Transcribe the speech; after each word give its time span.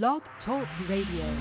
Blog 0.00 0.22
Talk 0.46 0.66
Radio. 0.88 1.36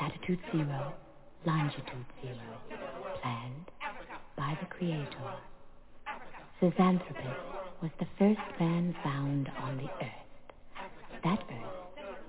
latitude 0.00 0.38
zero, 0.50 0.94
longitude 1.44 2.06
zero, 2.22 2.36
planned 3.20 3.70
by 4.38 4.56
the 4.60 4.66
Creator. 4.66 5.06
Zinjanthropus 6.62 7.36
was 7.82 7.90
the 7.98 8.06
first 8.18 8.40
man 8.58 8.96
found 9.04 9.50
on 9.60 9.76
the 9.76 9.90
earth. 10.02 11.22
That 11.24 11.40
earth 11.50 11.87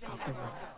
Thank 0.00 0.20
you. 0.28 0.77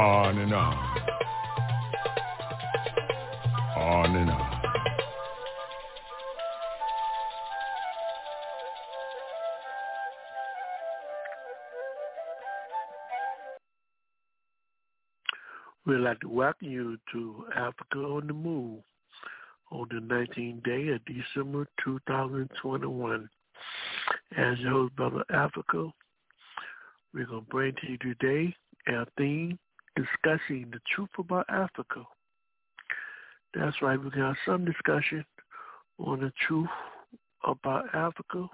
On 0.00 0.38
and 0.38 0.54
on. 0.54 0.76
On 3.76 4.16
and 4.16 4.30
on. 4.30 4.62
We'd 15.84 15.98
like 15.98 16.18
to 16.20 16.28
welcome 16.30 16.70
you 16.70 16.96
to 17.12 17.44
Africa 17.54 17.98
on 17.98 18.26
the 18.26 18.32
Move 18.32 18.80
on 19.70 19.86
the 19.90 19.96
19th 19.96 20.64
day 20.64 20.88
of 20.94 21.02
December 21.04 21.68
2021. 21.84 23.28
As 24.38 24.58
your 24.60 24.70
host, 24.70 24.96
Brother 24.96 25.24
Africa, 25.28 25.90
we're 27.12 27.26
going 27.26 27.44
to 27.44 27.50
bring 27.50 27.74
to 27.74 27.86
you 27.86 27.98
today 27.98 28.56
our 28.88 29.04
theme, 29.18 29.58
discussing 30.04 30.70
the 30.72 30.80
truth 30.94 31.10
about 31.18 31.46
Africa. 31.48 32.04
That's 33.54 33.82
right, 33.82 34.00
to 34.00 34.10
have 34.20 34.36
some 34.46 34.64
discussion 34.64 35.24
on 35.98 36.20
the 36.20 36.32
truth 36.46 36.68
about 37.44 37.92
Africa. 37.94 38.48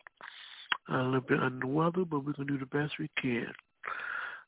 A 0.90 0.98
little 0.98 1.22
bit 1.22 1.40
under 1.40 1.60
the 1.60 1.68
weather, 1.68 2.06
but 2.06 2.26
we're 2.26 2.34
going 2.34 2.48
to 2.48 2.54
do 2.54 2.60
the 2.60 2.66
best 2.66 2.98
we 3.00 3.10
can. 3.22 3.54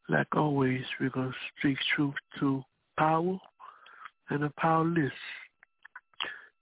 Like 0.07 0.35
always, 0.35 0.83
we're 0.99 1.09
going 1.09 1.31
to 1.31 1.37
speak 1.57 1.77
truth 1.95 2.15
to 2.39 2.63
power 2.97 3.37
and 4.29 4.43
the 4.43 4.49
powerless. 4.57 5.11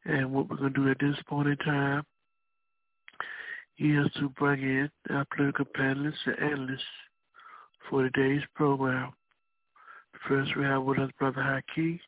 And 0.07 0.31
what 0.31 0.49
we're 0.49 0.55
going 0.55 0.73
to 0.73 0.83
do 0.83 0.89
at 0.89 0.99
this 0.99 1.17
point 1.27 1.49
in 1.49 1.57
time 1.57 2.03
is 3.77 4.07
to 4.19 4.29
bring 4.29 4.61
in 4.61 4.89
our 5.09 5.25
political 5.35 5.65
panelists 5.65 6.13
and 6.25 6.39
analysts 6.39 6.81
for 7.89 8.03
today's 8.09 8.41
program. 8.55 9.11
First, 10.27 10.55
we 10.55 10.63
have 10.63 10.83
with 10.83 10.99
us 10.99 11.11
Brother 11.19 11.41
Haki, 11.41 11.99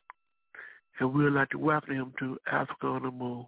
and 0.98 1.12
we 1.12 1.24
would 1.24 1.34
like 1.34 1.50
to 1.50 1.58
welcome 1.58 1.94
him 1.94 2.14
to 2.20 2.38
Africa 2.50 2.86
on 2.86 3.02
the 3.02 3.10
Move. 3.10 3.44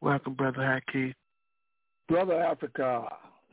Welcome, 0.00 0.32
Brother 0.32 0.60
Haki. 0.60 1.12
Brother 2.08 2.40
Africa, 2.40 3.06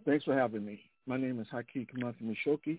thanks 0.05 0.23
for 0.23 0.33
having 0.33 0.65
me. 0.65 0.79
My 1.07 1.17
name 1.17 1.41
is 1.41 1.47
Haki 1.53 1.87
Kamathi 1.89 2.23
Mishoki. 2.23 2.77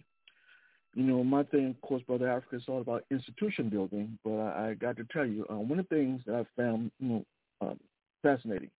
You 0.95 1.03
know, 1.03 1.23
my 1.23 1.43
thing, 1.45 1.69
of 1.69 1.81
course, 1.83 2.03
Brother 2.07 2.31
Africa 2.31 2.57
is 2.57 2.65
all 2.67 2.81
about 2.81 3.05
institution 3.11 3.69
building, 3.69 4.19
but 4.25 4.37
I, 4.39 4.71
I 4.71 4.75
got 4.75 4.97
to 4.97 5.05
tell 5.13 5.27
you, 5.27 5.47
uh, 5.51 5.57
one 5.57 5.79
of 5.79 5.87
the 5.91 5.95
things 5.95 6.23
that 6.27 6.35
I 6.35 6.45
found, 6.57 6.91
you 6.99 7.09
know, 7.09 7.25
um, 7.63 7.81
fascinating 8.23 8.71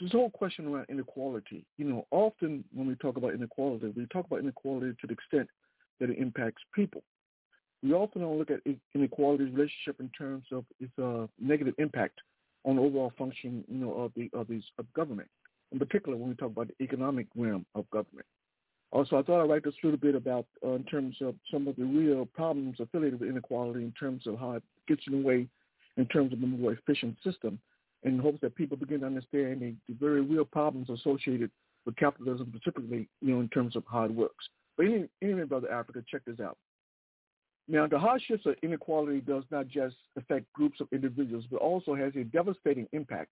this 0.00 0.12
whole 0.12 0.30
question 0.30 0.66
around 0.66 0.86
inequality. 0.88 1.64
You 1.78 1.86
know, 1.86 2.06
often 2.10 2.64
when 2.72 2.86
we 2.86 2.94
talk 2.96 3.16
about 3.16 3.34
inequality, 3.34 3.92
we 3.96 4.06
talk 4.06 4.26
about 4.26 4.40
inequality 4.40 4.94
to 5.00 5.06
the 5.06 5.12
extent 5.12 5.48
that 6.00 6.10
it 6.10 6.18
impacts 6.18 6.62
people. 6.74 7.02
We 7.82 7.92
often 7.92 8.22
don't 8.22 8.38
look 8.38 8.50
at 8.50 8.60
inequality's 8.94 9.52
relationship 9.52 10.00
in 10.00 10.08
terms 10.16 10.44
of 10.52 10.64
its 10.80 10.92
uh, 10.98 11.26
negative 11.40 11.74
impact 11.78 12.18
on 12.64 12.78
overall 12.78 13.12
function, 13.18 13.62
you 13.68 13.78
know, 13.78 13.92
of 13.92 14.12
the 14.16 14.30
of 14.32 14.48
these 14.48 14.64
of 14.78 14.92
government. 14.94 15.28
In 15.70 15.78
particular, 15.78 16.16
when 16.16 16.30
we 16.30 16.34
talk 16.34 16.50
about 16.50 16.68
the 16.68 16.84
economic 16.84 17.26
realm 17.36 17.66
of 17.74 17.88
government. 17.90 18.26
Also, 18.90 19.16
I 19.16 19.22
thought 19.22 19.42
I'd 19.42 19.50
write 19.50 19.64
this 19.64 19.74
a 19.82 19.86
little 19.86 19.98
bit 19.98 20.14
about 20.14 20.46
uh, 20.64 20.72
in 20.72 20.84
terms 20.84 21.16
of 21.20 21.34
some 21.50 21.66
of 21.66 21.76
the 21.76 21.84
real 21.84 22.26
problems 22.26 22.78
affiliated 22.80 23.20
with 23.20 23.28
inequality 23.28 23.82
in 23.82 23.92
terms 23.92 24.26
of 24.26 24.38
how 24.38 24.52
it 24.52 24.62
gets 24.88 25.02
in 25.06 25.20
the 25.20 25.26
way 25.26 25.48
in 25.96 26.06
terms 26.06 26.32
of 26.32 26.42
a 26.42 26.46
more 26.46 26.72
efficient 26.72 27.16
system 27.22 27.58
in 28.04 28.18
hopes 28.18 28.38
that 28.42 28.54
people 28.54 28.76
begin 28.76 29.00
to 29.00 29.06
understand 29.06 29.60
the, 29.60 29.74
the 29.88 29.94
very 29.98 30.20
real 30.20 30.44
problems 30.44 30.90
associated 30.90 31.50
with 31.86 31.96
capitalism, 31.96 32.52
particularly, 32.52 33.08
you 33.20 33.34
know, 33.34 33.40
in 33.40 33.48
terms 33.48 33.76
of 33.76 33.84
how 33.90 34.04
it 34.04 34.10
works. 34.10 34.46
But 34.76 34.86
anyway, 34.86 35.08
anyway, 35.22 35.44
Brother 35.44 35.70
Africa, 35.70 36.02
check 36.10 36.22
this 36.26 36.40
out. 36.40 36.56
Now, 37.66 37.86
the 37.86 37.98
hardships 37.98 38.44
of 38.44 38.56
inequality 38.62 39.20
does 39.20 39.44
not 39.50 39.68
just 39.68 39.96
affect 40.18 40.52
groups 40.52 40.80
of 40.80 40.88
individuals, 40.92 41.44
but 41.50 41.58
also 41.58 41.94
has 41.94 42.12
a 42.14 42.24
devastating 42.24 42.86
impact 42.92 43.30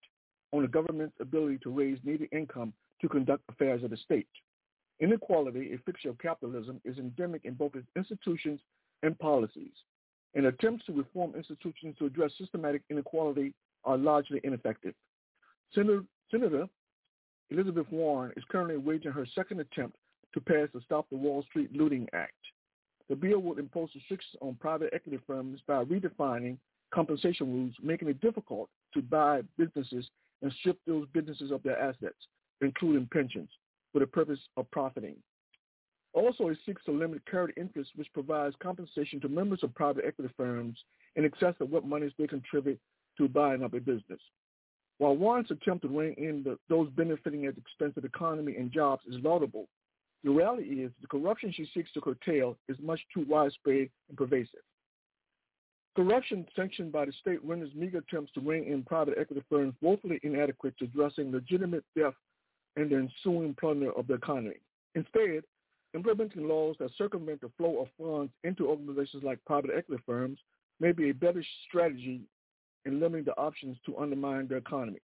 on 0.52 0.62
the 0.62 0.68
government's 0.68 1.16
ability 1.20 1.58
to 1.62 1.70
raise 1.70 1.98
needed 2.04 2.28
income 2.32 2.72
to 3.00 3.08
conduct 3.08 3.42
affairs 3.50 3.82
of 3.82 3.90
the 3.90 3.96
state. 3.98 4.28
Inequality, 5.00 5.72
a 5.74 5.78
fixture 5.84 6.10
of 6.10 6.18
capitalism, 6.18 6.80
is 6.84 6.96
endemic 6.98 7.44
in 7.44 7.54
both 7.54 7.74
its 7.74 7.86
institutions 7.96 8.60
and 9.02 9.18
policies. 9.18 9.72
And 10.34 10.46
attempts 10.46 10.86
to 10.86 10.92
reform 10.92 11.34
institutions 11.34 11.96
to 11.98 12.06
address 12.06 12.32
systematic 12.38 12.82
inequality 12.88 13.52
are 13.84 13.98
largely 13.98 14.40
ineffective. 14.44 14.94
Senator, 15.74 16.04
Senator 16.30 16.66
Elizabeth 17.50 17.86
Warren 17.90 18.32
is 18.36 18.44
currently 18.50 18.76
waging 18.76 19.12
her 19.12 19.26
second 19.34 19.60
attempt 19.60 19.96
to 20.32 20.40
pass 20.40 20.68
the 20.72 20.80
Stop 20.84 21.06
the 21.10 21.16
Wall 21.16 21.42
Street 21.48 21.70
Looting 21.74 22.08
Act. 22.14 22.32
The 23.08 23.16
bill 23.16 23.40
would 23.40 23.58
impose 23.58 23.90
restrictions 23.94 24.36
on 24.40 24.54
private 24.54 24.90
equity 24.94 25.18
firms 25.26 25.60
by 25.66 25.84
redefining 25.84 26.56
compensation 26.94 27.52
rules, 27.52 27.74
making 27.82 28.08
it 28.08 28.20
difficult 28.20 28.70
to 28.94 29.02
buy 29.02 29.42
businesses 29.58 30.08
and 30.40 30.52
strip 30.60 30.78
those 30.86 31.06
businesses 31.12 31.50
of 31.50 31.62
their 31.62 31.78
assets, 31.78 32.16
including 32.60 33.08
pensions, 33.12 33.50
for 33.92 33.98
the 33.98 34.06
purpose 34.06 34.40
of 34.56 34.70
profiting. 34.70 35.16
Also, 36.14 36.48
it 36.48 36.58
seeks 36.64 36.84
to 36.84 36.92
limit 36.92 37.22
carried 37.30 37.56
interest, 37.56 37.90
which 37.96 38.12
provides 38.12 38.54
compensation 38.62 39.20
to 39.20 39.28
members 39.28 39.62
of 39.62 39.74
private 39.74 40.04
equity 40.06 40.32
firms 40.36 40.78
in 41.16 41.24
excess 41.24 41.54
of 41.60 41.70
what 41.70 41.86
monies 41.86 42.12
they 42.18 42.26
contribute 42.26 42.78
to 43.18 43.28
buying 43.28 43.62
up 43.62 43.74
a 43.74 43.80
business. 43.80 44.20
While 44.98 45.16
Warren's 45.16 45.50
attempt 45.50 45.82
to 45.82 45.88
rein 45.88 46.14
in 46.16 46.42
the, 46.44 46.58
those 46.68 46.88
benefiting 46.90 47.46
at 47.46 47.54
the 47.54 47.60
expense 47.60 47.94
of 47.96 48.02
the 48.02 48.08
economy 48.08 48.56
and 48.56 48.70
jobs 48.70 49.02
is 49.08 49.16
laudable, 49.22 49.66
the 50.24 50.30
reality 50.30 50.84
is 50.84 50.92
the 51.00 51.08
corruption 51.08 51.52
she 51.52 51.66
seeks 51.74 51.92
to 51.92 52.00
curtail 52.00 52.56
is 52.68 52.76
much 52.80 53.00
too 53.12 53.24
widespread 53.28 53.88
and 54.08 54.16
pervasive. 54.16 54.60
Corruption 55.96 56.46
sanctioned 56.56 56.92
by 56.92 57.04
the 57.04 57.12
state 57.20 57.44
renders 57.44 57.74
meager 57.74 57.98
attempts 57.98 58.32
to 58.32 58.40
rein 58.40 58.64
in 58.64 58.82
private 58.82 59.18
equity 59.18 59.42
firms 59.50 59.74
woefully 59.82 60.20
inadequate 60.22 60.76
to 60.78 60.84
addressing 60.84 61.32
legitimate 61.32 61.84
theft 61.94 62.16
and 62.76 62.90
the 62.90 62.96
ensuing 62.96 63.54
plunder 63.58 63.92
of 63.92 64.06
the 64.06 64.14
economy. 64.14 64.56
Instead, 64.94 65.42
implementing 65.94 66.48
laws 66.48 66.76
that 66.78 66.90
circumvent 66.96 67.40
the 67.40 67.50
flow 67.58 67.82
of 67.82 67.88
funds 67.98 68.32
into 68.44 68.68
organizations 68.68 69.22
like 69.22 69.44
private 69.44 69.70
equity 69.76 70.02
firms 70.06 70.38
may 70.80 70.92
be 70.92 71.10
a 71.10 71.14
better 71.14 71.44
strategy 71.68 72.22
and 72.84 73.00
limiting 73.00 73.24
the 73.24 73.36
options 73.36 73.76
to 73.86 73.96
undermine 73.98 74.48
the 74.48 74.56
economy. 74.56 75.00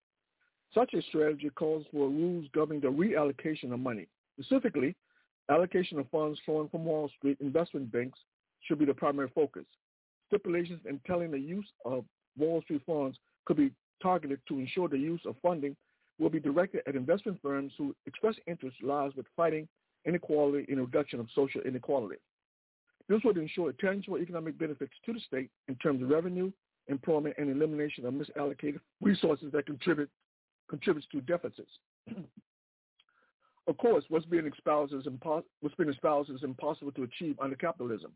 Such 0.75 0.95
a 0.95 1.03
strategy 1.03 1.51
calls 1.51 1.87
for 1.91 2.09
rules 2.09 2.47
governing 2.55 2.83
the 2.83 2.89
reallocation 2.89 3.73
of 3.73 3.81
money. 3.81 4.07
Specifically, 4.41 4.95
allocation 5.51 5.99
of 5.99 6.09
funds 6.11 6.39
flowing 6.45 6.69
from 6.69 6.85
Wall 6.85 7.11
Street 7.17 7.39
investment 7.41 7.91
banks 7.91 8.19
should 8.61 8.79
be 8.79 8.85
the 8.85 8.95
primary 8.95 9.31
focus. 9.35 9.65
Stipulations 10.29 10.81
entailing 10.89 11.31
the 11.31 11.39
use 11.39 11.67
of 11.85 12.05
Wall 12.37 12.61
Street 12.63 12.83
funds 12.87 13.17
could 13.47 13.57
be 13.57 13.73
targeted 14.03 14.41
to 14.49 14.59
ensure 14.59 14.89
the 14.89 14.99
use 14.99 15.21
of 15.25 15.37
funding 15.43 15.75
will 16.19 16.31
be 16.31 16.41
directed 16.41 16.83
at 16.87 16.97
investment 16.97 17.39
firms 17.43 17.73
whose 17.79 17.95
express 18.07 18.35
interest 18.47 18.77
lies 18.83 19.13
with 19.17 19.27
fighting 19.37 19.67
inequality 20.05 20.67
and 20.69 20.81
reduction 20.81 21.21
of 21.21 21.29
social 21.35 21.61
inequality. 21.63 22.17
This 23.09 23.21
would 23.25 23.39
ensure 23.39 23.73
tangible 23.73 24.19
economic 24.19 24.59
benefits 24.59 24.93
to 25.07 25.13
the 25.13 25.21
state 25.21 25.51
in 25.69 25.77
terms 25.77 26.03
of 26.03 26.11
revenue, 26.11 26.53
employment, 26.89 27.35
and 27.39 27.51
elimination 27.51 28.07
of 28.07 28.15
misallocated 28.15 28.81
resources 29.01 29.53
that 29.53 29.67
contribute 29.67 30.11
contributes 30.69 31.09
to 31.13 31.21
deficits. 31.23 31.71
of 33.67 33.77
course, 33.79 34.05
what's 34.09 34.27
being 34.27 34.47
espoused 34.47 34.93
is 34.93 35.05
impo- 35.05 35.45
what's 35.61 35.77
being 35.77 35.91
espoused 35.91 36.31
is 36.31 36.43
impossible 36.43 36.93
to 36.93 37.05
achieve 37.05 37.37
under 37.41 37.57
capitalism. 37.57 38.13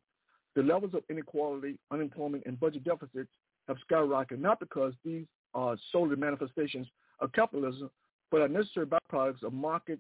The 0.55 0.63
levels 0.63 0.95
of 0.95 1.03
inequality, 1.09 1.79
unemployment, 1.91 2.45
and 2.47 2.61
budget 2.61 2.85
deficits 2.85 3.31
have 3.69 3.79
skyrocketed 3.91 4.41
not 4.41 4.61
because 4.61 4.93
these 5.05 5.25
are 5.55 5.77
solely 5.91 6.17
manifestations 6.17 6.87
of 7.21 7.33
capitalism, 7.33 7.91
but 8.31 8.43
are 8.43 8.49
necessary 8.49 8.87
byproducts 8.87 9.43
of 9.43 9.53
market 9.53 9.99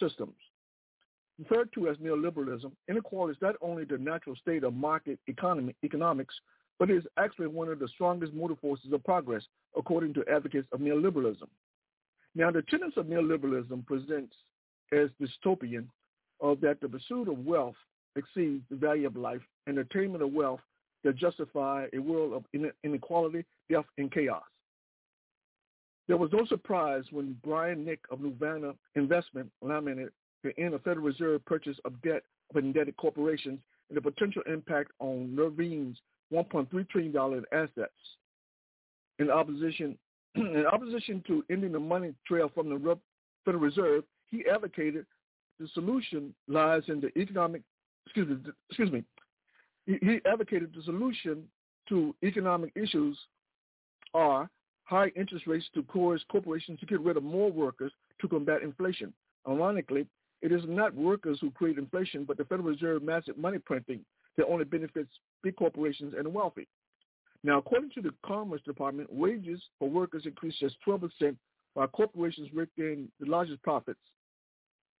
systems. 0.00 0.34
Referred 1.38 1.72
to 1.74 1.88
as 1.88 1.96
neoliberalism, 1.98 2.72
inequality 2.88 3.32
is 3.36 3.42
not 3.42 3.56
only 3.60 3.84
the 3.84 3.98
natural 3.98 4.36
state 4.36 4.64
of 4.64 4.74
market 4.74 5.18
economy, 5.26 5.74
economics, 5.84 6.34
but 6.78 6.90
it 6.90 6.96
is 6.96 7.04
actually 7.18 7.46
one 7.46 7.68
of 7.68 7.78
the 7.78 7.88
strongest 7.88 8.32
motor 8.34 8.56
forces 8.60 8.92
of 8.92 9.02
progress, 9.04 9.42
according 9.76 10.14
to 10.14 10.24
advocates 10.30 10.68
of 10.72 10.80
neoliberalism. 10.80 11.48
Now, 12.34 12.50
the 12.50 12.62
tenets 12.62 12.96
of 12.96 13.06
neoliberalism 13.06 13.86
presents 13.86 14.34
as 14.92 15.08
dystopian 15.20 15.86
of 16.40 16.60
that 16.60 16.80
the 16.80 16.88
pursuit 16.88 17.28
of 17.28 17.46
wealth 17.46 17.76
exceeds 18.14 18.62
the 18.70 18.76
value 18.76 19.06
of 19.06 19.16
life 19.16 19.40
and 19.66 19.78
attainment 19.78 20.22
of 20.22 20.32
wealth 20.32 20.60
that 21.02 21.16
justify 21.16 21.86
a 21.94 21.98
world 21.98 22.32
of 22.32 22.44
inequality, 22.84 23.44
death, 23.70 23.84
and 23.96 24.12
chaos. 24.12 24.42
There 26.08 26.16
was 26.16 26.30
no 26.32 26.44
surprise 26.46 27.04
when 27.10 27.36
Brian 27.42 27.84
Nick 27.84 28.00
of 28.10 28.20
Nuveen 28.20 28.74
Investment 28.94 29.50
lamented 29.62 30.12
the 30.44 30.58
end 30.58 30.74
of 30.74 30.82
Federal 30.82 31.06
Reserve 31.06 31.44
purchase 31.44 31.78
of 31.84 32.00
debt 32.02 32.22
of 32.50 32.56
indebted 32.56 32.96
corporations 32.96 33.60
and 33.88 33.96
the 33.96 34.00
potential 34.00 34.42
impact 34.46 34.92
on 35.00 35.34
Nuveen's 35.36 35.98
$1.3 36.32 36.88
trillion 36.88 37.14
in 37.14 37.44
assets. 37.52 37.92
In 39.18 39.30
opposition, 39.30 39.96
in 40.34 40.66
opposition 40.70 41.22
to 41.26 41.44
ending 41.50 41.72
the 41.72 41.80
money 41.80 42.12
trail 42.26 42.50
from 42.54 42.68
the 42.68 42.98
Federal 43.44 43.62
Reserve, 43.62 44.04
he 44.30 44.44
advocated 44.52 45.06
the 45.58 45.68
solution 45.72 46.34
lies 46.48 46.82
in 46.88 47.00
the 47.00 47.16
economic, 47.18 47.62
excuse 48.06 48.28
me, 48.28 48.36
excuse 48.68 48.92
me, 48.92 49.04
he, 49.86 50.20
advocated 50.26 50.72
the 50.76 50.82
solution 50.82 51.44
to 51.88 52.14
economic 52.22 52.72
issues 52.74 53.16
are 54.12 54.50
high 54.84 55.08
interest 55.16 55.46
rates 55.46 55.66
to 55.74 55.82
coerce 55.84 56.24
corporations 56.30 56.78
to 56.80 56.86
get 56.86 57.00
rid 57.00 57.16
of 57.16 57.22
more 57.22 57.50
workers 57.50 57.92
to 58.20 58.28
combat 58.28 58.62
inflation. 58.62 59.12
Ironically, 59.48 60.06
it 60.42 60.52
is 60.52 60.62
not 60.66 60.94
workers 60.94 61.38
who 61.40 61.50
create 61.52 61.78
inflation, 61.78 62.24
but 62.24 62.36
the 62.36 62.44
Federal 62.44 62.68
Reserve 62.68 63.02
massive 63.02 63.38
money 63.38 63.58
printing 63.58 64.00
that 64.36 64.46
only 64.46 64.64
benefits 64.64 65.10
big 65.42 65.56
corporations 65.56 66.14
and 66.16 66.26
the 66.26 66.30
wealthy. 66.30 66.66
Now, 67.42 67.58
according 67.58 67.90
to 67.90 68.02
the 68.02 68.12
Commerce 68.24 68.62
Department, 68.62 69.12
wages 69.12 69.62
for 69.78 69.88
workers 69.88 70.26
increased 70.26 70.60
just 70.60 70.76
12%, 70.86 71.36
while 71.74 71.86
corporations 71.88 72.48
raked 72.54 72.78
in 72.78 73.08
the 73.20 73.26
largest 73.26 73.62
profits 73.62 74.00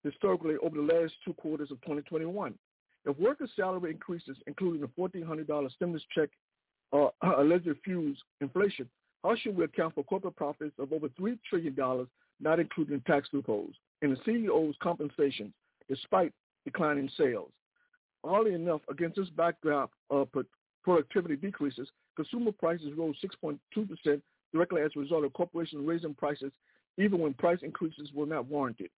historically 0.04 0.54
over 0.62 0.76
the 0.76 0.82
last 0.82 1.14
two 1.24 1.34
quarters 1.34 1.70
of 1.70 1.80
2021. 1.80 2.54
If 3.04 3.18
workers' 3.18 3.50
salary 3.56 3.90
increases, 3.90 4.36
including 4.46 4.80
the 4.80 4.88
$1,400 4.88 5.72
stimulus 5.72 6.02
check, 6.14 6.28
uh, 6.92 7.08
allegedly 7.38 7.74
fuels 7.84 8.16
inflation, 8.40 8.88
how 9.24 9.34
should 9.36 9.56
we 9.56 9.64
account 9.64 9.94
for 9.94 10.04
corporate 10.04 10.36
profits 10.36 10.74
of 10.78 10.92
over 10.92 11.08
$3 11.08 11.38
trillion, 11.48 12.06
not 12.40 12.60
including 12.60 13.00
tax 13.06 13.28
loopholes, 13.32 13.74
and 14.02 14.12
the 14.12 14.20
CEO's 14.30 14.76
compensation, 14.82 15.52
despite 15.88 16.32
declining 16.64 17.10
sales? 17.16 17.50
Oddly 18.26 18.54
enough, 18.54 18.80
against 18.90 19.16
this 19.16 19.28
backdrop 19.30 19.92
of 20.10 20.28
productivity 20.82 21.36
decreases, 21.36 21.88
consumer 22.16 22.52
prices 22.52 22.92
rose 22.96 23.14
6.2% 23.44 24.20
directly 24.52 24.82
as 24.82 24.90
a 24.96 25.00
result 25.00 25.24
of 25.24 25.32
corporations 25.32 25.86
raising 25.86 26.14
prices 26.14 26.52
even 26.98 27.20
when 27.20 27.34
price 27.34 27.58
increases 27.62 28.10
were 28.14 28.26
not 28.26 28.46
warranted. 28.46 28.90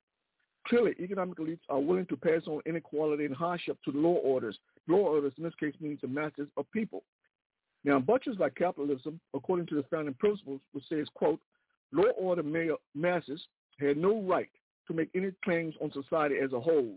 Clearly, 0.67 0.95
economic 1.01 1.39
elites 1.39 1.61
are 1.69 1.81
willing 1.81 2.07
to 2.07 2.17
pass 2.17 2.43
on 2.47 2.61
inequality 2.67 3.25
and 3.25 3.35
hardship 3.35 3.79
to 3.85 3.93
the 3.93 3.99
lower 3.99 4.19
orders. 4.19 4.59
Lower 4.87 5.09
orders 5.17 5.33
in 5.37 5.45
this 5.45 5.55
case 5.59 5.75
means 5.81 6.01
the 6.01 6.09
masses 6.09 6.49
of 6.57 6.71
people. 6.73 7.03
Now, 7.85 7.99
butchers 7.99 8.37
like 8.39 8.55
capitalism, 8.55 9.19
according 9.35 9.67
to 9.67 9.77
the 9.77 9.85
founding 9.91 10.15
principles, 10.15 10.61
which 10.73 10.85
says, 10.89 11.07
quote, 11.15 11.41
lower 11.93 12.11
order 12.11 12.43
masses 12.95 13.41
had 13.81 13.97
no 13.97 14.21
right 14.23 14.51
to 14.87 14.95
make 14.95 15.09
any 15.15 15.33
claims 15.45 15.75
on 15.81 15.91
society 15.93 16.37
as 16.43 16.53
a 16.53 16.61
whole. 16.61 16.97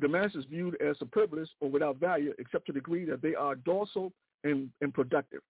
The 0.00 0.08
masses 0.08 0.46
viewed 0.48 0.80
as 0.80 0.98
superfluous 0.98 1.50
or 1.60 1.68
without 1.68 1.96
value 1.98 2.32
except 2.38 2.66
to 2.66 2.72
the 2.72 2.80
degree 2.80 3.04
that 3.04 3.20
they 3.20 3.34
are 3.34 3.54
docile 3.54 4.12
and, 4.44 4.70
and 4.80 4.94
productive. 4.94 5.40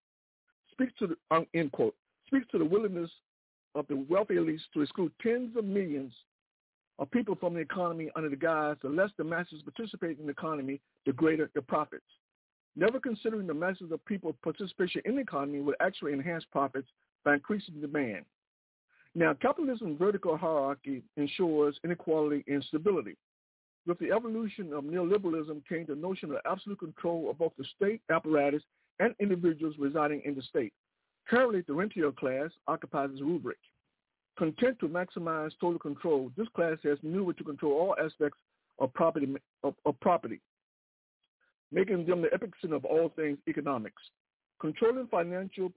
Speaks 0.72 0.92
to 0.98 1.06
the, 1.08 1.16
um, 1.30 1.46
end 1.54 1.72
quote, 1.72 1.94
speaks 2.26 2.46
to 2.50 2.58
the 2.58 2.64
willingness 2.64 3.10
of 3.74 3.86
the 3.88 4.04
wealthy 4.08 4.34
elites 4.34 4.62
to 4.74 4.82
exclude 4.82 5.12
tens 5.22 5.56
of 5.56 5.64
millions 5.64 6.12
of 6.98 7.10
people 7.10 7.34
from 7.34 7.54
the 7.54 7.60
economy 7.60 8.10
under 8.16 8.28
the 8.28 8.36
guise 8.36 8.76
the 8.82 8.88
less 8.88 9.10
the 9.16 9.24
masses 9.24 9.62
participate 9.62 10.18
in 10.18 10.26
the 10.26 10.32
economy, 10.32 10.80
the 11.06 11.12
greater 11.12 11.50
the 11.54 11.62
profits. 11.62 12.04
Never 12.76 13.00
considering 13.00 13.46
the 13.46 13.54
masses 13.54 13.90
of 13.92 14.04
people 14.04 14.36
participation 14.42 15.02
in 15.04 15.16
the 15.16 15.22
economy 15.22 15.60
would 15.60 15.76
actually 15.80 16.12
enhance 16.12 16.44
profits 16.50 16.88
by 17.24 17.34
increasing 17.34 17.80
demand. 17.80 18.24
Now, 19.14 19.34
capitalism's 19.34 19.98
vertical 19.98 20.36
hierarchy 20.36 21.02
ensures 21.16 21.78
inequality 21.84 22.44
and 22.46 22.62
stability. 22.64 23.16
With 23.86 23.98
the 23.98 24.12
evolution 24.12 24.72
of 24.72 24.84
neoliberalism 24.84 25.62
came 25.68 25.86
the 25.86 25.94
notion 25.94 26.30
of 26.30 26.38
absolute 26.44 26.78
control 26.78 27.30
of 27.30 27.38
both 27.38 27.52
the 27.58 27.64
state 27.76 28.02
apparatus 28.10 28.62
and 28.98 29.14
individuals 29.20 29.74
residing 29.78 30.22
in 30.24 30.34
the 30.34 30.42
state. 30.42 30.72
Currently, 31.28 31.62
the 31.66 31.72
rentier 31.72 32.12
class 32.12 32.50
occupies 32.68 33.10
this 33.12 33.22
rubric. 33.22 33.56
Content 34.38 34.78
to 34.80 34.88
maximize 34.88 35.52
total 35.60 35.78
control, 35.78 36.30
this 36.36 36.48
class 36.54 36.76
has 36.84 36.98
maneuvered 37.02 37.38
to 37.38 37.44
control 37.44 37.72
all 37.72 37.96
aspects 38.04 38.38
of 38.78 38.92
property, 38.94 39.34
of, 39.62 39.74
of 39.84 39.98
property, 40.00 40.40
making 41.72 42.06
them 42.06 42.22
the 42.22 42.28
epicenter 42.28 42.76
of 42.76 42.84
all 42.84 43.10
things 43.16 43.38
economics. 43.48 44.02
Controlling 44.60 45.06
financial, 45.06 45.72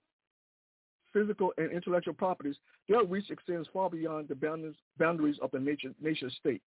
physical, 1.14 1.54
and 1.58 1.72
intellectual 1.72 2.14
properties, 2.14 2.56
their 2.90 3.04
reach 3.04 3.30
extends 3.30 3.68
far 3.72 3.90
beyond 3.90 4.28
the 4.28 4.36
boundaries, 4.36 4.76
boundaries 4.98 5.38
of 5.42 5.52
the 5.52 5.60
nation, 5.60 5.94
nation 6.02 6.30
state. 6.40 6.62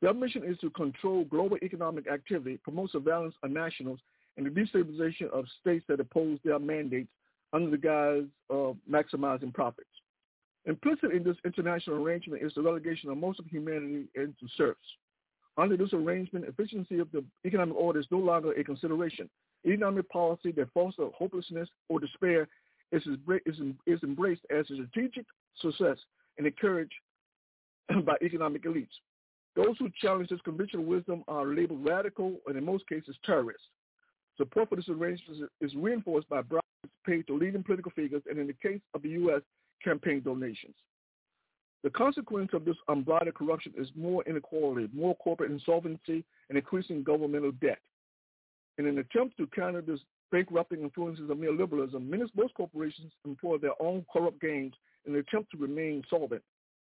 Their 0.00 0.14
mission 0.14 0.42
is 0.44 0.58
to 0.58 0.70
control 0.70 1.24
global 1.24 1.58
economic 1.62 2.08
activity, 2.08 2.58
promote 2.62 2.90
surveillance 2.90 3.34
of 3.42 3.50
nationals, 3.50 4.00
and 4.36 4.46
the 4.46 4.50
destabilization 4.50 5.28
of 5.30 5.44
states 5.60 5.84
that 5.88 6.00
oppose 6.00 6.38
their 6.44 6.58
mandates 6.58 7.10
under 7.52 7.70
the 7.70 7.76
guise 7.76 8.24
of 8.48 8.76
maximizing 8.90 9.52
profits. 9.52 9.88
Implicit 10.66 11.12
in 11.12 11.22
this 11.22 11.36
international 11.44 11.96
arrangement 11.96 12.42
is 12.42 12.52
the 12.54 12.62
relegation 12.62 13.10
of 13.10 13.18
most 13.18 13.38
of 13.40 13.46
humanity 13.46 14.06
into 14.14 14.46
serfs. 14.56 14.78
Under 15.56 15.76
this 15.76 15.92
arrangement, 15.92 16.46
efficiency 16.46 16.98
of 16.98 17.10
the 17.12 17.24
economic 17.44 17.74
order 17.76 18.00
is 18.00 18.06
no 18.10 18.18
longer 18.18 18.52
a 18.52 18.64
consideration. 18.64 19.28
Economic 19.66 20.08
policy 20.08 20.52
that 20.52 20.72
fosters 20.72 21.12
hopelessness 21.16 21.68
or 21.88 22.00
despair 22.00 22.48
is, 22.92 23.02
is 23.86 24.02
embraced 24.02 24.42
as 24.50 24.70
a 24.70 24.74
strategic 24.74 25.26
success 25.60 25.98
and 26.38 26.46
encouraged 26.46 26.94
by 28.04 28.14
economic 28.22 28.64
elites. 28.64 28.88
Those 29.56 29.76
who 29.78 29.90
challenge 30.00 30.28
this 30.28 30.40
conventional 30.42 30.84
wisdom 30.84 31.24
are 31.28 31.46
labeled 31.46 31.84
radical 31.84 32.36
and 32.46 32.56
in 32.56 32.64
most 32.64 32.88
cases 32.88 33.16
terrorists. 33.24 33.66
Support 34.36 34.70
for 34.70 34.76
this 34.76 34.88
arrangement 34.88 35.50
is 35.60 35.74
reinforced 35.74 36.28
by 36.28 36.42
bribes 36.42 36.64
paid 37.04 37.26
to 37.26 37.36
leading 37.36 37.62
political 37.62 37.92
figures 37.92 38.22
and 38.28 38.38
in 38.38 38.46
the 38.46 38.54
case 38.54 38.80
of 38.94 39.02
the 39.02 39.10
U.S., 39.10 39.42
campaign 39.82 40.22
donations. 40.22 40.74
The 41.82 41.90
consequence 41.90 42.50
of 42.52 42.64
this 42.64 42.76
unbridled 42.88 43.34
corruption 43.34 43.72
is 43.76 43.88
more 43.96 44.22
inequality, 44.26 44.88
more 44.92 45.16
corporate 45.16 45.50
insolvency, 45.50 46.24
and 46.48 46.58
increasing 46.58 47.02
governmental 47.02 47.52
debt. 47.52 47.78
In 48.78 48.86
an 48.86 48.98
attempt 48.98 49.36
to 49.38 49.46
counter 49.48 49.80
this 49.80 50.00
bankrupting 50.30 50.82
influences 50.82 51.28
of 51.30 51.38
neoliberalism, 51.38 52.08
many 52.08 52.24
most 52.36 52.54
corporations 52.54 53.12
employ 53.24 53.58
their 53.58 53.80
own 53.80 54.04
corrupt 54.12 54.40
gains 54.40 54.74
in 55.06 55.14
an 55.14 55.20
attempt 55.20 55.50
to 55.52 55.58
remain 55.58 56.02
solvent. 56.08 56.42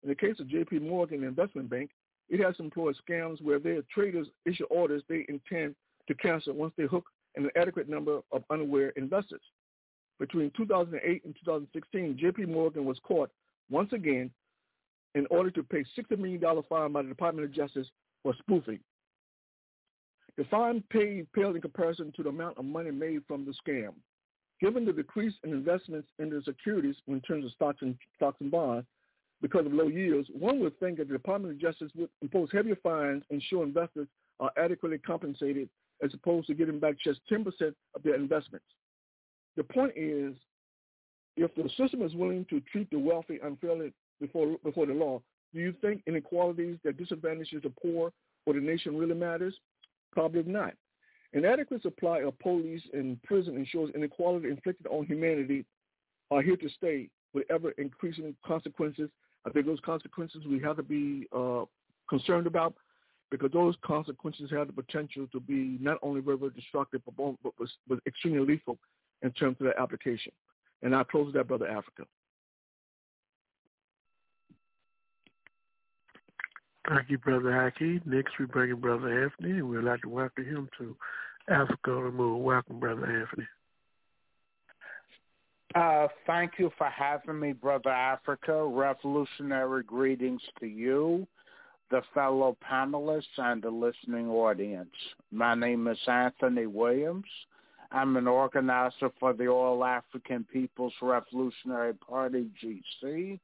In 0.03 0.09
the 0.09 0.15
case 0.15 0.41
of 0.41 0.49
J.P. 0.49 0.81
Morgan 0.81 1.25
Investment 1.25 1.71
Bank, 1.71 1.91
it 2.31 2.41
has 2.41 2.55
employed 2.59 2.97
scams 3.09 3.43
where 3.43 3.59
their 3.59 3.83
traders 3.93 4.29
issue 4.47 4.65
orders 4.71 5.03
they 5.09 5.27
intend 5.29 5.75
to 6.09 6.15
cancel 6.15 6.55
once 6.55 6.73
they 6.77 6.85
hook 6.85 7.05
an 7.37 7.49
adequate 7.57 7.89
number 7.89 8.21
of 8.33 8.43
unaware 8.51 8.91
investors. 8.91 9.43
Between 10.19 10.51
2008 10.57 11.25
and 11.25 11.35
2016, 11.35 12.19
J.P. 12.19 12.45
Morgan 12.47 12.85
was 12.85 12.99
caught 13.03 13.31
once 13.71 13.93
again 13.93 14.31
in 15.15 15.27
order 15.31 15.51
to 15.51 15.63
pay 15.63 15.85
$60 15.99 16.19
million 16.19 16.41
fine 16.69 16.93
by 16.93 17.03
the 17.03 17.09
Department 17.09 17.47
of 17.47 17.55
Justice 17.55 17.89
for 18.23 18.35
spoofing. 18.39 18.79
The 20.37 20.45
fine 20.45 20.85
paid 20.91 21.31
paled 21.33 21.57
in 21.57 21.63
comparison 21.63 22.13
to 22.17 22.23
the 22.23 22.29
amount 22.29 22.59
of 22.59 22.65
money 22.65 22.91
made 22.91 23.23
from 23.27 23.45
the 23.45 23.53
scam. 23.53 23.91
Given 24.61 24.85
the 24.85 24.93
decrease 24.93 25.35
in 25.43 25.53
investments 25.53 26.09
in 26.19 26.31
the 26.31 26.43
securities 26.45 26.97
in 27.09 27.21
terms 27.23 27.45
of 27.45 27.53
stocks 27.53 27.83
and, 27.83 27.97
stocks 28.17 28.37
and 28.41 28.51
bonds, 28.51 28.87
because 29.43 29.67
of 29.67 29.73
low 29.73 29.89
yields, 29.89 30.29
one 30.33 30.61
would 30.61 30.79
think 30.81 30.99
that 30.99 31.09
the 31.09 31.15
Department 31.15 31.55
of 31.55 31.61
Justice 31.61 31.91
would 31.97 32.11
impose 32.23 32.49
heavier 32.53 32.77
fines 32.83 33.23
and 33.31 33.41
ensure 33.41 33.65
investors 33.65 34.09
are 34.39 34.53
adequately 34.57 34.99
compensated 34.99 35.69
as 36.03 36.13
opposed 36.15 36.47
to 36.47 36.55
getting 36.55 36.79
back 36.79 36.97
just 37.03 37.21
10% 37.31 37.47
of 37.95 38.03
their 38.03 38.15
investments. 38.15 38.67
The 39.57 39.65
point 39.65 39.93
is, 39.97 40.35
if 41.37 41.55
the 41.55 41.69
system 41.77 42.03
is 42.03 42.15
willing 42.15 42.47
to 42.51 42.61
treat 42.73 42.91
the 42.91 42.99
wealthy 42.99 43.39
unfairly 43.43 43.93
before, 44.21 44.57
before 44.65 44.87
the 44.87 44.93
law, 44.93 45.23
do 45.53 45.61
you 45.61 45.75
think 45.81 46.03
inequalities 46.07 46.79
that 46.85 46.97
disadvantages 46.97 47.63
the 47.63 47.73
poor 47.83 48.13
or 48.47 48.55
the 48.55 48.61
nation 48.61 48.97
really 48.97 49.15
matters? 49.15 49.55
Probably 50.13 50.43
not. 50.43 50.75
Inadequate 51.33 51.83
supply 51.83 52.21
of 52.21 52.39
police 52.41 52.83
and 52.93 53.23
prison 53.23 53.57
ensures 53.57 53.91
inequality 53.95 54.49
inflicted 54.49 54.87
on 54.89 55.07
humanity 55.07 55.65
are 56.31 56.43
here 56.43 56.57
to 56.57 56.69
stay 56.71 57.09
with 57.33 57.45
ever 57.51 57.71
increasing 57.73 58.35
consequences. 58.45 59.11
I 59.47 59.51
think 59.51 59.67
those 59.67 59.81
consequences 59.85 60.43
we 60.49 60.61
have 60.61 60.77
to 60.77 60.83
be 60.83 61.27
uh, 61.35 61.65
concerned 62.09 62.47
about 62.47 62.75
because 63.31 63.51
those 63.53 63.75
consequences 63.85 64.51
have 64.51 64.67
the 64.67 64.73
potential 64.73 65.27
to 65.33 65.41
be 65.41 65.79
not 65.81 65.99
only 66.03 66.21
very, 66.21 66.37
very 66.37 66.51
destructive, 66.51 67.01
but, 67.17 67.35
but, 67.43 67.53
but 67.89 67.99
extremely 68.07 68.41
lethal 68.41 68.77
in 69.23 69.31
terms 69.33 69.57
of 69.61 69.65
their 69.65 69.81
application. 69.81 70.33
And 70.83 70.95
I 70.95 71.05
close 71.05 71.33
that, 71.35 71.47
Brother 71.47 71.69
Africa. 71.69 72.05
Thank 76.89 77.09
you, 77.09 77.19
Brother 77.19 77.51
Haki. 77.51 78.05
Next, 78.05 78.33
we 78.41 78.47
bring 78.47 78.71
in 78.71 78.81
Brother 78.81 79.23
Anthony, 79.23 79.59
and 79.59 79.69
we'd 79.69 79.85
like 79.85 80.01
to 80.03 80.09
welcome 80.09 80.45
him 80.45 80.69
to 80.79 80.97
Africa 81.49 81.91
Move. 81.91 82.43
Welcome, 82.43 82.81
Brother 82.81 83.07
Anthony. 83.07 83.47
Uh, 85.75 86.09
thank 86.27 86.53
you 86.59 86.71
for 86.77 86.89
having 86.89 87.39
me, 87.39 87.53
Brother 87.53 87.91
Africa. 87.91 88.65
Revolutionary 88.65 89.85
greetings 89.85 90.43
to 90.59 90.67
you, 90.67 91.27
the 91.91 92.03
fellow 92.13 92.57
panelists, 92.69 93.39
and 93.39 93.63
the 93.63 93.71
listening 93.71 94.29
audience. 94.29 94.91
My 95.31 95.55
name 95.55 95.87
is 95.87 95.99
Anthony 96.09 96.67
Williams. 96.67 97.27
I'm 97.93 98.17
an 98.17 98.27
organizer 98.27 99.11
for 99.21 99.33
the 99.33 99.47
All 99.47 99.85
African 99.85 100.45
People's 100.53 100.95
Revolutionary 101.01 101.95
Party, 101.95 102.51
GC. 102.63 103.39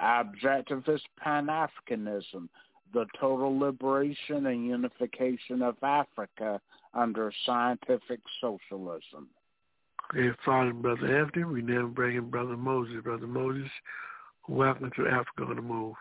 Objectivist 0.00 1.02
Pan-Africanism, 1.18 2.48
the 2.92 3.06
total 3.20 3.56
liberation 3.58 4.46
and 4.46 4.66
unification 4.66 5.62
of 5.62 5.76
Africa 5.82 6.60
under 6.94 7.32
scientific 7.44 8.20
socialism. 8.40 9.28
Okay, 10.16 10.28
following 10.44 10.80
Brother 10.80 11.22
Anthony, 11.22 11.44
we 11.44 11.60
now 11.60 11.86
bring 11.86 12.16
in 12.16 12.30
Brother 12.30 12.56
Moses. 12.56 13.02
Brother 13.02 13.26
Moses, 13.26 13.68
welcome 14.46 14.92
to 14.94 15.08
Africa 15.08 15.42
on 15.42 15.56
the 15.56 15.62
Move. 15.62 15.96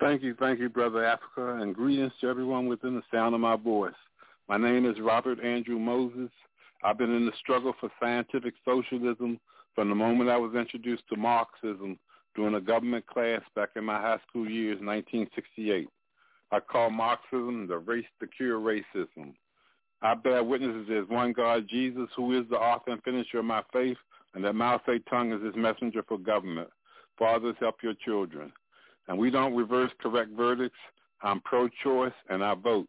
Thank 0.00 0.22
you, 0.22 0.34
thank 0.38 0.60
you, 0.60 0.68
Brother 0.68 1.02
Africa, 1.02 1.62
and 1.62 1.74
greetings 1.74 2.12
to 2.20 2.28
everyone 2.28 2.66
within 2.66 2.94
the 2.94 3.02
sound 3.10 3.34
of 3.34 3.40
my 3.40 3.56
voice. 3.56 3.94
My 4.46 4.58
name 4.58 4.84
is 4.84 5.00
Robert 5.00 5.42
Andrew 5.42 5.78
Moses. 5.78 6.30
I've 6.82 6.98
been 6.98 7.14
in 7.14 7.24
the 7.24 7.32
struggle 7.38 7.72
for 7.80 7.90
scientific 7.98 8.52
socialism 8.66 9.40
from 9.74 9.88
the 9.88 9.94
moment 9.94 10.28
I 10.28 10.36
was 10.36 10.54
introduced 10.54 11.04
to 11.08 11.16
Marxism 11.16 11.98
during 12.36 12.56
a 12.56 12.60
government 12.60 13.06
class 13.06 13.40
back 13.56 13.70
in 13.76 13.84
my 13.84 13.98
high 13.98 14.18
school 14.28 14.46
years, 14.46 14.78
1968. 14.82 15.88
I 16.52 16.60
call 16.60 16.90
Marxism 16.90 17.66
the 17.66 17.78
race 17.78 18.04
to 18.20 18.26
cure 18.26 18.60
racism. 18.60 19.32
I 20.04 20.14
bear 20.14 20.44
witness 20.44 20.84
there's 20.86 21.08
one 21.08 21.32
God, 21.32 21.66
Jesus, 21.66 22.08
who 22.14 22.38
is 22.38 22.46
the 22.50 22.56
author 22.56 22.90
and 22.90 23.02
finisher 23.02 23.38
of 23.38 23.46
my 23.46 23.62
faith, 23.72 23.96
and 24.34 24.44
that 24.44 24.52
Mao 24.52 24.76
Tse-tung 24.76 25.32
is 25.32 25.42
his 25.42 25.56
messenger 25.56 26.04
for 26.06 26.18
government. 26.18 26.68
Fathers, 27.18 27.56
help 27.58 27.76
your 27.82 27.94
children. 28.04 28.52
And 29.08 29.18
we 29.18 29.30
don't 29.30 29.56
reverse 29.56 29.90
correct 30.02 30.30
verdicts. 30.36 30.76
I'm 31.22 31.40
pro-choice, 31.40 32.12
and 32.28 32.44
I 32.44 32.54
vote. 32.54 32.88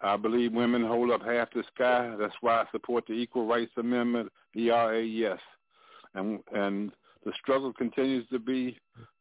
I 0.00 0.16
believe 0.16 0.54
women 0.54 0.82
hold 0.82 1.10
up 1.10 1.22
half 1.22 1.52
the 1.52 1.64
sky. 1.74 2.14
That's 2.18 2.34
why 2.40 2.62
I 2.62 2.64
support 2.72 3.04
the 3.06 3.12
Equal 3.12 3.46
Rights 3.46 3.72
Amendment, 3.76 4.32
ERA, 4.56 5.02
yes. 5.02 5.38
And, 6.14 6.40
and 6.54 6.92
the 7.26 7.32
struggle 7.42 7.74
continues 7.74 8.26
to 8.30 8.38
be 8.38 8.78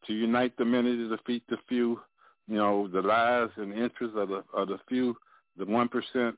to 0.07 0.13
unite 0.13 0.55
the 0.57 0.65
many 0.65 0.95
to 0.95 1.09
defeat 1.09 1.43
the 1.49 1.57
few. 1.67 1.99
You 2.47 2.55
know, 2.55 2.87
the 2.87 3.01
lies 3.01 3.49
and 3.57 3.73
interests 3.73 4.15
of 4.15 4.29
the, 4.29 4.43
of 4.53 4.69
the 4.69 4.79
few, 4.87 5.17
the 5.57 5.65
1% 5.65 6.33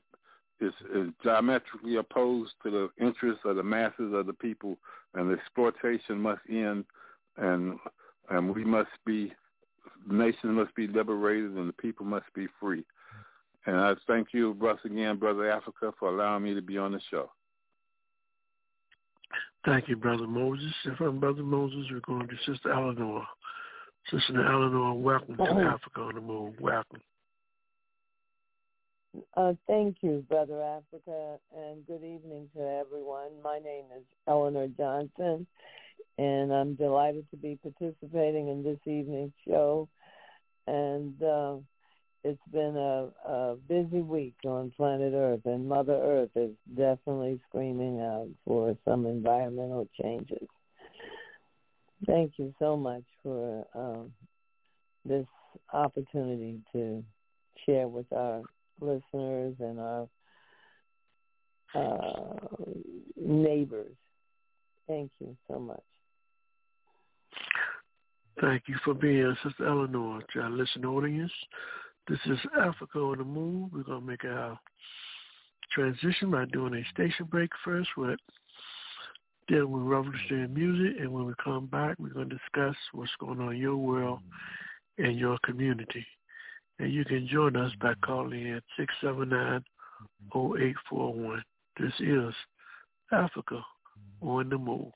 is, 0.60 0.72
is 0.94 1.08
diametrically 1.22 1.96
opposed 1.96 2.52
to 2.62 2.70
the 2.70 3.04
interests 3.04 3.42
of 3.44 3.56
the 3.56 3.62
masses 3.62 4.12
of 4.12 4.26
the 4.26 4.32
people, 4.32 4.78
and 5.14 5.30
the 5.30 5.34
exploitation 5.34 6.20
must 6.20 6.42
end, 6.48 6.84
and 7.36 7.78
and 8.30 8.54
we 8.54 8.64
must 8.64 8.90
be, 9.04 9.32
the 10.08 10.14
nation 10.14 10.54
must 10.54 10.74
be 10.74 10.86
liberated, 10.86 11.52
and 11.52 11.68
the 11.68 11.74
people 11.74 12.06
must 12.06 12.26
be 12.34 12.46
free. 12.58 12.84
And 13.66 13.76
I 13.76 13.94
thank 14.06 14.28
you 14.32 14.56
once 14.60 14.80
again, 14.84 15.18
Brother 15.18 15.50
Africa, 15.50 15.92
for 15.98 16.08
allowing 16.08 16.42
me 16.42 16.54
to 16.54 16.62
be 16.62 16.78
on 16.78 16.92
the 16.92 17.00
show. 17.10 17.30
Thank 19.64 19.88
you, 19.88 19.96
Brother 19.96 20.26
Moses. 20.26 20.72
And 20.84 20.96
from 20.96 21.20
Brother 21.20 21.42
Moses, 21.42 21.86
we're 21.90 22.00
going 22.00 22.28
to 22.28 22.36
Sister 22.52 22.72
Eleanor. 22.72 23.24
Sister 24.10 24.46
Eleanor, 24.46 24.94
welcome 24.94 25.36
to 25.36 25.42
Africa 25.42 26.00
on 26.00 26.14
the 26.14 26.20
Move. 26.20 26.54
Welcome. 26.60 27.00
Uh, 29.36 29.52
thank 29.66 29.98
you, 30.00 30.24
Brother 30.28 30.60
Africa, 30.62 31.36
and 31.56 31.86
good 31.86 32.02
evening 32.02 32.48
to 32.56 32.62
everyone. 32.62 33.30
My 33.42 33.58
name 33.58 33.84
is 33.96 34.02
Eleanor 34.26 34.66
Johnson, 34.76 35.46
and 36.18 36.52
I'm 36.52 36.74
delighted 36.74 37.26
to 37.30 37.36
be 37.36 37.58
participating 37.62 38.48
in 38.48 38.64
this 38.64 38.78
evening's 38.86 39.32
show. 39.46 39.88
And 40.66 41.22
uh, 41.22 41.56
it's 42.24 42.40
been 42.50 42.76
a, 42.76 43.10
a 43.28 43.56
busy 43.68 44.00
week 44.00 44.34
on 44.44 44.72
planet 44.76 45.12
Earth, 45.14 45.42
and 45.44 45.68
Mother 45.68 45.94
Earth 45.94 46.30
is 46.34 46.52
definitely 46.76 47.40
screaming 47.48 48.00
out 48.00 48.28
for 48.44 48.76
some 48.84 49.06
environmental 49.06 49.88
changes. 50.00 50.48
Thank 52.06 52.32
you 52.38 52.52
so 52.58 52.76
much 52.76 53.04
for 53.22 53.64
um, 53.74 54.12
this 55.04 55.26
opportunity 55.72 56.60
to 56.72 57.04
share 57.64 57.86
with 57.86 58.12
our 58.12 58.42
listeners 58.80 59.54
and 59.60 59.80
our 59.80 60.08
uh, 61.74 62.46
neighbors. 63.16 63.94
Thank 64.86 65.10
you 65.20 65.36
so 65.48 65.58
much. 65.58 65.82
Thank 68.40 68.64
you 68.66 68.76
for 68.84 68.94
being 68.94 69.34
Sister 69.44 69.66
Eleanor 69.66 70.20
to 70.32 70.40
our 70.40 70.50
listening 70.50 70.86
audience. 70.86 71.32
This 72.08 72.18
is 72.26 72.38
Africa 72.60 72.98
on 72.98 73.18
the 73.18 73.24
Move. 73.24 73.70
We're 73.72 73.82
going 73.82 74.00
to 74.00 74.06
make 74.06 74.24
our 74.24 74.58
transition 75.72 76.30
by 76.30 76.44
doing 76.46 76.74
a 76.74 76.84
station 76.92 77.26
break 77.26 77.50
first 77.64 77.88
with 77.96 78.18
dealing 79.48 79.70
with 79.70 79.82
revolutionary 79.84 80.48
music. 80.48 81.00
And 81.00 81.12
when 81.12 81.26
we 81.26 81.34
come 81.42 81.66
back, 81.66 81.96
we're 81.98 82.12
going 82.12 82.28
to 82.28 82.36
discuss 82.36 82.76
what's 82.92 83.10
going 83.20 83.40
on 83.40 83.54
in 83.54 83.60
your 83.60 83.76
world 83.76 84.20
and 84.98 85.18
your 85.18 85.38
community. 85.44 86.04
And 86.78 86.92
you 86.92 87.04
can 87.04 87.28
join 87.28 87.56
us 87.56 87.72
by 87.80 87.94
calling 88.04 88.46
in 88.46 88.60
679-0841. 90.34 91.42
This 91.78 91.92
is 92.00 92.34
Africa 93.12 93.64
on 94.20 94.48
the 94.48 94.58
Move. 94.58 94.92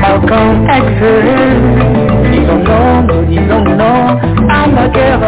Malcolm 0.00 0.66
X 0.68 0.86
Disons 2.30 2.62
non, 2.64 3.02
nous 3.08 3.24
disons 3.24 3.64
non 3.64 4.18
à 4.48 4.66
la 4.74 4.88
guerre, 4.88 5.20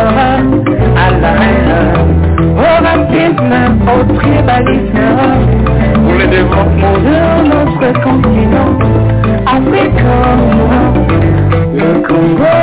à 0.97 1.11
la 1.11 1.31
haine 1.43 2.19
fanatisme, 2.57 3.55
au 3.87 4.15
tribalisme, 4.15 5.17
pour 5.95 6.15
le 6.15 6.27
développement 6.27 6.97
de 7.07 7.19
notre 7.49 8.01
continent 8.03 8.73
africain. 9.47 10.39
Le 11.75 11.91
Congo 12.07 12.55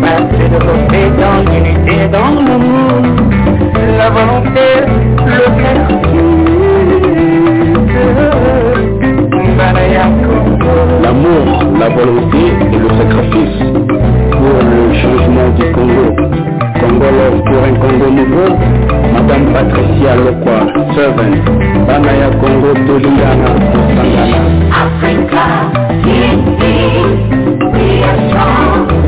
va 0.00 0.16
se 0.18 0.36
développer 0.36 1.04
dans 1.20 1.38
l'unité, 1.50 2.08
dans 2.12 2.30
l'amour, 2.42 3.02
la 3.98 4.10
volonté, 4.10 4.66
le 5.26 5.44
sacrifice. 5.60 6.38
L'amour, 11.02 11.44
la 11.80 11.88
volonté 11.88 12.42
et 12.72 12.78
le 12.78 12.88
sacrifice 12.96 13.58
pour 14.30 14.56
le 14.70 14.94
changement 15.00 15.48
du 15.58 15.64
Congo. 15.72 16.14
Congo 16.78 17.08
Love 17.18 17.42
pour 17.44 17.60
un 17.64 17.74
Congo 17.82 18.10
nouveau. 18.10 18.50
Madame 19.14 19.46
Patricia 19.52 20.14
Lokwa, 20.14 20.58
servant. 20.94 21.34
Banaya 21.88 22.30
Congo 22.40 22.72
Toliana 22.86 23.50
Sangana. 23.96 24.40
Africa, 24.70 25.44
we 27.72 28.02
are 28.04 28.18
strong. 28.28 29.07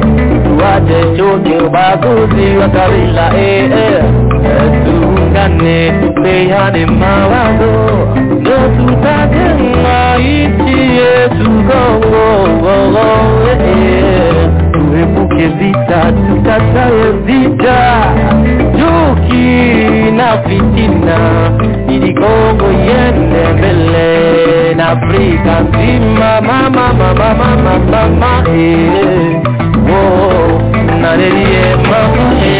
waje 0.63 1.17
choge 1.17 1.69
baguzi 1.69 2.57
wakarila 2.57 3.31
ee 3.35 3.65
eh, 3.65 3.71
eh. 3.71 4.03
Tungane 4.85 5.91
tupeyane 6.01 6.85
mawazo. 6.85 7.73
Notutake 8.41 9.63
maiti 9.83 10.79
yesu 10.97 11.49
gongo 11.49 12.99
eh, 13.51 14.49
Tuepuke 14.71 15.47
vita 15.47 16.11
tukataye 16.11 17.11
vita. 17.25 18.01
Chuki 18.77 20.11
na 20.11 20.37
fitina 20.43 21.17
Ili 21.89 22.13
kongo 22.13 22.65
yende 22.71 23.53
mbele. 23.57 24.73
Na 24.75 24.89
Afrika 24.89 25.59
nzima 25.61 26.41
mama 26.41 26.93
mama 26.93 27.33
mama 27.33 27.79
mama 27.79 28.43
eh. 28.57 29.60
wo 29.91 30.01
nareriye 31.01 31.63
mamuhe 31.89 32.55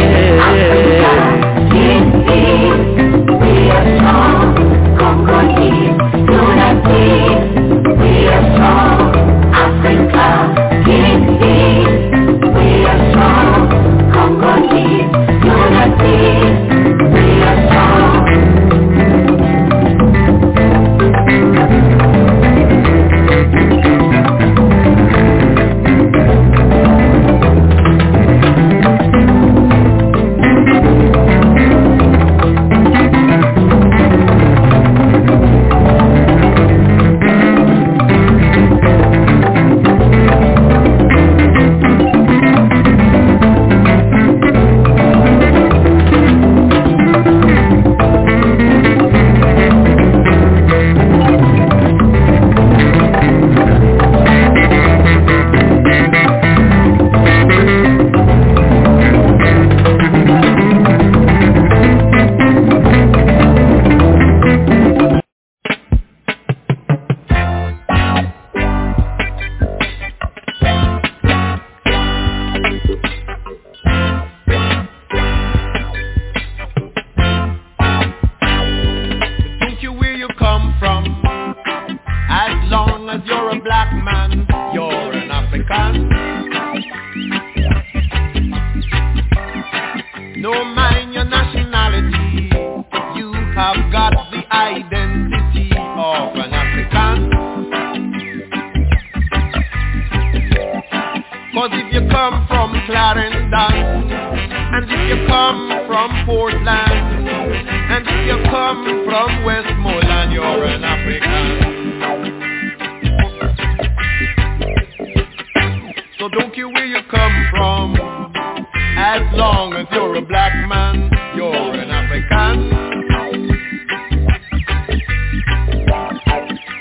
black 120.51 120.67
man, 120.67 121.09
you're 121.35 121.73
an 121.73 121.91
African. 121.91 122.69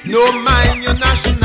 No 0.06 0.32
mind 0.32 0.82
your 0.82 0.94
nationality, 0.94 1.39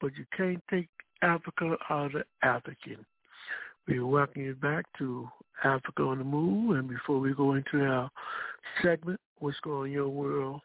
but 0.00 0.16
you 0.16 0.24
can't 0.36 0.62
take 0.70 0.88
Africa 1.22 1.76
out 1.90 2.14
of 2.14 2.22
African. 2.42 3.04
We 3.86 4.00
welcome 4.00 4.42
you 4.42 4.54
back 4.54 4.84
to 4.98 5.28
Africa 5.64 6.02
on 6.02 6.18
the 6.18 6.24
Move. 6.24 6.76
And 6.76 6.88
before 6.88 7.18
we 7.18 7.32
go 7.34 7.54
into 7.54 7.84
our 7.84 8.10
segment, 8.82 9.20
what's 9.38 9.58
going 9.60 9.90
on 9.90 9.92
your 9.92 10.08
world 10.08 10.60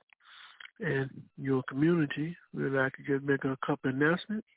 and 0.79 1.09
your 1.37 1.63
community, 1.69 2.35
we'd 2.53 2.73
like 2.73 2.93
to 2.97 3.03
just 3.03 3.23
make 3.23 3.43
a 3.45 3.57
couple 3.65 3.91
announcements. 3.91 4.47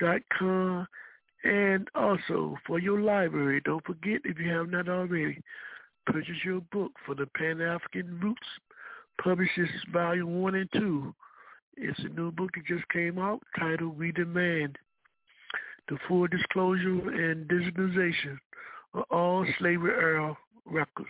dot 0.00 0.20
com. 0.36 0.88
And 1.46 1.88
also 1.94 2.56
for 2.66 2.80
your 2.80 3.00
library, 3.00 3.60
don't 3.64 3.84
forget 3.84 4.20
if 4.24 4.36
you 4.40 4.50
have 4.50 4.68
not 4.68 4.88
already, 4.88 5.40
purchase 6.04 6.44
your 6.44 6.60
book 6.72 6.90
for 7.04 7.14
the 7.14 7.26
Pan 7.38 7.60
African 7.60 8.18
Roots. 8.18 8.48
Publishes 9.22 9.68
volume 9.92 10.40
one 10.42 10.56
and 10.56 10.68
two. 10.72 11.14
It's 11.76 12.00
a 12.00 12.08
new 12.08 12.32
book 12.32 12.50
that 12.54 12.66
just 12.66 12.88
came 12.88 13.20
out 13.20 13.42
titled 13.56 13.96
We 13.96 14.10
Demand 14.10 14.76
the 15.88 15.98
Full 16.08 16.26
Disclosure 16.26 17.10
and 17.10 17.46
Digitization 17.46 18.38
of 18.94 19.04
All 19.10 19.46
Slavery 19.60 19.92
Era 19.92 20.36
Records. 20.64 21.08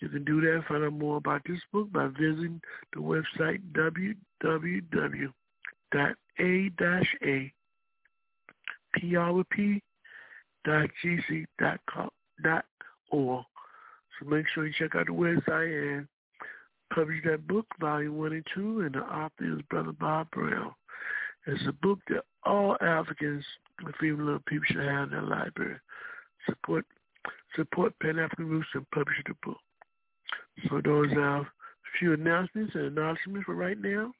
You 0.00 0.08
can 0.08 0.24
do 0.24 0.40
that 0.40 0.54
and 0.54 0.64
find 0.64 0.82
out 0.84 0.92
more 0.92 1.18
about 1.18 1.42
this 1.46 1.60
book 1.72 1.92
by 1.92 2.08
visiting 2.08 2.60
the 2.92 3.00
website 3.00 3.60
www.a-a 3.72 4.92
prp.gc.org. 8.98 9.82
So 14.18 14.26
make 14.26 14.46
sure 14.54 14.66
you 14.66 14.72
check 14.78 14.94
out 14.94 15.06
the 15.06 15.12
website 15.12 15.98
and 15.98 16.08
publish 16.94 17.22
that 17.24 17.46
book, 17.46 17.66
volume 17.80 18.16
one 18.18 18.32
and 18.32 18.46
two, 18.54 18.80
and 18.80 18.94
the 18.94 19.00
author 19.00 19.56
is 19.56 19.60
Brother 19.68 19.92
Bob 19.92 20.30
Brown. 20.30 20.72
It's 21.46 21.62
a 21.68 21.72
book 21.72 21.98
that 22.08 22.24
all 22.44 22.76
Africans 22.80 23.44
and 23.84 23.94
female 24.00 24.40
people 24.46 24.64
should 24.66 24.84
have 24.84 25.04
in 25.04 25.10
their 25.10 25.22
library. 25.22 25.76
Support 26.48 26.84
support 27.54 27.98
Pan 28.00 28.18
African 28.18 28.48
Roots 28.48 28.68
and 28.74 28.88
publish 28.90 29.16
the 29.26 29.34
book. 29.44 29.58
So 30.68 30.80
those 30.84 31.12
are 31.12 31.40
a 31.40 31.46
few 31.98 32.12
announcements 32.14 32.74
and 32.74 32.84
announcements 32.84 33.44
for 33.46 33.54
right 33.54 33.80
now. 33.80 34.12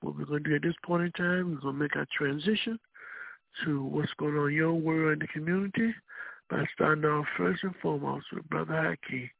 What 0.00 0.18
we're 0.18 0.24
going 0.24 0.44
to 0.44 0.50
do 0.50 0.56
at 0.56 0.62
this 0.62 0.74
point 0.84 1.04
in 1.04 1.12
time, 1.12 1.54
we're 1.54 1.60
going 1.60 1.74
to 1.74 1.80
make 1.80 1.96
our 1.96 2.06
transition 2.16 2.78
to 3.64 3.84
what's 3.84 4.12
going 4.18 4.36
on 4.36 4.48
in 4.48 4.54
your 4.54 4.74
world 4.74 5.12
and 5.12 5.22
the 5.22 5.26
community 5.28 5.94
by 6.50 6.64
starting 6.74 7.04
off 7.04 7.26
first 7.36 7.62
and 7.62 7.74
foremost 7.80 8.26
with 8.32 8.48
Brother 8.48 8.72
Haki. 8.72 9.30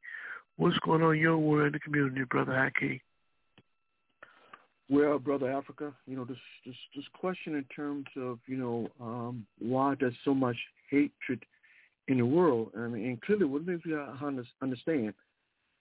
What's 0.57 0.77
going 0.79 1.03
on 1.03 1.15
in 1.15 1.21
your 1.21 1.37
world 1.37 1.65
and 1.65 1.75
the 1.75 1.79
community, 1.79 2.23
Brother 2.29 2.53
Haki? 2.53 3.01
Well, 4.89 5.17
brother 5.17 5.51
Africa, 5.51 5.93
you 6.05 6.15
know 6.15 6.25
this 6.25 6.37
this 6.63 6.75
this 6.95 7.05
question 7.19 7.55
in 7.55 7.63
terms 7.75 8.05
of 8.17 8.37
you 8.45 8.57
know 8.57 8.87
um, 9.01 9.45
why 9.57 9.95
there's 9.99 10.13
so 10.23 10.33
much 10.33 10.57
hatred 10.91 11.43
in 12.07 12.17
the 12.19 12.25
world. 12.25 12.69
I 12.77 12.81
mean, 12.81 13.05
and 13.05 13.21
clearly, 13.21 13.45
the 13.45 13.47
we 13.47 13.91
to 13.91 14.43
understand 14.61 15.13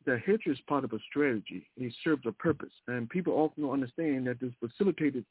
that 0.06 0.20
hatred 0.20 0.56
is 0.56 0.58
part 0.66 0.84
of 0.84 0.92
a 0.94 0.98
strategy. 1.10 1.66
It 1.76 1.92
serves 2.02 2.22
a 2.26 2.32
purpose, 2.32 2.72
and 2.88 3.08
people 3.10 3.34
often 3.34 3.64
don't 3.64 3.74
understand 3.74 4.26
that 4.26 4.40
this 4.40 4.52
facilitated 4.58 5.26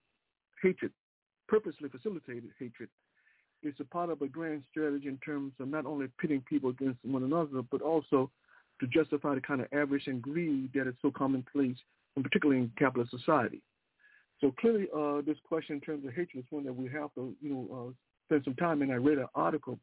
hatred, 0.62 0.92
purposely 1.54 1.88
facilitated 1.88 2.50
hatred, 2.58 2.90
is 3.62 3.76
a 3.80 3.84
part 3.84 4.10
of 4.10 4.22
a 4.24 4.28
grand 4.28 4.64
strategy 4.72 5.08
in 5.08 5.20
terms 5.20 5.54
of 5.60 5.68
not 5.68 5.86
only 5.86 6.08
pitting 6.20 6.44
people 6.50 6.72
against 6.72 6.98
one 7.04 7.22
another, 7.22 7.62
but 7.70 7.82
also 7.82 8.32
to 8.80 8.88
justify 8.88 9.36
the 9.36 9.42
kind 9.42 9.62
of 9.62 9.68
avarice 9.72 10.08
and 10.08 10.20
greed 10.20 10.72
that 10.74 10.88
is 10.88 10.96
so 11.02 11.12
commonplace 11.12 11.78
and 12.16 12.26
particularly 12.26 12.60
in 12.60 12.72
capitalist 12.78 13.12
society. 13.12 13.62
So 14.42 14.52
clearly, 14.60 14.88
uh, 14.96 15.22
this 15.22 15.38
question 15.48 15.76
in 15.76 15.82
terms 15.82 16.04
of 16.06 16.12
hatred 16.14 16.44
is 16.44 16.46
one 16.50 16.64
that 16.66 16.76
we 16.76 16.90
have 16.90 17.14
to, 17.14 17.34
you 17.40 17.50
know, 17.50 17.68
uh, 17.72 17.92
spend 18.26 18.44
some 18.46 18.56
time. 18.56 18.82
And 18.82 18.92
I 18.92 18.96
read 18.96 19.20
an 19.20 19.28
article 19.36 19.78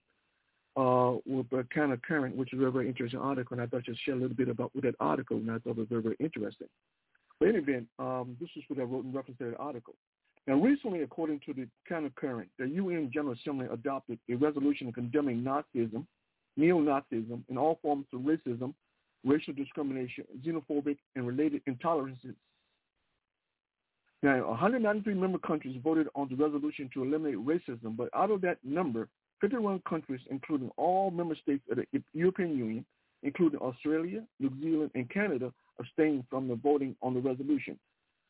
uh, 0.77 1.19
with 1.25 1.47
uh, 1.53 1.63
Kanna 1.73 1.99
Current, 1.99 2.37
which 2.37 2.53
is 2.53 2.61
a 2.61 2.71
very, 2.71 2.89
interesting 2.89 3.21
article, 3.21 3.55
and 3.55 3.63
I 3.63 3.67
thought 3.67 3.89
I'd 3.89 3.97
share 4.05 4.15
a 4.15 4.19
little 4.19 4.37
bit 4.37 4.49
about 4.49 4.73
that 4.83 4.97
article, 4.99 5.37
and 5.37 5.51
I 5.51 5.59
thought 5.59 5.71
it 5.71 5.79
was 5.79 5.89
very, 5.89 6.03
very 6.03 6.17
interesting. 6.19 6.69
But 7.39 7.49
in 7.49 7.55
any 7.55 7.63
event, 7.63 7.87
um, 8.01 8.37
this 8.41 8.51
is 8.57 8.65
what 8.67 8.81
I 8.81 8.83
wrote 8.83 9.05
in 9.05 9.13
reference 9.13 9.39
to 9.39 9.45
that 9.51 9.59
article. 9.59 9.95
Now, 10.47 10.55
recently, 10.55 11.03
according 11.03 11.41
to 11.47 11.53
the 11.53 11.69
Kanna 11.87 12.11
Current, 12.17 12.49
the 12.59 12.67
UN 12.67 13.11
General 13.13 13.35
Assembly 13.35 13.67
adopted 13.71 14.19
a 14.31 14.35
resolution 14.35 14.93
condemning 14.93 15.43
Nazism, 15.43 16.07
neo-Nazism, 16.57 17.43
and 17.49 17.59
all 17.59 17.79
forms 17.83 18.07
of 18.13 18.21
racism, 18.21 18.75
racial 19.25 19.55
discrimination, 19.55 20.25
xenophobic, 20.45 20.97
and 21.15 21.27
related 21.27 21.63
intolerances. 21.67 22.35
Now, 24.23 24.49
193 24.49 25.15
member 25.15 25.39
countries 25.39 25.81
voted 25.83 26.09
on 26.15 26.29
the 26.29 26.37
resolution 26.37 26.91
to 26.95 27.05
eliminate 27.05 27.39
racism, 27.39 27.97
but 27.97 28.11
out 28.15 28.31
of 28.31 28.41
that 28.43 28.59
number, 28.65 29.09
51 29.41 29.83
countries, 29.89 30.21
including 30.31 30.71
all 30.77 31.11
member 31.11 31.35
states 31.35 31.63
of 31.71 31.79
the 31.79 31.87
European 32.13 32.57
Union, 32.57 32.85
including 33.23 33.61
Australia, 33.61 34.23
New 34.39 34.51
Zealand, 34.61 34.91
and 34.95 35.09
Canada, 35.11 35.53
abstained 35.79 36.25
from 36.29 36.49
the 36.49 36.55
voting 36.55 36.97
on 37.01 37.15
the 37.15 37.21
resolution, 37.21 37.79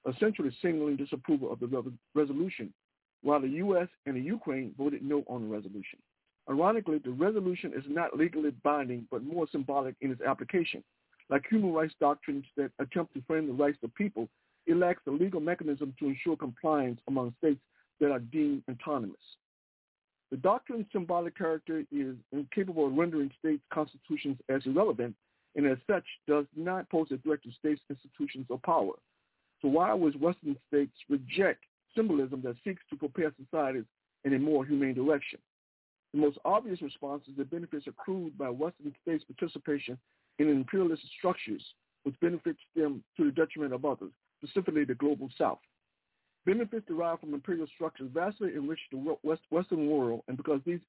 essentially 0.09 0.55
signaling 0.63 0.97
disapproval 0.97 1.53
of 1.53 1.61
the 1.61 1.67
re- 1.67 1.93
resolution, 2.15 2.73
while 3.23 3.41
the 3.41 3.49
U.S. 3.49 3.89
and 4.07 4.17
the 4.17 4.21
Ukraine 4.21 4.75
voted 4.79 5.03
no 5.03 5.25
on 5.27 5.43
the 5.43 5.55
resolution. 5.55 5.99
Ironically, 6.49 6.99
the 6.99 7.11
resolution 7.11 7.73
is 7.77 7.85
not 7.89 8.17
legally 8.17 8.51
binding, 8.63 9.07
but 9.11 9.23
more 9.23 9.47
symbolic 9.53 9.95
in 10.01 10.11
its 10.11 10.23
application. 10.23 10.83
Like 11.29 11.45
human 11.49 11.73
rights 11.73 11.95
doctrines 12.01 12.45
that 12.57 12.73
attempt 12.79 13.15
to 13.15 13.23
frame 13.27 13.47
the 13.47 13.53
rights 13.53 13.79
of 13.85 13.95
people, 13.95 14.29
it 14.67 14.77
lacks 14.77 15.03
the 15.05 15.13
legal 15.13 15.41
mechanism 15.41 15.95
to 15.99 16.07
ensure 16.07 16.37
compliance 16.37 17.01
among 17.07 17.35
states 17.39 17.61
that 18.01 18.11
are 18.11 18.19
deemed 18.19 18.63
autonomous. 18.71 19.17
The 20.31 20.37
doctrine's 20.39 20.87
symbolic 20.93 21.37
character 21.37 21.85
is 21.93 22.17
incapable 22.33 22.87
of 22.87 22.95
rendering 22.95 23.31
states' 23.39 23.63
constitutions 23.73 24.39
as 24.49 24.65
irrelevant, 24.65 25.15
and 25.57 25.67
as 25.67 25.79
such 25.89 26.05
does 26.27 26.47
not 26.57 26.89
pose 26.89 27.09
a 27.11 27.19
threat 27.19 27.43
to 27.43 27.51
states' 27.53 27.83
institutions 27.91 28.47
or 28.49 28.59
power. 28.59 28.95
So 29.63 29.69
why 29.69 29.93
would 29.93 30.21
Western 30.21 30.57
states 30.69 30.93
reject 31.09 31.65
symbolism 31.95 32.41
that 32.43 32.57
seeks 32.65 32.83
to 32.91 32.97
prepare 32.97 33.33
societies 33.43 33.85
in 34.25 34.35
a 34.35 34.39
more 34.39 34.65
humane 34.65 34.95
direction? 34.95 35.39
The 36.13 36.21
most 36.21 36.39
obvious 36.45 36.83
response 36.83 37.23
is 37.29 37.37
the 37.37 37.45
benefits 37.45 37.87
accrued 37.87 38.37
by 38.37 38.51
Western 38.51 38.95
states' 39.03 39.25
participation 39.25 39.99
in 40.39 40.49
imperialist 40.49 41.03
structures, 41.19 41.63
which 42.03 42.19
benefits 42.21 42.59
them 42.75 43.05
to 43.17 43.25
the 43.25 43.31
detriment 43.31 43.75
of 43.75 43.85
others, 43.85 44.11
specifically 44.39 44.85
the 44.85 44.95
global 44.95 45.29
South. 45.37 45.61
Benefits 46.47 46.87
derived 46.89 47.21
from 47.21 47.35
imperial 47.35 47.67
structures 47.75 48.11
vastly 48.13 48.55
enrich 48.57 48.81
the 48.91 49.17
West, 49.23 49.43
Western 49.51 49.89
world, 49.89 50.23
and 50.27 50.37
because 50.37 50.61
these 50.65 50.81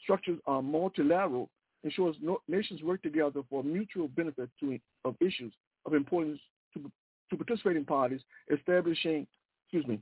structures 0.00 0.38
are 0.46 0.62
multilateral, 0.62 1.50
ensures 1.82 2.16
nations 2.48 2.82
work 2.82 3.02
together 3.02 3.42
for 3.50 3.64
mutual 3.64 4.08
benefit 4.08 4.48
to, 4.60 4.78
of 5.04 5.16
issues 5.20 5.52
of 5.84 5.94
importance 5.94 6.40
to, 6.72 6.90
to 7.30 7.36
participating 7.36 7.84
parties, 7.84 8.20
establishing, 8.52 9.26
excuse 9.64 9.86
me, 9.86 10.00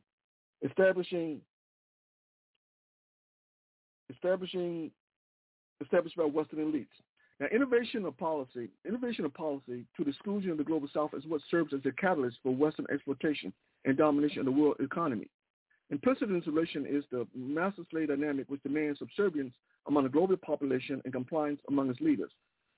establishing 0.62 1.40
establishing 4.10 4.90
established 5.82 6.16
by 6.16 6.24
Western 6.24 6.60
elites. 6.60 6.86
Now, 7.40 7.46
innovation 7.52 8.04
of 8.04 8.16
policy, 8.16 8.68
innovation 8.86 9.24
of 9.24 9.34
policy 9.34 9.84
to 9.96 10.04
the 10.04 10.10
exclusion 10.10 10.50
of 10.52 10.58
the 10.58 10.64
global 10.64 10.88
South 10.92 11.10
is 11.14 11.24
what 11.26 11.40
serves 11.50 11.72
as 11.72 11.80
a 11.84 11.92
catalyst 11.92 12.38
for 12.42 12.54
Western 12.54 12.86
exploitation 12.92 13.52
and 13.84 13.96
domination 13.96 14.40
of 14.40 14.44
the 14.44 14.52
world 14.52 14.76
economy. 14.78 15.28
Implicit 15.90 16.28
in 16.28 16.34
this 16.34 16.46
relation 16.46 16.86
is 16.86 17.04
the 17.10 17.26
master-slave 17.34 18.08
dynamic 18.08 18.48
which 18.48 18.62
demands 18.62 19.00
subservience 19.00 19.52
among 19.88 20.04
the 20.04 20.08
global 20.08 20.36
population 20.36 21.02
and 21.04 21.12
compliance 21.12 21.60
among 21.68 21.90
its 21.90 22.00
leaders. 22.00 22.30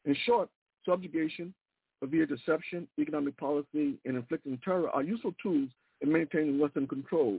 In 0.06 0.16
short, 0.24 0.48
subjugation 0.84 1.54
via 2.02 2.26
deception, 2.26 2.86
economic 2.98 3.36
policy, 3.36 3.98
and 4.04 4.16
inflicting 4.16 4.58
terror 4.64 4.90
are 4.90 5.02
useful 5.02 5.34
tools 5.42 5.68
in 6.00 6.12
maintaining 6.12 6.58
Western 6.58 6.86
control. 6.86 7.38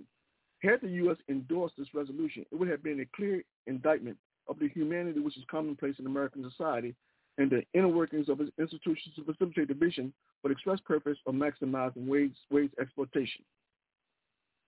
Had 0.64 0.82
the 0.82 0.90
U.S. 0.90 1.18
endorsed 1.30 1.76
this 1.78 1.94
resolution, 1.94 2.46
it 2.52 2.56
would 2.56 2.68
have 2.68 2.84
been 2.84 3.00
a 3.02 3.06
clear 3.16 3.44
indictment 3.68 4.18
of 4.48 4.58
the 4.60 4.70
humanity 4.70 5.20
which 5.20 5.38
is 5.38 5.44
commonplace 5.50 5.96
in 6.00 6.08
American 6.08 6.50
society 6.50 6.96
and 7.38 7.52
the 7.52 7.62
inner 7.74 7.88
workings 7.88 8.30
of 8.30 8.42
its 8.42 8.52
institutions 8.58 9.14
to 9.16 9.24
facilitate 9.24 9.68
the 9.68 9.74
vision 9.74 10.12
for 10.42 10.48
the 10.48 10.54
express 10.54 10.80
purpose 10.86 11.18
of 11.28 11.36
maximizing 11.36 12.08
wage, 12.08 12.36
wage 12.50 12.72
exploitation. 12.82 13.44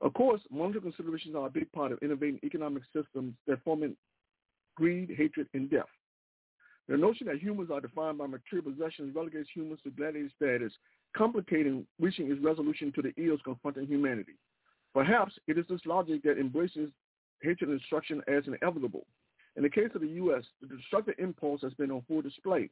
Of 0.01 0.13
course, 0.13 0.41
monetary 0.51 0.81
considerations 0.81 1.35
are 1.35 1.47
a 1.47 1.49
big 1.49 1.71
part 1.71 1.91
of 1.91 1.99
innovating 2.01 2.39
economic 2.43 2.83
systems 2.95 3.33
that 3.47 3.63
foment 3.63 3.97
greed, 4.75 5.13
hatred, 5.17 5.47
and 5.53 5.69
death. 5.69 5.89
The 6.89 6.97
notion 6.97 7.27
that 7.27 7.37
humans 7.37 7.69
are 7.71 7.79
defined 7.79 8.17
by 8.17 8.25
material 8.25 8.71
possessions 8.71 9.15
relegates 9.15 9.47
humans 9.53 9.79
to 9.83 9.91
gladiator 9.91 10.31
status, 10.35 10.73
complicating 11.15 11.85
reaching 11.99 12.31
its 12.31 12.41
resolution 12.41 12.91
to 12.93 13.03
the 13.03 13.13
ills 13.15 13.41
confronting 13.45 13.85
humanity. 13.85 14.33
Perhaps 14.95 15.33
it 15.47 15.59
is 15.59 15.65
this 15.69 15.85
logic 15.85 16.23
that 16.23 16.39
embraces 16.39 16.89
hatred 17.43 17.69
and 17.69 17.79
destruction 17.79 18.23
as 18.27 18.43
inevitable. 18.47 19.05
In 19.55 19.61
the 19.61 19.69
case 19.69 19.91
of 19.93 20.01
the 20.01 20.07
U.S., 20.07 20.43
the 20.61 20.75
destructive 20.75 21.13
impulse 21.19 21.61
has 21.61 21.75
been 21.75 21.91
on 21.91 22.01
full 22.07 22.23
display. 22.23 22.71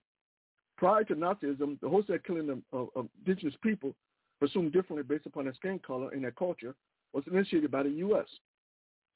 Prior 0.77 1.03
to 1.03 1.15
Nazism, 1.15 1.79
the 1.79 1.89
wholesale 1.89 2.17
killing 2.25 2.49
of, 2.49 2.59
of, 2.73 2.89
of 2.95 3.07
indigenous 3.19 3.55
people, 3.61 3.93
presumed 4.39 4.73
differently 4.73 5.03
based 5.03 5.27
upon 5.27 5.43
their 5.43 5.53
skin 5.53 5.79
color 5.85 6.09
and 6.09 6.23
their 6.23 6.31
culture, 6.31 6.73
was 7.13 7.23
initiated 7.31 7.69
by 7.69 7.83
the 7.83 7.89
U.S. 7.89 8.27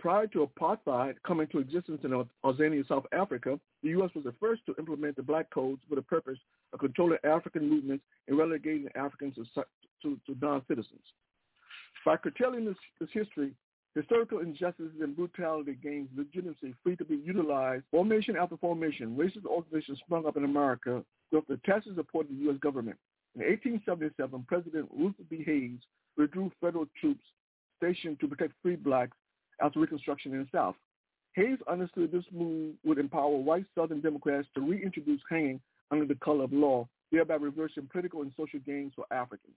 Prior 0.02 0.26
to 0.26 0.48
apartheid 0.48 1.14
coming 1.24 1.46
to 1.50 1.60
existence 1.60 2.02
in 2.04 2.26
Azania, 2.44 2.88
South 2.88 3.06
Africa, 3.12 3.60
the 3.84 3.90
U.S. 3.90 4.10
was 4.16 4.24
the 4.24 4.34
first 4.40 4.66
to 4.66 4.74
implement 4.80 5.16
the 5.16 5.22
black 5.22 5.48
codes 5.52 5.80
for 5.88 5.94
the 5.94 6.02
purpose 6.02 6.40
of 6.74 6.80
controlling 6.80 7.20
African 7.24 7.70
movements 7.70 8.04
and 8.28 8.36
relegating 8.36 8.88
Africans 8.96 9.36
to, 9.36 9.64
to, 10.02 10.20
to 10.26 10.36
non-citizens. 10.42 11.04
By 12.04 12.18
curtailing 12.18 12.66
this, 12.66 12.78
this 13.00 13.10
history, 13.14 13.54
historical 13.94 14.40
injustices 14.40 15.02
and 15.02 15.16
brutality 15.16 15.78
gains 15.84 16.10
legitimacy 16.18 16.74
free 16.84 16.96
to 16.96 17.06
be 17.06 17.18
utilized. 17.18 17.84
Formation 17.92 18.36
after 18.36 18.58
formation, 18.58 19.16
racist 19.16 19.46
organizations 19.46 20.00
sprung 20.00 20.26
up 20.26 20.36
in 20.36 20.46
America 20.46 21.04
with 21.32 21.46
the 21.48 21.60
tacit 21.64 21.96
support 21.96 22.28
of 22.28 22.36
the 22.36 22.44
U.S. 22.46 22.58
government. 22.60 22.98
In 23.36 23.42
1877, 23.42 24.46
President 24.48 24.90
Rutherford 24.92 25.30
B. 25.30 25.44
Hayes 25.46 25.80
withdrew 26.18 26.52
federal 26.60 26.88
troops 27.00 27.22
stationed 27.78 28.20
to 28.20 28.28
protect 28.28 28.54
free 28.64 28.76
blacks 28.76 29.16
after 29.62 29.80
Reconstruction 29.80 30.34
in 30.34 30.40
the 30.40 30.48
South. 30.52 30.76
Hayes 31.34 31.58
understood 31.70 32.12
this 32.12 32.26
move 32.32 32.76
would 32.84 32.98
empower 32.98 33.38
white 33.38 33.66
Southern 33.74 34.02
Democrats 34.02 34.48
to 34.56 34.62
reintroduce 34.62 35.22
hanging 35.30 35.62
under 35.90 36.06
the 36.06 36.16
color 36.16 36.44
of 36.44 36.54
law, 36.54 36.88
thereby 37.12 37.36
reversing 37.36 37.88
political 37.92 38.22
and 38.22 38.32
social 38.38 38.60
gains 38.60 38.92
for 38.96 39.06
Africans. 39.12 39.56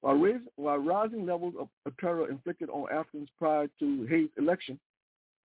While, 0.00 0.14
raise, 0.14 0.40
while 0.56 0.78
rising 0.78 1.26
levels 1.26 1.54
of, 1.58 1.68
terror 1.98 2.30
inflicted 2.30 2.68
on 2.70 2.90
Africans 2.92 3.28
prior 3.38 3.68
to 3.80 4.06
Hayes' 4.06 4.28
election, 4.38 4.78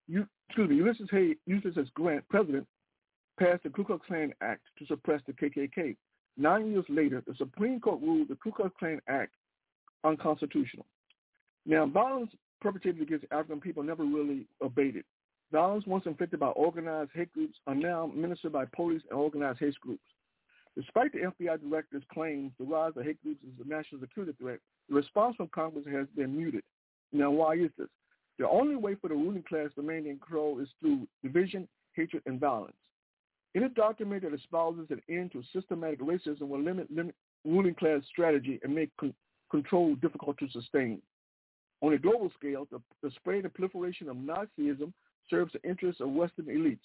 you, 0.06 0.26
excuse 0.48 0.68
me, 0.68 0.76
Ulysses 0.76 1.08
Hayes, 1.10 1.36
Ulysses 1.46 1.88
Grant, 1.94 2.28
president, 2.28 2.66
passed 3.38 3.62
the 3.64 3.70
Ku 3.70 3.84
Klux 3.84 4.06
Klan 4.06 4.32
Act 4.42 4.62
to 4.78 4.86
suppress 4.86 5.20
the 5.26 5.32
KKK. 5.32 5.96
Nine 6.36 6.70
years 6.70 6.84
later, 6.88 7.22
the 7.26 7.34
Supreme 7.36 7.80
Court 7.80 8.00
ruled 8.02 8.28
the 8.28 8.36
Ku 8.36 8.52
Klux 8.52 8.70
Klan 8.78 9.00
Act 9.08 9.32
unconstitutional. 10.04 10.86
Now, 11.66 11.86
violence 11.86 12.30
perpetrated 12.64 13.02
against 13.02 13.26
African 13.30 13.60
people 13.60 13.82
never 13.82 14.04
really 14.04 14.46
abated. 14.62 15.04
Violence 15.52 15.86
once 15.86 16.06
inflicted 16.06 16.40
by 16.40 16.48
organized 16.48 17.10
hate 17.14 17.30
groups 17.32 17.58
are 17.66 17.74
now 17.74 18.10
ministered 18.12 18.52
by 18.52 18.64
police 18.74 19.02
and 19.10 19.18
organized 19.18 19.60
hate 19.60 19.78
groups. 19.80 20.02
Despite 20.74 21.12
the 21.12 21.30
FBI 21.30 21.60
director's 21.60 22.02
claims 22.12 22.52
the 22.58 22.64
rise 22.64 22.92
of 22.96 23.04
hate 23.04 23.22
groups 23.22 23.44
is 23.44 23.64
a 23.64 23.68
national 23.68 24.00
security 24.00 24.32
threat, 24.40 24.58
the 24.88 24.94
response 24.94 25.36
from 25.36 25.48
Congress 25.54 25.84
has 25.92 26.06
been 26.16 26.34
muted. 26.34 26.62
Now, 27.12 27.30
why 27.30 27.54
is 27.54 27.70
this? 27.78 27.88
The 28.38 28.48
only 28.48 28.76
way 28.76 28.94
for 28.94 29.08
the 29.08 29.14
ruling 29.14 29.44
class 29.46 29.68
to 29.76 29.82
maintain 29.82 30.18
control 30.18 30.58
is 30.58 30.68
through 30.80 31.06
division, 31.22 31.68
hatred, 31.92 32.22
and 32.24 32.40
violence. 32.40 32.74
Any 33.54 33.68
document 33.68 34.22
that 34.22 34.34
espouses 34.34 34.86
an 34.88 35.02
end 35.08 35.32
to 35.32 35.42
systematic 35.52 36.00
racism 36.00 36.48
will 36.48 36.62
limit, 36.62 36.90
limit 36.90 37.14
ruling 37.44 37.74
class 37.74 38.00
strategy 38.10 38.58
and 38.64 38.74
make 38.74 38.90
con- 38.98 39.14
control 39.50 39.94
difficult 39.96 40.38
to 40.38 40.48
sustain. 40.50 41.00
On 41.84 41.92
a 41.92 41.98
global 41.98 42.32
scale, 42.38 42.66
the, 42.72 42.80
the 43.02 43.10
spread 43.10 43.44
and 43.44 43.52
proliferation 43.52 44.08
of 44.08 44.16
Nazism 44.16 44.90
serves 45.28 45.52
the 45.52 45.62
interests 45.68 46.00
of 46.00 46.08
Western 46.08 46.46
elites. 46.46 46.78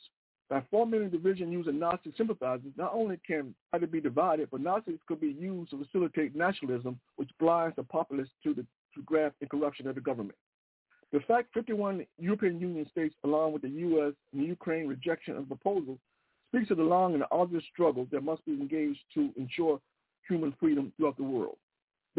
By 0.50 0.62
forming 0.70 1.04
a 1.04 1.08
division 1.08 1.54
using 1.54 1.80
Nazi 1.80 2.12
sympathizers, 2.18 2.74
not 2.76 2.92
only 2.94 3.18
can 3.26 3.56
party 3.72 3.86
be 3.86 4.02
divided, 4.02 4.50
but 4.52 4.60
Nazis 4.60 5.00
could 5.08 5.22
be 5.22 5.38
used 5.40 5.72
to 5.72 5.82
facilitate 5.86 6.36
nationalism, 6.36 7.00
which 7.16 7.30
blinds 7.40 7.78
the 7.78 7.84
populace 7.84 8.28
to 8.44 8.54
the 8.54 8.66
to 8.94 9.02
graft 9.06 9.38
and 9.40 9.50
corruption 9.50 9.88
of 9.88 9.96
the 9.96 10.02
government. 10.02 10.38
The 11.14 11.22
fact 11.22 11.54
51 11.54 12.06
European 12.18 12.60
Union 12.60 12.86
states, 12.92 13.16
along 13.24 13.54
with 13.54 13.62
the 13.62 13.70
U.S. 13.70 14.12
and 14.34 14.46
Ukraine 14.46 14.86
rejection 14.86 15.38
of 15.38 15.48
the 15.48 15.56
proposal, 15.56 15.98
speaks 16.50 16.68
to 16.68 16.76
the 16.76 16.84
long 16.84 17.14
and 17.14 17.24
arduous 17.32 17.64
struggle 17.72 18.06
that 18.12 18.24
must 18.24 18.44
be 18.44 18.52
engaged 18.52 19.00
to 19.14 19.30
ensure 19.38 19.80
human 20.28 20.54
freedom 20.60 20.92
throughout 20.98 21.16
the 21.16 21.24
world. 21.24 21.56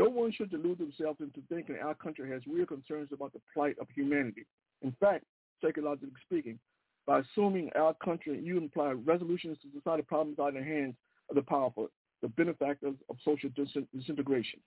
No 0.01 0.09
one 0.09 0.33
should 0.33 0.51
delude 0.51 0.79
themselves 0.79 1.21
into 1.21 1.43
thinking 1.51 1.77
our 1.77 1.95
country 1.95 2.31
has 2.31 2.41
real 2.47 2.65
concerns 2.65 3.11
about 3.13 3.35
the 3.35 3.41
plight 3.53 3.77
of 3.79 3.87
humanity. 3.95 4.47
In 4.81 4.97
fact, 4.99 5.25
psychologically 5.63 6.09
speaking, 6.25 6.59
by 7.07 7.21
assuming 7.21 7.71
our 7.77 7.93
country, 8.03 8.41
you 8.43 8.57
imply 8.57 8.93
resolutions 8.93 9.59
to 9.61 9.69
society 9.79 10.03
problems 10.03 10.39
are 10.39 10.49
in 10.49 10.55
the 10.55 10.63
hands 10.63 10.95
of 11.29 11.37
the 11.37 11.43
powerful, 11.43 11.91
the 12.23 12.29
benefactors 12.29 12.95
of 13.11 13.17
social 13.23 13.51
disintegration. 13.93 14.61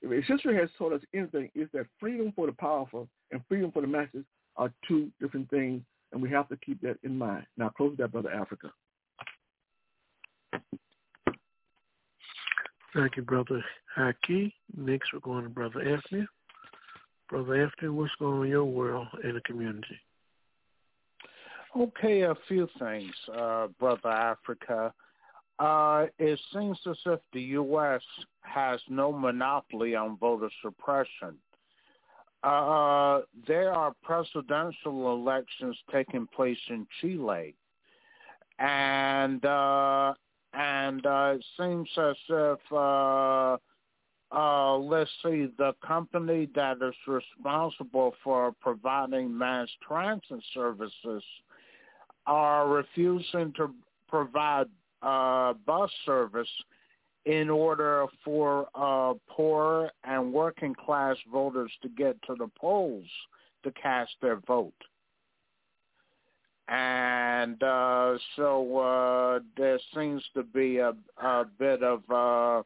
If 0.00 0.24
history 0.24 0.56
has 0.56 0.70
taught 0.78 0.94
us 0.94 1.02
anything, 1.12 1.50
it's 1.54 1.70
that 1.72 1.84
freedom 2.00 2.32
for 2.34 2.46
the 2.46 2.52
powerful 2.52 3.06
and 3.32 3.42
freedom 3.48 3.70
for 3.70 3.82
the 3.82 3.86
masses 3.86 4.24
are 4.56 4.72
two 4.88 5.10
different 5.20 5.50
things, 5.50 5.82
and 6.12 6.22
we 6.22 6.30
have 6.30 6.48
to 6.48 6.56
keep 6.64 6.80
that 6.80 6.96
in 7.02 7.18
mind. 7.18 7.44
Now, 7.58 7.68
close 7.68 7.94
that, 7.98 8.12
Brother 8.12 8.30
Africa. 8.30 8.70
Thank 12.94 13.16
you, 13.16 13.22
Brother 13.22 13.64
Haki. 13.98 14.52
Next, 14.76 15.12
we're 15.12 15.18
going 15.20 15.42
to 15.42 15.50
Brother 15.50 15.80
Anthony. 15.80 16.26
Brother 17.28 17.62
Anthony, 17.62 17.88
what's 17.88 18.12
going 18.20 18.38
on 18.38 18.44
in 18.44 18.50
your 18.50 18.64
world 18.64 19.08
and 19.24 19.34
the 19.34 19.40
community? 19.40 19.98
Okay, 21.76 22.22
a 22.22 22.36
few 22.46 22.68
things, 22.78 23.12
uh, 23.36 23.66
Brother 23.80 24.10
Africa. 24.10 24.94
Uh, 25.58 26.06
it 26.18 26.38
seems 26.52 26.78
as 26.88 26.96
if 27.06 27.18
the 27.32 27.40
U.S. 27.40 28.02
has 28.42 28.80
no 28.88 29.10
monopoly 29.10 29.96
on 29.96 30.16
voter 30.16 30.50
suppression. 30.62 31.36
Uh, 32.44 33.22
there 33.48 33.72
are 33.72 33.92
presidential 34.04 35.12
elections 35.12 35.76
taking 35.90 36.28
place 36.28 36.58
in 36.68 36.86
Chile, 37.00 37.56
and 38.60 39.44
uh, 39.44 40.14
and 40.56 41.04
uh, 41.04 41.34
it 41.36 41.44
seems 41.58 41.88
as 41.96 42.16
if 42.28 42.58
uh, 42.72 43.56
uh, 44.34 44.76
let's 44.76 45.10
see, 45.22 45.46
the 45.58 45.74
company 45.86 46.48
that 46.54 46.78
is 46.82 46.94
responsible 47.06 48.14
for 48.24 48.52
providing 48.60 49.36
mass 49.36 49.68
transit 49.86 50.42
services 50.52 51.22
are 52.26 52.68
refusing 52.68 53.52
to 53.56 53.72
provide 54.08 54.66
uh, 55.02 55.52
bus 55.66 55.90
service 56.04 56.48
in 57.26 57.48
order 57.48 58.06
for 58.24 58.68
uh, 58.74 59.14
poor 59.28 59.90
and 60.04 60.32
working 60.32 60.74
class 60.74 61.16
voters 61.32 61.70
to 61.82 61.88
get 61.90 62.20
to 62.22 62.34
the 62.34 62.48
polls 62.58 63.06
to 63.62 63.70
cast 63.72 64.12
their 64.20 64.40
vote. 64.46 64.74
And 66.68 67.62
uh, 67.62 68.14
so 68.36 68.78
uh, 68.78 69.40
there 69.56 69.78
seems 69.94 70.22
to 70.34 70.42
be 70.42 70.78
a, 70.78 70.94
a 71.22 71.44
bit 71.58 71.82
of 71.82 72.02
uh, 72.10 72.62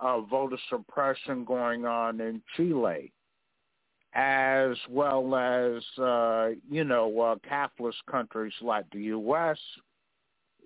uh, 0.00 0.20
voter 0.22 0.58
suppression 0.68 1.44
going 1.44 1.86
on 1.86 2.20
in 2.20 2.42
Chile, 2.56 3.12
as 4.14 4.76
well 4.88 5.36
as, 5.36 5.82
uh, 6.02 6.48
you 6.68 6.82
know, 6.82 7.20
uh, 7.20 7.36
capitalist 7.48 7.98
countries 8.10 8.52
like 8.60 8.86
the 8.90 9.02
U.S., 9.02 9.58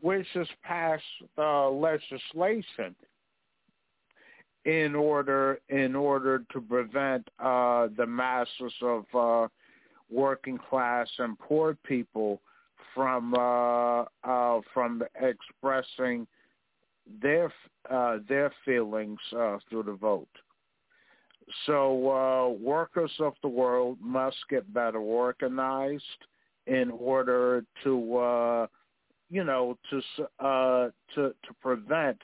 which 0.00 0.26
has 0.32 0.48
passed 0.62 1.02
uh, 1.36 1.68
legislation 1.68 2.94
in 4.64 4.94
order 4.94 5.60
in 5.68 5.94
order 5.94 6.42
to 6.50 6.60
prevent 6.62 7.28
the 7.38 8.06
masses 8.08 8.72
of 8.80 9.50
working 10.10 10.56
class 10.56 11.08
and 11.18 11.38
poor 11.38 11.76
people 11.84 12.40
from 12.94 13.34
uh, 13.34 14.04
uh, 14.24 14.60
from 14.72 15.02
expressing 15.20 16.26
their 17.20 17.52
uh, 17.90 18.18
their 18.28 18.52
feelings 18.64 19.18
uh, 19.36 19.58
through 19.68 19.84
the 19.84 19.92
vote. 19.92 20.28
So 21.66 22.10
uh, 22.10 22.48
workers 22.48 23.12
of 23.20 23.34
the 23.42 23.48
world 23.48 23.98
must 24.00 24.36
get 24.48 24.72
better 24.72 24.98
organized 24.98 26.02
in 26.66 26.90
order 26.90 27.64
to, 27.82 28.16
uh, 28.16 28.66
you 29.30 29.44
know, 29.44 29.76
to 29.90 30.44
uh, 30.44 30.90
to 31.14 31.28
to 31.30 31.54
prevent 31.60 32.18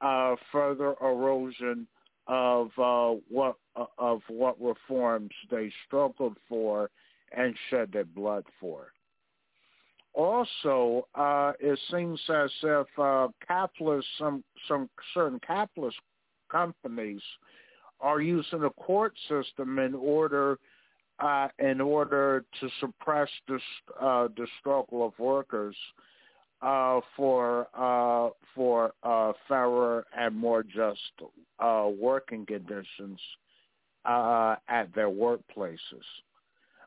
uh, 0.00 0.36
further 0.52 0.94
erosion 1.00 1.86
of 2.26 2.70
uh, 2.78 3.18
what 3.28 3.56
of 3.98 4.20
what 4.28 4.60
reforms 4.60 5.30
they 5.50 5.72
struggled 5.86 6.36
for 6.48 6.90
and 7.36 7.54
shed 7.70 7.90
their 7.92 8.04
blood 8.04 8.44
for 8.60 8.93
also, 10.14 11.08
uh, 11.14 11.52
it 11.58 11.78
seems 11.90 12.20
as 12.28 12.50
if 12.62 12.86
uh, 12.98 13.28
capitalist, 13.46 14.06
some 14.18 14.44
some 14.68 14.88
certain 15.12 15.40
capitalist 15.46 15.96
companies 16.50 17.20
are 18.00 18.20
using 18.20 18.60
the 18.60 18.70
court 18.70 19.14
system 19.28 19.78
in 19.78 19.94
order 19.94 20.58
uh, 21.18 21.48
in 21.58 21.80
order 21.80 22.44
to 22.60 22.68
suppress 22.80 23.28
the 23.48 23.58
uh, 24.00 24.28
the 24.36 24.46
struggle 24.60 25.06
of 25.06 25.18
workers 25.18 25.76
uh, 26.62 27.00
for 27.16 27.66
uh, 27.74 28.30
for 28.54 28.92
uh, 29.02 29.32
fairer 29.48 30.06
and 30.16 30.36
more 30.36 30.62
just 30.62 31.00
uh, 31.58 31.88
working 31.98 32.46
conditions 32.46 33.18
uh, 34.04 34.56
at 34.68 34.94
their 34.94 35.10
workplaces 35.10 35.78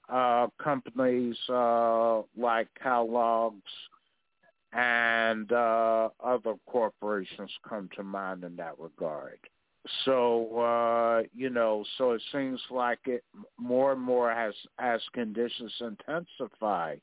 uh, 0.09 0.47
companies 0.61 1.37
uh, 1.49 2.21
like 2.37 2.67
Kellogg's 2.81 3.61
and 4.73 5.51
uh, 5.51 6.09
other 6.23 6.55
corporations 6.65 7.51
come 7.67 7.89
to 7.95 8.03
mind 8.03 8.43
in 8.43 8.55
that 8.57 8.77
regard. 8.79 9.39
So 10.03 10.59
uh, 10.59 11.23
you 11.33 11.49
know, 11.49 11.85
so 11.97 12.11
it 12.11 12.21
seems 12.31 12.59
like 12.69 12.99
it 13.05 13.23
more 13.57 13.93
and 13.93 14.01
more 14.01 14.31
as 14.31 14.53
as 14.79 15.01
conditions 15.13 15.73
intensify, 15.79 16.95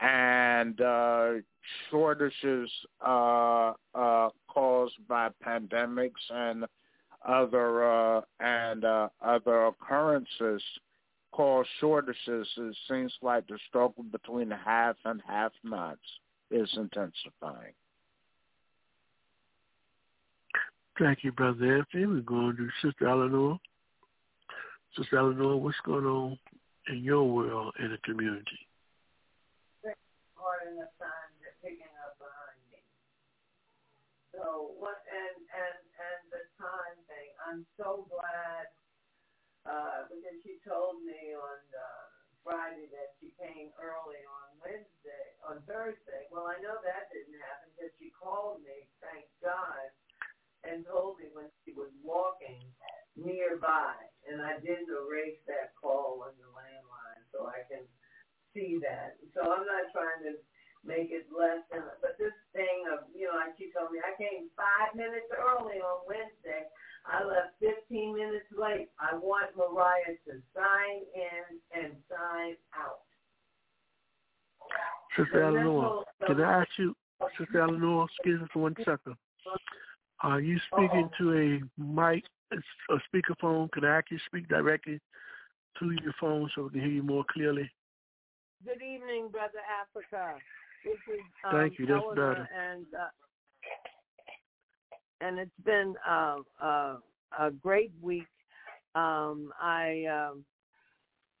and 0.00 0.80
uh, 0.80 1.32
shortages 1.90 2.70
uh, 3.06 3.72
uh, 3.94 4.30
caused 4.48 4.96
by 5.08 5.28
pandemics 5.46 6.10
and 6.30 6.64
other 7.26 7.84
uh, 7.88 8.20
and 8.40 8.84
uh, 8.84 9.08
other 9.24 9.66
occurrences 9.66 10.62
cause 11.32 11.66
shortages, 11.80 12.48
it 12.56 12.76
seems 12.88 13.12
like 13.22 13.46
the 13.46 13.58
struggle 13.68 14.04
between 14.04 14.50
the 14.50 14.56
have 14.56 14.96
and 15.04 15.20
have-nots 15.26 16.00
is 16.50 16.70
intensifying. 16.76 17.72
Thank 20.98 21.24
you, 21.24 21.32
Brother 21.32 21.78
Anthony. 21.78 22.06
We're 22.06 22.20
going 22.20 22.56
to 22.56 22.68
Sister 22.82 23.08
Eleanor. 23.08 23.58
Sister 24.96 25.16
Eleanor, 25.16 25.56
what's 25.56 25.80
going 25.86 26.04
on 26.04 26.38
in 26.88 27.02
your 27.02 27.24
world 27.24 27.74
and 27.78 27.92
the 27.92 27.98
community? 28.04 28.68
Part 30.36 30.68
the 30.76 30.90
time 30.98 31.32
picking 31.62 31.86
up 32.04 32.18
behind 32.18 32.58
me. 32.74 32.82
So 34.34 34.74
what 34.76 35.00
and 35.06 35.38
and 35.38 35.78
and 35.78 36.22
the 36.34 36.42
time 36.58 36.98
thing. 37.06 37.30
I'm 37.46 37.62
so 37.78 38.04
glad 38.10 38.66
uh, 39.66 40.10
because 40.10 40.38
she 40.42 40.58
told 40.66 41.02
me 41.06 41.34
on 41.38 41.60
uh, 41.70 42.04
Friday 42.42 42.90
that 42.90 43.14
she 43.22 43.30
came 43.38 43.70
early 43.78 44.22
on 44.26 44.46
Wednesday, 44.58 45.26
on 45.46 45.62
Thursday. 45.70 46.26
Well, 46.34 46.50
I 46.50 46.58
know 46.58 46.78
that 46.82 47.10
didn't 47.14 47.38
happen 47.38 47.70
because 47.74 47.94
she 48.02 48.10
called 48.18 48.62
me, 48.66 48.90
thank 48.98 49.26
God, 49.38 49.86
and 50.66 50.82
told 50.86 51.18
me 51.22 51.30
when 51.34 51.50
she 51.62 51.74
was 51.74 51.90
walking 52.02 52.62
nearby. 53.14 53.94
And 54.26 54.42
I 54.42 54.58
didn't 54.62 54.90
erase 54.90 55.38
that 55.50 55.74
call 55.78 56.22
on 56.26 56.34
the 56.38 56.50
landline 56.50 57.22
so 57.34 57.46
I 57.46 57.66
can 57.70 57.86
see 58.54 58.78
that. 58.82 59.18
So 59.34 59.42
I'm 59.42 59.66
not 59.66 59.90
trying 59.94 60.22
to 60.30 60.32
make 60.82 61.14
it 61.14 61.30
less 61.30 61.62
than, 61.70 61.86
but 62.02 62.18
this 62.18 62.34
thing 62.54 62.86
of, 62.90 63.06
you 63.14 63.30
know, 63.30 63.38
like 63.38 63.54
she 63.58 63.70
told 63.70 63.94
me, 63.94 64.02
I 64.02 64.14
came 64.18 64.50
five 64.58 64.94
minutes 64.98 65.30
early 65.30 65.78
on 65.78 66.02
Wednesday 66.06 66.66
I 67.06 67.24
left 67.24 67.58
15 67.60 68.14
minutes 68.14 68.46
late. 68.56 68.88
I 68.98 69.16
want 69.16 69.56
Mariah 69.56 70.16
to 70.26 70.32
sign 70.54 71.02
in 71.14 71.82
and 71.82 71.92
sign 72.08 72.56
out. 72.76 73.02
Sister 75.16 75.42
Eleanor, 75.42 76.04
can 76.26 76.40
I 76.40 76.60
ask 76.60 76.68
you, 76.78 76.94
Sister 77.38 77.60
Eleanor, 77.60 78.06
excuse 78.06 78.40
me 78.40 78.46
for 78.52 78.60
one 78.60 78.76
second. 78.78 79.16
Are 80.22 80.40
you 80.40 80.58
speaking 80.72 81.10
Uh-oh. 81.10 81.24
to 81.24 81.60
a 81.78 81.80
mic, 81.80 82.24
a 82.52 82.96
speakerphone? 83.10 83.70
Can 83.72 83.84
I 83.84 83.98
actually 83.98 84.20
speak 84.26 84.48
directly 84.48 85.00
to 85.78 85.90
your 86.02 86.14
phone 86.20 86.48
so 86.54 86.64
we 86.64 86.70
can 86.70 86.80
hear 86.80 86.90
you 86.90 87.02
more 87.02 87.24
clearly? 87.30 87.68
Good 88.64 88.80
evening, 88.80 89.28
Brother 89.30 89.58
Africa. 89.82 90.38
This 90.84 90.94
is 91.12 91.20
um, 91.44 91.52
Thank 91.52 91.78
you. 91.78 91.86
That's 91.86 92.02
Eleanor 92.02 92.34
better. 92.34 92.48
And 92.56 92.86
uh, 92.94 93.08
and 95.22 95.38
it's 95.38 95.50
been 95.64 95.94
uh, 96.08 96.38
uh, 96.62 96.96
a 97.38 97.50
great 97.50 97.92
week. 98.00 98.26
Um, 98.94 99.52
I 99.60 100.04
um, 100.06 100.44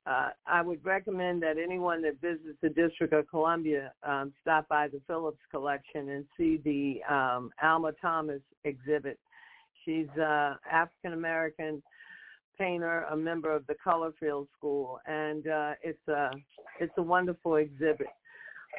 uh, 0.06 0.30
I 0.46 0.62
would 0.62 0.84
recommend 0.84 1.42
that 1.42 1.58
anyone 1.58 2.02
that 2.02 2.20
visits 2.20 2.58
the 2.60 2.70
District 2.70 3.12
of 3.12 3.28
Columbia 3.28 3.92
um, 4.02 4.32
stop 4.40 4.68
by 4.68 4.88
the 4.88 5.00
Phillips 5.06 5.38
Collection 5.50 6.08
and 6.10 6.24
see 6.36 6.60
the 6.64 7.14
um, 7.14 7.50
Alma 7.62 7.92
Thomas 8.00 8.40
exhibit. 8.64 9.18
She's 9.84 10.08
a 10.18 10.58
African 10.70 11.12
American 11.12 11.82
painter, 12.58 13.04
a 13.10 13.16
member 13.16 13.54
of 13.54 13.66
the 13.66 13.74
Colorfield 13.82 14.48
School, 14.56 14.98
and 15.06 15.46
uh, 15.46 15.72
it's 15.82 16.08
a 16.08 16.30
it's 16.80 16.94
a 16.96 17.02
wonderful 17.02 17.56
exhibit. 17.56 18.08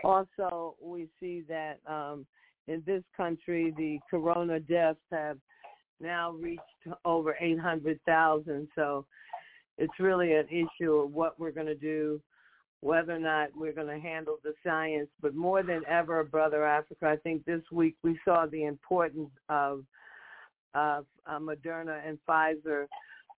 Also, 0.04 0.76
we 0.82 1.08
see 1.20 1.44
that 1.48 1.80
um, 1.88 2.26
in 2.68 2.84
this 2.86 3.04
country, 3.16 3.74
the 3.78 4.00
corona 4.10 4.60
deaths 4.60 5.00
have 5.12 5.38
now 6.00 6.32
reached 6.32 6.62
over 7.06 7.36
800,000. 7.40 8.68
So 8.76 9.06
it's 9.78 10.00
really 10.00 10.34
an 10.34 10.48
issue 10.50 10.94
of 10.94 11.12
what 11.12 11.40
we're 11.40 11.52
going 11.52 11.68
to 11.68 11.76
do, 11.76 12.22
whether 12.82 13.14
or 13.16 13.20
not 13.20 13.50
we're 13.56 13.74
going 13.74 13.88
to 13.88 14.00
handle 14.00 14.38
the 14.44 14.54
science. 14.66 15.10
But 15.22 15.36
more 15.36 15.64
than 15.64 15.82
ever, 15.88 16.24
Brother 16.24 16.66
Africa, 16.66 17.08
I 17.08 17.18
think 17.18 17.46
this 17.46 17.64
week 17.72 17.96
we 18.04 18.20
saw 18.26 18.46
the 18.46 18.66
importance 18.66 19.32
of, 19.50 19.84
uh, 20.76 21.02
Moderna 21.30 22.02
and 22.08 22.18
Pfizer 22.28 22.88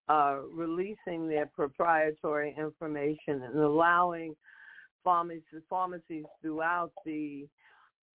uh, 0.07 0.37
releasing 0.53 1.27
their 1.27 1.47
proprietary 1.47 2.55
information 2.57 3.43
and 3.43 3.57
allowing 3.57 4.35
pharmacies, 5.03 5.43
pharmacies 5.69 6.25
throughout 6.41 6.91
the 7.05 7.45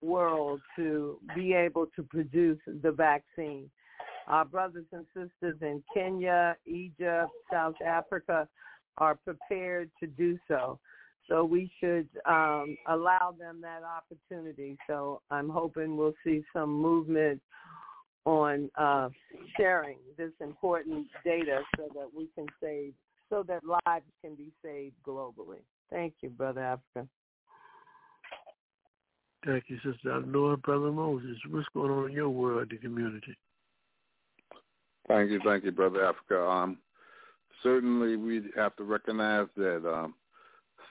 world 0.02 0.60
to 0.76 1.18
be 1.34 1.52
able 1.52 1.86
to 1.96 2.02
produce 2.02 2.58
the 2.82 2.92
vaccine. 2.92 3.70
Our 4.26 4.44
brothers 4.44 4.86
and 4.92 5.06
sisters 5.14 5.56
in 5.60 5.82
Kenya, 5.92 6.56
Egypt, 6.66 7.30
South 7.52 7.74
Africa 7.84 8.48
are 8.98 9.16
prepared 9.16 9.90
to 10.00 10.06
do 10.06 10.38
so. 10.46 10.78
So 11.28 11.44
we 11.44 11.70
should 11.80 12.08
um, 12.26 12.76
allow 12.88 13.34
them 13.38 13.60
that 13.62 13.82
opportunity. 13.84 14.76
So 14.86 15.20
I'm 15.30 15.48
hoping 15.48 15.96
we'll 15.96 16.14
see 16.24 16.42
some 16.52 16.70
movement 16.70 17.40
on 18.24 18.70
uh, 18.76 19.08
sharing 19.56 19.96
this 20.16 20.32
important 20.40 21.06
data 21.24 21.60
so 21.76 21.88
that 21.94 22.08
we 22.14 22.28
can 22.34 22.46
save, 22.62 22.92
so 23.28 23.44
that 23.46 23.62
lives 23.64 24.04
can 24.22 24.34
be 24.34 24.52
saved 24.62 24.96
globally. 25.06 25.62
Thank 25.90 26.14
you, 26.20 26.30
Brother 26.30 26.62
Africa. 26.62 27.08
Thank 29.44 29.64
you, 29.68 29.76
Sister 29.76 30.20
Noah, 30.26 30.58
Brother 30.58 30.92
Moses. 30.92 31.36
What's 31.48 31.66
going 31.72 31.90
on 31.90 32.10
in 32.10 32.12
your 32.12 32.28
world, 32.28 32.68
the 32.70 32.76
community? 32.76 33.36
Thank 35.08 35.30
you, 35.30 35.40
thank 35.44 35.64
you, 35.64 35.72
Brother 35.72 36.04
Africa. 36.04 36.46
Um, 36.46 36.78
certainly, 37.62 38.16
we 38.16 38.42
have 38.54 38.76
to 38.76 38.84
recognize 38.84 39.46
that 39.56 39.88
um, 39.90 40.14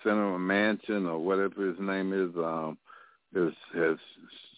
Senator 0.04 0.40
Manchin 0.40 1.08
or 1.08 1.20
whatever 1.20 1.68
his 1.68 1.80
name 1.80 2.12
is, 2.12 2.36
um, 2.38 2.78
is 3.36 3.54
has 3.76 3.98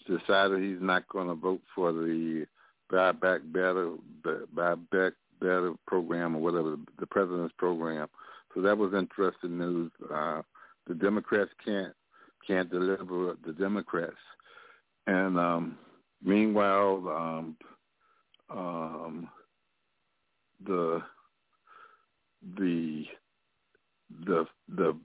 decided 0.07 0.61
he's 0.61 0.81
not 0.81 1.07
going 1.09 1.27
to 1.27 1.35
vote 1.35 1.61
for 1.75 1.91
the 1.91 2.45
Build 2.89 3.19
Back 3.19 3.41
Better, 3.51 3.91
Build 4.23 4.55
Back 4.55 5.13
Better 5.39 5.73
program 5.85 6.35
or 6.35 6.41
whatever 6.41 6.77
the 6.99 7.07
president's 7.07 7.53
program. 7.57 8.07
So 8.53 8.61
that 8.61 8.77
was 8.77 8.93
interesting 8.93 9.57
news. 9.57 9.91
Uh, 10.13 10.41
the 10.87 10.93
Democrats 10.95 11.51
can't 11.63 11.93
can't 12.45 12.69
deliver 12.69 13.35
the 13.45 13.53
Democrats, 13.53 14.13
and 15.07 15.37
um, 15.37 15.77
meanwhile, 16.23 17.03
um, 17.07 17.57
um, 18.49 19.29
the 20.65 21.01
the 22.57 23.05
the 24.25 24.45
the 24.75 24.97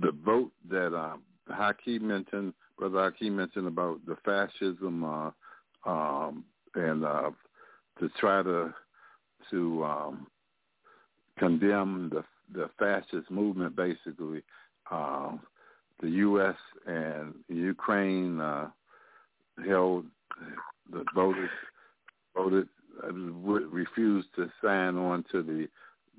the 0.00 0.12
vote 0.24 0.50
that 0.68 0.96
um, 0.96 1.22
Hakeem 1.48 2.06
mentioned, 2.06 2.54
Brother 2.78 3.04
Hakeem 3.04 3.36
mentioned 3.36 3.66
about 3.68 4.00
the 4.06 4.16
fascism 4.24 5.04
uh, 5.04 5.30
um, 5.86 6.44
and 6.74 7.04
uh, 7.04 7.30
to 8.00 8.08
try 8.18 8.42
to 8.42 8.74
to 9.50 9.84
um, 9.84 10.26
condemn 11.38 12.10
the 12.12 12.24
the 12.52 12.68
fascist 12.78 13.30
movement, 13.30 13.74
basically. 13.76 14.42
Um, 14.90 15.40
the 16.04 16.10
U.S. 16.10 16.56
and 16.86 17.34
Ukraine 17.48 18.38
uh, 18.38 18.68
held 19.66 20.04
the 20.92 21.02
voters 21.14 21.48
voted 22.36 22.68
uh, 23.02 23.10
refused 23.12 24.28
to 24.36 24.50
sign 24.62 24.96
on 24.98 25.24
to 25.32 25.42
the 25.42 25.66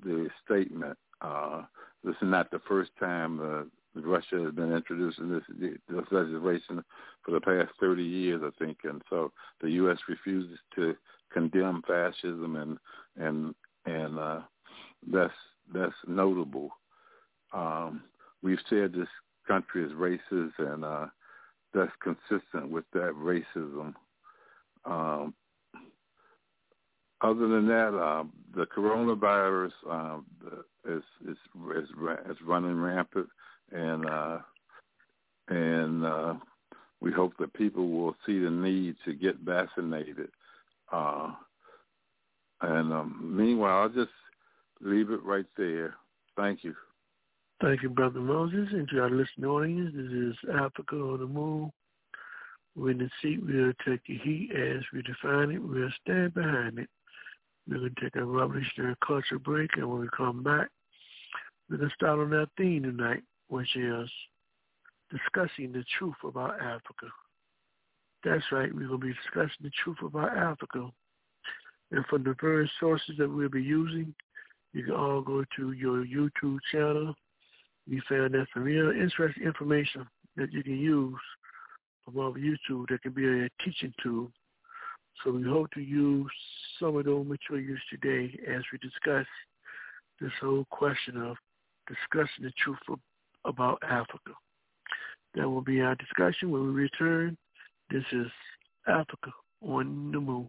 the 0.04 0.28
statement. 0.44 0.98
Uh, 1.20 1.62
this 2.02 2.16
is 2.20 2.28
not 2.28 2.50
the 2.50 2.60
first 2.68 2.90
time 2.98 3.38
uh, 3.40 3.62
Russia 3.94 4.42
has 4.42 4.54
been 4.54 4.72
introducing 4.72 5.30
this, 5.30 5.44
this 5.88 6.04
legislation 6.10 6.84
for 7.24 7.30
the 7.30 7.40
past 7.40 7.70
30 7.80 8.02
years, 8.02 8.42
I 8.44 8.50
think, 8.62 8.78
and 8.84 9.00
so 9.08 9.32
the 9.60 9.70
U.S. 9.70 9.98
refuses 10.08 10.58
to 10.74 10.96
condemn 11.32 11.82
fascism, 11.86 12.56
and 12.56 12.78
and 13.16 13.54
and 13.86 14.18
uh, 14.18 14.40
that's 15.12 15.32
that's 15.72 15.94
notable. 16.08 16.70
Um, 17.52 18.02
we've 18.42 18.58
said 18.68 18.92
this 18.92 19.08
country 19.46 19.84
is 19.84 19.92
racist, 19.92 20.52
and 20.58 20.84
uh, 20.84 21.06
that's 21.74 21.92
consistent 22.02 22.70
with 22.70 22.84
that 22.92 23.12
racism. 23.14 23.94
Um, 24.84 25.34
other 27.20 27.48
than 27.48 27.66
that, 27.68 27.96
uh, 27.96 28.24
the 28.54 28.66
coronavirus 28.66 29.72
uh, 29.90 30.18
is, 30.88 31.02
is 31.28 31.36
is 31.76 31.88
is 32.30 32.36
running 32.44 32.80
rampant, 32.80 33.28
and 33.72 34.06
uh, 34.06 34.38
and 35.48 36.04
uh, 36.04 36.34
we 37.00 37.12
hope 37.12 37.32
that 37.38 37.52
people 37.54 37.88
will 37.88 38.14
see 38.26 38.38
the 38.38 38.50
need 38.50 38.96
to 39.04 39.14
get 39.14 39.36
vaccinated. 39.38 40.28
Uh, 40.92 41.32
and 42.60 42.92
um, 42.92 43.32
meanwhile, 43.36 43.82
I'll 43.82 43.88
just 43.88 44.10
leave 44.80 45.10
it 45.10 45.22
right 45.24 45.46
there. 45.56 45.94
Thank 46.36 46.64
you. 46.64 46.74
Thank 47.62 47.82
you, 47.82 47.88
Brother 47.88 48.20
Moses, 48.20 48.68
and 48.72 48.86
to 48.88 49.00
our 49.00 49.08
listening 49.08 49.48
audience. 49.48 49.90
This 49.96 50.12
is 50.12 50.36
Africa 50.60 50.96
on 50.96 51.20
the 51.20 51.26
Move. 51.26 51.70
We're 52.74 52.90
in 52.90 52.98
the 52.98 53.08
seat. 53.22 53.40
We'll 53.42 53.72
take 53.86 54.04
the 54.06 54.18
heat 54.18 54.50
as 54.54 54.82
we 54.92 55.00
define 55.00 55.52
it. 55.52 55.62
We'll 55.62 55.88
stand 56.02 56.34
behind 56.34 56.78
it. 56.78 56.90
We're 57.66 57.78
going 57.78 57.94
to 57.94 58.00
take 58.02 58.16
a 58.16 58.24
revolutionary 58.26 58.94
culture 59.06 59.38
break, 59.38 59.70
and 59.78 59.90
when 59.90 60.02
we 60.02 60.08
come 60.14 60.42
back, 60.42 60.68
we're 61.70 61.78
going 61.78 61.88
to 61.88 61.94
start 61.94 62.18
on 62.18 62.28
that 62.30 62.50
theme 62.58 62.82
tonight, 62.82 63.22
which 63.48 63.74
is 63.74 64.10
discussing 65.10 65.72
the 65.72 65.84
truth 65.98 66.16
about 66.24 66.60
Africa. 66.60 67.06
That's 68.22 68.44
right, 68.52 68.72
we're 68.74 68.88
going 68.88 69.00
to 69.00 69.06
be 69.06 69.14
discussing 69.14 69.62
the 69.62 69.70
truth 69.82 70.02
about 70.02 70.36
Africa. 70.36 70.90
And 71.90 72.04
from 72.04 72.22
the 72.22 72.36
various 72.38 72.70
sources 72.78 73.14
that 73.16 73.30
we'll 73.30 73.48
be 73.48 73.62
using, 73.62 74.14
you 74.74 74.84
can 74.84 74.94
all 74.94 75.22
go 75.22 75.42
to 75.56 75.72
your 75.72 76.04
YouTube 76.04 76.58
channel. 76.70 77.14
We 77.88 78.02
found 78.08 78.34
that 78.34 78.46
some 78.52 78.64
real 78.64 78.90
interesting 78.90 79.44
information 79.44 80.06
that 80.36 80.52
you 80.52 80.62
can 80.62 80.78
use 80.78 81.20
from 82.04 82.18
our 82.18 82.32
YouTube 82.32 82.88
that 82.88 83.02
can 83.02 83.12
be 83.12 83.26
a 83.26 83.48
teaching 83.64 83.92
tool. 84.02 84.30
So 85.24 85.30
we 85.32 85.42
hope 85.44 85.70
to 85.72 85.80
use 85.80 86.30
some 86.78 86.96
of 86.96 87.04
those 87.04 87.26
materials 87.26 87.80
today 87.90 88.38
as 88.46 88.62
we 88.72 88.78
discuss 88.78 89.26
this 90.20 90.32
whole 90.40 90.66
question 90.70 91.16
of 91.22 91.36
discussing 91.86 92.44
the 92.44 92.52
truth 92.62 92.78
of, 92.88 92.98
about 93.44 93.82
Africa. 93.82 94.32
That 95.34 95.48
will 95.48 95.62
be 95.62 95.80
our 95.80 95.94
discussion 95.94 96.50
when 96.50 96.66
we 96.66 96.82
return. 96.82 97.36
This 97.90 98.04
is 98.12 98.26
Africa 98.86 99.30
on 99.62 100.10
the 100.12 100.20
Move. 100.20 100.48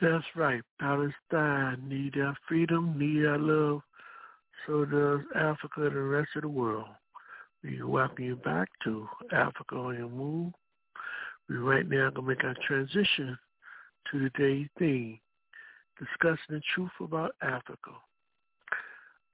That's 0.00 0.24
right. 0.34 0.62
Palestine 0.78 1.88
need 1.88 2.18
our 2.20 2.36
freedom, 2.46 2.98
need 2.98 3.24
our 3.24 3.38
love. 3.38 3.80
So 4.66 4.84
does 4.84 5.20
Africa 5.34 5.86
and 5.86 5.96
the 5.96 6.00
rest 6.00 6.28
of 6.36 6.42
the 6.42 6.48
world. 6.48 6.88
We 7.64 7.82
welcome 7.82 8.22
you 8.22 8.36
back 8.36 8.68
to 8.84 9.08
Africa 9.32 9.74
on 9.76 9.96
your 9.96 10.10
move. 10.10 10.52
We 11.48 11.56
right 11.56 11.88
now 11.88 12.10
gonna 12.10 12.28
make 12.28 12.44
our 12.44 12.54
transition 12.66 13.38
to 14.10 14.28
today's 14.28 14.68
theme, 14.78 15.18
discussing 15.98 16.56
the 16.56 16.60
truth 16.74 16.90
about 17.00 17.34
Africa. 17.40 17.92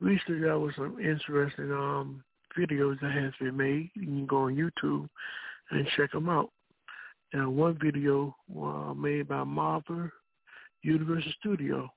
Recently, 0.01 0.43
there 0.43 0.59
was 0.61 0.75
some 0.77 1.01
interesting 1.01 1.73
um, 1.73 2.23
videos 2.57 3.01
that 3.01 3.13
has 3.13 3.33
been 3.41 3.57
made. 3.57 3.91
You 3.95 4.07
can 4.07 4.27
go 4.27 4.43
on 4.43 4.55
YouTube 4.55 5.09
and 5.71 5.89
check 5.97 6.13
them 6.13 6.29
out. 6.29 6.51
Now, 7.35 7.51
one 7.51 7.79
video 7.83 8.37
uh, 8.57 8.95
made 8.95 9.27
by 9.27 9.43
Marvel 9.43 10.09
Universal 10.83 11.33
Studio 11.41 11.91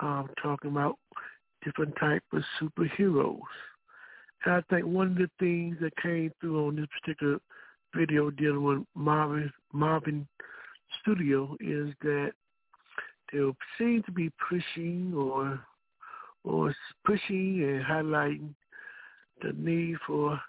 um, 0.00 0.28
talking 0.42 0.70
about 0.70 0.98
different 1.64 1.94
type 1.98 2.22
of 2.32 2.42
superheroes. 2.60 3.40
And 4.44 4.54
I 4.54 4.60
think 4.68 4.86
one 4.86 5.08
of 5.08 5.14
the 5.16 5.30
things 5.38 5.76
that 5.80 5.96
came 6.02 6.32
through 6.40 6.66
on 6.66 6.76
this 6.76 6.86
particular 7.00 7.38
video 7.94 8.30
dealing 8.30 8.64
with 8.64 8.78
Marvin 8.94 9.52
Marvin 9.72 10.26
Studio 11.00 11.56
is 11.60 11.94
that 12.02 12.32
they 13.32 13.38
seem 13.78 14.02
to 14.04 14.12
be 14.12 14.30
pushing 14.48 15.12
or 15.14 15.60
or 16.44 16.74
pushing 17.04 17.62
and 17.62 17.84
highlighting 17.84 18.54
the 19.42 19.52
need 19.56 19.96
for 20.06 20.40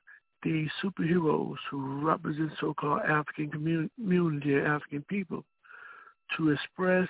these 0.41 0.69
superheroes 0.83 1.55
who 1.69 2.05
represent 2.05 2.51
so-called 2.59 3.01
African 3.07 3.49
community 3.49 4.55
African 4.55 5.03
people 5.03 5.45
to 6.37 6.49
express 6.51 7.07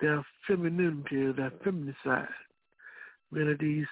their 0.00 0.24
femininity, 0.46 1.32
their 1.32 1.52
feminine 1.64 1.96
side. 2.04 2.26
Many 3.30 3.52
of 3.52 3.58
these 3.58 3.86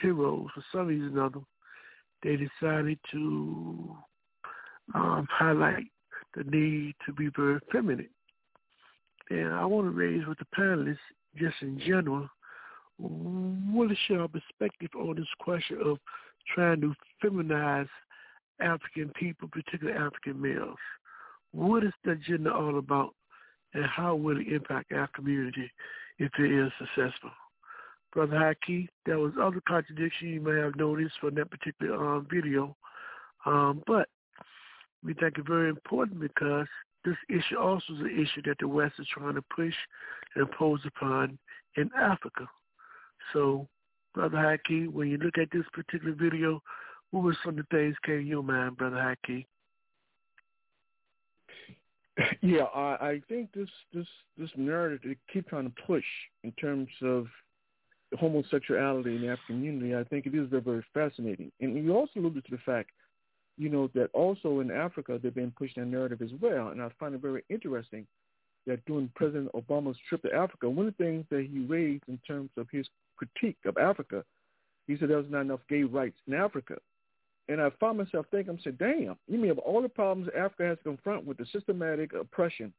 heroes, 0.00 0.48
for 0.54 0.64
some 0.72 0.86
reason 0.86 1.18
or 1.18 1.26
other, 1.26 1.40
they 2.22 2.36
decided 2.36 2.98
to 3.12 3.96
um, 4.94 5.26
highlight 5.30 5.84
the 6.34 6.44
need 6.44 6.94
to 7.06 7.12
be 7.12 7.28
very 7.36 7.60
feminine. 7.72 8.08
And 9.30 9.52
I 9.52 9.64
want 9.64 9.86
to 9.86 9.90
raise 9.90 10.26
with 10.26 10.38
the 10.38 10.46
panelists, 10.56 10.98
just 11.36 11.56
in 11.60 11.78
general, 11.80 12.28
what 12.98 13.90
is 13.90 13.98
your 14.08 14.28
perspective 14.28 14.90
on 14.96 15.16
this 15.16 15.26
question 15.40 15.78
of 15.84 15.98
trying 16.54 16.80
to 16.80 16.94
feminize 17.22 17.88
African 18.60 19.10
people, 19.18 19.48
particularly 19.48 19.98
African 19.98 20.40
males? 20.40 20.78
What 21.52 21.84
is 21.84 21.92
the 22.04 22.12
agenda 22.12 22.52
all 22.54 22.78
about, 22.78 23.14
and 23.76 23.84
how 23.84 24.14
will 24.14 24.40
it 24.40 24.48
impact 24.48 24.92
our 24.92 25.08
community 25.08 25.70
if 26.18 26.32
it 26.38 26.50
is 26.50 26.72
successful? 26.78 27.30
Brother 28.12 28.36
Haki, 28.36 28.88
there 29.04 29.18
was 29.18 29.32
other 29.40 29.62
contradiction 29.68 30.28
you 30.28 30.40
may 30.40 30.58
have 30.58 30.76
noticed 30.76 31.14
from 31.20 31.34
that 31.34 31.50
particular 31.50 32.14
um, 32.14 32.26
video, 32.32 32.74
um, 33.44 33.82
but 33.86 34.08
we 35.04 35.12
think 35.12 35.34
it's 35.36 35.46
very 35.46 35.68
important 35.68 36.18
because 36.18 36.66
this 37.04 37.16
issue 37.28 37.58
also 37.58 37.92
is 37.92 38.00
an 38.00 38.10
issue 38.10 38.42
that 38.46 38.56
the 38.58 38.66
West 38.66 38.94
is 38.98 39.06
trying 39.12 39.34
to 39.34 39.42
push 39.54 39.74
and 40.34 40.48
impose 40.48 40.80
upon 40.86 41.38
in 41.76 41.90
Africa. 41.94 42.48
So, 43.34 43.68
Brother 44.14 44.38
Haki, 44.38 44.88
when 44.88 45.08
you 45.08 45.18
look 45.18 45.36
at 45.36 45.50
this 45.52 45.66
particular 45.74 46.14
video, 46.14 46.62
what 47.10 47.22
were 47.22 47.36
some 47.44 47.58
of 47.58 47.66
the 47.68 47.76
things 47.76 47.96
came 48.04 48.20
to 48.20 48.24
your 48.24 48.42
mind, 48.42 48.78
Brother 48.78 48.96
Haki? 48.96 49.44
Yeah, 52.40 52.64
I, 52.74 52.96
I 53.00 53.22
think 53.28 53.52
this 53.52 53.68
this 53.92 54.06
this 54.38 54.50
narrative 54.56 55.00
they 55.04 55.16
keep 55.32 55.48
trying 55.48 55.64
to 55.64 55.82
push 55.86 56.04
in 56.44 56.52
terms 56.52 56.88
of 57.02 57.26
homosexuality 58.18 59.16
in 59.16 59.22
the 59.22 59.28
African 59.28 59.56
community, 59.56 59.94
I 59.94 60.04
think 60.04 60.26
it 60.26 60.34
is 60.34 60.48
very, 60.48 60.62
very 60.62 60.84
fascinating. 60.94 61.50
And 61.60 61.76
you 61.76 61.94
also 61.94 62.20
alluded 62.20 62.44
to 62.44 62.50
the 62.52 62.62
fact, 62.64 62.90
you 63.58 63.68
know, 63.68 63.90
that 63.94 64.10
also 64.12 64.60
in 64.60 64.70
Africa 64.70 65.18
they've 65.22 65.34
been 65.34 65.52
pushing 65.56 65.82
that 65.82 65.90
narrative 65.90 66.22
as 66.22 66.30
well. 66.40 66.68
And 66.68 66.80
I 66.80 66.88
find 66.98 67.14
it 67.14 67.20
very 67.20 67.44
interesting 67.50 68.06
that 68.66 68.84
during 68.86 69.10
President 69.14 69.50
Obama's 69.54 69.98
trip 70.08 70.22
to 70.22 70.32
Africa, 70.32 70.68
one 70.68 70.86
of 70.88 70.96
the 70.96 71.04
things 71.04 71.24
that 71.30 71.46
he 71.50 71.60
raised 71.60 72.04
in 72.08 72.18
terms 72.26 72.50
of 72.56 72.66
his 72.70 72.86
critique 73.16 73.58
of 73.64 73.76
Africa, 73.76 74.24
he 74.86 74.96
said 74.96 75.10
there 75.10 75.18
was 75.18 75.26
not 75.30 75.42
enough 75.42 75.60
gay 75.68 75.82
rights 75.82 76.18
in 76.26 76.34
Africa. 76.34 76.76
And 77.48 77.60
I 77.60 77.70
found 77.78 77.98
myself 77.98 78.26
thinking, 78.30 78.58
I 78.58 78.64
said, 78.64 78.78
damn, 78.78 79.16
you 79.28 79.38
mean 79.38 79.52
of 79.52 79.58
all 79.58 79.80
the 79.80 79.88
problems 79.88 80.28
Africa 80.36 80.64
has 80.64 80.78
to 80.78 80.84
confront 80.84 81.24
with 81.24 81.38
the 81.38 81.46
systematic 81.52 82.12
oppression, 82.12 82.72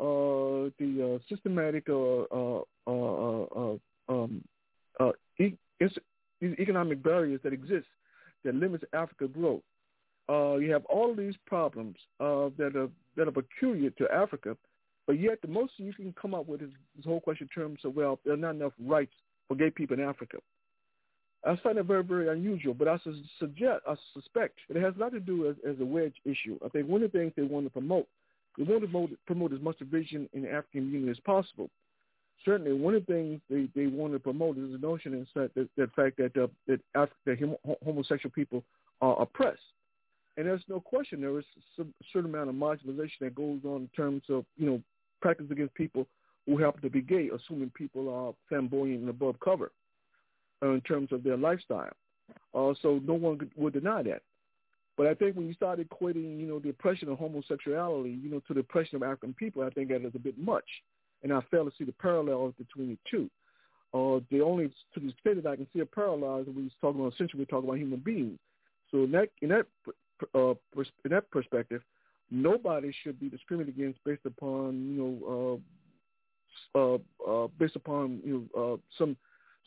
uh, 0.00 0.72
the 0.78 1.20
uh, 1.20 1.34
systematic 1.34 1.88
uh, 1.88 2.22
uh, 2.22 2.62
uh, 2.86 3.42
uh, 3.44 3.76
um, 4.08 4.42
uh, 4.98 5.12
e- 5.38 5.58
economic 6.42 7.02
barriers 7.02 7.40
that 7.44 7.52
exist 7.52 7.86
that 8.44 8.54
limits 8.54 8.84
Africa 8.94 9.28
growth. 9.28 9.62
Uh, 10.28 10.56
you 10.56 10.72
have 10.72 10.84
all 10.86 11.10
of 11.10 11.16
these 11.16 11.34
problems 11.46 11.96
that 12.18 12.72
are 12.74 12.88
that 13.16 13.28
are 13.28 13.32
peculiar 13.32 13.90
to 13.90 14.10
Africa, 14.10 14.56
but 15.06 15.20
yet 15.20 15.42
the 15.42 15.48
most 15.48 15.72
you 15.76 15.92
can 15.92 16.14
come 16.20 16.34
up 16.34 16.46
with 16.46 16.62
is 16.62 16.70
this 16.96 17.04
whole 17.04 17.20
question 17.20 17.48
in 17.54 17.62
terms 17.62 17.80
of 17.84 17.94
well, 17.94 18.18
there 18.24 18.34
are 18.34 18.38
not 18.38 18.54
enough 18.54 18.72
rights 18.80 19.12
for 19.48 19.56
gay 19.56 19.70
people 19.70 19.98
in 19.98 20.02
Africa. 20.02 20.38
I 21.44 21.56
find 21.56 21.76
it 21.76 21.86
very, 21.86 22.04
very 22.04 22.28
unusual, 22.28 22.72
but 22.72 22.86
I 22.86 22.98
suggest, 23.38 23.82
I 23.86 23.94
suspect 24.14 24.58
it 24.68 24.80
has 24.80 24.94
nothing 24.96 25.20
to 25.20 25.26
do 25.26 25.48
as, 25.48 25.56
as 25.68 25.80
a 25.80 25.84
wedge 25.84 26.14
issue. 26.24 26.58
I 26.64 26.68
think 26.68 26.88
one 26.88 27.02
of 27.02 27.10
the 27.10 27.18
things 27.18 27.32
they 27.36 27.42
want 27.42 27.66
to 27.66 27.70
promote, 27.70 28.06
they 28.56 28.62
want 28.62 28.82
to 28.82 28.86
promote, 28.86 29.10
promote 29.26 29.52
as 29.52 29.60
much 29.60 29.78
division 29.78 30.28
in 30.34 30.42
the 30.42 30.52
African 30.52 30.92
Union 30.92 31.08
as 31.08 31.18
possible. 31.20 31.68
Certainly, 32.44 32.74
one 32.74 32.94
of 32.94 33.06
the 33.06 33.12
things 33.12 33.40
they, 33.50 33.68
they 33.74 33.88
want 33.88 34.12
to 34.12 34.18
promote 34.20 34.56
is 34.56 34.70
the 34.72 34.78
notion 34.78 35.26
that 35.34 35.54
that, 35.54 35.68
that 35.76 35.94
fact 35.94 36.16
that 36.18 36.36
uh, 36.36 36.46
that, 36.66 36.80
Af- 36.94 37.10
that 37.24 37.38
homosexual 37.84 38.32
people 38.32 38.62
are 39.00 39.20
oppressed, 39.20 39.60
and 40.36 40.46
there's 40.46 40.64
no 40.68 40.80
question 40.80 41.20
there 41.20 41.38
is 41.38 41.44
a 41.78 41.84
certain 42.12 42.30
amount 42.30 42.50
of 42.50 42.56
marginalization 42.56 43.20
that 43.20 43.34
goes 43.34 43.60
on 43.64 43.82
in 43.82 43.90
terms 43.96 44.22
of 44.28 44.44
you 44.56 44.66
know 44.66 44.82
practice 45.20 45.46
against 45.50 45.74
people 45.74 46.06
who 46.46 46.58
happen 46.58 46.82
to 46.82 46.90
be 46.90 47.00
gay, 47.00 47.30
assuming 47.32 47.70
people 47.70 48.12
are 48.12 48.34
flamboyant 48.48 49.00
and 49.00 49.08
above 49.08 49.38
cover 49.38 49.70
in 50.62 50.80
terms 50.82 51.10
of 51.12 51.22
their 51.22 51.36
lifestyle. 51.36 51.92
Uh, 52.54 52.72
so 52.80 53.00
no 53.04 53.14
one 53.14 53.50
would 53.56 53.72
deny 53.72 54.02
that. 54.02 54.22
But 54.96 55.06
I 55.06 55.14
think 55.14 55.36
when 55.36 55.48
you 55.48 55.54
start 55.54 55.80
equating, 55.80 56.38
you 56.38 56.46
know, 56.46 56.58
the 56.58 56.68
oppression 56.68 57.08
of 57.08 57.18
homosexuality, 57.18 58.10
you 58.22 58.30
know, 58.30 58.42
to 58.46 58.54
the 58.54 58.60
oppression 58.60 58.96
of 58.96 59.02
African 59.02 59.34
people, 59.34 59.62
I 59.62 59.70
think 59.70 59.88
that 59.88 60.04
is 60.04 60.14
a 60.14 60.18
bit 60.18 60.38
much. 60.38 60.64
And 61.22 61.32
I 61.32 61.40
fail 61.50 61.64
to 61.64 61.72
see 61.76 61.84
the 61.84 61.92
parallels 61.92 62.54
between 62.58 62.88
the 62.90 62.98
two. 63.10 63.30
Uh, 63.94 64.20
the 64.30 64.40
only, 64.40 64.68
to 64.94 65.00
the 65.00 65.08
extent 65.08 65.42
that 65.42 65.50
I 65.50 65.56
can 65.56 65.66
see 65.72 65.80
a 65.80 65.86
parallel 65.86 66.40
is 66.40 66.46
when 66.46 66.56
we 66.56 66.70
talking 66.80 67.00
about, 67.00 67.14
essentially 67.14 67.40
we're 67.40 67.46
talking 67.46 67.68
about 67.68 67.78
human 67.78 68.00
beings. 68.00 68.38
So 68.90 69.04
in 69.04 69.12
that, 69.12 69.28
in 69.40 69.48
that, 69.48 69.66
uh, 70.34 70.54
in 71.04 71.10
that 71.10 71.30
perspective, 71.30 71.82
nobody 72.30 72.92
should 73.02 73.18
be 73.18 73.28
discriminated 73.28 73.78
against 73.78 74.04
based 74.04 74.26
upon, 74.26 74.94
you 74.94 75.20
know, 75.22 75.60
uh, 76.74 76.78
uh, 76.78 76.98
uh, 77.30 77.48
based 77.58 77.76
upon, 77.76 78.20
you 78.24 78.48
know, 78.54 78.74
uh, 78.74 78.76
some 78.98 79.16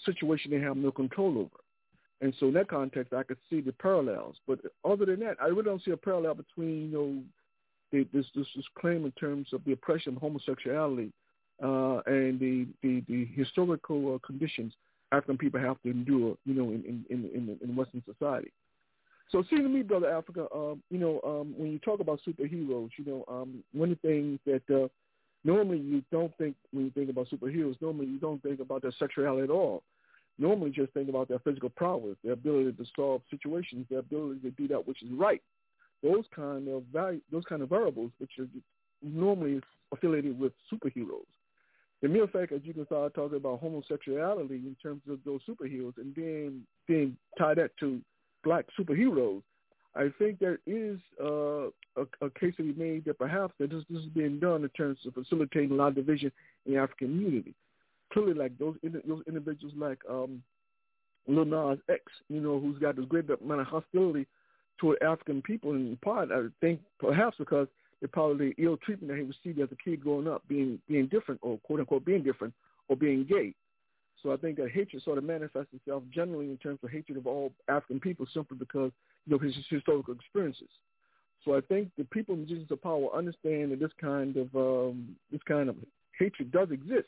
situation 0.04 0.52
they 0.52 0.60
have 0.60 0.78
no 0.78 0.91
control 0.91 1.38
over. 1.38 1.62
And 2.22 2.34
so 2.39 2.48
in 2.48 2.54
that 2.54 2.70
context, 2.70 3.14
I 3.14 3.24
could 3.24 3.38
see 3.50 3.62
the 3.62 3.74
parallels. 3.74 4.36
But 4.48 4.60
other 4.84 5.06
than 5.06 5.20
that, 5.22 5.38
I 5.41 5.48
really 5.48 5.64
don't 5.64 5.84
see 5.84 5.91
a 5.91 5.98
parallel 5.98 6.36
between, 6.36 6.91
you 6.91 6.98
know, 6.98 7.24
the, 7.91 8.08
this, 8.14 8.26
this, 8.36 8.48
this 8.56 8.66
claim 8.80 9.06
in 9.06 9.12
terms 9.12 9.50
of 9.54 9.64
the 9.66 9.74
oppression 9.74 10.16
of 10.16 10.22
homosexuality 10.22 11.12
uh, 11.64 12.02
and 12.06 12.39
the, 12.39 12.68
the, 12.82 13.04
the 13.08 13.26
historical 13.36 14.16
uh, 14.16 14.26
conditions 14.26 14.74
African 15.12 15.38
people 15.38 15.60
have 15.60 15.82
to 15.84 15.91
endure, 15.91 16.36
you 16.46 16.54
know, 16.54 16.72
in, 16.72 17.06
in, 17.10 17.30
in, 17.34 17.58
in 17.62 17.76
Western 17.76 18.04
society. 18.06 18.52
So 19.32 19.43
see 19.50 19.58
to 19.58 19.64
me, 19.64 19.82
Brother 19.82 20.10
Africa, 20.10 20.48
um, 20.54 20.82
you 20.89 21.00
know, 21.00 21.20
um, 21.26 21.54
when 21.58 21.72
you 21.72 21.80
talk 21.80 22.00
about 22.00 22.20
superheroes, 22.28 22.89
you 22.98 23.06
know, 23.06 23.26
um, 23.28 23.64
one 23.74 23.91
of 23.91 23.98
the 24.02 24.08
things 24.08 24.39
that 24.46 24.84
uh, 24.84 24.88
normally 25.46 25.78
you 25.78 26.04
don't 26.12 26.36
think 26.38 26.56
when 26.72 26.86
you 26.86 26.91
think 26.91 27.10
about 27.10 27.30
superheroes, 27.30 27.82
normally 27.82 28.08
you 28.08 28.20
don't 28.20 28.41
think 28.43 28.60
about 28.60 28.82
their 28.82 28.91
sexuality 29.00 29.43
at 29.43 29.50
all. 29.50 29.84
Normally 30.38 30.72
you 30.76 30.84
just 30.84 30.93
think 30.93 31.08
about 31.08 31.30
their 31.30 31.39
physical 31.39 31.70
prowess, 31.70 32.18
their 32.24 32.34
ability 32.34 32.74
to 32.74 32.86
solve 32.96 33.22
situations, 33.30 33.86
their 33.89 34.00
ability 34.00 34.41
to 34.41 34.52
do 34.52 34.68
that 34.68 34.86
which 34.86 35.02
is 35.02 35.10
right. 35.14 35.41
Those 36.04 36.26
kind 36.36 36.68
of 36.68 36.84
value, 36.91 37.22
those 37.32 37.46
kind 37.48 37.62
of 37.62 37.70
variables, 37.70 38.12
which 38.18 38.32
are 38.39 38.48
normally 39.02 39.62
affiliated 39.93 40.38
with 40.38 40.52
superheroes. 40.72 41.24
The 42.02 42.10
mere 42.10 42.28
fact 42.28 42.52
that 42.52 42.66
you 42.66 42.74
can 42.74 42.86
start 42.86 43.14
talking 43.14 43.38
about 43.38 43.62
homosexuality 43.62 44.56
in 44.56 44.76
terms 44.84 45.02
of 45.10 45.20
those 45.26 45.39
superheroes 45.48 45.98
and 45.98 46.14
then 46.16 46.66
then 46.88 47.18
tie 47.38 47.54
that 47.54 47.72
to 47.80 48.02
black 48.43 48.66
superheroes, 48.78 49.41
I 49.96 50.10
think 50.20 50.39
there 50.39 50.60
is 50.68 51.00
uh, 51.22 51.68
a, 51.96 52.06
a, 52.22 52.30
case 52.38 52.54
to 52.58 52.64
be 52.64 52.74
made 52.74 53.06
that 53.06 53.18
perhaps 53.18 53.54
that 53.60 53.70
this, 53.70 53.84
this 53.89 54.02
is 54.02 54.10
being 54.10 54.39
done 54.39 54.64
in 54.64 54.70
terms 54.70 55.00
of 55.06 55.14
facilitating 55.14 55.72
a 55.72 55.76
lot 55.76 55.89
of 55.89 55.96
division 55.96 56.32
in 56.66 56.74
the 56.74 56.80
African 56.80 57.08
community. 57.08 57.54
Clearly, 58.12 58.34
like 58.34 58.58
those 58.58 58.76
those 58.84 59.24
individuals 59.28 59.74
like 59.78 60.00
um, 60.10 60.43
Lil 61.28 61.46
Nas 61.46 61.80
X, 61.89 62.04
you 62.30 62.41
know, 62.41 62.60
who's 62.60 62.78
got 62.78 62.98
this 62.98 63.06
great 63.06 63.30
amount 63.30 63.62
of 63.62 63.68
hostility 63.68 64.28
toward 64.80 65.02
African 65.02 65.41
people, 65.41 65.72
in 65.72 65.98
part, 66.04 66.30
I 66.32 66.43
think 66.62 66.82
perhaps 67.00 67.38
because 67.38 67.68
the 68.02 68.08
probably 68.08 68.54
ill 68.58 68.78
treatment 68.78 69.10
that 69.10 69.18
he 69.18 69.24
received 69.24 69.60
as 69.62 69.72
a 69.72 69.84
kid 69.84 70.02
growing 70.02 70.28
up, 70.28 70.43
being 70.48 70.80
being 70.88 71.08
different 71.08 71.39
or 71.41 71.58
quote 71.60 71.80
unquote 71.80 72.06
being 72.06 72.24
different 72.24 72.54
or 72.89 72.96
being 72.96 73.26
gay. 73.26 73.54
So 74.22 74.34
I 74.34 74.38
think 74.38 74.58
that 74.58 74.72
hatred 74.72 75.04
sort 75.04 75.18
of 75.18 75.24
manifests 75.24 75.74
itself 75.74 76.04
generally 76.14 76.50
in 76.50 76.58
terms 76.58 76.80
of 76.84 76.89
hatred 76.89 77.18
of 77.18 77.28
all 77.28 77.52
African 77.68 78.00
people 78.00 78.26
simply 78.34 78.58
because 78.58 78.91
you 79.26 79.36
know 79.36 79.39
his 79.39 79.55
historical 79.69 80.13
experiences. 80.13 80.69
So 81.43 81.55
I 81.55 81.61
think 81.61 81.91
the 81.97 82.05
people 82.05 82.34
in 82.36 82.43
positions 82.43 82.71
of 82.71 82.82
power 82.82 83.07
understand 83.15 83.71
that 83.71 83.80
this 83.80 83.91
kind 84.01 84.36
of 84.38 84.55
um, 84.55 85.15
this 85.32 85.41
kind 85.47 85.69
of 85.69 85.76
hatred 86.17 86.51
does 86.51 86.71
exist, 86.71 87.07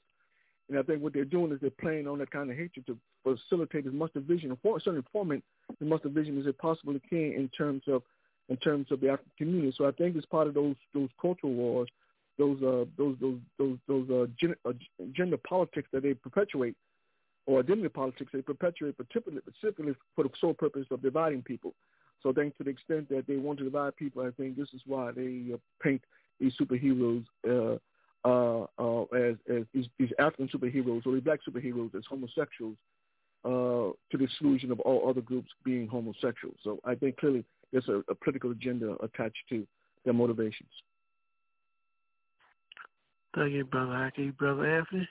and 0.70 0.78
I 0.78 0.84
think 0.84 1.02
what 1.02 1.14
they're 1.14 1.26
doing 1.26 1.52
is 1.52 1.60
they're 1.60 1.72
playing 1.72 2.08
on 2.08 2.20
that 2.20 2.32
kind 2.32 2.52
of 2.52 2.58
hatred 2.58 2.86
to 2.88 2.98
facilitate 3.24 3.88
as 3.88 3.94
much 3.94 4.14
division, 4.14 4.56
or 4.64 4.80
certainly 4.80 5.06
forming 5.12 5.42
as 5.70 5.88
much 5.88 6.04
division 6.04 6.38
as 6.38 6.46
they 6.46 6.52
possibly 6.52 7.02
can 7.10 7.34
in 7.34 7.50
terms 7.58 7.84
of 7.88 8.04
in 8.50 8.58
terms 8.58 8.88
of 8.92 9.02
the 9.02 9.10
African 9.10 9.32
community. 9.38 9.74
So 9.78 9.88
I 9.88 9.92
think 9.92 10.16
it's 10.16 10.26
part 10.26 10.48
of 10.48 10.54
those 10.54 10.76
those 10.94 11.10
cultural 11.20 11.54
wars, 11.54 11.90
those 12.38 12.62
uh, 12.62 12.86
those 12.98 13.16
those 13.20 13.40
those 13.58 13.78
those 13.88 14.10
uh, 14.10 14.28
gender, 14.40 14.58
uh, 14.66 14.74
gender 15.14 15.38
politics 15.38 15.88
that 15.94 16.04
they 16.04 16.14
perpetuate 16.14 16.76
or 17.48 17.60
identity 17.62 17.90
politics 17.90 18.30
they 18.34 18.42
perpetuate 18.42 18.96
particularly, 18.98 19.42
specifically 19.50 19.96
for 20.16 20.24
the 20.24 20.30
sole 20.40 20.54
purpose 20.54 20.86
of 20.92 21.02
dividing 21.02 21.42
people. 21.42 21.74
So 22.22 22.32
I 22.32 22.34
think 22.34 22.58
to 22.58 22.64
the 22.64 22.72
extent 22.72 23.10
that 23.10 23.26
they 23.28 23.38
want 23.38 23.60
to 23.60 23.66
divide 23.66 23.96
people, 23.96 24.24
I 24.24 24.32
think 24.32 24.58
this 24.58 24.70
is 24.74 24.82
why 24.86 25.12
they 25.12 25.54
uh, 25.54 25.58
paint 25.82 26.02
these 26.40 26.54
superheroes 26.60 27.26
uh, 27.48 27.78
uh, 28.26 28.66
uh, 28.80 29.04
as, 29.16 29.36
as 29.50 29.64
these, 29.74 29.86
these 30.00 30.12
African 30.20 30.50
superheroes 30.50 31.06
or 31.06 31.14
these 31.14 31.24
black 31.24 31.40
superheroes 31.48 31.94
as 31.96 32.04
homosexuals 32.10 32.76
uh, 33.46 33.94
to 34.12 34.18
the 34.18 34.24
exclusion 34.24 34.72
of 34.72 34.80
all 34.82 35.10
other 35.10 35.22
groups 35.22 35.50
being 35.64 35.88
homosexual. 35.88 36.54
So 36.64 36.80
I 36.84 36.96
think 36.96 37.18
clearly 37.18 37.46
there's 37.72 37.88
a, 37.88 38.02
a 38.10 38.16
political 38.16 38.52
agenda 38.52 38.96
attached 39.02 39.44
to 39.50 39.66
their 40.04 40.14
motivations. 40.14 40.70
Thank 43.36 43.54
you, 43.54 43.66
Brother 43.66 43.92
Haki. 43.92 44.36
Brother 44.36 44.66
Anthony, 44.66 45.08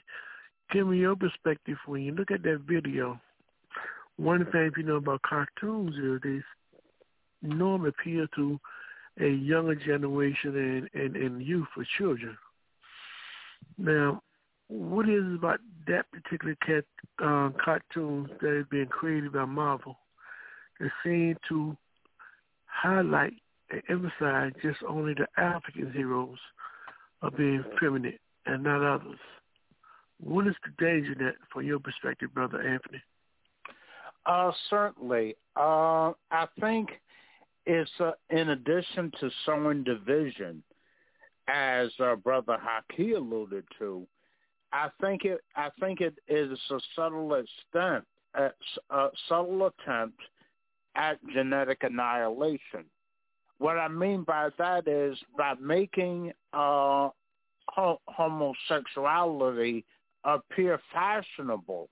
give 0.73 0.87
me 0.89 0.99
your 0.99 1.15
perspective 1.15 1.77
when 1.87 2.03
you 2.03 2.13
look 2.13 2.31
at 2.31 2.43
that 2.43 2.63
video. 2.67 3.21
One 4.17 4.45
thing 4.51 4.73
you 4.77 4.83
know 4.83 4.97
about 4.97 5.23
cartoons 5.23 5.95
is 5.95 6.21
they 6.23 6.43
normally 7.43 7.91
appeal 7.91 8.27
to 8.37 8.59
a 9.21 9.29
younger 9.29 9.75
generation 9.75 10.89
and, 10.95 11.03
and, 11.03 11.17
and 11.17 11.43
youth 11.43 11.69
or 11.77 11.87
children. 11.99 12.37
Now, 13.79 14.23
what 14.69 15.09
is 15.09 15.25
about 15.35 15.61
that 15.87 16.07
particular 16.11 16.57
cat, 16.67 16.85
uh, 17.23 17.51
cartoon 17.63 18.29
that 18.41 18.61
is 18.61 18.67
being 18.71 18.87
created 18.87 19.33
by 19.33 19.45
Marvel 19.45 19.97
that 20.81 20.91
seem 21.05 21.37
to 21.49 21.77
highlight 22.67 23.35
and 23.71 23.83
emphasize 23.89 24.53
just 24.63 24.79
only 24.87 25.15
the 25.15 25.27
African 25.41 25.93
heroes 25.93 26.39
of 27.23 27.37
being 27.37 27.65
feminine 27.81 28.19
and 28.45 28.63
not 28.63 28.83
others? 28.83 29.19
What 30.19 30.47
is 30.47 30.55
the 30.65 30.85
danger 30.85 31.15
that 31.19 31.35
from 31.53 31.67
your 31.67 31.79
perspective, 31.79 32.33
Brother 32.35 32.61
Anthony? 32.61 33.03
Uh, 34.25 34.51
certainly. 34.71 35.37
Uh, 35.57 36.13
I 36.31 36.47
think 36.61 36.91
it's 37.67 37.91
uh, 38.01 38.13
in 38.31 38.51
addition 38.51 39.13
to 39.21 39.31
sowing 39.45 39.85
division, 39.85 40.63
as 41.49 41.91
uh, 42.01 42.17
Brother 42.17 42.57
Haki 42.59 43.17
alluded 43.17 43.65
to, 43.79 44.07
I 44.73 44.89
think 45.01 45.25
it. 45.25 45.41
I 45.57 45.71
think 45.81 46.01
it 46.01 46.15
is 46.29 46.59
a 46.71 46.81
subtle 46.95 47.35
extent, 47.35 48.05
a, 48.35 48.51
a 48.91 49.09
subtle 49.29 49.67
attempt 49.67 50.21
at 50.97 51.19
genetic 51.35 51.83
annihilation. 51.83 52.85
What 53.59 53.79
I 53.79 53.89
mean 53.89 54.25
by 54.25 54.51
that 54.59 54.89
is 54.89 55.19
by 55.39 55.55
making 55.61 56.33
uh, 56.53 57.11
ho- 57.69 58.01
homosexuality 58.09 59.85
appear 60.25 60.81
fashionable 60.93 61.89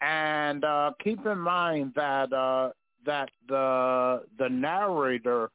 And 0.00 0.64
uh, 0.64 0.92
keep 1.02 1.24
in 1.26 1.38
mind 1.38 1.92
that 1.96 2.32
uh, 2.32 2.70
that 3.06 3.30
the 3.48 4.22
the 4.38 4.48
narrator 4.48 5.50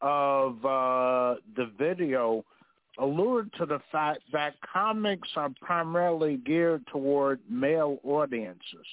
of 0.00 0.64
uh, 0.64 1.34
the 1.56 1.70
video 1.78 2.44
alluded 2.98 3.52
to 3.54 3.66
the 3.66 3.80
fact 3.92 4.20
that 4.32 4.54
comics 4.60 5.28
are 5.36 5.50
primarily 5.60 6.36
geared 6.38 6.86
toward 6.88 7.40
male 7.48 7.98
audiences. 8.04 8.86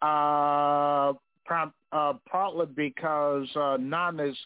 Uh, 0.00 1.12
prom- 1.44 1.72
uh, 1.92 2.14
partly 2.30 2.66
because 2.66 3.48
uh, 3.56 3.76
none 3.80 4.20
is 4.20 4.36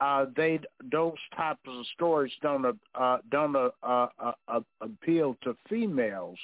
uh, 0.00 0.26
they 0.36 0.58
those 0.90 1.14
types 1.36 1.60
of 1.66 1.86
stories 1.94 2.32
don't 2.42 2.78
uh, 2.94 3.18
don't 3.30 3.54
uh, 3.54 3.70
uh, 3.82 4.08
uh, 4.48 4.60
appeal 4.80 5.36
to 5.42 5.56
females 5.68 6.38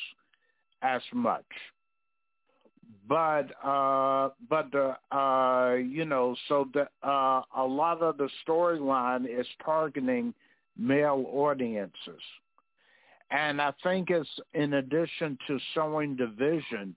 as 0.83 1.03
much. 1.13 1.45
But 3.09 3.47
uh, 3.65 4.31
but 4.51 4.71
the 4.71 4.97
uh, 5.17 5.75
you 5.77 6.05
know 6.05 6.37
so 6.49 6.69
the 6.75 6.89
uh, 7.03 7.43
a 7.57 7.65
lot 7.65 8.03
of 8.03 8.19
the 8.19 8.29
storyline 8.47 9.25
is 9.25 9.47
targeting 9.65 10.35
male 10.77 11.25
audiences, 11.33 12.21
and 13.31 13.63
I 13.63 13.73
think 13.83 14.11
it's 14.11 14.29
in 14.53 14.75
addition 14.75 15.39
to 15.47 15.59
showing 15.75 16.17
division 16.17 16.95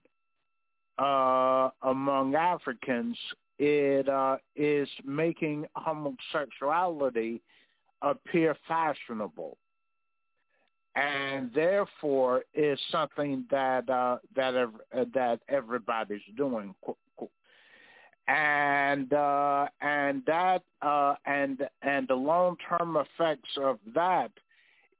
uh, 0.98 1.70
among 1.82 2.34
Africans, 2.34 3.16
it 3.58 4.08
uh, 4.08 4.36
is 4.56 4.88
making 5.04 5.66
homosexuality 5.76 7.40
appear 8.02 8.56
fashionable, 8.68 9.56
and 10.94 11.50
therefore 11.54 12.42
is 12.54 12.78
something 12.90 13.44
that 13.50 13.88
uh, 13.88 14.18
that 14.36 14.54
uh, 14.54 15.04
that 15.14 15.40
everybody's 15.48 16.20
doing. 16.36 16.74
And 18.28 19.12
uh, 19.12 19.66
and 19.80 20.22
that 20.26 20.62
uh, 20.82 21.14
and 21.26 21.66
and 21.82 22.06
the 22.08 22.14
long 22.14 22.56
term 22.68 22.96
effects 22.96 23.50
of 23.60 23.78
that 23.94 24.30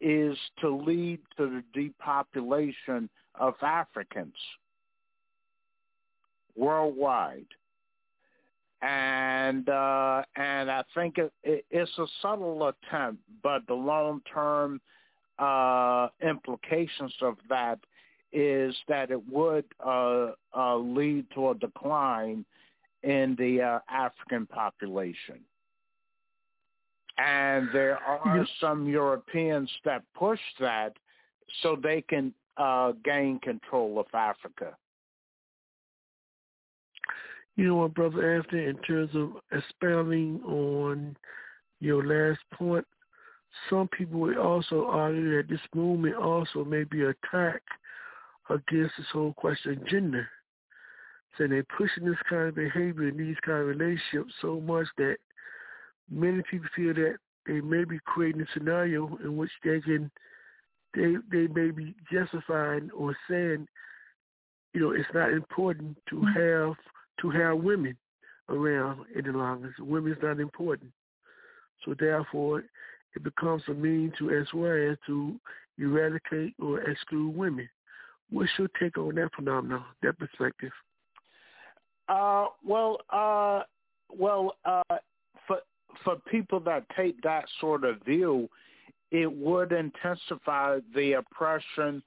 is 0.00 0.36
to 0.60 0.68
lead 0.68 1.20
to 1.36 1.62
the 1.74 1.80
depopulation 1.80 3.08
of 3.38 3.54
Africans 3.62 4.34
worldwide. 6.56 7.46
And 8.82 9.68
uh, 9.68 10.22
and 10.34 10.70
I 10.70 10.82
think 10.94 11.18
it, 11.18 11.32
it, 11.44 11.64
it's 11.70 11.98
a 11.98 12.06
subtle 12.20 12.68
attempt, 12.68 13.22
but 13.42 13.64
the 13.68 13.74
long 13.74 14.20
term 14.32 14.80
uh, 15.42 16.08
implications 16.22 17.12
of 17.20 17.36
that 17.48 17.78
is 18.32 18.74
that 18.88 19.10
it 19.10 19.20
would 19.28 19.64
uh, 19.84 20.32
uh, 20.56 20.76
lead 20.76 21.26
to 21.34 21.50
a 21.50 21.54
decline 21.56 22.44
in 23.02 23.34
the 23.38 23.60
uh, 23.60 23.78
African 23.90 24.46
population. 24.46 25.40
And 27.18 27.68
there 27.72 27.98
are 27.98 28.46
some 28.60 28.86
Europeans 28.86 29.70
that 29.84 30.02
push 30.14 30.40
that 30.60 30.92
so 31.62 31.76
they 31.80 32.00
can 32.02 32.32
uh, 32.56 32.92
gain 33.04 33.38
control 33.40 33.98
of 33.98 34.06
Africa. 34.14 34.76
You 37.56 37.66
know 37.66 37.76
what, 37.76 37.94
Brother 37.94 38.36
Anthony, 38.36 38.64
in 38.64 38.76
terms 38.78 39.10
of 39.14 39.32
expounding 39.52 40.40
on 40.44 41.16
your 41.80 42.06
last 42.06 42.40
point, 42.54 42.86
some 43.68 43.88
people 43.88 44.20
would 44.20 44.38
also 44.38 44.86
argue 44.86 45.36
that 45.36 45.48
this 45.48 45.60
movement 45.74 46.16
also 46.16 46.64
may 46.64 46.84
be 46.84 47.02
an 47.02 47.14
attack 47.24 47.62
against 48.48 48.94
this 48.96 49.06
whole 49.12 49.34
question 49.34 49.72
of 49.72 49.86
gender. 49.86 50.28
So 51.36 51.46
they're 51.46 51.64
pushing 51.76 52.04
this 52.04 52.18
kind 52.28 52.48
of 52.48 52.54
behavior 52.54 53.08
in 53.08 53.16
these 53.16 53.36
kind 53.44 53.60
of 53.60 53.66
relationships 53.66 54.32
so 54.40 54.60
much 54.60 54.86
that 54.98 55.16
many 56.10 56.42
people 56.50 56.68
feel 56.76 56.94
that 56.94 57.16
they 57.46 57.60
may 57.60 57.84
be 57.84 57.98
creating 58.04 58.42
a 58.42 58.46
scenario 58.52 59.18
in 59.24 59.36
which 59.36 59.50
they 59.64 59.80
can 59.80 60.10
they 60.94 61.14
they 61.30 61.46
may 61.48 61.70
be 61.70 61.94
justifying 62.12 62.90
or 62.94 63.16
saying, 63.28 63.66
you 64.74 64.80
know, 64.80 64.90
it's 64.90 65.08
not 65.14 65.32
important 65.32 65.96
to 66.10 66.16
mm-hmm. 66.16 66.68
have 66.68 66.76
to 67.20 67.30
have 67.30 67.58
women 67.58 67.96
around 68.48 69.06
any 69.16 69.30
longer. 69.30 69.74
Women's 69.78 70.18
not 70.22 70.38
important. 70.38 70.90
So 71.84 71.94
therefore, 71.98 72.64
it 73.14 73.22
becomes 73.22 73.62
a 73.68 73.74
means 73.74 74.12
to 74.18 74.30
as 74.30 74.46
well 74.54 74.90
as 74.90 74.96
to 75.06 75.38
eradicate 75.78 76.54
or 76.60 76.80
exclude 76.82 77.36
women. 77.36 77.68
What's 78.30 78.50
your 78.58 78.68
take 78.80 78.96
on 78.96 79.14
that 79.16 79.30
phenomenon, 79.34 79.84
that 80.02 80.18
perspective? 80.18 80.72
Uh, 82.08 82.46
well, 82.64 82.98
uh, 83.10 83.62
well, 84.10 84.56
uh, 84.64 84.96
for 85.46 85.58
for 86.04 86.16
people 86.30 86.60
that 86.60 86.84
take 86.96 87.20
that 87.22 87.44
sort 87.60 87.84
of 87.84 88.00
view, 88.02 88.48
it 89.10 89.30
would 89.30 89.72
intensify 89.72 90.78
the 90.94 91.14
oppression 91.14 92.02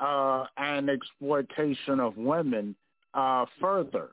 uh, 0.00 0.44
and 0.58 0.90
exploitation 0.90 2.00
of 2.00 2.16
women 2.16 2.76
uh, 3.14 3.46
further 3.60 4.10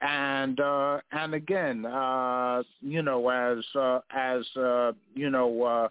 and 0.00 0.60
uh 0.60 0.98
and 1.12 1.34
again 1.34 1.84
uh 1.84 2.62
you 2.80 3.02
know 3.02 3.28
as 3.28 3.64
uh 3.74 4.00
as 4.10 4.44
uh 4.56 4.92
you 5.14 5.30
know 5.30 5.62
uh 5.62 5.88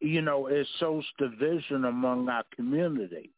you 0.00 0.22
know 0.22 0.46
it 0.46 0.66
shows 0.78 1.04
division 1.18 1.84
among 1.84 2.28
our 2.28 2.44
community. 2.54 3.30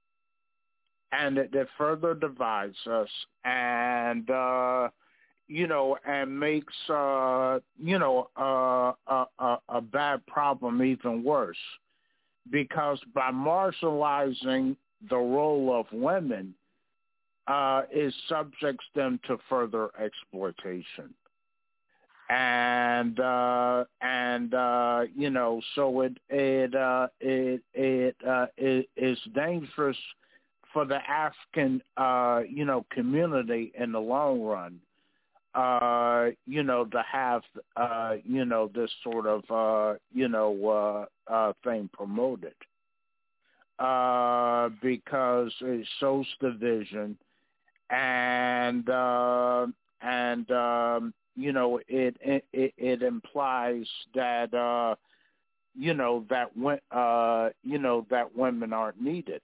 And 1.12 1.38
it, 1.38 1.55
it 1.55 1.68
further 1.76 2.14
divides 2.14 2.76
us 2.90 3.09
and 3.44 4.28
uh 4.30 4.88
you 5.48 5.66
know 5.66 5.96
and 6.07 6.38
makes 6.38 6.74
uh 6.88 7.59
you 7.78 7.98
know 7.98 8.30
uh, 8.38 8.92
a, 9.07 9.26
a 9.38 9.59
a 9.68 9.80
bad 9.80 10.24
problem 10.26 10.82
even 10.82 11.22
worse. 11.24 11.57
Because 12.51 13.01
by 13.14 13.30
marginalizing 13.30 14.76
the 15.09 15.16
role 15.16 15.78
of 15.78 15.86
women 15.92 16.55
uh, 17.51 17.82
is 17.92 18.14
subjects 18.28 18.84
them 18.94 19.18
to 19.26 19.36
further 19.48 19.90
exploitation. 20.01 21.12
And 22.28 23.18
uh, 23.18 23.84
and 24.01 24.55
uh, 24.55 25.01
you 25.16 25.30
know, 25.30 25.61
so 25.74 26.03
it 26.03 26.16
it 26.28 26.76
uh, 26.76 27.09
it 27.18 27.61
it, 27.74 28.16
uh, 28.26 28.46
it 28.57 28.88
is 28.96 29.18
dangerous 29.34 29.96
for 30.72 30.84
the 30.84 30.98
African 31.11 31.82
uh, 31.96 32.42
you 32.48 32.64
know 32.64 32.86
community 32.92 33.72
in 33.76 33.90
the 33.90 33.98
long 33.98 34.40
run. 34.42 34.78
Uh, 35.53 36.30
you 36.46 36.62
know, 36.62 36.84
to 36.84 37.03
have 37.11 37.42
uh, 37.76 38.12
you 38.24 38.44
know 38.44 38.70
this 38.72 38.92
sort 39.03 39.26
of 39.26 39.42
uh, 39.51 39.98
you 40.14 40.28
know 40.28 41.09
uh, 41.28 41.32
uh, 41.32 41.53
thing 41.64 41.90
promoted 41.92 42.55
uh, 43.80 44.68
because 44.80 45.53
it 45.62 45.84
shows 45.98 46.26
division 46.40 47.18
and 47.91 48.88
uh, 48.88 49.66
and 50.01 50.51
um, 50.51 51.14
you 51.36 51.53
know 51.53 51.80
it, 51.88 52.16
it 52.20 52.45
it 52.53 53.03
implies 53.03 53.86
that 54.14 54.53
uh, 54.55 54.95
you 55.74 55.95
know 55.95 56.24
that 56.30 56.51
uh, 56.91 57.51
you 57.62 57.78
know 57.78 58.07
that 58.11 58.36
women 58.36 58.72
aren't 58.72 59.01
needed, 59.01 59.43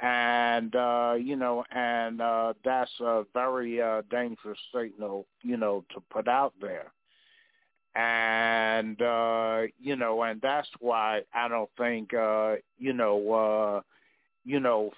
and 0.00 0.74
uh, 0.74 1.14
you 1.18 1.36
know 1.36 1.64
and 1.70 2.20
uh, 2.20 2.54
that's 2.64 2.90
a 3.00 3.24
very 3.34 3.80
uh, 3.80 4.02
dangerous 4.10 4.58
signal 4.74 5.26
you 5.42 5.56
know 5.56 5.84
to 5.94 6.00
put 6.10 6.28
out 6.28 6.52
there. 6.60 6.92
And 7.96 9.00
uh, 9.00 9.62
you 9.80 9.96
know, 9.96 10.22
and 10.24 10.40
that's 10.40 10.68
why 10.80 11.22
I 11.32 11.48
don't 11.48 11.70
think 11.78 12.12
uh, 12.12 12.56
you 12.76 12.92
know 12.92 13.32
uh, 13.32 13.80
you 14.44 14.60
know, 14.60 14.90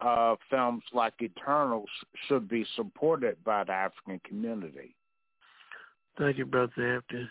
uh, 0.00 0.34
films 0.48 0.82
like 0.92 1.14
Eternals 1.20 1.88
should 2.26 2.48
be 2.48 2.64
supported 2.74 3.36
by 3.44 3.64
the 3.64 3.72
African 3.72 4.20
community. 4.26 4.94
Thank 6.18 6.38
you, 6.38 6.46
Brother 6.46 6.72
Hampton. 6.76 7.30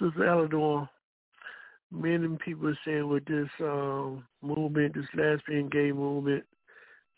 Sister 0.00 0.24
Eleanor, 0.24 0.88
many 1.90 2.36
people 2.44 2.68
are 2.68 2.78
saying 2.84 3.08
with 3.08 3.24
this 3.24 3.48
um, 3.60 4.24
movement, 4.42 4.94
this 4.94 5.06
lesbian 5.14 5.68
gay 5.68 5.92
movement, 5.92 6.44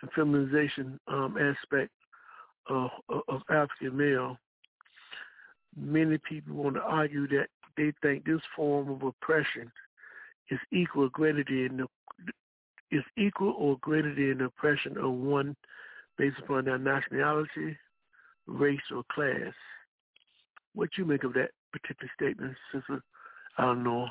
the 0.01 0.09
feminization 0.15 0.99
um, 1.09 1.37
aspect 1.39 1.91
of, 2.69 2.91
of 3.29 3.43
African 3.51 3.97
male, 3.97 4.39
many 5.77 6.19
people 6.19 6.55
want 6.55 6.77
to 6.77 6.83
argue 6.83 7.27
that 7.29 7.49
they 7.77 7.93
think 8.03 8.25
this 8.25 8.41
form 8.55 8.89
of 8.91 9.03
oppression 9.03 9.71
is 10.51 10.59
equal 10.73 11.09
greater 11.09 11.45
than 11.45 11.79
the 11.79 12.33
is 12.95 13.05
equal 13.17 13.55
or 13.59 13.77
greater 13.81 14.15
than 14.15 14.39
the 14.39 14.45
oppression 14.45 14.97
of 14.99 15.13
one 15.13 15.57
based 16.17 16.39
upon 16.39 16.65
their 16.65 16.79
nationality, 16.79 17.77
race, 18.47 18.81
or 18.95 19.03
class. 19.13 19.53
What 20.75 20.91
you 20.97 21.05
make 21.05 21.25
of 21.25 21.35
that 21.35 21.51
particular 21.73 22.11
statement, 22.17 22.57
Sister 22.73 23.03
Eleanor? 23.59 24.09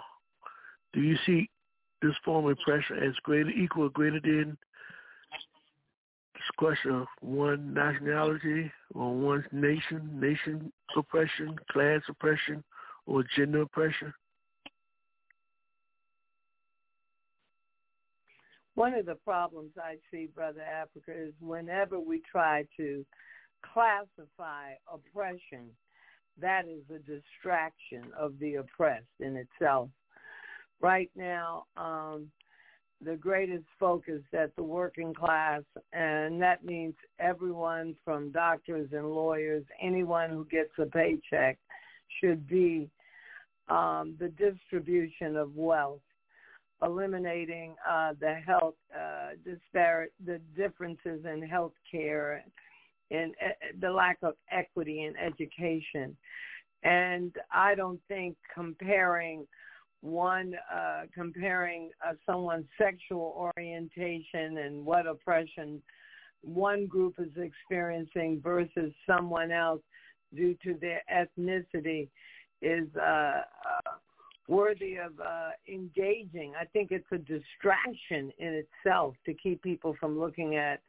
Do 0.94 1.02
you 1.02 1.18
see 1.26 1.50
this 2.02 2.14
form 2.26 2.46
of 2.46 2.58
oppression 2.60 2.98
as 2.98 3.16
greater, 3.24 3.50
equal, 3.50 3.86
or 3.86 3.90
greater 3.90 4.20
than 4.20 4.58
a 5.34 6.54
question 6.58 6.92
of 6.92 7.08
one 7.22 7.74
nationality 7.74 8.72
or 8.94 9.16
one 9.16 9.46
nation, 9.52 10.10
nation 10.20 10.72
oppression, 10.98 11.56
class 11.72 12.02
oppression, 12.10 12.64
or 13.06 13.24
gender 13.36 13.62
oppression? 13.62 14.14
One 18.76 18.94
of 18.96 19.06
the 19.06 19.16
problems 19.16 19.72
I 19.78 19.98
see, 20.10 20.28
Brother 20.34 20.62
Africa, 20.62 21.12
is 21.16 21.34
whenever 21.40 22.00
we 22.00 22.22
try 22.30 22.66
to 22.78 23.06
classify 23.62 24.74
oppression, 24.92 25.70
that 26.42 26.66
is 26.66 26.82
a 26.90 27.00
distraction 27.00 28.12
of 28.18 28.34
the 28.40 28.56
oppressed 28.56 29.06
in 29.20 29.38
itself. 29.38 29.90
Right 30.82 31.12
now, 31.16 31.66
um, 31.78 32.32
the 33.04 33.16
greatest 33.16 33.66
focus 33.80 34.22
that 34.32 34.56
the 34.56 34.64
working 34.64 35.14
class, 35.14 35.62
and 35.92 36.42
that 36.42 36.64
means 36.66 36.96
everyone 37.20 37.96
from 38.04 38.32
doctors 38.32 38.90
and 38.92 39.08
lawyers, 39.08 39.64
anyone 39.82 40.30
who 40.30 40.46
gets 40.46 40.72
a 40.80 40.86
paycheck, 40.86 41.60
should 42.20 42.48
be 42.48 42.90
um, 43.70 44.16
the 44.20 44.30
distribution 44.30 45.36
of 45.36 45.56
wealth, 45.56 46.02
eliminating 46.86 47.76
uh, 47.90 48.14
the 48.20 48.36
health 48.46 48.76
uh, 48.96 49.30
disparate, 49.46 50.14
the 50.26 50.40
differences 50.56 51.26
in 51.26 51.42
health 51.42 51.74
care, 51.90 52.44
and 53.12 53.34
uh, 53.44 53.50
the 53.80 53.92
lack 53.92 54.18
of 54.24 54.34
equity 54.52 55.04
in 55.04 55.14
education. 55.18 56.16
And 56.84 57.34
I 57.52 57.76
don't 57.76 58.00
think 58.08 58.36
comparing 58.54 59.48
one 60.02 60.54
uh, 60.74 61.04
comparing 61.14 61.90
uh, 62.06 62.14
someone's 62.26 62.66
sexual 62.78 63.52
orientation 63.58 64.58
and 64.58 64.86
what 64.86 65.08
oppression 65.08 65.82
one 66.42 66.88
group 66.88 67.16
is 67.20 67.32
experiencing 67.38 68.42
versus 68.44 68.92
someone 69.08 69.52
else 69.52 69.82
due 70.36 70.58
to 70.64 70.76
their 70.82 71.02
ethnicity 71.10 72.10
is 72.62 72.88
uh, 72.98 73.02
uh, 73.42 73.92
worthy 74.48 74.98
of 74.98 75.20
uh, 75.20 75.52
engaging. 75.68 76.54
I 76.60 76.66
think 76.66 76.92
it's 76.92 77.06
a 77.12 77.18
distraction 77.18 78.32
in 78.40 78.64
itself 78.64 79.16
to 79.26 79.34
keep 79.34 79.62
people 79.62 79.96
from 80.00 80.20
looking 80.20 80.56
at 80.56 80.82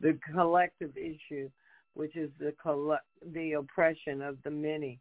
the 0.00 0.18
collective 0.32 0.96
issue, 0.96 1.48
which 1.94 2.16
is 2.16 2.30
the 2.38 2.54
coll- 2.62 2.98
the 3.32 3.52
oppression 3.52 4.22
of 4.22 4.36
the 4.44 4.50
many 4.50 4.98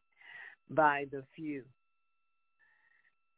by 0.70 1.06
the 1.12 1.24
few 1.36 1.64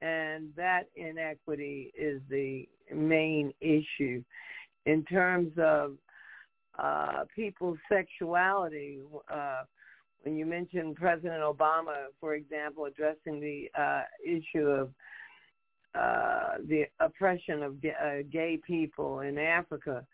and 0.02 0.50
that 0.56 0.84
inequity 0.96 1.92
is 1.98 2.22
the 2.30 2.68
main 2.94 3.54
issue 3.60 4.24
in 4.86 5.04
terms 5.06 5.52
of 5.58 5.98
uh, 6.78 7.26
people's 7.36 7.78
sexuality. 7.92 9.00
Uh, 9.32 9.64
when 10.24 10.36
you 10.36 10.46
mentioned 10.46 10.96
President 10.96 11.42
Obama, 11.42 12.08
for 12.20 12.36
example, 12.36 12.86
addressing 12.86 13.40
the 13.40 13.70
uh, 13.80 14.04
issue 14.26 14.68
of 14.68 14.90
uh, 15.96 16.58
the 16.68 16.84
oppression 17.00 17.64
of 17.64 17.82
gay, 17.82 17.94
uh, 18.02 18.24
gay 18.32 18.60
people 18.66 19.22
in 19.22 19.38
Africa, 19.38 20.06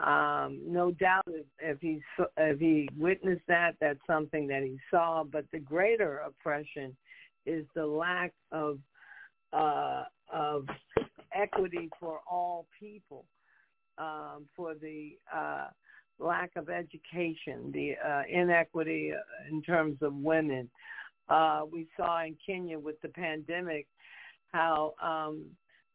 um, 0.00 0.60
no 0.66 0.90
doubt 0.90 1.22
if, 1.28 1.46
if 1.60 1.80
he 1.80 2.00
if 2.36 2.58
he 2.58 2.88
witnessed 2.96 3.46
that, 3.48 3.76
that's 3.80 4.00
something 4.06 4.46
that 4.48 4.62
he 4.62 4.78
saw. 4.90 5.24
But 5.24 5.44
the 5.52 5.58
greater 5.58 6.18
oppression 6.18 6.96
is 7.46 7.64
the 7.74 7.86
lack 7.86 8.32
of 8.52 8.78
uh, 9.52 10.04
of 10.32 10.66
equity 11.34 11.88
for 12.00 12.20
all 12.30 12.66
people, 12.78 13.24
um, 13.96 14.46
for 14.54 14.74
the 14.74 15.16
uh, 15.34 15.68
lack 16.18 16.50
of 16.56 16.68
education, 16.68 17.70
the 17.72 17.94
uh, 18.04 18.22
inequity 18.28 19.12
in 19.50 19.62
terms 19.62 19.98
of 20.02 20.14
women. 20.14 20.68
Uh, 21.28 21.62
we 21.70 21.86
saw 21.96 22.24
in 22.24 22.36
Kenya 22.44 22.78
with 22.78 23.00
the 23.02 23.08
pandemic 23.08 23.86
how 24.52 24.94
um, 25.02 25.44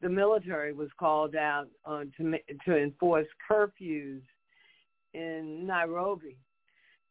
the 0.02 0.10
military 0.10 0.74
was 0.74 0.90
called 1.00 1.36
out 1.36 1.68
uh, 1.86 2.04
to 2.18 2.34
to 2.66 2.78
enforce 2.78 3.28
curfews 3.50 4.22
in 5.14 5.66
Nairobi. 5.66 6.38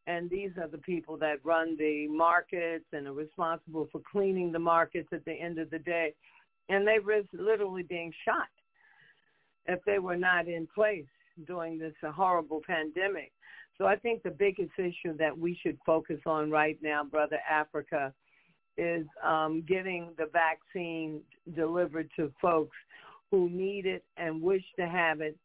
And 0.07 0.29
these 0.29 0.51
are 0.61 0.69
the 0.69 0.79
people 0.79 1.17
that 1.19 1.45
run 1.45 1.77
the 1.79 2.09
markets 2.09 2.87
and 2.93 3.07
are 3.07 3.13
responsible 3.13 3.89
for 3.93 4.01
cleaning 4.11 4.51
the 4.51 4.59
markets 4.59 5.09
at 5.13 5.25
the 5.25 5.33
end 5.33 5.59
of 5.59 5.71
the 5.71 5.79
day 5.79 6.15
and 6.71 6.87
they 6.87 6.99
risk 6.99 7.29
literally 7.33 7.83
being 7.83 8.13
shot 8.25 8.49
if 9.67 9.81
they 9.85 9.99
were 9.99 10.17
not 10.17 10.49
in 10.49 10.67
place 10.75 11.05
during 11.47 11.79
this 11.79 11.95
horrible 12.03 12.61
pandemic. 12.67 13.33
So 13.79 13.87
I 13.87 13.97
think 13.97 14.23
the 14.23 14.31
biggest 14.31 14.73
issue 14.79 15.17
that 15.19 15.37
we 15.37 15.59
should 15.63 15.79
focus 15.87 16.21
on 16.27 16.51
right 16.51 16.79
now, 16.83 17.03
Brother 17.03 17.39
Africa, 17.51 18.13
is 18.77 19.07
um, 19.25 19.65
getting 19.67 20.11
the 20.19 20.27
vaccine 20.33 21.21
delivered 21.55 22.11
to 22.17 22.33
folks 22.41 22.77
who 23.31 23.49
need 23.49 23.87
it 23.87 24.05
and 24.17 24.43
wish 24.43 24.65
to 24.79 24.87
have 24.87 25.21
it. 25.21 25.37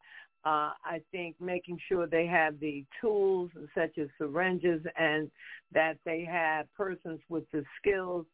Uh, 0.44 0.70
I 0.84 1.00
think 1.10 1.34
making 1.40 1.78
sure 1.88 2.06
they 2.06 2.26
have 2.26 2.60
the 2.60 2.84
tools 3.00 3.50
such 3.74 3.98
as 3.98 4.08
syringes 4.18 4.82
and 4.96 5.30
that 5.72 5.96
they 6.04 6.24
have 6.30 6.72
persons 6.74 7.20
with 7.28 7.44
the 7.52 7.64
skills 7.80 8.26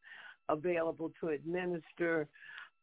available 0.49 1.11
to 1.21 1.29
administer 1.29 2.29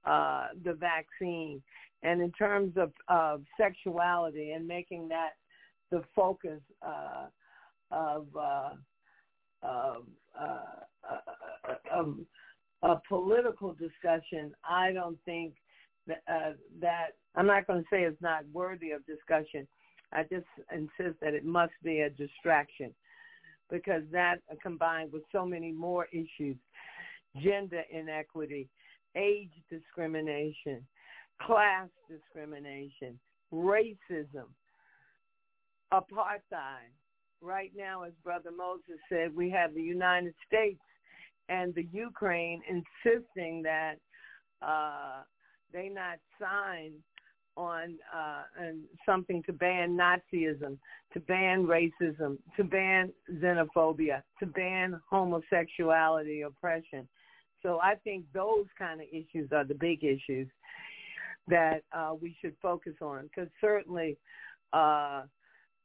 uh, 0.06 0.48
the 0.64 0.74
vaccine. 0.74 1.62
And 2.04 2.22
in 2.22 2.32
terms 2.32 2.74
of, 2.78 2.92
of 3.08 3.44
sexuality 3.60 4.52
and 4.52 4.68
making 4.68 5.10
that 5.10 5.32
the 5.92 6.04
focus 6.16 6.62
uh, 6.82 7.28
of, 7.92 8.28
uh, 8.36 8.70
of, 9.64 10.04
uh, 10.40 11.16
of 11.92 12.16
a 12.84 12.96
political 13.08 13.74
discussion, 13.74 14.54
I 14.68 14.94
don't 14.94 15.18
think 15.26 15.54
that, 16.08 16.22
uh, 16.32 16.54
that 16.80 17.08
I'm 17.36 17.48
not 17.48 17.68
going 17.68 17.82
to 17.82 17.88
say 17.92 18.04
it's 18.04 18.22
not 18.22 18.44
worthy 18.54 18.92
of 18.92 19.06
discussion. 19.06 19.68
I 20.12 20.24
just 20.24 20.46
insist 20.74 21.20
that 21.22 21.34
it 21.34 21.46
must 21.46 21.74
be 21.84 22.02
a 22.02 22.10
distraction 22.10 22.94
because 23.70 24.02
that 24.12 24.38
combined 24.64 25.12
with 25.12 25.24
so 25.32 25.46
many 25.46 25.72
more 25.72 26.08
issues, 26.12 26.58
gender 27.44 27.84
inequity, 27.92 28.68
age 29.16 29.52
discrimination, 29.70 30.86
class 31.42 31.90
discrimination, 32.10 33.20
racism, 33.54 34.48
apartheid. 35.94 36.92
Right 37.42 37.72
now, 37.76 38.04
as 38.04 38.12
Brother 38.24 38.52
Moses 38.56 39.00
said, 39.08 39.34
we 39.34 39.50
have 39.52 39.74
the 39.74 39.82
United 39.82 40.34
States 40.46 40.82
and 41.48 41.74
the 41.74 41.88
Ukraine 41.92 42.62
insisting 42.68 43.64
that 43.64 43.96
uh, 44.62 45.24
they 45.72 45.90
not 45.90 46.18
sign 46.40 46.92
on 47.56 47.96
uh, 48.16 48.44
and 48.60 48.84
something 49.06 49.44
to 49.44 49.54
ban 49.54 49.98
Nazism, 49.98 50.78
to 51.14 51.20
ban 51.22 51.66
racism, 51.66 52.38
to 52.56 52.64
ban 52.64 53.12
xenophobia, 53.42 54.22
to 54.40 54.46
ban 54.46 55.00
homosexuality, 55.10 56.42
oppression. 56.42 57.08
So 57.62 57.80
I 57.82 57.96
think 57.96 58.26
those 58.34 58.66
kind 58.78 59.02
of 59.02 59.08
issues 59.12 59.52
are 59.52 59.66
the 59.66 59.74
big 59.74 60.04
issues 60.04 60.48
that 61.50 61.84
uh, 61.92 62.14
we 62.20 62.36
should 62.42 62.56
focus 62.62 62.94
on 63.02 63.24
because 63.24 63.50
certainly 63.60 64.18
uh, 64.74 65.24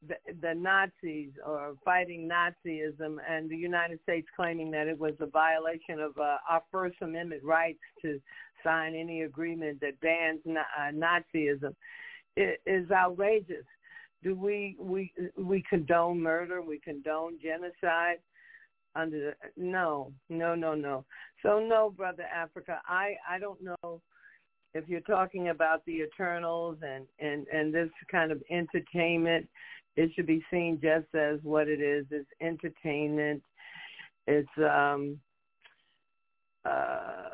the, 0.06 0.16
the 0.40 0.54
Nazis 0.54 1.30
or 1.46 1.74
fighting 1.84 2.28
Nazism 2.28 3.16
and 3.28 3.48
the 3.48 3.56
United 3.56 4.00
States 4.02 4.26
claiming 4.36 4.70
that 4.72 4.86
it 4.86 4.98
was 4.98 5.14
a 5.20 5.26
violation 5.26 6.00
of 6.00 6.16
uh, 6.18 6.36
our 6.48 6.62
First 6.70 6.96
Amendment 7.00 7.42
rights 7.42 7.80
to 8.02 8.20
sign 8.62 8.94
any 8.94 9.22
agreement 9.22 9.80
that 9.80 10.00
bans 10.00 10.40
na- 10.44 10.60
uh, 10.78 10.90
Nazism 10.92 11.74
is 12.36 12.90
outrageous. 12.90 13.64
Do 14.22 14.34
we 14.34 14.76
we 14.78 15.12
we 15.36 15.62
condone 15.68 16.20
murder? 16.20 16.62
We 16.62 16.80
condone 16.80 17.38
genocide? 17.42 18.18
under 18.96 19.18
the, 19.18 19.34
no, 19.56 20.12
no, 20.28 20.54
no, 20.54 20.74
no. 20.74 21.04
So 21.42 21.58
no, 21.58 21.90
brother 21.90 22.24
Africa, 22.34 22.80
I 22.86 23.14
I 23.28 23.38
don't 23.38 23.60
know 23.62 24.00
if 24.74 24.88
you're 24.88 25.00
talking 25.00 25.48
about 25.48 25.84
the 25.86 26.02
Eternals 26.02 26.78
and 26.82 27.06
and 27.18 27.46
and 27.48 27.72
this 27.72 27.90
kind 28.10 28.32
of 28.32 28.42
entertainment. 28.50 29.48
It 29.96 30.10
should 30.16 30.26
be 30.26 30.44
seen 30.50 30.80
just 30.82 31.06
as 31.14 31.38
what 31.44 31.68
it 31.68 31.80
is. 31.80 32.04
It's 32.10 32.28
entertainment. 32.40 33.42
It's 34.26 34.48
um 34.58 35.18
uh 36.64 37.30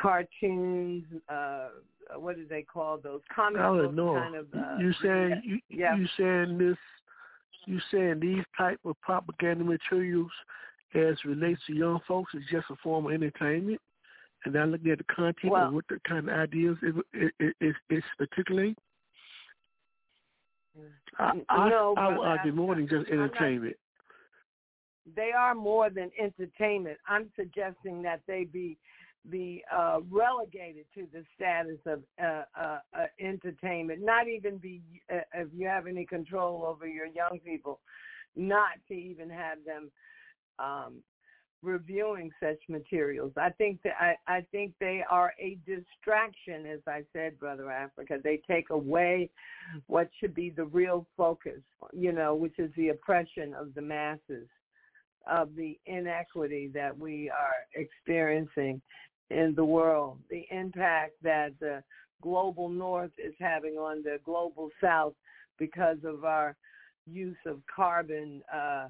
cartoons. 0.00 1.04
Uh, 1.28 1.68
what 2.16 2.36
do 2.36 2.46
they 2.46 2.62
call 2.62 2.98
those? 2.98 3.20
Comic 3.34 3.60
books 3.60 3.94
kind 3.96 4.36
of. 4.36 4.46
Uh, 4.56 4.78
you 4.78 4.92
saying 5.02 5.42
you, 5.44 5.58
yeah. 5.68 5.96
you 5.96 6.06
saying 6.18 6.58
this 6.58 6.76
you 7.66 7.80
saying 7.90 8.20
these 8.20 8.44
type 8.56 8.78
of 8.84 9.00
propaganda 9.00 9.64
materials 9.64 10.30
as 10.94 11.16
relates 11.24 11.60
to 11.66 11.74
young 11.74 11.98
folks 12.06 12.32
is 12.34 12.42
just 12.50 12.66
a 12.70 12.76
form 12.76 13.06
of 13.06 13.12
entertainment? 13.12 13.80
And 14.44 14.54
now 14.54 14.64
looking 14.64 14.92
at 14.92 14.98
the 14.98 15.04
content 15.04 15.52
well, 15.52 15.66
and 15.66 15.74
what 15.74 15.84
the 15.88 15.98
kind 16.06 16.28
of 16.28 16.34
ideas 16.34 16.76
it, 16.82 16.94
it, 17.12 17.32
it, 17.40 17.56
it, 17.60 17.76
it's 17.90 18.06
particularly? 18.18 18.76
I, 21.18 21.32
I, 21.48 21.68
no, 21.70 21.94
I, 21.96 22.08
brother, 22.08 22.18
would 22.18 22.26
argue 22.26 22.52
more 22.52 22.74
than 22.74 22.88
just 22.88 23.10
I'm 23.10 23.16
not- 23.18 23.30
entertainment. 23.30 23.76
they 25.16 25.30
are 25.36 25.54
more 25.54 25.88
than 25.90 26.10
entertainment. 26.20 26.98
I'm 27.08 27.30
suggesting 27.36 28.02
that 28.02 28.20
they 28.26 28.44
be 28.44 28.76
be 29.28 29.64
uh, 29.74 29.98
relegated 30.08 30.84
to 30.94 31.08
the 31.12 31.24
status 31.34 31.78
of 31.86 32.02
uh, 32.22 32.42
uh, 32.56 32.78
uh, 32.96 33.06
entertainment. 33.18 34.00
Not 34.04 34.28
even 34.28 34.58
be 34.58 34.82
uh, 35.12 35.20
if 35.34 35.48
you 35.52 35.66
have 35.66 35.86
any 35.88 36.04
control 36.06 36.64
over 36.64 36.86
your 36.86 37.06
young 37.06 37.40
people, 37.44 37.80
not 38.36 38.74
to 38.88 38.94
even 38.94 39.28
have 39.30 39.58
them 39.64 39.90
um, 40.58 40.94
reviewing 41.62 42.30
such 42.40 42.58
materials. 42.68 43.32
I 43.36 43.50
think 43.50 43.82
that 43.82 43.94
I, 44.00 44.14
I 44.26 44.46
think 44.52 44.72
they 44.78 45.02
are 45.10 45.32
a 45.40 45.58
distraction, 45.66 46.66
as 46.66 46.80
I 46.86 47.02
said, 47.12 47.38
Brother 47.38 47.70
Africa. 47.70 48.18
They 48.22 48.40
take 48.46 48.70
away 48.70 49.30
what 49.86 50.08
should 50.20 50.34
be 50.34 50.50
the 50.50 50.66
real 50.66 51.06
focus, 51.16 51.60
you 51.92 52.12
know, 52.12 52.34
which 52.34 52.58
is 52.58 52.70
the 52.76 52.88
oppression 52.90 53.54
of 53.54 53.74
the 53.74 53.82
masses 53.82 54.48
of 55.26 55.54
the 55.56 55.78
inequity 55.86 56.70
that 56.72 56.96
we 56.96 57.30
are 57.30 57.54
experiencing 57.74 58.80
in 59.30 59.54
the 59.56 59.64
world, 59.64 60.18
the 60.30 60.46
impact 60.50 61.14
that 61.22 61.52
the 61.58 61.82
global 62.22 62.68
north 62.68 63.10
is 63.18 63.34
having 63.40 63.74
on 63.74 64.02
the 64.02 64.18
global 64.24 64.70
south 64.80 65.14
because 65.58 65.98
of 66.04 66.24
our 66.24 66.54
use 67.06 67.36
of 67.44 67.60
carbon 67.74 68.42
uh, 68.54 68.86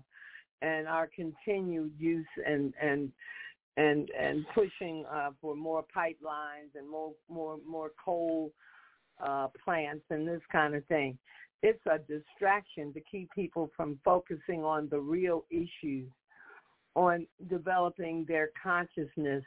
and 0.63 0.89
our 0.89 1.09
continued 1.15 1.93
use 1.99 2.27
and 2.47 2.73
and 2.81 3.13
and 3.77 4.11
and 4.19 4.47
pushing 4.55 5.05
uh, 5.13 5.31
for 5.41 5.55
more 5.55 5.85
pipelines 5.95 6.75
and 6.75 6.89
more 6.89 7.13
more 7.29 7.59
more 7.67 7.91
coal 8.03 8.51
uh, 9.23 9.49
plants 9.65 10.05
and 10.11 10.27
this 10.27 10.43
kind 10.51 10.75
of 10.75 10.85
thing. 10.87 11.19
It's 11.63 11.81
a 11.87 11.99
distraction 11.99 12.93
to 12.93 13.01
keep 13.01 13.31
people 13.33 13.71
from 13.77 13.99
focusing 14.05 14.63
on 14.63 14.89
the 14.91 15.01
real 15.01 15.45
issues 15.51 16.09
on 16.95 17.27
developing 17.49 18.25
their 18.27 18.51
consciousness. 18.61 19.45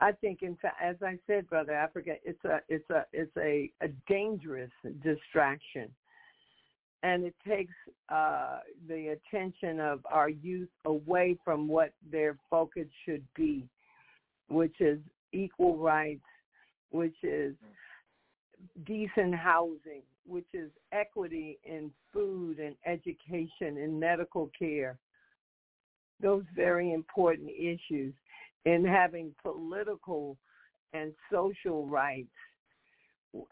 I 0.00 0.12
think, 0.12 0.42
in 0.42 0.56
fact, 0.56 0.76
as 0.82 0.96
I 1.02 1.16
said, 1.26 1.48
brother 1.48 1.72
Africa, 1.72 2.14
it's 2.24 2.44
a 2.44 2.60
it's 2.68 2.88
a 2.90 3.06
it's 3.12 3.36
a, 3.36 3.70
a 3.82 3.88
dangerous 4.08 4.70
distraction, 5.02 5.88
and 7.02 7.24
it 7.24 7.34
takes 7.46 7.74
uh, 8.08 8.58
the 8.88 9.16
attention 9.16 9.80
of 9.80 10.00
our 10.10 10.28
youth 10.28 10.68
away 10.84 11.36
from 11.44 11.66
what 11.68 11.92
their 12.10 12.36
focus 12.48 12.86
should 13.04 13.24
be, 13.34 13.66
which 14.48 14.80
is 14.80 14.98
equal 15.32 15.76
rights, 15.76 16.20
which 16.90 17.16
is 17.22 17.54
decent 18.86 19.34
housing, 19.34 20.02
which 20.26 20.46
is 20.54 20.70
equity 20.92 21.58
in 21.64 21.90
food 22.12 22.58
and 22.58 22.76
education 22.86 23.78
and 23.78 23.98
medical 23.98 24.50
care 24.56 24.96
those 26.22 26.44
very 26.54 26.92
important 26.92 27.50
issues 27.50 28.14
in 28.64 28.84
having 28.84 29.34
political 29.42 30.36
and 30.94 31.12
social 31.30 31.86
rights. 31.86 32.30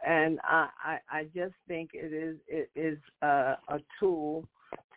And 0.06 0.38
I, 0.44 0.68
I, 0.84 0.98
I 1.10 1.24
just 1.34 1.54
think 1.66 1.90
it 1.94 2.12
is 2.12 2.36
it 2.48 2.70
is 2.74 2.98
a, 3.22 3.56
a 3.68 3.78
tool 3.98 4.44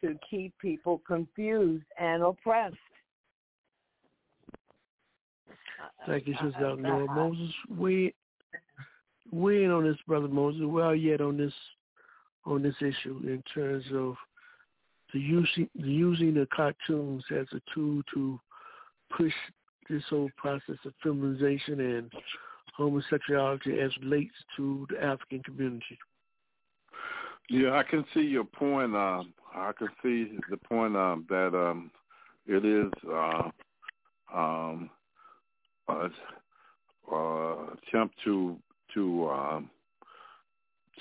to 0.01 0.17
keep 0.29 0.53
people 0.59 1.01
confused 1.07 1.85
and 1.99 2.23
oppressed. 2.23 2.75
Thank 6.05 6.27
you, 6.27 6.33
Sister 6.33 6.59
Dr. 6.59 6.81
Nora 6.81 7.09
uh, 7.09 7.15
Moses. 7.15 7.53
We 7.69 8.13
we 9.31 9.63
ain't 9.63 9.71
on 9.71 9.85
this, 9.85 9.97
Brother 10.07 10.27
Moses. 10.27 10.61
Well, 10.65 10.95
yet 10.95 11.21
on 11.21 11.37
this 11.37 11.53
on 12.45 12.61
this 12.61 12.75
issue 12.79 13.21
in 13.23 13.41
terms 13.53 13.85
of 13.93 14.15
the 15.13 15.19
using 15.19 15.69
the 15.75 15.87
using 15.87 16.33
the 16.33 16.47
cartoons 16.53 17.23
as 17.31 17.47
a 17.53 17.61
tool 17.73 18.01
to 18.13 18.39
push 19.15 19.33
this 19.89 20.03
whole 20.09 20.29
process 20.37 20.77
of 20.85 20.93
feminization 21.01 21.79
and 21.79 22.11
homosexuality 22.77 23.79
as 23.79 23.91
relates 23.97 24.33
to 24.57 24.87
the 24.89 25.03
African 25.03 25.41
community. 25.43 25.97
Yeah, 27.49 27.71
I 27.71 27.83
can 27.83 28.05
see 28.13 28.21
your 28.21 28.45
point. 28.45 28.95
Um, 28.95 29.33
I 29.53 29.71
can 29.77 29.89
see 30.01 30.37
the 30.49 30.57
point 30.57 30.95
um, 30.95 31.25
that 31.29 31.53
um, 31.53 31.91
it 32.47 32.65
is 32.65 32.91
uh, 33.11 33.49
um, 34.33 34.89
uh, 35.87 36.09
attempt 37.11 38.15
to 38.23 38.57
to 38.93 39.29
um, 39.29 39.69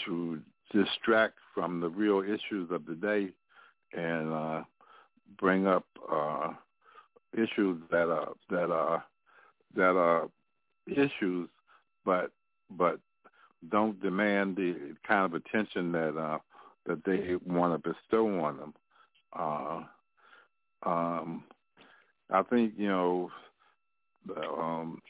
to 0.04 0.40
distract 0.72 1.34
from 1.54 1.80
the 1.80 1.88
real 1.88 2.22
issues 2.22 2.70
of 2.70 2.86
the 2.86 2.94
day 2.94 3.28
and 3.92 4.32
uh, 4.32 4.62
bring 5.38 5.66
up 5.66 5.84
uh, 6.10 6.50
issues 7.34 7.80
that 7.90 8.08
are 8.08 8.32
that 8.50 8.70
are 8.70 9.04
that 9.74 9.96
are 9.96 10.28
issues, 10.86 11.48
but 12.04 12.30
but 12.70 12.98
don't 13.70 14.00
demand 14.02 14.56
the 14.56 14.94
kind 15.06 15.24
of 15.24 15.34
attention 15.34 15.92
that 15.92 16.18
uh, 16.18 16.38
that 16.86 17.04
they 17.04 17.36
want 17.46 17.72
to 17.82 17.90
bestow 17.90 18.40
on 18.40 18.56
them. 18.56 18.74
Uh, 19.38 19.82
um, 20.84 21.44
I 22.30 22.42
think 22.42 22.74
you 22.76 22.88
know 22.88 23.30
um, 24.36 25.00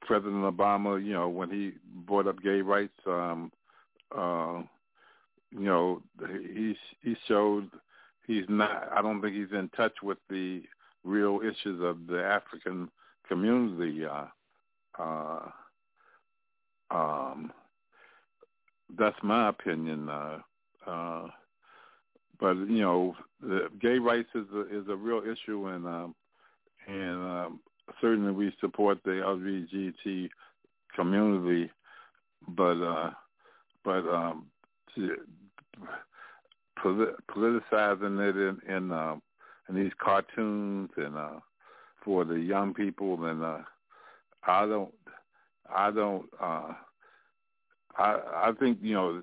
President 0.00 0.44
Obama, 0.44 1.04
you 1.04 1.12
know, 1.12 1.28
when 1.28 1.50
he 1.50 1.72
brought 2.06 2.26
up 2.26 2.42
gay 2.42 2.60
rights, 2.60 2.98
um, 3.06 3.52
uh, 4.16 4.62
you 5.50 5.64
know, 5.66 6.02
he 6.28 6.76
he 7.02 7.16
showed 7.28 7.68
he's 8.26 8.44
not. 8.48 8.90
I 8.92 9.02
don't 9.02 9.20
think 9.20 9.34
he's 9.34 9.52
in 9.52 9.68
touch 9.76 9.94
with 10.02 10.18
the 10.28 10.62
real 11.04 11.40
issues 11.42 11.82
of 11.82 12.06
the 12.06 12.22
African 12.22 12.88
community. 13.28 14.04
Uh, 14.04 14.26
uh, 14.98 15.50
um, 16.90 17.52
that's 18.96 19.16
my 19.22 19.48
opinion. 19.48 20.08
Uh, 20.08 20.38
uh, 20.86 21.26
but 22.40 22.54
you 22.54 22.80
know, 22.80 23.16
the 23.40 23.68
gay 23.80 23.98
rights 23.98 24.28
is 24.34 24.46
a, 24.54 24.62
is 24.62 24.88
a 24.88 24.96
real 24.96 25.22
issue, 25.22 25.68
and 25.68 25.86
um, 25.86 26.14
and 26.86 27.16
um, 27.16 27.60
certainly 28.00 28.32
we 28.32 28.52
support 28.60 28.98
the 29.04 29.10
LGBT 29.10 30.28
community. 30.94 31.70
But 32.48 32.82
uh, 32.82 33.10
but 33.84 34.06
um, 34.08 34.46
politicizing 36.78 38.28
it 38.28 38.36
in 38.36 38.74
in, 38.74 38.92
uh, 38.92 39.16
in 39.68 39.74
these 39.74 39.92
cartoons 40.02 40.90
and 40.96 41.16
uh, 41.16 41.40
for 42.04 42.24
the 42.24 42.34
young 42.34 42.74
people, 42.74 43.24
and 43.24 43.42
uh, 43.42 43.58
I 44.46 44.66
don't, 44.66 44.92
I 45.72 45.90
don't, 45.90 46.26
uh, 46.40 46.72
I 47.96 48.20
I 48.48 48.52
think 48.58 48.78
you 48.82 48.94
know 48.94 49.22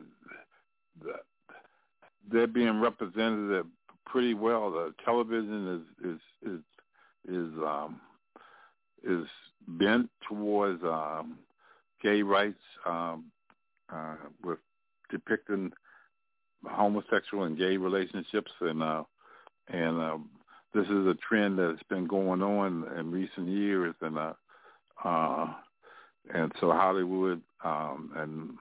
they're 2.32 2.48
being 2.48 2.80
represented 2.80 3.66
pretty 4.06 4.34
well. 4.34 4.72
The 4.72 4.94
television 5.04 5.86
is 6.04 6.12
is 6.12 6.20
is 6.54 6.62
is 7.28 7.54
um, 7.64 8.00
is 9.04 9.26
bent 9.68 10.10
towards 10.28 10.84
um, 10.84 11.38
gay 12.02 12.22
rights 12.22 12.60
um, 12.86 13.26
uh, 13.94 14.16
with 14.44 14.60
depicting 15.10 15.72
homosexual 16.66 17.44
and 17.44 17.58
gay 17.58 17.78
relationships, 17.78 18.52
and 18.62 18.84
uh, 18.84 19.04
and 19.68 20.00
uh, 20.00 20.18
this 20.74 20.86
is 20.86 21.08
a 21.08 21.18
trend 21.28 21.60
that's 21.60 21.84
been 21.90 22.06
going 22.06 22.42
on 22.42 22.88
in 22.98 23.12
recent 23.12 23.48
years, 23.48 23.96
and 24.02 24.18
uh, 24.18 24.34
uh, 25.04 25.48
and 26.34 26.52
so 26.60 26.72
Hollywood 26.72 27.42
um, 27.64 28.12
and 28.16 28.52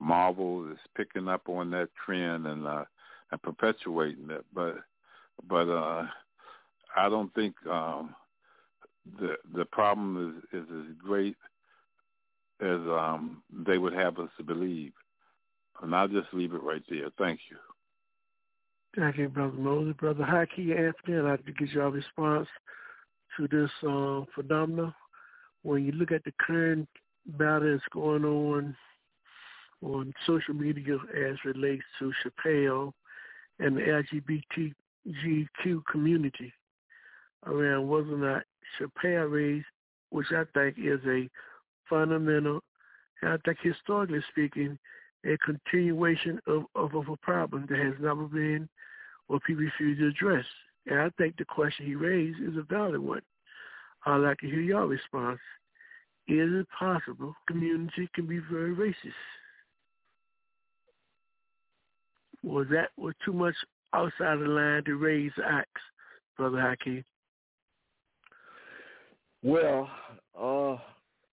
Marvel 0.00 0.70
is 0.70 0.78
picking 0.96 1.28
up 1.28 1.48
on 1.48 1.70
that 1.70 1.88
trend 2.04 2.46
and 2.46 2.66
uh, 2.66 2.84
and 3.30 3.42
perpetuating 3.42 4.30
it, 4.30 4.44
but 4.54 4.76
but 5.48 5.68
uh, 5.68 6.06
I 6.96 7.08
don't 7.08 7.32
think 7.34 7.54
um, 7.66 8.14
the 9.18 9.36
the 9.54 9.64
problem 9.66 10.42
is, 10.52 10.60
is 10.60 10.66
as 10.70 10.96
great 10.98 11.36
as 12.60 12.80
um, 12.88 13.42
they 13.66 13.78
would 13.78 13.92
have 13.92 14.18
us 14.18 14.30
to 14.36 14.44
believe. 14.44 14.92
And 15.82 15.94
I'll 15.94 16.08
just 16.08 16.32
leave 16.32 16.54
it 16.54 16.62
right 16.62 16.82
there. 16.88 17.08
Thank 17.18 17.40
you. 17.50 17.56
Thank 18.96 19.16
you, 19.16 19.28
Brother 19.28 19.56
Moses. 19.56 19.94
Brother 19.98 20.24
Haki 20.24 20.76
Anthony, 20.76 21.18
I'd 21.18 21.30
like 21.30 21.46
to 21.46 21.52
get 21.52 21.68
your 21.70 21.90
response 21.90 22.48
to 23.36 23.46
this 23.46 23.70
uh, 23.88 24.24
phenomenon. 24.34 24.92
When 25.62 25.84
you 25.84 25.92
look 25.92 26.10
at 26.10 26.24
the 26.24 26.32
current 26.40 26.88
battle 27.28 27.72
that's 27.72 27.82
going 27.92 28.24
on 28.24 28.76
on 29.82 30.12
social 30.26 30.54
media 30.54 30.96
as 31.16 31.36
relates 31.44 31.84
to 31.98 32.12
Chappelle 32.24 32.92
and 33.60 33.76
the 33.76 34.02
LGBTQ 35.06 35.82
community 35.90 36.52
around 37.46 37.88
whether 37.88 38.14
or 38.14 38.18
not 38.18 38.42
Chappelle 38.78 39.30
raised, 39.30 39.66
which 40.10 40.26
I 40.32 40.44
think 40.54 40.76
is 40.78 41.00
a 41.06 41.28
fundamental, 41.88 42.60
and 43.22 43.32
I 43.32 43.36
think 43.44 43.58
historically 43.62 44.20
speaking, 44.30 44.78
a 45.24 45.36
continuation 45.38 46.40
of, 46.46 46.64
of, 46.74 46.94
of 46.94 47.08
a 47.08 47.16
problem 47.16 47.66
that 47.68 47.78
has 47.78 47.94
never 48.00 48.24
been 48.24 48.68
or 49.28 49.40
people 49.40 49.64
refuse 49.64 49.98
to 49.98 50.08
address. 50.08 50.44
And 50.86 51.00
I 51.00 51.10
think 51.18 51.36
the 51.36 51.44
question 51.44 51.86
he 51.86 51.94
raised 51.94 52.40
is 52.40 52.56
a 52.56 52.62
valid 52.62 53.00
one. 53.00 53.22
I'd 54.06 54.18
like 54.18 54.38
to 54.38 54.46
hear 54.46 54.60
your 54.60 54.86
response. 54.86 55.40
Is 56.28 56.50
it 56.52 56.66
possible 56.78 57.34
community 57.46 58.08
can 58.14 58.26
be 58.26 58.38
very 58.50 58.74
racist? 58.74 58.94
Was 62.42 62.66
that 62.70 62.90
was 62.96 63.14
too 63.24 63.32
much 63.32 63.54
outside 63.94 64.38
the 64.38 64.46
line 64.46 64.84
to 64.84 64.96
raise 64.96 65.32
axe, 65.44 65.68
Brother 66.36 66.60
Hakeem? 66.60 67.04
Well, 69.42 69.88
uh, 70.38 70.76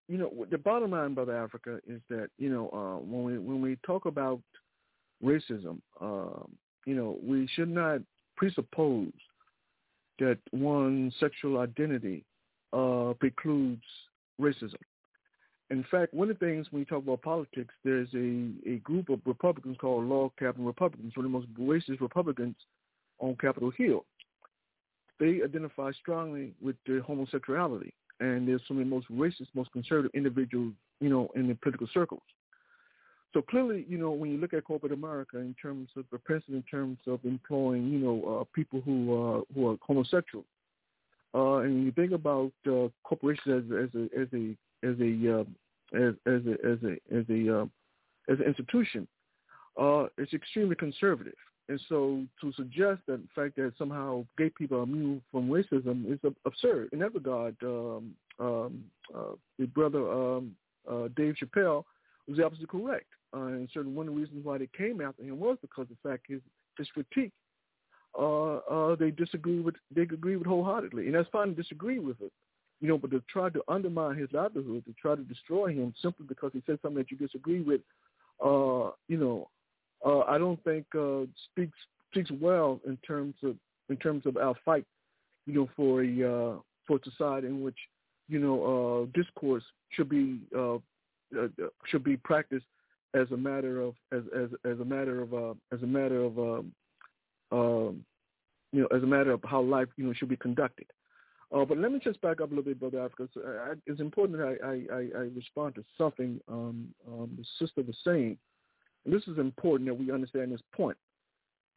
you 0.07 0.17
know, 0.17 0.45
the 0.49 0.57
bottom 0.57 0.91
line, 0.91 1.13
Brother 1.13 1.35
Africa, 1.35 1.79
is 1.87 2.01
that 2.09 2.29
you 2.37 2.49
know 2.49 2.69
uh, 2.69 3.03
when 3.05 3.23
we 3.23 3.37
when 3.37 3.61
we 3.61 3.77
talk 3.85 4.05
about 4.05 4.39
racism, 5.23 5.79
um, 5.99 6.49
you 6.85 6.95
know, 6.95 7.17
we 7.21 7.47
should 7.53 7.69
not 7.69 7.99
presuppose 8.37 9.11
that 10.19 10.37
one 10.51 11.11
sexual 11.19 11.59
identity 11.59 12.23
uh, 12.71 13.13
precludes 13.19 13.81
racism. 14.39 14.75
In 15.71 15.83
fact, 15.89 16.13
one 16.13 16.29
of 16.29 16.37
the 16.37 16.45
things 16.45 16.67
when 16.69 16.81
you 16.81 16.85
talk 16.85 17.03
about 17.03 17.23
politics, 17.23 17.73
there's 17.83 18.09
a, 18.13 18.69
a 18.69 18.77
group 18.77 19.09
of 19.09 19.19
Republicans 19.25 19.77
called 19.79 20.05
Log 20.05 20.31
Cabin 20.37 20.63
Republicans, 20.63 21.13
one 21.15 21.25
of 21.25 21.31
the 21.31 21.37
most 21.37 21.53
racist 21.55 22.01
Republicans 22.01 22.55
on 23.19 23.35
Capitol 23.41 23.71
Hill. 23.75 24.05
They 25.19 25.41
identify 25.43 25.91
strongly 25.93 26.53
with 26.61 26.75
their 26.85 27.01
homosexuality, 27.01 27.93
and 28.19 28.47
they're 28.47 28.59
some 28.67 28.77
of 28.77 28.83
the 28.83 28.89
most 28.89 29.09
racist, 29.09 29.47
most 29.55 29.71
conservative 29.71 30.11
individuals, 30.13 30.73
you 30.99 31.09
know, 31.09 31.29
in 31.35 31.47
the 31.47 31.55
political 31.55 31.87
circles. 31.93 32.21
So 33.33 33.41
clearly, 33.41 33.85
you 33.89 33.97
know, 33.97 34.11
when 34.11 34.31
you 34.31 34.37
look 34.37 34.53
at 34.53 34.63
corporate 34.63 34.93
America 34.93 35.39
in 35.39 35.55
terms 35.61 35.89
of 35.97 36.05
the 36.11 36.19
president, 36.19 36.57
in 36.57 36.63
terms 36.63 36.99
of 37.07 37.19
employing, 37.25 37.89
you 37.89 37.99
know, 37.99 38.39
uh, 38.41 38.43
people 38.53 38.81
who 38.81 39.13
uh, 39.13 39.41
who 39.53 39.71
are 39.71 39.77
homosexual, 39.81 40.45
uh, 41.35 41.57
and 41.57 41.83
you 41.83 41.91
think 41.91 42.11
about 42.11 42.51
uh, 42.67 42.87
corporations 43.03 43.71
as, 43.71 43.83
as 43.83 43.89
a 43.93 44.03
as 44.19 44.27
a 44.33 44.55
as 44.87 44.95
a 45.01 45.39
uh, 45.39 45.43
as 45.93 46.41
a 46.45 46.97
as 47.13 47.25
a 47.29 47.61
uh, 47.61 47.65
as 48.31 48.39
an 48.39 48.45
institution, 48.45 49.07
uh, 49.79 50.05
it's 50.17 50.33
extremely 50.33 50.75
conservative. 50.75 51.35
And 51.67 51.81
so 51.89 52.23
to 52.41 52.53
suggest 52.53 53.01
that 53.07 53.21
the 53.21 53.27
fact 53.35 53.55
that 53.55 53.73
somehow 53.77 54.25
gay 54.37 54.51
people 54.55 54.79
are 54.79 54.83
immune 54.83 55.21
from 55.31 55.49
racism 55.49 56.11
is 56.11 56.19
absurd. 56.45 56.89
In 56.93 56.99
that 56.99 57.13
regard, 57.13 57.55
um, 57.63 58.13
um, 58.39 58.83
uh, 59.13 59.33
the 59.57 59.65
brother 59.65 60.11
um, 60.11 60.55
uh, 60.89 61.07
Dave 61.15 61.35
Chappelle 61.41 61.83
was 62.27 62.39
absolutely 62.39 62.67
correct. 62.67 63.07
Uh, 63.35 63.47
and 63.47 63.67
certainly 63.73 63.95
one 63.95 64.07
of 64.07 64.13
the 64.13 64.19
reasons 64.19 64.45
why 64.45 64.59
they 64.59 64.69
came 64.77 65.01
after 65.01 65.23
him 65.23 65.39
was 65.39 65.57
because 65.61 65.87
the 65.89 66.09
fact 66.09 66.25
his 66.27 66.41
his 66.77 66.87
critique 66.89 67.31
uh, 68.17 68.57
uh, 68.57 68.95
they 68.95 69.11
disagree 69.11 69.59
with 69.59 69.75
they 69.93 70.01
agree 70.01 70.35
with 70.35 70.47
wholeheartedly, 70.47 71.05
and 71.05 71.15
that's 71.15 71.29
fine 71.29 71.49
to 71.49 71.53
disagree 71.53 71.99
with 71.99 72.19
it, 72.21 72.31
you 72.81 72.87
know. 72.87 72.97
But 72.97 73.11
to 73.11 73.21
try 73.29 73.49
to 73.49 73.61
undermine 73.67 74.17
his 74.17 74.29
livelihood, 74.31 74.85
to 74.85 74.93
try 74.93 75.15
to 75.15 75.23
destroy 75.23 75.73
him 75.73 75.93
simply 76.01 76.25
because 76.27 76.51
he 76.53 76.63
said 76.65 76.79
something 76.81 76.97
that 76.97 77.11
you 77.11 77.17
disagree 77.17 77.61
with, 77.61 77.81
uh, 78.43 78.91
you 79.07 79.17
know, 79.17 79.49
uh, 80.05 80.19
I 80.21 80.37
don't 80.37 80.63
think 80.63 80.85
uh, 80.97 81.25
speaks 81.51 81.77
speaks 82.11 82.31
well 82.39 82.79
in 82.85 82.97
terms 82.97 83.35
of 83.43 83.55
in 83.89 83.97
terms 83.97 84.25
of 84.25 84.37
our 84.37 84.55
fight, 84.63 84.85
you 85.45 85.53
know, 85.53 85.69
for 85.75 86.03
a 86.03 86.07
uh, 86.07 86.59
for 86.87 86.97
a 86.97 87.09
society 87.09 87.47
in 87.47 87.61
which 87.61 87.77
you 88.27 88.39
know 88.39 89.07
uh, 89.13 89.19
discourse 89.19 89.63
should 89.89 90.09
be 90.09 90.39
uh, 90.57 90.75
uh, 90.75 91.47
should 91.85 92.03
be 92.03 92.17
practiced 92.17 92.65
as 93.13 93.31
a 93.31 93.37
matter 93.37 93.81
of 93.81 93.95
as 94.11 94.23
as 94.35 94.49
as 94.69 94.79
a 94.79 94.85
matter 94.85 95.21
of 95.21 95.33
uh, 95.33 95.53
as 95.73 95.81
a 95.83 95.87
matter 95.87 96.23
of 96.23 96.37
um, 96.37 96.71
um, 97.51 98.03
you 98.71 98.81
know 98.81 98.87
as 98.95 99.03
a 99.03 99.07
matter 99.07 99.31
of 99.31 99.41
how 99.43 99.61
life 99.61 99.87
you 99.97 100.05
know 100.05 100.13
should 100.13 100.29
be 100.29 100.37
conducted. 100.37 100.87
Uh, 101.53 101.63
but 101.63 101.77
let 101.77 101.91
me 101.91 101.99
just 102.03 102.19
back 102.21 102.41
up 102.41 102.51
a 102.51 102.55
little 102.55 102.63
bit, 102.63 102.79
Brother 102.79 103.03
Africa. 103.03 103.29
So 103.33 103.41
I, 103.41 103.73
it's 103.85 104.01
important 104.01 104.39
that 104.39 104.57
I, 104.63 104.93
I, 104.93 105.19
I 105.19 105.23
respond 105.35 105.75
to 105.75 105.83
something 105.97 106.39
um, 106.49 106.87
um, 107.07 107.29
the 107.37 107.45
sister 107.59 107.81
was 107.81 107.95
saying. 108.03 108.37
And 109.05 109.13
this 109.13 109.23
is 109.27 109.37
important 109.37 109.87
that 109.87 109.93
we 109.93 110.11
understand 110.11 110.51
this 110.51 110.61
point. 110.75 110.97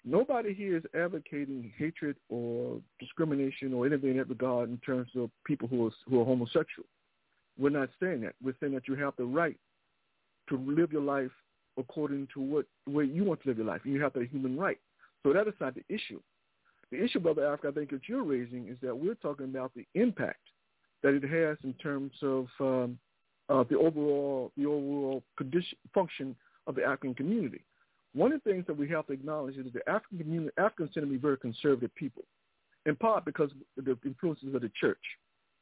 Nobody 0.04 0.54
here 0.54 0.76
is 0.76 0.84
advocating 0.94 1.72
hatred 1.76 2.16
or 2.30 2.80
discrimination 2.98 3.74
or 3.74 3.86
anything 3.86 4.12
in 4.12 4.16
that 4.16 4.28
regard 4.28 4.70
in 4.70 4.78
terms 4.78 5.10
of 5.16 5.30
people 5.44 5.68
who 5.68 5.86
are, 5.86 5.90
who 6.08 6.20
are 6.20 6.24
homosexual. 6.24 6.86
We're 7.58 7.70
not 7.70 7.90
saying 8.00 8.22
that. 8.22 8.34
We're 8.42 8.54
saying 8.60 8.72
that 8.74 8.88
you 8.88 8.94
have 8.94 9.14
the 9.18 9.24
right 9.24 9.58
to 10.48 10.56
live 10.56 10.92
your 10.92 11.02
life 11.02 11.30
according 11.76 12.28
to 12.34 12.40
what 12.40 12.66
way 12.86 13.04
you 13.04 13.24
want 13.24 13.42
to 13.42 13.48
live 13.48 13.58
your 13.58 13.66
life. 13.66 13.82
You 13.84 14.00
have 14.02 14.14
that 14.14 14.28
human 14.28 14.56
right. 14.56 14.78
So 15.22 15.32
that 15.32 15.48
is 15.48 15.54
not 15.60 15.74
the 15.74 15.84
issue. 15.88 16.20
The 16.90 17.02
issue, 17.02 17.20
Brother 17.20 17.46
Africa, 17.46 17.68
I 17.68 17.72
think 17.72 17.90
that 17.90 18.08
you're 18.08 18.24
raising 18.24 18.68
is 18.68 18.78
that 18.82 18.96
we're 18.96 19.14
talking 19.14 19.46
about 19.46 19.72
the 19.74 19.86
impact 19.94 20.40
that 21.02 21.14
it 21.14 21.22
has 21.22 21.58
in 21.64 21.74
terms 21.74 22.12
of 22.22 22.46
um, 22.60 22.98
uh, 23.48 23.64
the 23.68 23.76
overall 23.76 24.52
the 24.56 24.66
overall 24.66 25.22
condition, 25.36 25.76
function 25.94 26.34
of 26.66 26.74
the 26.74 26.84
African 26.84 27.14
community. 27.14 27.62
One 28.14 28.32
of 28.32 28.40
the 28.42 28.50
things 28.50 28.64
that 28.66 28.76
we 28.76 28.88
have 28.88 29.06
to 29.06 29.12
acknowledge 29.12 29.56
is 29.56 29.64
that 29.64 29.74
the 29.74 29.88
African 29.88 30.18
community, 30.18 30.52
Africans 30.58 30.90
tend 30.94 31.06
to 31.06 31.10
be 31.10 31.18
very 31.18 31.36
conservative 31.36 31.94
people, 31.94 32.24
in 32.86 32.96
part 32.96 33.24
because 33.24 33.50
of 33.78 33.84
the 33.84 33.98
influences 34.04 34.54
of 34.54 34.62
the 34.62 34.70
church. 34.80 34.98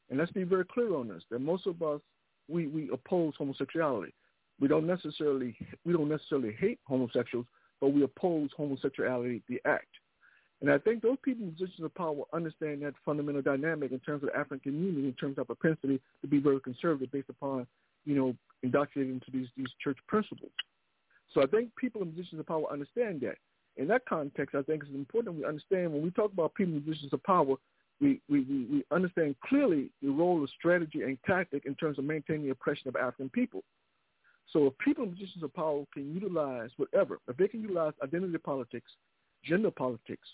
And 0.09 0.17
let's 0.17 0.31
be 0.31 0.43
very 0.43 0.65
clear 0.65 0.95
on 0.95 1.09
this: 1.09 1.23
that 1.29 1.39
most 1.39 1.67
of 1.67 1.81
us 1.81 1.99
we, 2.47 2.67
we 2.67 2.89
oppose 2.91 3.33
homosexuality. 3.37 4.13
We 4.59 4.67
don't 4.67 4.87
necessarily 4.87 5.55
we 5.85 5.93
don't 5.93 6.09
necessarily 6.09 6.55
hate 6.59 6.79
homosexuals, 6.85 7.45
but 7.79 7.89
we 7.89 8.03
oppose 8.03 8.49
homosexuality, 8.57 9.41
the 9.47 9.61
act. 9.65 9.87
And 10.61 10.71
I 10.71 10.79
think 10.79 11.03
those 11.03 11.17
people 11.23 11.45
in 11.45 11.51
positions 11.51 11.85
of 11.85 11.93
power 11.93 12.23
understand 12.33 12.81
that 12.81 12.93
fundamental 13.05 13.43
dynamic 13.43 13.91
in 13.91 13.99
terms 13.99 14.23
of 14.23 14.29
the 14.29 14.35
African 14.35 14.59
community, 14.59 15.07
in 15.07 15.13
terms 15.13 15.37
of 15.37 15.45
propensity 15.45 16.01
to 16.21 16.27
be 16.27 16.39
very 16.39 16.59
conservative 16.59 17.11
based 17.11 17.29
upon, 17.29 17.67
you 18.05 18.15
know, 18.15 18.35
indoctrinated 18.63 19.13
into 19.13 19.31
these, 19.31 19.47
these 19.55 19.67
church 19.83 19.97
principles. 20.07 20.51
So 21.33 21.43
I 21.43 21.45
think 21.45 21.75
people 21.75 22.01
in 22.01 22.11
positions 22.11 22.39
of 22.39 22.47
power 22.47 22.65
understand 22.71 23.21
that. 23.21 23.35
In 23.75 23.87
that 23.89 24.05
context, 24.09 24.55
I 24.55 24.63
think 24.63 24.81
it's 24.83 24.95
important 24.95 25.35
we 25.35 25.45
understand 25.45 25.93
when 25.93 26.01
we 26.01 26.09
talk 26.09 26.33
about 26.33 26.55
people 26.55 26.73
in 26.73 26.81
positions 26.81 27.13
of 27.13 27.21
power, 27.23 27.55
we, 28.01 28.19
we, 28.27 28.39
we 28.41 28.83
understand 28.91 29.35
clearly 29.45 29.89
the 30.01 30.09
role 30.09 30.43
of 30.43 30.49
strategy 30.57 31.03
and 31.03 31.17
tactic 31.27 31.65
in 31.65 31.75
terms 31.75 31.99
of 31.99 32.05
maintaining 32.05 32.45
the 32.45 32.51
oppression 32.51 32.87
of 32.87 32.95
African 32.95 33.29
people. 33.29 33.63
So 34.51 34.67
if 34.67 34.77
people 34.77 35.03
in 35.03 35.11
positions 35.11 35.43
of 35.43 35.53
power 35.53 35.83
can 35.93 36.13
utilize 36.13 36.69
whatever, 36.77 37.19
if 37.27 37.37
they 37.37 37.47
can 37.47 37.61
utilize 37.61 37.93
identity 38.03 38.37
politics, 38.37 38.91
gender 39.43 39.71
politics, 39.71 40.27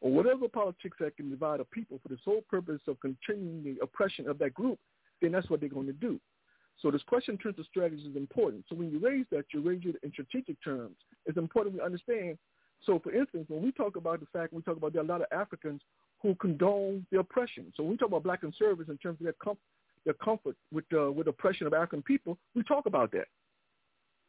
or 0.00 0.10
whatever 0.10 0.48
politics 0.48 0.96
that 1.00 1.16
can 1.16 1.30
divide 1.30 1.60
a 1.60 1.64
people 1.64 2.00
for 2.02 2.08
the 2.08 2.18
sole 2.24 2.42
purpose 2.48 2.80
of 2.88 2.98
continuing 3.00 3.62
the 3.62 3.76
oppression 3.82 4.28
of 4.28 4.38
that 4.38 4.54
group, 4.54 4.78
then 5.20 5.32
that's 5.32 5.50
what 5.50 5.60
they're 5.60 5.68
going 5.68 5.86
to 5.86 5.92
do. 5.92 6.18
So 6.80 6.90
this 6.90 7.02
question 7.02 7.34
in 7.34 7.38
terms 7.38 7.58
of 7.58 7.66
strategy 7.66 8.02
is 8.02 8.16
important. 8.16 8.64
So 8.68 8.74
when 8.74 8.90
you 8.90 8.98
raise 8.98 9.26
that, 9.30 9.44
you 9.52 9.60
raise 9.60 9.82
it 9.84 9.96
in 10.02 10.10
strategic 10.12 10.62
terms. 10.64 10.96
It's 11.26 11.36
important 11.36 11.74
we 11.74 11.82
understand. 11.82 12.38
So 12.86 12.98
for 12.98 13.12
instance, 13.12 13.44
when 13.48 13.62
we 13.62 13.72
talk 13.72 13.96
about 13.96 14.20
the 14.20 14.26
fact, 14.32 14.54
we 14.54 14.62
talk 14.62 14.78
about 14.78 14.94
there 14.94 15.02
are 15.02 15.04
a 15.04 15.08
lot 15.08 15.20
of 15.20 15.26
Africans 15.30 15.82
who 16.22 16.34
condone 16.36 17.06
the 17.12 17.18
oppression. 17.18 17.72
So 17.76 17.82
when 17.82 17.92
we 17.92 17.96
talk 17.98 18.08
about 18.08 18.22
black 18.22 18.40
conservatives 18.40 18.88
in 18.88 18.96
terms 18.96 19.18
of 19.20 19.24
their, 19.24 19.54
their 20.06 20.14
comfort 20.14 20.56
with, 20.72 20.86
uh, 20.94 21.12
with 21.12 21.28
oppression 21.28 21.66
of 21.66 21.74
African 21.74 22.02
people, 22.02 22.38
we 22.54 22.62
talk 22.62 22.86
about 22.86 23.12
that. 23.12 23.28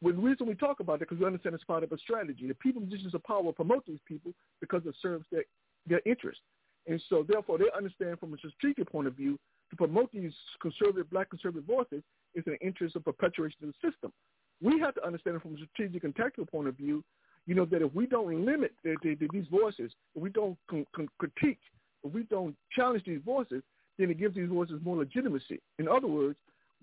Well, 0.02 0.14
the 0.14 0.20
reason 0.20 0.48
we 0.48 0.54
talk 0.54 0.80
about 0.80 0.98
that 0.98 1.08
because 1.08 1.20
we 1.20 1.26
understand 1.26 1.54
it's 1.54 1.64
part 1.64 1.84
of 1.84 1.92
a 1.92 1.98
strategy. 1.98 2.48
The 2.48 2.54
people 2.54 2.82
in 2.82 2.88
positions 2.88 3.14
of 3.14 3.22
power 3.22 3.52
promote 3.52 3.86
these 3.86 4.00
people 4.06 4.32
because 4.60 4.82
it 4.84 4.96
serves 5.00 5.24
their, 5.30 5.44
their 5.86 6.00
interest. 6.04 6.40
And 6.88 7.00
so 7.08 7.24
therefore 7.26 7.58
they 7.58 7.66
understand 7.76 8.18
from 8.18 8.34
a 8.34 8.36
strategic 8.38 8.90
point 8.90 9.06
of 9.06 9.14
view 9.14 9.38
to 9.70 9.76
promote 9.76 10.10
these 10.12 10.32
conservative, 10.60 11.08
black 11.10 11.30
conservative 11.30 11.64
voices 11.64 12.02
is 12.34 12.42
in 12.46 12.54
the 12.54 12.66
interest 12.66 12.96
of 12.96 13.04
perpetuation 13.04 13.58
of 13.62 13.68
the 13.68 13.90
system. 13.90 14.12
We 14.60 14.80
have 14.80 14.94
to 14.94 15.06
understand 15.06 15.40
from 15.40 15.54
a 15.54 15.58
strategic 15.58 16.02
and 16.02 16.14
tactical 16.16 16.46
point 16.46 16.66
of 16.66 16.76
view, 16.76 17.04
you 17.46 17.54
know, 17.54 17.64
that 17.66 17.82
if 17.82 17.94
we 17.94 18.06
don't 18.06 18.44
limit 18.44 18.72
the, 18.82 18.96
the, 19.02 19.14
the, 19.14 19.28
these 19.32 19.46
voices, 19.50 19.92
if 20.16 20.22
we 20.22 20.30
don't 20.30 20.58
con- 20.68 20.86
con- 20.94 21.08
critique, 21.18 21.60
if 22.04 22.12
we 22.12 22.24
don't 22.24 22.56
challenge 22.72 23.04
these 23.06 23.20
voices, 23.24 23.62
then 23.98 24.10
it 24.10 24.18
gives 24.18 24.34
these 24.34 24.48
voices 24.48 24.80
more 24.84 24.96
legitimacy. 24.96 25.60
In 25.78 25.86
other 25.86 26.08
words, 26.08 26.36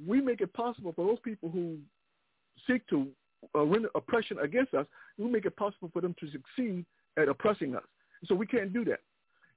we 0.06 0.22
make 0.22 0.40
it 0.40 0.54
possible 0.54 0.94
for 0.94 1.06
those 1.06 1.20
people 1.20 1.50
who 1.50 1.78
seek 2.68 2.86
to 2.88 3.08
uh, 3.56 3.64
render 3.64 3.90
oppression 3.96 4.40
against 4.40 4.74
us, 4.74 4.86
we 5.18 5.30
make 5.30 5.46
it 5.46 5.56
possible 5.56 5.90
for 5.94 6.02
them 6.02 6.16
to 6.20 6.28
succeed 6.32 6.86
at 7.18 7.28
oppressing 7.28 7.76
us. 7.76 7.84
So 8.26 8.36
we 8.36 8.48
can't 8.48 8.74
do 8.74 8.84
that. 8.86 9.00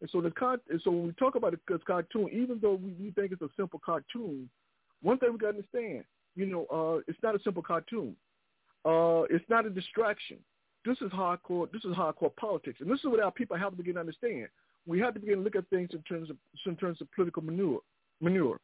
And 0.01 0.11
so 0.11 0.20
the 0.20 0.31
con- 0.31 0.61
and 0.69 0.81
so 0.83 0.91
when 0.91 1.07
we 1.07 1.12
talk 1.12 1.37
about 1.37 1.53
the 1.53 1.79
cartoon, 1.79 2.29
even 2.33 2.59
though 2.61 2.74
we, 2.74 2.93
we 2.93 3.11
think 3.12 3.33
it's 3.33 3.43
a 3.43 3.49
simple 3.57 3.81
cartoon, 3.85 4.49
one 5.01 5.19
thing 5.19 5.33
we 5.33 5.39
got 5.39 5.53
to 5.53 5.59
understand, 5.59 6.05
you 6.35 6.47
know, 6.47 6.66
uh, 6.66 7.01
it's 7.07 7.23
not 7.23 7.35
a 7.35 7.43
simple 7.43 7.62
cartoon. 7.62 8.16
Uh, 8.85 9.23
it's 9.31 9.45
not 9.49 9.66
a 9.66 9.70
distraction. 9.70 10.39
This 10.85 10.99
is 11.01 11.11
hardcore. 11.12 11.70
This 11.70 11.85
is 11.85 11.95
hardcore 11.95 12.35
politics, 12.35 12.81
and 12.81 12.91
this 12.91 12.99
is 12.99 13.07
what 13.07 13.20
our 13.20 13.31
people 13.31 13.57
have 13.57 13.70
to 13.70 13.77
begin 13.77 13.95
to 13.95 14.01
understand. 14.01 14.49
We 14.87 14.99
have 14.99 15.15
to 15.15 15.20
begin 15.20 15.37
to 15.37 15.43
look 15.43 15.55
at 15.55 15.69
things 15.69 15.91
in 15.93 16.03
terms 16.03 16.31
of 16.31 16.37
in 16.66 16.74
terms 16.77 17.01
of 17.01 17.12
political 17.12 17.43
manure, 17.43 17.81
manure, 18.20 18.59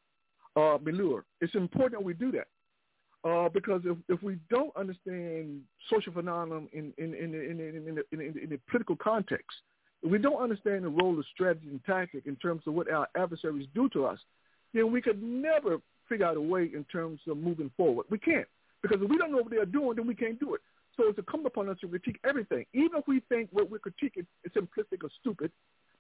uh, 0.56 0.78
manure. 0.82 1.24
It's 1.40 1.54
important 1.54 2.00
that 2.00 2.04
we 2.04 2.14
do 2.14 2.32
that. 2.32 2.48
Uh, 3.24 3.48
because 3.48 3.82
if, 3.84 3.96
if 4.08 4.22
we 4.22 4.38
don't 4.48 4.74
understand 4.76 5.60
social 5.90 6.12
phenomenon 6.12 6.68
in 6.72 6.92
in 6.98 7.14
in 7.14 7.34
in 7.34 7.60
in, 7.60 7.88
in, 7.88 8.20
in, 8.20 8.38
in, 8.42 8.50
the 8.50 8.60
political 8.70 8.94
context, 8.94 9.56
if 10.02 10.10
we 10.10 10.18
don't 10.18 10.40
understand 10.40 10.84
the 10.84 10.88
role 10.88 11.18
of 11.18 11.24
strategy 11.34 11.66
and 11.68 11.84
tactic 11.84 12.26
in 12.26 12.36
terms 12.36 12.62
of 12.66 12.74
what 12.74 12.90
our 12.90 13.08
adversaries 13.16 13.66
do 13.74 13.88
to 13.90 14.06
us, 14.06 14.18
then 14.72 14.92
we 14.92 15.02
could 15.02 15.20
never 15.20 15.78
figure 16.08 16.26
out 16.26 16.36
a 16.36 16.40
way 16.40 16.70
in 16.72 16.84
terms 16.84 17.20
of 17.26 17.36
moving 17.36 17.70
forward. 17.76 18.06
We 18.08 18.18
can't. 18.18 18.46
Because 18.82 19.02
if 19.02 19.10
we 19.10 19.18
don't 19.18 19.32
know 19.32 19.38
what 19.38 19.50
they're 19.50 19.66
doing, 19.66 19.96
then 19.96 20.06
we 20.06 20.14
can't 20.14 20.38
do 20.38 20.54
it. 20.54 20.60
So 20.96 21.08
it's 21.08 21.18
incumbent 21.18 21.48
upon 21.48 21.68
us 21.68 21.78
to 21.80 21.88
critique 21.88 22.20
everything. 22.24 22.66
Even 22.72 22.98
if 22.98 23.06
we 23.06 23.20
think 23.28 23.48
what 23.52 23.70
we're 23.70 23.78
critiquing 23.78 24.26
is 24.44 24.52
simplistic 24.52 25.02
or 25.02 25.10
stupid, 25.20 25.50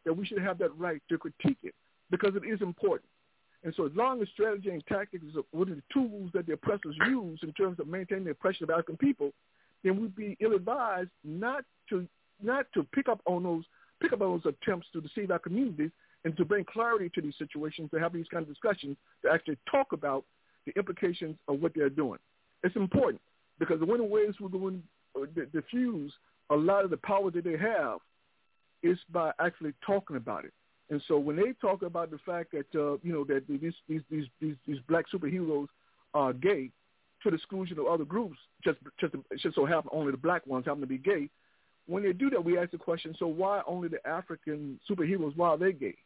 that 0.04 0.12
we 0.12 0.24
should 0.24 0.38
have 0.38 0.58
that 0.58 0.76
right 0.76 1.02
to 1.08 1.18
critique 1.18 1.58
it 1.62 1.74
because 2.10 2.34
it 2.36 2.46
is 2.48 2.60
important. 2.62 3.08
And 3.64 3.74
so 3.76 3.86
as 3.86 3.92
long 3.94 4.22
as 4.22 4.28
strategy 4.28 4.70
and 4.70 4.84
tactics 4.86 5.24
are 5.36 5.42
one 5.50 5.68
of 5.70 5.76
the 5.76 5.82
tools 5.92 6.30
that 6.32 6.46
the 6.46 6.52
oppressors 6.52 6.96
use 7.06 7.40
in 7.42 7.52
terms 7.52 7.80
of 7.80 7.88
maintaining 7.88 8.24
the 8.24 8.30
oppression 8.30 8.64
of 8.64 8.70
African 8.70 8.96
people, 8.96 9.32
then 9.82 10.00
we'd 10.00 10.14
be 10.14 10.36
ill-advised 10.40 11.10
not 11.24 11.64
to 11.88 12.06
not 12.40 12.66
to 12.72 12.84
pick 12.94 13.08
up 13.08 13.20
on 13.26 13.42
those 13.42 13.64
pick 14.00 14.12
up 14.12 14.20
on 14.20 14.40
those 14.44 14.54
attempts 14.62 14.86
to 14.92 15.00
deceive 15.00 15.30
our 15.30 15.40
communities 15.40 15.90
and 16.24 16.36
to 16.36 16.44
bring 16.44 16.64
clarity 16.64 17.10
to 17.14 17.20
these 17.20 17.34
situations, 17.38 17.90
to 17.90 17.98
have 17.98 18.12
these 18.12 18.26
kind 18.30 18.42
of 18.42 18.48
discussions, 18.48 18.96
to 19.22 19.30
actually 19.30 19.58
talk 19.70 19.92
about 19.92 20.24
the 20.66 20.72
implications 20.76 21.36
of 21.48 21.60
what 21.60 21.72
they're 21.74 21.90
doing. 21.90 22.18
It's 22.62 22.76
important 22.76 23.20
because 23.58 23.80
the 23.80 23.86
one 23.86 24.00
of 24.00 24.08
the 24.08 24.14
ways 24.14 24.34
we're 24.40 24.48
going 24.48 24.82
to 25.14 25.46
diffuse 25.46 26.12
a 26.50 26.56
lot 26.56 26.84
of 26.84 26.90
the 26.90 26.96
power 26.98 27.30
that 27.30 27.44
they 27.44 27.56
have 27.56 27.98
is 28.82 28.98
by 29.12 29.32
actually 29.40 29.72
talking 29.84 30.16
about 30.16 30.44
it. 30.44 30.52
And 30.90 31.02
so 31.06 31.18
when 31.18 31.36
they 31.36 31.52
talk 31.60 31.82
about 31.82 32.10
the 32.10 32.18
fact 32.18 32.52
that 32.52 32.66
uh, 32.74 32.96
you 33.02 33.12
know 33.12 33.24
that 33.24 33.46
these 33.48 33.74
these 33.88 34.02
these 34.10 34.24
these, 34.40 34.56
these 34.66 34.78
black 34.88 35.04
superheroes 35.12 35.68
are 36.14 36.32
gay 36.32 36.70
to 37.22 37.30
the 37.30 37.36
exclusion 37.36 37.78
of 37.78 37.86
other 37.86 38.04
groups, 38.04 38.38
just 38.64 38.78
just 38.98 39.14
just 39.36 39.54
so 39.54 39.66
happen 39.66 39.90
only 39.92 40.12
the 40.12 40.16
black 40.16 40.46
ones 40.46 40.64
happen 40.64 40.80
to 40.80 40.86
be 40.86 40.98
gay. 40.98 41.28
When 41.86 42.02
they 42.02 42.12
do 42.12 42.30
that, 42.30 42.44
we 42.44 42.58
ask 42.58 42.70
the 42.70 42.78
question: 42.78 43.14
So 43.18 43.26
why 43.26 43.62
only 43.66 43.88
the 43.88 44.06
African 44.06 44.80
superheroes? 44.90 45.36
Why 45.36 45.48
are 45.48 45.58
they 45.58 45.72
gay? 45.72 45.96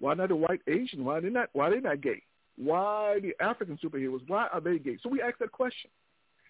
Why 0.00 0.14
not 0.14 0.28
the 0.28 0.36
white 0.36 0.60
Asian? 0.66 1.04
Why 1.04 1.18
are 1.18 1.20
they 1.20 1.30
not? 1.30 1.48
Why 1.52 1.68
are 1.68 1.74
they 1.74 1.80
not 1.80 2.00
gay? 2.02 2.22
Why 2.56 3.20
the 3.22 3.32
African 3.42 3.78
superheroes? 3.82 4.20
Why 4.26 4.48
are 4.52 4.60
they 4.60 4.78
gay? 4.78 4.98
So 5.02 5.08
we 5.08 5.22
ask 5.22 5.38
that 5.38 5.52
question. 5.52 5.90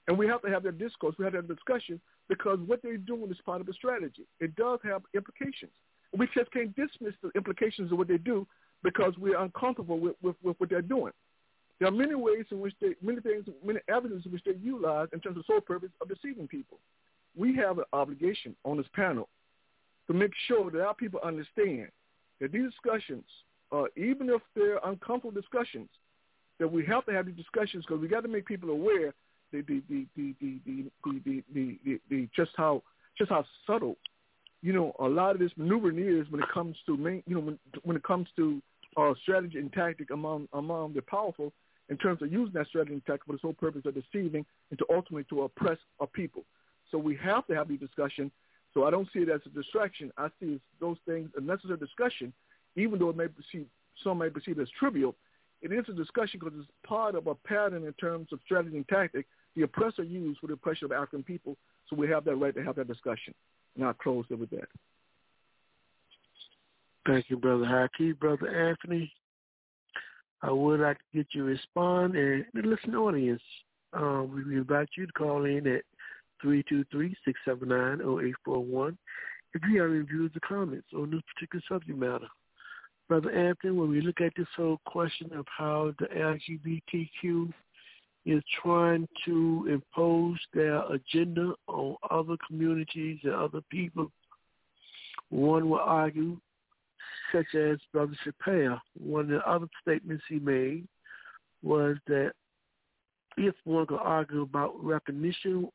And 0.08 0.18
we 0.18 0.26
have 0.26 0.42
to 0.42 0.48
have 0.48 0.64
that 0.64 0.78
discourse. 0.78 1.14
We 1.18 1.24
have 1.24 1.34
that 1.34 1.46
discussion 1.46 2.00
because 2.28 2.58
what 2.66 2.82
they're 2.82 2.96
doing 2.96 3.30
is 3.30 3.36
part 3.44 3.60
of 3.60 3.66
the 3.68 3.72
strategy. 3.72 4.26
It 4.40 4.56
does 4.56 4.80
have 4.82 5.02
implications. 5.14 5.70
We 6.16 6.28
just 6.34 6.50
can't 6.50 6.74
dismiss 6.74 7.14
the 7.22 7.30
implications 7.36 7.92
of 7.92 7.98
what 7.98 8.08
they 8.08 8.18
do 8.18 8.46
because 8.82 9.14
we're 9.18 9.38
uncomfortable 9.38 9.98
with, 9.98 10.16
with, 10.22 10.36
with 10.42 10.58
what 10.58 10.70
they're 10.70 10.82
doing. 10.82 11.12
There 11.78 11.88
are 11.88 11.92
many 11.92 12.14
ways 12.14 12.44
in 12.50 12.60
which 12.60 12.74
they, 12.80 12.94
many 13.02 13.20
things, 13.20 13.44
many 13.64 13.80
evidence 13.88 14.26
in 14.26 14.32
which 14.32 14.44
they 14.44 14.54
utilize 14.62 15.08
in 15.12 15.20
terms 15.20 15.38
of 15.38 15.44
sole 15.46 15.60
purpose 15.60 15.90
of 16.00 16.08
deceiving 16.08 16.46
people. 16.46 16.78
We 17.36 17.56
have 17.56 17.78
an 17.78 17.84
obligation 17.92 18.54
on 18.64 18.76
this 18.76 18.86
panel 18.94 19.28
to 20.08 20.12
make 20.12 20.32
sure 20.46 20.70
that 20.70 20.82
our 20.84 20.94
people 20.94 21.20
understand 21.24 21.88
that 22.40 22.52
these 22.52 22.70
discussions, 22.70 23.24
uh, 23.72 23.84
even 23.96 24.28
if 24.28 24.42
they're 24.54 24.80
uncomfortable 24.84 25.30
discussions, 25.30 25.88
that 26.58 26.70
we 26.70 26.84
have 26.84 27.06
to 27.06 27.12
have 27.12 27.26
these 27.26 27.36
discussions 27.36 27.84
because 27.86 28.02
we 28.02 28.08
got 28.08 28.22
to 28.22 28.28
make 28.28 28.46
people 28.46 28.70
aware 28.70 29.14
the 29.52 29.62
the 29.62 29.82
the 29.88 30.06
the, 30.16 30.34
the, 31.04 31.42
the, 31.54 32.00
the 32.10 32.28
just 32.36 32.50
how 32.56 32.82
just 33.16 33.30
how 33.30 33.44
subtle 33.66 33.96
you 34.62 34.72
know 34.72 34.94
a 34.98 35.06
lot 35.06 35.34
of 35.34 35.38
this 35.38 35.52
maneuvering 35.56 35.98
is 35.98 36.30
when 36.30 36.42
it 36.42 36.48
comes 36.52 36.76
to 36.86 36.96
main 36.96 37.22
you 37.26 37.34
know 37.34 37.40
when 37.40 37.58
when 37.82 37.96
it 37.96 38.02
comes 38.02 38.28
to 38.36 38.60
uh, 38.96 39.12
strategy 39.22 39.58
and 39.58 39.72
tactic 39.72 40.10
among 40.10 40.48
among 40.52 40.92
the 40.92 41.02
powerful 41.02 41.52
in 41.88 41.96
terms 41.96 42.22
of 42.22 42.32
using 42.32 42.52
that 42.54 42.66
strategy 42.68 42.92
and 42.92 43.04
tactic 43.04 43.26
for 43.26 43.32
the 43.32 43.38
sole 43.40 43.52
purpose 43.52 43.82
of 43.84 43.94
deceiving 43.94 44.44
and 44.70 44.78
to 44.78 44.86
ultimately 44.90 45.24
to 45.28 45.42
oppress 45.42 45.78
a 46.00 46.06
people. 46.06 46.44
So 46.90 46.98
we 46.98 47.16
have 47.16 47.46
to 47.48 47.54
have 47.54 47.68
these 47.68 47.80
discussion. 47.80 48.30
So 48.72 48.84
I 48.84 48.90
don't 48.90 49.08
see 49.12 49.20
it 49.20 49.28
as 49.28 49.40
a 49.46 49.48
distraction. 49.48 50.12
I 50.16 50.28
see 50.40 50.60
those 50.80 50.96
things 51.06 51.30
a 51.36 51.40
necessary 51.40 51.78
discussion, 51.78 52.32
even 52.76 52.98
though 52.98 53.10
it 53.10 53.16
may 53.16 53.26
perceive 53.26 53.66
some 54.02 54.18
may 54.18 54.30
perceive 54.30 54.58
it 54.58 54.62
as 54.62 54.68
trivial. 54.78 55.14
It 55.62 55.72
is 55.72 55.84
a 55.88 55.92
discussion 55.92 56.40
because 56.40 56.54
it's 56.58 56.70
part 56.86 57.14
of 57.14 57.26
a 57.26 57.34
pattern 57.34 57.84
in 57.84 57.92
terms 57.94 58.28
of 58.32 58.38
strategy 58.44 58.76
and 58.76 58.88
tactic 58.88 59.26
the 59.56 59.62
oppressor 59.62 60.04
used 60.04 60.38
for 60.40 60.46
the 60.46 60.52
oppression 60.52 60.86
of 60.86 60.92
African 60.92 61.22
people. 61.22 61.56
So 61.88 61.96
we 61.96 62.08
have 62.08 62.24
that 62.24 62.36
right 62.36 62.54
to 62.54 62.62
have 62.62 62.76
that 62.76 62.86
discussion. 62.86 63.34
And 63.76 63.84
I'll 63.84 63.94
close 63.94 64.24
it 64.30 64.38
with 64.38 64.50
that. 64.50 64.68
Thank 67.06 67.30
you, 67.30 67.36
Brother 67.36 67.64
Haki. 67.64 68.18
Brother 68.18 68.48
Anthony, 68.48 69.12
I 70.42 70.50
would 70.50 70.80
like 70.80 70.98
to 70.98 71.04
get 71.14 71.28
you 71.32 71.42
to 71.42 71.48
respond. 71.48 72.16
And 72.16 72.44
the 72.54 72.62
listening 72.62 72.96
audience, 72.96 73.42
um, 73.92 74.32
we 74.34 74.42
invite 74.56 74.88
you 74.96 75.06
to 75.06 75.12
call 75.12 75.44
in 75.44 75.66
at 75.66 75.82
323-679-0841 76.44 78.96
if 79.52 79.62
you 79.68 79.82
have 79.82 79.90
any 79.90 80.00
views 80.00 80.30
or 80.34 80.40
comments 80.46 80.86
on 80.94 81.10
this 81.10 81.20
particular 81.34 81.62
subject 81.68 81.98
matter. 81.98 82.28
Brother 83.08 83.32
Anthony, 83.32 83.72
when 83.72 83.90
we 83.90 84.00
look 84.00 84.20
at 84.20 84.32
this 84.36 84.46
whole 84.56 84.78
question 84.86 85.32
of 85.34 85.44
how 85.46 85.92
the 85.98 86.06
LGBTQ 86.06 87.52
is 88.26 88.42
trying 88.62 89.08
to 89.24 89.66
impose 89.70 90.38
their 90.52 90.82
agenda 90.92 91.54
on 91.66 91.96
other 92.10 92.36
communities 92.46 93.18
and 93.24 93.32
other 93.32 93.60
people. 93.70 94.10
One 95.30 95.70
will 95.70 95.78
argue, 95.78 96.38
such 97.32 97.54
as 97.54 97.78
Brother 97.92 98.16
Chappelle, 98.24 98.80
one 98.98 99.24
of 99.24 99.30
the 99.30 99.48
other 99.48 99.68
statements 99.80 100.24
he 100.28 100.38
made 100.38 100.86
was 101.62 101.96
that 102.08 102.32
if 103.36 103.54
one 103.64 103.86
can 103.86 103.98
argue 103.98 104.42
about 104.42 104.74
recognition, 104.84 105.68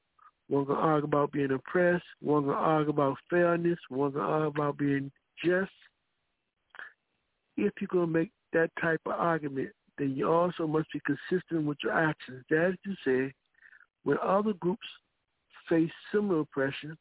one 0.50 0.66
can 0.66 0.76
argue 0.76 1.06
about 1.06 1.32
being 1.32 1.52
oppressed, 1.52 2.04
one 2.22 2.44
can 2.44 2.52
argue 2.52 2.92
about 2.92 3.18
fairness, 3.30 3.80
one 3.90 4.12
can 4.12 4.22
argue 4.22 4.48
about 4.48 4.78
being 4.78 5.12
just. 5.44 5.72
If 7.58 7.74
you're 7.80 7.88
going 7.88 8.08
to 8.08 8.20
make 8.20 8.32
that 8.54 8.70
type 8.82 9.00
of 9.06 9.14
argument, 9.14 9.70
then 9.98 10.16
you 10.16 10.32
also 10.32 10.68
must 10.68 10.92
be 10.92 11.02
consistent 11.06 11.66
with 11.66 11.78
your 11.84 11.94
actions. 11.94 12.44
That 12.50 12.70
is 12.70 12.76
to 12.86 12.96
say, 13.06 13.34
when 14.04 14.18
other 14.22 14.54
groups 14.54 14.88
face 15.70 15.92
similar 16.12 16.42
oppression, 16.42 16.98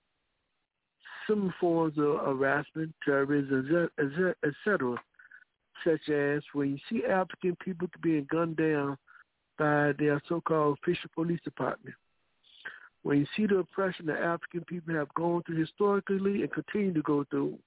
similar 1.26 1.54
forms 1.60 1.98
of 1.98 2.20
harassment, 2.24 2.94
terrorism, 3.04 3.90
etc., 3.98 4.96
such 5.84 6.08
as 6.08 6.42
when 6.52 6.70
you 6.70 6.78
see 6.88 7.04
African 7.04 7.56
people 7.56 7.88
being 8.02 8.26
gunned 8.30 8.56
down 8.56 8.96
by 9.58 9.92
their 9.98 10.20
so-called 10.28 10.78
official 10.82 11.10
police 11.14 11.40
department, 11.44 11.94
when 13.02 13.18
you 13.18 13.26
see 13.36 13.46
the 13.46 13.58
oppression 13.58 14.06
that 14.06 14.22
African 14.22 14.64
people 14.64 14.94
have 14.94 15.12
gone 15.14 15.42
through 15.42 15.60
historically 15.60 16.42
and 16.42 16.52
continue 16.52 16.94
to 16.94 17.02
go 17.02 17.24
through, 17.28 17.58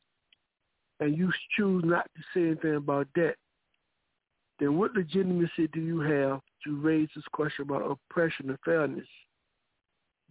and 0.99 1.15
you 1.15 1.31
choose 1.55 1.83
not 1.85 2.09
to 2.15 2.21
say 2.33 2.47
anything 2.47 2.75
about 2.75 3.07
that, 3.15 3.35
then 4.59 4.77
what 4.77 4.93
legitimacy 4.93 5.67
do 5.71 5.79
you 5.79 5.99
have 5.99 6.41
to 6.65 6.79
raise 6.81 7.09
this 7.15 7.25
question 7.31 7.63
about 7.63 7.89
oppression 7.89 8.49
and 8.49 8.59
fairness 8.65 9.07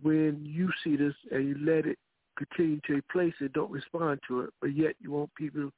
when 0.02 0.40
you 0.44 0.70
see 0.82 0.96
this 0.96 1.14
and 1.30 1.48
you 1.48 1.56
let 1.60 1.86
it 1.86 1.98
continue 2.36 2.80
to 2.86 2.94
take 2.94 3.08
place 3.08 3.34
and 3.40 3.52
don't 3.52 3.70
respond 3.70 4.20
to 4.28 4.40
it, 4.40 4.50
but 4.60 4.74
yet 4.74 4.94
you 5.00 5.12
want 5.12 5.34
people 5.34 5.70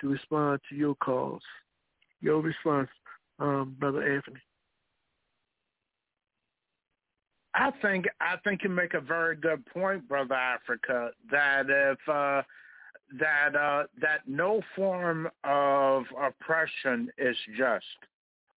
to 0.00 0.08
respond 0.08 0.60
to 0.68 0.74
your 0.74 0.94
calls? 0.96 1.42
Your 2.20 2.40
response, 2.40 2.88
um, 3.38 3.76
Brother 3.78 4.02
Anthony. 4.02 4.40
I 7.54 7.70
think 7.82 8.06
I 8.20 8.36
think 8.44 8.62
you 8.62 8.70
make 8.70 8.94
a 8.94 9.00
very 9.00 9.34
good 9.34 9.64
point, 9.66 10.06
Brother 10.08 10.34
Africa, 10.34 11.10
that 11.30 11.64
if 11.68 11.98
uh, 12.08 12.42
that 13.18 13.56
uh, 13.56 13.84
that 14.00 14.20
no 14.26 14.62
form 14.76 15.28
of 15.44 16.04
oppression 16.20 17.10
is 17.18 17.36
just 17.56 17.84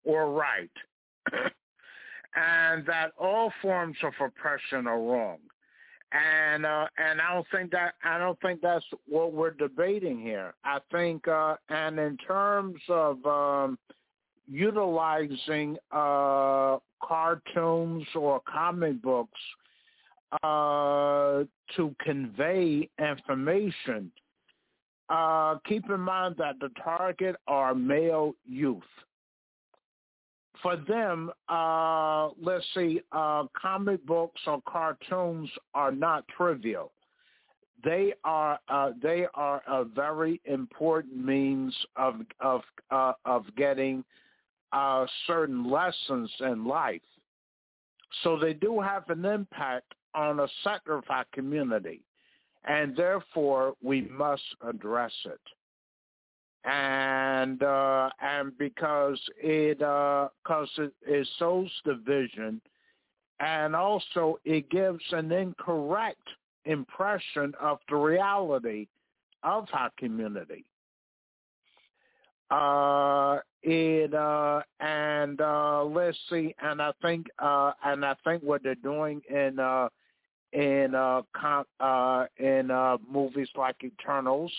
or 0.04 0.32
right, 0.32 0.70
and 1.32 2.84
that 2.86 3.12
all 3.18 3.52
forms 3.62 3.96
of 4.02 4.12
oppression 4.20 4.86
are 4.86 5.00
wrong. 5.00 5.38
And 6.12 6.66
uh, 6.66 6.86
and 6.98 7.20
I 7.20 7.34
don't 7.34 7.46
think 7.52 7.70
that 7.70 7.94
I 8.02 8.18
don't 8.18 8.40
think 8.40 8.60
that's 8.60 8.84
what 9.06 9.32
we're 9.32 9.52
debating 9.52 10.20
here. 10.20 10.54
I 10.64 10.78
think 10.90 11.28
uh, 11.28 11.54
and 11.68 11.98
in 12.00 12.16
terms 12.16 12.80
of 12.88 13.24
um, 13.24 13.78
utilizing 14.48 15.76
uh, 15.92 16.78
cartoons 17.00 18.06
or 18.16 18.40
comic 18.52 19.00
books 19.00 19.38
uh, 20.42 21.44
to 21.76 21.94
convey 22.04 22.88
information 22.98 24.10
uh, 25.10 25.56
keep 25.66 25.90
in 25.90 26.00
mind 26.00 26.36
that 26.38 26.58
the 26.60 26.70
target 26.82 27.36
are 27.48 27.74
male 27.74 28.32
youth. 28.46 28.82
For 30.62 30.76
them, 30.76 31.30
uh, 31.48 32.28
let's 32.40 32.64
see, 32.74 33.00
uh, 33.12 33.44
comic 33.60 34.04
books 34.06 34.40
or 34.46 34.62
cartoons 34.68 35.50
are 35.74 35.90
not 35.90 36.24
trivial. 36.28 36.92
They 37.82 38.12
are 38.24 38.58
uh, 38.68 38.90
they 39.02 39.26
are 39.34 39.62
a 39.66 39.84
very 39.84 40.40
important 40.44 41.16
means 41.16 41.74
of 41.96 42.20
of 42.40 42.60
uh, 42.90 43.14
of 43.24 43.44
getting 43.56 44.04
certain 45.26 45.68
lessons 45.68 46.30
in 46.40 46.66
life. 46.66 47.00
So 48.22 48.38
they 48.38 48.52
do 48.52 48.80
have 48.80 49.08
an 49.08 49.24
impact 49.24 49.94
on 50.14 50.40
a 50.40 50.48
our 51.08 51.24
community, 51.32 52.02
and 52.64 52.96
therefore 52.96 53.74
we 53.82 54.02
must 54.02 54.42
address 54.66 55.12
it. 55.24 55.40
And 56.64 57.62
uh, 57.62 58.10
and 58.20 58.56
because 58.58 59.18
it 59.42 59.78
because 59.78 60.68
uh, 60.78 60.82
it, 60.82 60.92
it 61.06 61.28
sows 61.38 61.70
division, 61.86 62.60
and 63.40 63.74
also 63.74 64.38
it 64.44 64.68
gives 64.70 65.02
an 65.12 65.32
incorrect 65.32 66.28
impression 66.66 67.54
of 67.60 67.78
the 67.88 67.96
reality 67.96 68.88
of 69.42 69.66
our 69.72 69.90
community. 69.98 70.64
Uh, 72.50 73.38
it 73.62 74.12
uh, 74.12 74.60
and 74.80 75.40
uh, 75.40 75.84
let's 75.84 76.18
see, 76.28 76.54
and 76.62 76.82
I 76.82 76.92
think 77.00 77.26
uh, 77.38 77.72
and 77.84 78.04
I 78.04 78.14
think 78.24 78.42
what 78.42 78.62
they're 78.62 78.74
doing 78.74 79.22
in 79.30 79.58
uh, 79.58 79.88
in 80.52 80.94
uh, 80.94 81.22
com- 81.34 81.64
uh, 81.78 82.26
in 82.38 82.70
uh, 82.70 82.98
movies 83.08 83.48
like 83.56 83.76
Eternals, 83.84 84.52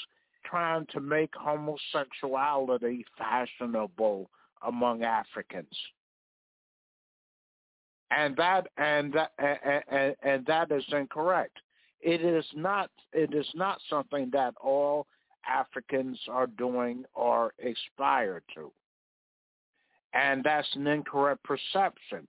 trying 0.46 0.86
to 0.88 1.00
make 1.00 1.32
homosexuality 1.36 3.06
fashionable 3.18 4.30
among 4.66 5.04
Africans, 5.04 5.76
and 8.12 8.36
that 8.38 8.68
and 8.78 9.14
that 9.14 9.32
and, 9.38 9.84
and, 9.90 10.16
and 10.24 10.46
that 10.46 10.72
is 10.72 10.86
incorrect. 10.92 11.58
It 12.02 12.22
is 12.22 12.46
not. 12.56 12.90
It 13.14 13.34
is 13.34 13.48
not 13.54 13.80
something 13.90 14.30
that 14.32 14.54
all 14.62 15.08
Africans 15.48 16.20
are 16.30 16.48
doing 16.48 17.04
or 17.14 17.54
aspire 17.60 18.42
to, 18.56 18.72
and 20.14 20.44
that's 20.44 20.68
an 20.76 20.88
incorrect 20.88 21.44
perception. 21.44 22.28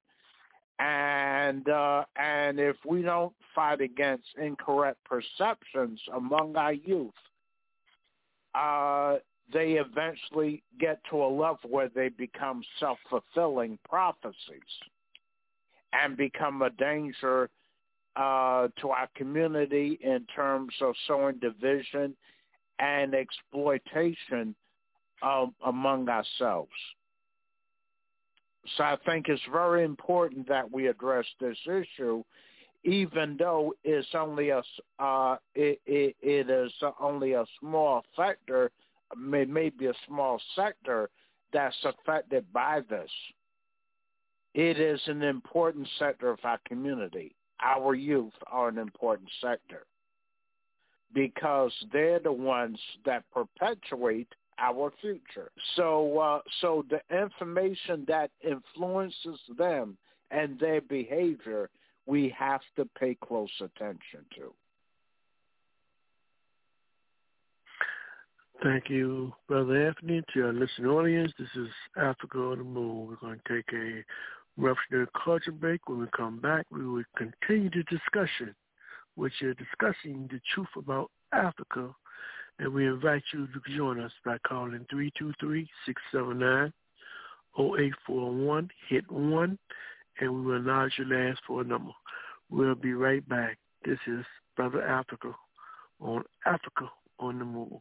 And 0.83 1.69
uh, 1.69 2.05
and 2.17 2.59
if 2.59 2.75
we 2.85 3.03
don't 3.03 3.33
fight 3.55 3.81
against 3.81 4.25
incorrect 4.37 4.99
perceptions 5.05 6.01
among 6.13 6.57
our 6.57 6.73
youth, 6.73 7.13
uh, 8.57 9.19
they 9.53 9.75
eventually 9.75 10.65
get 10.81 10.99
to 11.11 11.23
a 11.23 11.29
level 11.29 11.71
where 11.71 11.89
they 11.89 12.09
become 12.09 12.65
self-fulfilling 12.81 13.79
prophecies 13.89 14.73
and 15.93 16.17
become 16.17 16.63
a 16.63 16.71
danger 16.71 17.49
uh, 18.17 18.67
to 18.81 18.89
our 18.89 19.09
community 19.15 20.01
in 20.03 20.27
terms 20.35 20.75
of 20.81 20.95
sowing 21.07 21.39
division 21.39 22.17
and 22.81 23.15
exploitation 23.15 24.57
um, 25.23 25.55
among 25.65 26.09
ourselves. 26.09 26.73
So 28.77 28.85
I 28.85 28.97
think 29.05 29.29
it's 29.29 29.43
very 29.51 29.85
important 29.85 30.49
that 30.49 30.71
we 30.71 30.87
address 30.87 31.27
this 31.41 31.57
issue, 31.67 32.23
even 32.85 33.37
though 33.39 33.75
it's 33.85 34.09
only 34.15 34.51
a 34.51 34.63
uh, 34.99 35.37
it, 35.55 35.81
it, 35.87 36.17
it 36.23 36.51
is 36.51 36.73
only 37.01 37.33
a 37.33 37.45
small 37.61 38.03
sector, 38.17 38.71
maybe 39.17 39.87
a 39.87 39.93
small 40.07 40.41
sector 40.55 41.11
that's 41.53 41.77
affected 41.85 42.51
by 42.53 42.81
this. 42.89 43.11
It 44.55 44.79
is 44.79 45.01
an 45.07 45.23
important 45.23 45.89
sector 45.99 46.31
of 46.31 46.39
our 46.45 46.61
community. 46.67 47.35
Our 47.61 47.95
youth 47.95 48.33
are 48.47 48.69
an 48.69 48.79
important 48.79 49.31
sector 49.41 49.87
because 51.15 51.73
they're 51.93 52.19
the 52.19 52.33
ones 52.33 52.79
that 53.05 53.25
perpetuate 53.33 54.29
our 54.63 54.93
future. 55.01 55.51
So, 55.77 56.19
uh, 56.19 56.41
so 56.61 56.85
the 56.89 57.01
information 57.15 58.05
that 58.09 58.31
influences 58.43 59.41
them 59.59 59.99
and 60.31 60.59
their 60.59 60.81
behavior, 60.81 61.69
we 62.07 62.35
have 62.39 62.61
to 62.77 62.87
pay 62.99 63.17
close 63.23 63.51
attention 63.61 64.25
to. 64.37 64.55
Thank 68.63 68.89
you, 68.89 69.33
Brother 69.49 69.89
Anthony. 69.89 70.23
To 70.35 70.47
our 70.47 70.53
listening 70.53 70.87
audience, 70.87 71.33
this 71.37 71.49
is 71.57 71.69
Africa 71.97 72.39
on 72.39 72.59
the 72.59 72.65
Move. 72.65 73.09
We're 73.09 73.17
going 73.17 73.41
to 73.45 73.57
take 73.57 73.67
a 73.75 74.05
revolutionary 74.57 75.09
culture 75.25 75.51
break. 75.51 75.89
When 75.89 75.99
we 75.99 76.07
come 76.17 76.39
back, 76.39 76.67
we 76.71 76.87
will 76.87 77.03
continue 77.17 77.71
the 77.71 77.83
discussion, 77.91 78.55
which 79.17 79.33
is 79.43 79.57
discussing 79.57 80.29
the 80.31 80.41
truth 80.55 80.69
about 80.77 81.11
Africa 81.33 81.93
and 82.63 82.73
we 82.73 82.87
invite 82.87 83.25
you 83.35 83.49
to 83.49 83.61
join 83.77 83.99
us 83.99 84.13
by 84.25 84.39
calling 84.47 84.87
323-679-0841, 86.15 88.69
hit 88.89 89.11
1, 89.11 89.59
and 90.21 90.33
we 90.33 90.43
will 90.43 90.59
acknowledge 90.59 90.93
your 90.97 91.09
last 91.09 91.41
four 91.45 91.65
number. 91.65 91.91
We'll 92.51 92.77
be 92.77 92.95
right 92.95 93.29
back. 93.29 93.59
This 93.85 93.99
is 94.07 94.25
Brother 94.55 94.83
Africa 94.83 95.35
on 96.01 96.23
Africa 96.47 96.89
on 97.19 97.41
the 97.41 97.45
Move. 97.45 97.81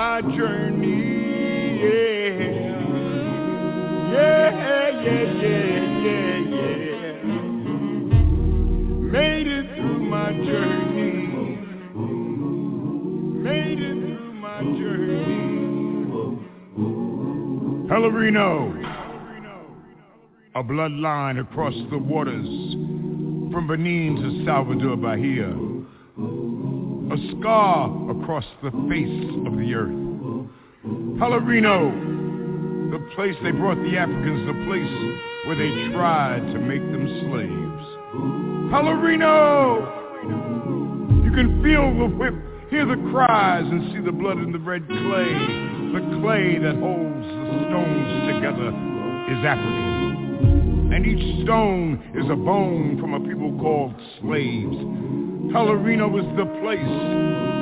my 0.00 0.22
journey. 0.22 1.76
Yeah, 1.82 2.38
yeah, 4.10 4.88
yeah, 5.04 5.26
yeah, 5.42 5.68
yeah, 6.06 6.38
yeah. 6.56 7.20
Made 9.12 9.46
it 9.46 9.66
through 9.76 10.00
my 10.00 10.32
journey. 10.32 11.26
Made 13.42 13.78
it 13.78 14.16
through 14.16 14.32
my 14.40 14.62
journey. 14.62 15.68
Pelourinho, 17.90 18.52
a 20.54 20.62
bloodline 20.62 21.40
across 21.42 21.74
the 21.90 21.98
waters 21.98 22.48
from 23.52 23.66
Benin 23.68 24.16
to 24.16 24.44
Salvador 24.46 24.96
Bahia 24.96 25.54
a 27.10 27.16
scar 27.32 27.88
across 28.30 28.46
the 28.62 28.70
face 28.88 29.26
of 29.44 29.58
the 29.58 29.74
earth. 29.74 29.90
Pelourinho, 31.18 31.90
the 32.92 33.00
place 33.16 33.34
they 33.42 33.50
brought 33.50 33.76
the 33.82 33.96
Africans, 33.96 34.46
the 34.46 34.54
place 34.70 34.88
where 35.46 35.56
they 35.56 35.92
tried 35.92 36.38
to 36.52 36.60
make 36.60 36.80
them 36.80 37.08
slaves. 37.26 37.86
Pelourinho, 38.70 39.82
you 41.24 41.32
can 41.32 41.60
feel 41.60 41.90
the 41.98 42.06
whip, 42.14 42.34
hear 42.70 42.86
the 42.86 42.94
cries, 43.10 43.64
and 43.64 43.90
see 43.92 44.00
the 44.00 44.12
blood 44.12 44.38
in 44.38 44.52
the 44.52 44.60
red 44.60 44.86
clay. 44.86 45.34
The 45.90 46.20
clay 46.22 46.56
that 46.60 46.76
holds 46.78 47.26
the 47.26 47.66
stones 47.66 48.30
together 48.32 48.70
is 49.26 49.44
African. 49.44 50.94
And 50.94 51.04
each 51.04 51.42
stone 51.42 51.98
is 52.14 52.30
a 52.30 52.36
bone 52.36 52.96
from 53.00 53.14
a 53.14 53.20
people 53.28 53.58
called 53.58 53.96
slaves. 54.20 54.76
Pelourinho 55.50 56.08
was 56.08 56.24
the 56.36 56.46
place 56.62 57.59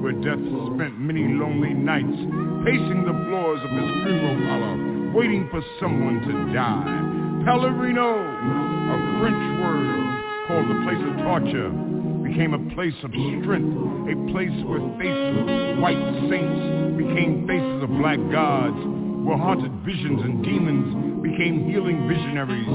where 0.00 0.12
death 0.12 0.38
spent 0.74 0.98
many 0.98 1.26
lonely 1.34 1.74
nights 1.74 2.18
pacing 2.64 3.02
the 3.02 3.16
floors 3.26 3.60
of 3.64 3.70
his 3.70 3.90
funeral 4.06 4.38
parlor, 4.46 5.12
waiting 5.12 5.48
for 5.50 5.62
someone 5.80 6.20
to 6.22 6.34
die. 6.54 7.18
Pelourinho, 7.42 8.12
a 8.14 8.96
French 9.18 9.44
word 9.58 9.98
called 10.46 10.68
the 10.70 10.78
place 10.86 11.02
of 11.02 11.14
torture, 11.26 11.70
became 12.22 12.54
a 12.54 12.62
place 12.74 12.94
of 13.02 13.10
strength, 13.10 13.74
a 14.06 14.16
place 14.30 14.54
where 14.68 14.82
faces 14.98 15.34
of 15.42 15.78
white 15.82 16.04
saints 16.30 16.98
became 16.98 17.46
faces 17.48 17.82
of 17.82 17.90
black 17.98 18.20
gods, 18.30 18.78
where 19.26 19.36
haunted 19.36 19.72
visions 19.82 20.22
and 20.22 20.44
demons 20.44 21.22
became 21.22 21.66
healing 21.66 22.06
visionaries 22.06 22.68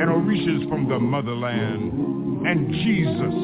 and 0.00 0.08
orishas 0.08 0.68
from 0.68 0.88
the 0.88 0.98
motherland. 0.98 2.46
And 2.46 2.72
Jesus 2.72 3.34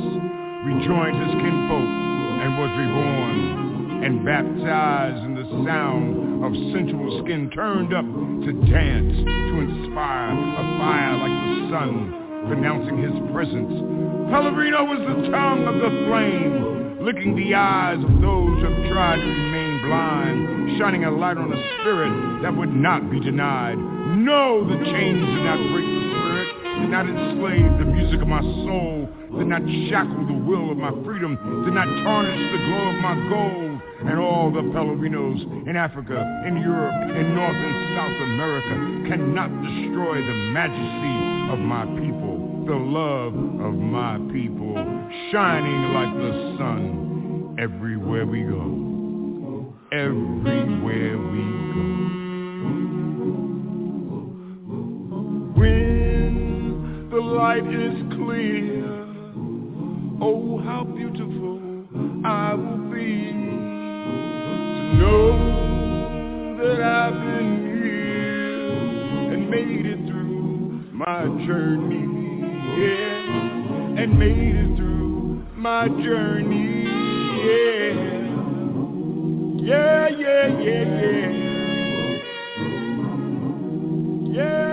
rejoined 0.64 1.16
his 1.22 1.34
kinfolk 1.42 2.07
and 2.48 2.56
was 2.56 2.72
reborn 2.80 4.04
and 4.04 4.24
baptized 4.24 5.20
in 5.24 5.34
the 5.36 5.44
sound 5.68 6.40
of 6.40 6.48
sensual 6.72 7.20
skin 7.20 7.50
turned 7.52 7.92
up 7.92 8.08
to 8.08 8.50
dance, 8.72 9.12
to 9.20 9.54
inspire 9.60 10.32
a 10.32 10.64
fire 10.80 11.16
like 11.20 11.36
the 11.44 11.68
sun, 11.68 11.92
pronouncing 12.48 12.96
his 13.04 13.12
presence. 13.36 13.68
Pelourinho 14.32 14.80
was 14.88 15.02
the 15.04 15.28
tongue 15.28 15.68
of 15.68 15.76
the 15.76 15.92
flame, 16.08 17.04
licking 17.04 17.36
the 17.36 17.52
eyes 17.52 18.00
of 18.00 18.16
those 18.24 18.56
who 18.56 18.64
have 18.64 18.92
tried 18.92 19.20
to 19.20 19.28
remain 19.28 19.84
blind, 19.84 20.78
shining 20.78 21.04
a 21.04 21.10
light 21.10 21.36
on 21.36 21.52
a 21.52 21.60
spirit 21.76 22.40
that 22.40 22.56
would 22.56 22.72
not 22.72 23.10
be 23.10 23.20
denied. 23.20 23.76
No, 23.76 24.64
the 24.64 24.78
chains 24.88 25.20
did 25.20 25.44
not 25.44 25.60
break 25.68 25.84
the 25.84 26.04
spirit, 26.16 26.48
did 26.80 26.88
not 26.96 27.04
enslave 27.04 27.76
the 27.76 27.84
music 27.92 28.22
of 28.22 28.28
my 28.28 28.40
soul, 28.40 29.12
did 29.38 29.46
not 29.46 29.62
shackle 29.88 30.26
the 30.26 30.34
will 30.34 30.70
of 30.72 30.76
my 30.76 30.90
freedom, 31.04 31.38
did 31.64 31.74
not 31.74 31.86
tarnish 32.02 32.52
the 32.52 32.58
glow 32.66 32.88
of 32.90 32.98
my 33.00 33.14
gold. 33.30 33.80
And 34.00 34.18
all 34.18 34.50
the 34.52 34.62
Pelourinhos 34.62 35.66
in 35.68 35.76
Africa, 35.76 36.18
in 36.46 36.56
Europe, 36.56 36.94
in 37.16 37.34
North 37.34 37.56
and 37.56 37.96
South 37.96 38.18
America 38.30 39.08
cannot 39.08 39.50
destroy 39.62 40.20
the 40.20 40.34
majesty 40.52 41.52
of 41.52 41.58
my 41.58 41.84
people, 41.98 42.64
the 42.66 42.76
love 42.76 43.34
of 43.34 43.74
my 43.74 44.18
people, 44.32 44.74
shining 45.32 45.92
like 45.94 46.14
the 46.14 46.56
sun 46.58 47.56
everywhere 47.58 48.24
we 48.24 48.42
go. 48.42 49.74
Everywhere 49.90 51.18
we 51.18 51.42
go. 51.74 51.88
When 55.58 57.08
the 57.10 57.20
light 57.20 57.66
is 57.66 57.96
clear, 58.14 59.07
oh 60.20 60.58
how 60.64 60.84
beautiful 60.84 61.58
I 62.24 62.54
will 62.54 62.90
be 62.90 63.32
to 63.32 64.94
know 64.98 66.56
that 66.58 66.80
I've 66.82 67.14
been 67.14 67.56
here 67.82 69.32
and 69.34 69.48
made 69.50 69.86
it 69.86 70.06
through 70.10 70.90
my 70.92 71.24
journey, 71.46 72.06
yeah, 72.80 74.02
and 74.02 74.18
made 74.18 74.54
it 74.56 74.76
through 74.76 75.44
my 75.56 75.88
journey, 75.88 76.84
yeah, 77.46 77.92
yeah, 79.62 80.08
yeah, 80.08 80.46
yeah, 80.60 80.84
yeah. 81.02 81.48
Yeah, 84.30 84.67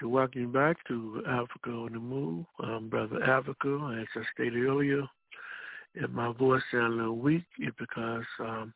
to 0.00 0.08
welcome 0.08 0.50
back 0.50 0.78
to 0.88 1.22
Africa 1.28 1.68
on 1.68 1.92
the 1.92 1.98
Move. 1.98 2.46
I'm 2.60 2.88
Brother 2.88 3.22
Africa. 3.22 3.98
As 4.00 4.06
I 4.16 4.24
stated 4.32 4.64
earlier, 4.64 5.02
if 5.94 6.10
my 6.10 6.32
voice 6.32 6.62
sounds 6.72 6.94
a 6.94 6.96
little 6.96 7.18
weak, 7.18 7.44
it's 7.58 7.76
because 7.78 8.24
um, 8.38 8.72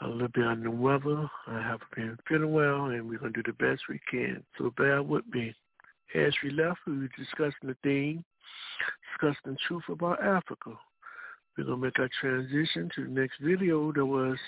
I'm 0.00 0.08
a 0.08 0.12
little 0.12 0.28
bit 0.28 0.46
under 0.46 0.70
the 0.70 0.74
weather. 0.74 1.28
I 1.46 1.60
haven't 1.60 1.94
been 1.94 2.16
feeling 2.26 2.54
well, 2.54 2.86
and 2.86 3.06
we're 3.06 3.18
going 3.18 3.34
to 3.34 3.42
do 3.42 3.52
the 3.52 3.64
best 3.64 3.82
we 3.90 4.00
can. 4.10 4.42
So 4.56 4.72
bear 4.78 5.02
with 5.02 5.24
me. 5.30 5.54
As 6.14 6.32
we 6.42 6.48
left, 6.48 6.78
we 6.86 7.00
were 7.00 7.10
discussing 7.18 7.68
the 7.68 7.76
theme, 7.82 8.24
discussing 9.12 9.52
the 9.52 9.58
truth 9.68 9.84
about 9.90 10.22
Africa. 10.22 10.70
We're 11.58 11.64
going 11.64 11.80
to 11.80 11.86
make 11.86 11.98
our 11.98 12.08
transition 12.18 12.88
to 12.94 13.04
the 13.04 13.10
next 13.10 13.40
video 13.42 13.92
that 13.92 14.06
was 14.06 14.38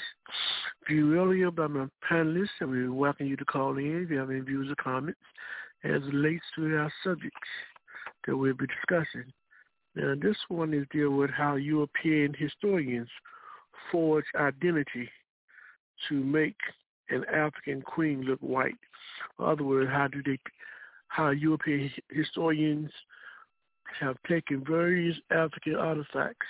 viewed 0.89 1.19
earlier 1.19 1.51
by 1.51 1.67
my 1.67 1.87
panelists, 2.11 2.49
and 2.61 2.71
we 2.71 2.89
welcome 2.89 3.27
you 3.27 3.37
to 3.37 3.45
call 3.45 3.77
in 3.77 4.05
if 4.05 4.11
you 4.11 4.17
have 4.17 4.31
any 4.31 4.41
views 4.41 4.71
or 4.71 4.77
comments 4.83 5.21
as 5.85 6.03
it 6.03 6.15
relates 6.15 6.45
to 6.57 6.77
our 6.77 6.93
subjects 7.05 7.39
that 8.27 8.37
we'll 8.37 8.55
be 8.55 8.67
discussing. 8.67 9.33
Now, 9.95 10.15
this 10.21 10.37
one 10.49 10.75
is 10.75 10.87
deal 10.93 11.11
with 11.11 11.31
how 11.31 11.57
European 11.57 12.35
historians 12.35 13.09
forge 13.91 14.25
identity 14.37 15.09
to 16.09 16.15
make 16.15 16.57
an 17.11 17.25
African 17.33 17.83
queen 17.83 18.23
look 18.23 18.41
white. 18.41 18.77
In 19.39 19.45
other 19.45 19.65
words, 19.65 19.91
how 19.91 20.09
do 20.09 20.23
they, 20.25 20.39
how 21.09 21.31
European 21.31 21.91
historians 22.11 22.91
have 24.01 24.17
taken 24.29 24.65
various 24.65 25.17
African 25.31 25.77
artifacts 25.77 26.47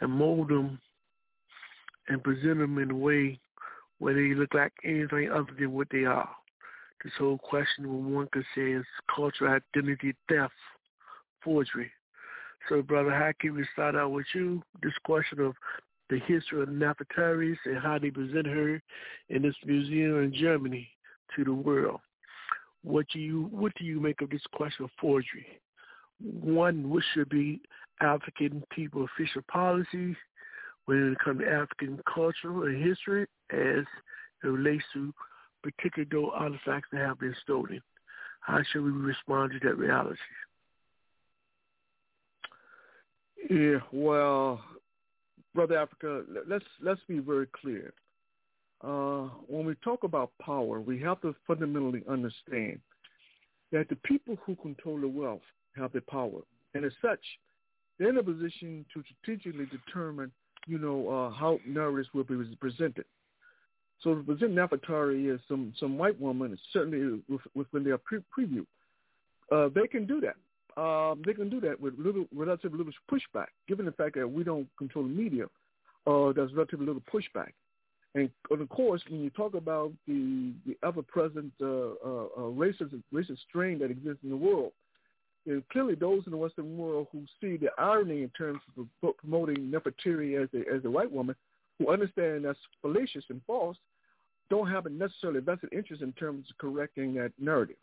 and 0.00 0.10
mold 0.10 0.48
them 0.48 0.78
and 2.08 2.22
present 2.22 2.58
them 2.58 2.78
in 2.78 2.90
a 2.90 2.96
way 2.96 3.38
where 3.98 4.14
they 4.14 4.34
look 4.34 4.54
like 4.54 4.72
anything 4.84 5.30
other 5.30 5.52
than 5.58 5.72
what 5.72 5.88
they 5.90 6.04
are. 6.04 6.30
This 7.04 7.12
whole 7.18 7.38
question, 7.38 7.92
what 7.92 8.10
one 8.10 8.28
could 8.32 8.44
say, 8.54 8.72
is 8.72 8.84
cultural 9.14 9.54
identity 9.54 10.14
theft, 10.28 10.52
forgery. 11.42 11.90
So, 12.68 12.82
Brother 12.82 13.10
Haki, 13.10 13.54
we 13.54 13.64
start 13.72 13.94
out 13.94 14.10
with 14.10 14.26
you. 14.34 14.62
This 14.82 14.92
question 15.04 15.40
of 15.40 15.54
the 16.10 16.18
history 16.26 16.62
of 16.62 16.68
Nefertari 16.68 17.56
and 17.64 17.78
how 17.78 17.98
they 17.98 18.10
present 18.10 18.46
her 18.46 18.82
in 19.28 19.42
this 19.42 19.54
museum 19.64 20.22
in 20.22 20.34
Germany 20.34 20.88
to 21.36 21.44
the 21.44 21.52
world. 21.52 22.00
What 22.82 23.06
do 23.12 23.18
you 23.18 23.48
what 23.50 23.72
do 23.76 23.84
you 23.84 24.00
make 24.00 24.20
of 24.22 24.30
this 24.30 24.42
question 24.52 24.84
of 24.84 24.90
forgery? 25.00 25.60
One, 26.20 26.88
what 26.90 27.02
should 27.12 27.28
be 27.28 27.60
African 28.00 28.62
people 28.70 29.04
official 29.04 29.42
policy 29.50 30.16
when 30.86 31.12
it 31.12 31.18
comes 31.22 31.40
to 31.40 31.50
African 31.50 32.00
culture 32.12 32.66
and 32.66 32.82
history 32.82 33.26
as 33.52 33.84
it 34.42 34.46
relates 34.46 34.84
to 34.94 35.12
particular 35.72 36.30
artifacts 36.34 36.88
that 36.92 37.00
have 37.00 37.20
been 37.20 37.34
stolen? 37.42 37.80
How 38.40 38.60
should 38.72 38.82
we 38.82 38.90
respond 38.90 39.52
to 39.52 39.58
that 39.66 39.76
reality? 39.76 40.18
Yeah, 43.50 43.78
well, 43.92 44.60
brother 45.54 45.78
Africa, 45.78 46.22
let's 46.46 46.64
let's 46.80 47.00
be 47.08 47.18
very 47.18 47.46
clear. 47.46 47.92
Uh, 48.82 49.28
when 49.46 49.64
we 49.66 49.74
talk 49.76 50.04
about 50.04 50.32
power, 50.40 50.80
we 50.80 51.00
have 51.00 51.20
to 51.22 51.34
fundamentally 51.46 52.02
understand 52.08 52.80
that 53.72 53.88
the 53.88 53.96
people 53.96 54.36
who 54.44 54.54
control 54.56 55.00
the 55.00 55.08
wealth 55.08 55.42
have 55.76 55.92
the 55.92 56.00
power, 56.02 56.40
and 56.74 56.84
as 56.84 56.92
such, 57.02 57.20
they're 57.98 58.10
in 58.10 58.18
a 58.18 58.22
position 58.22 58.84
to 58.94 59.02
strategically 59.22 59.66
determine, 59.66 60.30
you 60.66 60.78
know, 60.78 61.08
uh, 61.08 61.30
how 61.30 61.58
narratives 61.66 62.08
will 62.14 62.24
be 62.24 62.56
presented. 62.60 63.04
So 64.02 64.14
present 64.16 64.54
Nefertari 64.54 65.34
as 65.34 65.40
some 65.48 65.72
some 65.78 65.98
white 65.98 66.20
woman, 66.20 66.56
certainly 66.72 67.20
within 67.54 67.84
their 67.84 67.98
pre- 67.98 68.24
preview, 68.36 68.64
uh, 69.50 69.68
they 69.74 69.88
can 69.88 70.06
do 70.06 70.20
that 70.20 70.36
um, 70.78 71.22
they 71.26 71.34
can 71.34 71.50
do 71.50 71.60
that 71.60 71.80
with 71.80 71.94
little, 71.98 72.26
relatively 72.32 72.78
little 72.78 72.92
pushback, 73.10 73.48
given 73.66 73.84
the 73.84 73.92
fact 73.92 74.14
that 74.14 74.30
we 74.30 74.44
don't 74.44 74.68
control 74.78 75.04
the 75.04 75.10
media. 75.10 75.46
Uh, 76.06 76.32
there's 76.32 76.52
relatively 76.52 76.86
little 76.86 77.02
pushback. 77.12 77.52
And 78.14 78.30
of 78.50 78.68
course, 78.68 79.02
when 79.08 79.20
you 79.20 79.30
talk 79.30 79.54
about 79.54 79.92
the, 80.06 80.52
the 80.66 80.76
ever-present 80.86 81.52
uh, 81.60 81.66
uh, 81.66 81.68
uh, 81.68 82.50
racist, 82.54 82.94
racist 83.12 83.38
strain 83.48 83.78
that 83.80 83.90
exists 83.90 84.20
in 84.22 84.30
the 84.30 84.36
world, 84.36 84.72
and 85.46 85.68
clearly 85.70 85.94
those 85.94 86.22
in 86.26 86.32
the 86.32 86.38
Western 86.38 86.78
world 86.78 87.08
who 87.10 87.24
see 87.40 87.56
the 87.56 87.70
irony 87.76 88.22
in 88.22 88.30
terms 88.30 88.60
of 88.78 89.16
promoting 89.18 89.72
Nefertiti 89.72 90.40
as 90.40 90.48
a, 90.54 90.74
as 90.74 90.84
a 90.84 90.90
white 90.90 91.10
woman, 91.10 91.34
who 91.78 91.90
understand 91.90 92.44
that's 92.44 92.58
fallacious 92.82 93.24
and 93.30 93.40
false, 93.46 93.76
don't 94.50 94.70
have 94.70 94.86
a 94.86 94.90
necessarily 94.90 95.40
vested 95.40 95.72
interest 95.72 96.02
in 96.02 96.12
terms 96.12 96.46
of 96.50 96.58
correcting 96.58 97.14
that 97.14 97.32
narrative. 97.38 97.76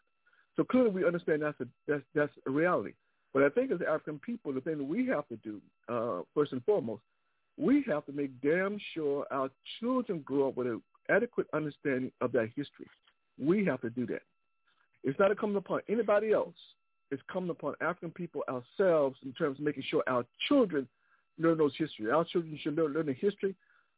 So 0.55 0.63
clearly 0.63 0.89
we 0.89 1.05
understand 1.05 1.41
that's 1.41 1.59
a, 1.59 1.67
that's, 1.87 2.03
that's 2.13 2.31
a 2.47 2.49
reality. 2.49 2.93
But 3.33 3.43
I 3.43 3.49
think 3.49 3.71
as 3.71 3.79
African 3.81 4.19
people, 4.19 4.53
the 4.53 4.61
thing 4.61 4.77
that 4.77 4.83
we 4.83 5.05
have 5.07 5.27
to 5.27 5.35
do, 5.37 5.61
uh, 5.89 6.21
first 6.33 6.53
and 6.53 6.63
foremost, 6.63 7.01
we 7.57 7.83
have 7.87 8.05
to 8.05 8.11
make 8.11 8.31
damn 8.41 8.77
sure 8.93 9.25
our 9.31 9.49
children 9.79 10.19
grow 10.25 10.49
up 10.49 10.57
with 10.57 10.67
an 10.67 10.81
adequate 11.09 11.47
understanding 11.53 12.11
of 12.21 12.31
that 12.31 12.49
history. 12.55 12.87
We 13.37 13.65
have 13.65 13.81
to 13.81 13.89
do 13.89 14.05
that. 14.07 14.21
It's 15.03 15.19
not 15.19 15.37
coming 15.37 15.57
upon 15.57 15.81
anybody 15.89 16.31
else. 16.31 16.55
It's 17.11 17.21
coming 17.31 17.49
upon 17.49 17.75
African 17.81 18.11
people 18.11 18.43
ourselves 18.49 19.17
in 19.23 19.33
terms 19.33 19.59
of 19.59 19.65
making 19.65 19.83
sure 19.89 20.03
our 20.07 20.25
children 20.47 20.87
learn 21.37 21.57
those 21.57 21.73
history. 21.77 22.09
Our 22.09 22.25
children 22.25 22.57
should 22.61 22.75
learn, 22.75 22.93
learn 22.93 23.05
the 23.05 23.13
history 23.13 23.55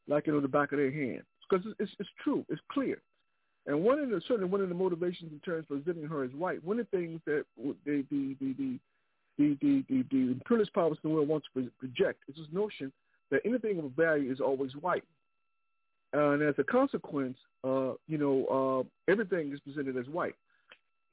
like 0.08 0.28
it 0.28 0.34
on 0.34 0.42
the 0.42 0.48
back 0.48 0.72
of 0.72 0.78
their 0.78 0.92
hand. 0.92 1.24
Because 1.50 1.66
it's, 1.66 1.76
it's, 1.80 1.92
it's 2.00 2.10
true. 2.24 2.46
It's 2.50 2.62
clear. 2.72 3.02
And 3.66 3.84
one 3.84 4.00
of 4.00 4.10
the 4.10 4.22
certainly 4.28 4.50
one 4.50 4.62
of 4.62 4.70
the 4.70 4.76
motivations 4.76 5.32
in 5.32 5.40
terms 5.40 5.66
of 5.70 5.84
presenting 5.84 6.10
her 6.10 6.24
as 6.24 6.32
white, 6.32 6.64
one 6.64 6.80
of 6.80 6.88
the 6.90 6.98
things 6.98 7.20
that 7.26 7.44
the 7.86 8.04
the 8.10 8.36
the 8.40 8.54
the 8.58 8.80
the 9.38 9.58
the, 9.62 9.84
the, 9.90 10.06
the 10.10 10.18
imperialist 10.32 10.74
powers 10.74 10.98
in 11.04 11.10
the 11.10 11.16
world 11.16 11.28
want 11.28 11.44
to 11.54 11.70
project 11.78 12.20
is 12.28 12.36
this 12.36 12.48
notion 12.52 12.92
that 13.30 13.42
anything 13.46 13.78
of 13.80 13.92
value 13.92 14.32
is 14.32 14.40
always 14.40 14.72
white. 14.78 15.04
And 16.14 16.42
as 16.42 16.56
a 16.58 16.64
consequence, 16.64 17.38
uh, 17.64 17.94
you 18.08 18.18
know, 18.18 18.88
uh, 19.08 19.12
everything 19.12 19.52
is 19.54 19.60
presented 19.60 19.98
as 19.98 20.08
white. 20.08 20.36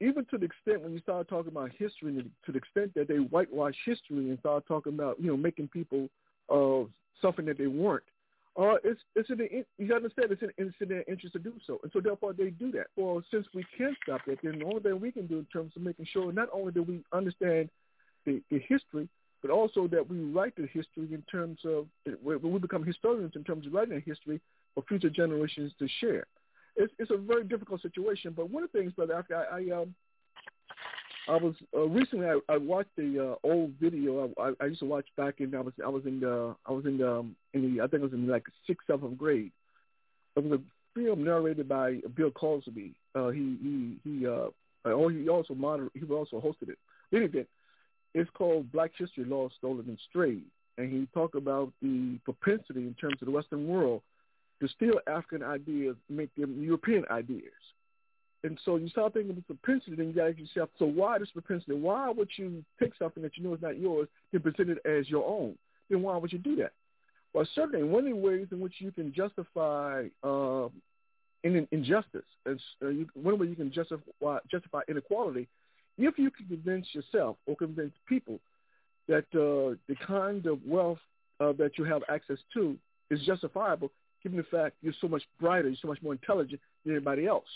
Even 0.00 0.24
to 0.26 0.38
the 0.38 0.44
extent 0.44 0.82
when 0.82 0.92
you 0.92 1.00
start 1.00 1.28
talking 1.28 1.50
about 1.50 1.70
history, 1.76 2.14
to 2.46 2.52
the 2.52 2.58
extent 2.58 2.94
that 2.94 3.08
they 3.08 3.16
whitewash 3.16 3.74
history 3.84 4.30
and 4.30 4.38
start 4.38 4.64
talking 4.66 4.94
about, 4.94 5.20
you 5.20 5.26
know, 5.26 5.36
making 5.36 5.68
people 5.68 6.08
uh, 6.50 6.86
something 7.20 7.44
that 7.46 7.58
they 7.58 7.66
weren't, 7.66 8.04
uh, 8.56 8.76
it's 8.84 9.00
it's 9.16 9.30
in 9.30 9.38
the 9.38 9.64
you 9.78 9.94
understand 9.94 10.30
it's 10.30 10.42
in, 10.42 10.50
it's 10.56 10.76
in 10.80 10.88
their 10.88 11.04
interest 11.08 11.32
to 11.32 11.38
do 11.40 11.54
so, 11.66 11.80
and 11.82 11.90
so 11.92 12.00
therefore 12.00 12.32
they 12.32 12.50
do 12.50 12.70
that. 12.72 12.86
Well, 12.96 13.22
since 13.30 13.46
we 13.52 13.64
can't 13.76 13.96
stop 14.02 14.20
that, 14.26 14.38
then 14.42 14.60
the 14.60 14.64
only 14.64 14.80
thing 14.80 15.00
we 15.00 15.10
can 15.12 15.26
do 15.26 15.38
in 15.38 15.46
terms 15.46 15.72
of 15.74 15.82
making 15.82 16.06
sure 16.12 16.32
not 16.32 16.48
only 16.52 16.72
do 16.72 16.82
we 16.82 17.04
understand 17.12 17.68
the, 18.24 18.40
the 18.50 18.60
history, 18.60 19.08
but 19.42 19.50
also 19.50 19.88
that 19.88 20.08
we 20.08 20.18
write 20.20 20.54
the 20.56 20.66
history 20.66 21.08
in 21.12 21.22
terms 21.30 21.58
of 21.64 21.86
when 22.22 22.40
we 22.40 22.58
become 22.58 22.84
historians 22.84 23.32
in 23.34 23.44
terms 23.44 23.66
of 23.66 23.72
writing 23.72 24.02
history 24.06 24.40
for 24.74 24.84
future 24.88 25.10
generations 25.10 25.72
to 25.78 25.88
share. 26.00 26.24
It's 26.76 26.92
it's 26.98 27.10
a 27.10 27.16
very 27.16 27.44
difficult 27.44 27.82
situation, 27.82 28.32
but 28.36 28.50
one 28.50 28.62
of 28.62 28.70
the 28.72 28.78
things, 28.78 28.92
brother, 28.92 29.24
I, 29.30 29.58
I 29.58 29.80
um 29.80 29.94
I 31.28 31.36
was 31.36 31.54
uh, 31.74 31.80
recently 31.80 32.26
I, 32.26 32.38
I 32.48 32.58
watched 32.58 32.94
the 32.96 33.32
uh, 33.32 33.46
old 33.46 33.72
video 33.80 34.30
I, 34.38 34.52
I, 34.60 34.66
used 34.66 34.80
to 34.80 34.86
watch 34.86 35.06
back 35.16 35.40
in 35.40 35.54
I 35.54 35.60
was 35.60 35.72
I 35.84 35.88
was 35.88 36.04
in 36.04 36.20
the 36.20 36.54
I 36.66 36.72
was 36.72 36.84
in 36.84 36.98
the 36.98 37.10
um, 37.10 37.36
in 37.54 37.76
the 37.76 37.82
I 37.82 37.86
think 37.86 38.02
it 38.02 38.10
was 38.10 38.12
in 38.12 38.26
like 38.26 38.44
sixth 38.66 38.86
seventh 38.86 39.16
grade. 39.16 39.52
It 40.36 40.44
was 40.44 40.60
a 40.60 40.62
film 40.94 41.24
narrated 41.24 41.68
by 41.68 42.00
Bill 42.14 42.30
Cosby. 42.30 42.94
Uh, 43.14 43.28
he 43.30 43.56
he 43.62 43.96
he 44.04 44.26
uh 44.26 44.48
oh 44.84 45.08
he 45.08 45.28
also 45.28 45.54
moder- 45.54 45.90
he 45.94 46.04
also 46.06 46.40
hosted 46.40 46.68
it. 46.68 46.78
Anyway, 47.12 47.46
it's 48.12 48.30
called 48.34 48.70
Black 48.70 48.90
History 48.96 49.24
Lost, 49.24 49.54
Stolen, 49.58 49.84
and 49.88 49.98
Strayed, 50.10 50.44
and 50.78 50.92
he 50.92 51.08
talked 51.14 51.36
about 51.36 51.72
the 51.80 52.18
propensity 52.24 52.80
in 52.80 52.94
terms 52.94 53.16
of 53.22 53.26
the 53.26 53.32
Western 53.32 53.66
world 53.66 54.02
to 54.60 54.68
steal 54.68 55.00
African 55.06 55.42
ideas, 55.42 55.96
make 56.08 56.34
them 56.36 56.62
European 56.62 57.04
ideas. 57.10 57.52
And 58.44 58.58
so 58.62 58.76
you 58.76 58.88
start 58.90 59.14
thinking 59.14 59.36
of 59.38 59.46
propensity, 59.46 59.96
then 59.96 60.08
you 60.08 60.12
got 60.12 60.24
to 60.24 60.30
ask 60.30 60.38
yourself, 60.38 60.68
so 60.78 60.84
why 60.84 61.18
this 61.18 61.30
propensity? 61.30 61.72
Why 61.72 62.10
would 62.10 62.28
you 62.36 62.62
pick 62.78 62.92
something 62.98 63.22
that 63.22 63.38
you 63.38 63.42
know 63.42 63.54
is 63.54 63.62
not 63.62 63.80
yours 63.80 64.06
and 64.34 64.42
present 64.42 64.68
it 64.68 64.78
as 64.84 65.08
your 65.08 65.26
own? 65.26 65.56
Then 65.88 66.02
why 66.02 66.18
would 66.18 66.30
you 66.30 66.38
do 66.38 66.54
that? 66.56 66.72
Well, 67.32 67.48
certainly 67.54 67.82
one 67.82 68.06
of 68.06 68.10
the 68.10 68.16
ways 68.16 68.46
in 68.52 68.60
which 68.60 68.74
you 68.78 68.92
can 68.92 69.14
justify 69.14 70.04
uh, 70.22 70.68
in 71.42 71.66
injustice, 71.72 72.26
is, 72.44 72.60
uh, 72.82 72.88
you, 72.88 73.08
one 73.14 73.38
way 73.38 73.46
you 73.46 73.56
can 73.56 73.72
justify, 73.72 74.38
justify 74.50 74.80
inequality, 74.88 75.48
if 75.96 76.18
you 76.18 76.30
can 76.30 76.46
convince 76.46 76.86
yourself 76.92 77.38
or 77.46 77.56
convince 77.56 77.94
people 78.06 78.40
that 79.08 79.24
uh, 79.32 79.74
the 79.88 79.96
kind 80.06 80.44
of 80.44 80.58
wealth 80.66 80.98
uh, 81.40 81.52
that 81.52 81.78
you 81.78 81.84
have 81.84 82.02
access 82.10 82.38
to 82.52 82.76
is 83.10 83.20
justifiable, 83.22 83.90
given 84.22 84.36
the 84.36 84.44
fact 84.44 84.76
you're 84.82 84.94
so 85.00 85.08
much 85.08 85.22
brighter, 85.40 85.68
you're 85.68 85.78
so 85.80 85.88
much 85.88 86.02
more 86.02 86.12
intelligent 86.12 86.60
than 86.84 86.94
anybody 86.94 87.26
else 87.26 87.46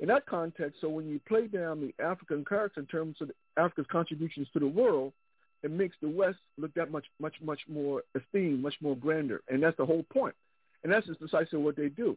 in 0.00 0.08
that 0.08 0.26
context, 0.26 0.80
so 0.80 0.88
when 0.88 1.08
you 1.08 1.20
play 1.20 1.46
down 1.46 1.80
the 1.80 2.04
African 2.04 2.44
character 2.44 2.80
in 2.80 2.86
terms 2.86 3.16
of 3.20 3.30
Africa's 3.56 3.86
contributions 3.90 4.48
to 4.52 4.58
the 4.58 4.66
world, 4.66 5.12
it 5.62 5.70
makes 5.70 5.96
the 6.02 6.08
West 6.08 6.38
look 6.58 6.74
that 6.74 6.90
much, 6.90 7.06
much, 7.20 7.34
much 7.42 7.60
more 7.68 8.02
esteemed, 8.14 8.60
much 8.60 8.74
more 8.80 8.96
grander. 8.96 9.42
And 9.48 9.62
that's 9.62 9.76
the 9.76 9.86
whole 9.86 10.04
point. 10.12 10.34
And 10.82 10.92
that's 10.92 11.06
just 11.06 11.20
precisely 11.20 11.58
what 11.58 11.76
they 11.76 11.88
do. 11.88 12.16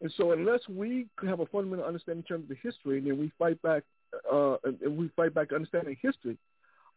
And 0.00 0.12
so 0.16 0.32
unless 0.32 0.60
we 0.68 1.06
have 1.26 1.40
a 1.40 1.46
fundamental 1.46 1.84
understanding 1.84 2.24
in 2.24 2.26
terms 2.26 2.44
of 2.44 2.48
the 2.48 2.68
history, 2.68 2.98
and 2.98 3.06
then 3.06 3.18
we 3.18 3.30
fight 3.38 3.60
back, 3.62 3.84
uh, 4.30 4.56
and 4.64 4.96
we 4.96 5.08
fight 5.14 5.34
back 5.34 5.52
understanding 5.52 5.96
history, 6.02 6.36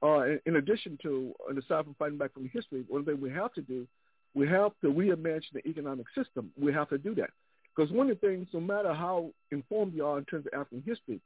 uh, 0.01 0.23
in, 0.45 0.55
addition 0.55 0.97
to, 1.03 1.33
and 1.49 1.57
aside 1.57 1.83
from 1.83 1.95
fighting 1.99 2.17
back 2.17 2.33
from 2.33 2.49
history, 2.49 2.83
one 2.87 3.05
thing 3.05 3.19
we 3.21 3.29
have 3.29 3.53
to 3.53 3.61
do, 3.61 3.87
we 4.33 4.47
have 4.47 4.71
to 4.81 4.87
reimagine 4.87 5.53
the 5.53 5.67
economic 5.67 6.05
system. 6.15 6.51
We 6.59 6.73
have 6.73 6.89
to 6.89 6.97
do 6.97 7.15
that. 7.15 7.29
Because 7.77 7.91
one 7.91 8.09
of 8.09 8.19
the 8.19 8.27
things, 8.27 8.47
no 8.53 8.59
matter 8.59 8.91
how 8.91 9.29
informed 9.51 9.93
you 9.93 10.03
are 10.03 10.17
in 10.17 10.25
terms 10.25 10.47
of 10.47 10.59
African 10.59 10.83
history, 10.85 11.21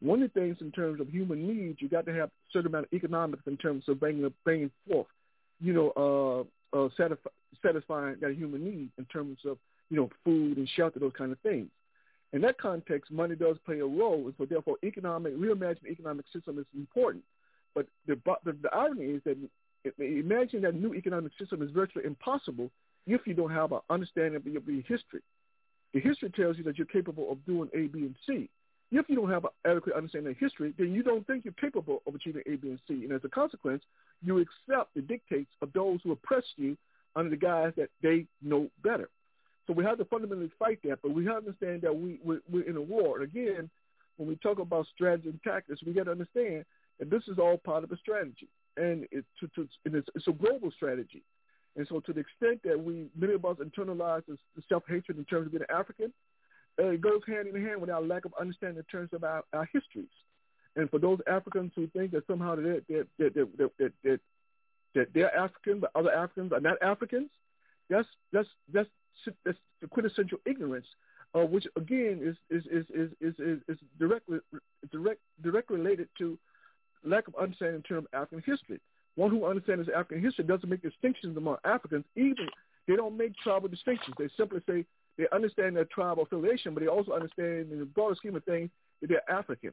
one 0.00 0.20
of 0.20 0.32
the 0.32 0.40
things 0.40 0.56
in 0.60 0.72
terms 0.72 1.00
of 1.00 1.08
human 1.08 1.46
needs, 1.46 1.80
you 1.80 1.88
got 1.88 2.06
to 2.06 2.12
have 2.12 2.28
a 2.28 2.32
certain 2.52 2.66
amount 2.66 2.86
of 2.86 2.92
economics 2.92 3.44
in 3.46 3.56
terms 3.56 3.84
of 3.86 4.00
bringing, 4.00 4.28
bringing 4.42 4.70
forth, 4.88 5.06
you 5.60 5.72
know, 5.72 6.46
uh, 6.74 6.76
uh, 6.76 6.88
satisfy, 6.96 7.30
satisfying 7.64 8.16
that 8.20 8.34
human 8.34 8.64
need 8.64 8.90
in 8.98 9.04
terms 9.04 9.38
of, 9.46 9.58
you 9.90 9.96
know, 9.96 10.10
food 10.24 10.56
and 10.56 10.68
shelter, 10.74 10.98
those 10.98 11.12
kind 11.16 11.30
of 11.30 11.38
things. 11.38 11.68
In 12.32 12.40
that 12.40 12.58
context, 12.58 13.12
money 13.12 13.36
does 13.36 13.56
play 13.64 13.78
a 13.78 13.86
role, 13.86 14.24
and 14.24 14.34
so 14.38 14.44
therefore, 14.44 14.78
economic 14.82 15.36
reimagining 15.36 15.86
economic 15.88 16.24
system 16.32 16.58
is 16.58 16.66
important. 16.74 17.22
But 17.76 17.86
the, 18.08 18.18
the, 18.44 18.56
the 18.60 18.74
irony 18.74 19.04
is 19.04 19.22
that 19.24 19.36
imagine 19.98 20.62
that 20.62 20.74
new 20.74 20.94
economic 20.94 21.30
system 21.38 21.62
is 21.62 21.70
virtually 21.70 22.06
impossible 22.06 22.70
if 23.06 23.20
you 23.24 23.34
don't 23.34 23.52
have 23.52 23.70
an 23.70 23.80
understanding 23.88 24.36
of 24.36 24.46
your, 24.46 24.62
history. 24.88 25.20
The 25.94 26.00
history 26.00 26.30
tells 26.30 26.56
you 26.56 26.64
that 26.64 26.78
you're 26.78 26.86
capable 26.86 27.30
of 27.30 27.44
doing 27.44 27.68
A, 27.74 27.86
B, 27.86 28.00
and 28.00 28.16
C. 28.26 28.48
If 28.90 29.08
you 29.08 29.16
don't 29.16 29.30
have 29.30 29.44
an 29.44 29.50
adequate 29.64 29.96
understanding 29.96 30.32
of 30.32 30.38
history, 30.38 30.74
then 30.78 30.92
you 30.92 31.02
don't 31.02 31.26
think 31.26 31.44
you're 31.44 31.54
capable 31.54 32.02
of 32.06 32.14
achieving 32.14 32.42
A, 32.46 32.56
B, 32.56 32.68
and 32.68 32.80
C. 32.86 33.04
And 33.04 33.12
as 33.12 33.24
a 33.24 33.28
consequence, 33.28 33.82
you 34.22 34.38
accept 34.38 34.94
the 34.94 35.02
dictates 35.02 35.50
of 35.62 35.72
those 35.72 36.00
who 36.02 36.12
oppress 36.12 36.44
you 36.56 36.76
under 37.16 37.30
the 37.30 37.36
guise 37.36 37.72
that 37.76 37.88
they 38.02 38.26
know 38.42 38.68
better. 38.82 39.08
So 39.66 39.72
we 39.72 39.84
have 39.84 39.98
to 39.98 40.04
fundamentally 40.04 40.50
fight 40.58 40.80
that, 40.84 41.00
but 41.02 41.12
we 41.14 41.24
have 41.26 41.44
to 41.44 41.48
understand 41.48 41.82
that 41.82 41.94
we, 41.94 42.18
we're, 42.24 42.40
we're 42.50 42.68
in 42.68 42.76
a 42.76 42.82
war. 42.82 43.20
And 43.20 43.24
again, 43.24 43.70
when 44.16 44.28
we 44.28 44.36
talk 44.36 44.58
about 44.58 44.86
strategy 44.94 45.28
and 45.28 45.42
tactics, 45.42 45.82
we 45.86 45.92
got 45.92 46.04
to 46.04 46.10
understand 46.10 46.64
that 46.98 47.10
this 47.10 47.22
is 47.28 47.38
all 47.38 47.58
part 47.58 47.84
of 47.84 47.92
a 47.92 47.96
strategy, 47.96 48.48
and, 48.76 49.06
it, 49.10 49.24
to, 49.40 49.48
to, 49.54 49.68
and 49.84 49.94
it's, 49.94 50.08
it's 50.14 50.28
a 50.28 50.32
global 50.32 50.70
strategy. 50.70 51.22
And 51.76 51.86
so 51.88 52.00
to 52.00 52.12
the 52.12 52.20
extent 52.20 52.60
that 52.64 52.78
we, 52.78 53.06
many 53.16 53.34
of 53.34 53.44
us 53.44 53.56
internalize 53.58 54.22
this 54.26 54.38
self-hatred 54.68 55.16
in 55.16 55.24
terms 55.24 55.46
of 55.46 55.52
being 55.52 55.64
African, 55.70 56.12
uh, 56.78 56.88
it 56.88 57.00
goes 57.00 57.20
hand 57.26 57.48
in 57.48 57.66
hand 57.66 57.80
with 57.80 57.90
our 57.90 58.02
lack 58.02 58.24
of 58.24 58.34
understanding 58.40 58.78
in 58.78 58.84
terms 58.84 59.10
of 59.12 59.24
our, 59.24 59.42
our 59.52 59.68
histories. 59.72 60.12
And 60.76 60.90
for 60.90 60.98
those 60.98 61.18
Africans 61.26 61.72
who 61.74 61.86
think 61.88 62.12
that 62.12 62.26
somehow 62.26 62.56
they're, 62.56 62.80
they're, 62.88 63.04
they're, 63.18 63.30
they're, 63.30 63.70
they're, 63.78 63.92
they're, 64.02 64.20
that 64.94 65.08
they're 65.14 65.34
African, 65.34 65.80
but 65.80 65.90
other 65.94 66.12
Africans 66.12 66.52
are 66.52 66.60
not 66.60 66.82
Africans, 66.82 67.30
that's, 67.88 68.08
that's, 68.32 68.48
that's, 68.72 68.88
that's 69.44 69.58
the 69.80 69.88
quintessential 69.88 70.38
ignorance, 70.44 70.86
uh, 71.34 71.44
which 71.44 71.66
again 71.76 72.20
is, 72.22 72.36
is, 72.50 72.66
is, 72.70 72.86
is, 72.94 73.10
is, 73.20 73.34
is, 73.38 73.58
is 73.68 73.78
directly, 73.98 74.38
direct, 74.90 75.20
directly 75.42 75.78
related 75.78 76.08
to 76.18 76.38
lack 77.04 77.26
of 77.28 77.34
understanding 77.36 77.76
in 77.76 77.82
terms 77.82 78.06
of 78.12 78.20
African 78.20 78.42
history. 78.46 78.80
One 79.16 79.30
who 79.30 79.44
understands 79.46 79.88
African 79.94 80.22
history 80.22 80.44
doesn't 80.44 80.68
make 80.68 80.82
distinctions 80.82 81.36
among 81.36 81.56
Africans. 81.64 82.04
Even 82.16 82.48
they 82.88 82.96
don't 82.96 83.16
make 83.16 83.36
tribal 83.36 83.68
distinctions. 83.68 84.14
They 84.18 84.28
simply 84.36 84.60
say 84.66 84.84
they 85.18 85.26
understand 85.32 85.76
their 85.76 85.84
tribal 85.84 86.22
affiliation, 86.24 86.74
but 86.74 86.80
they 86.80 86.88
also 86.88 87.12
understand 87.12 87.70
in 87.72 87.78
the 87.78 87.84
broader 87.84 88.14
scheme 88.14 88.34
of 88.36 88.44
things 88.44 88.70
that 89.00 89.08
they're 89.08 89.30
African. 89.30 89.72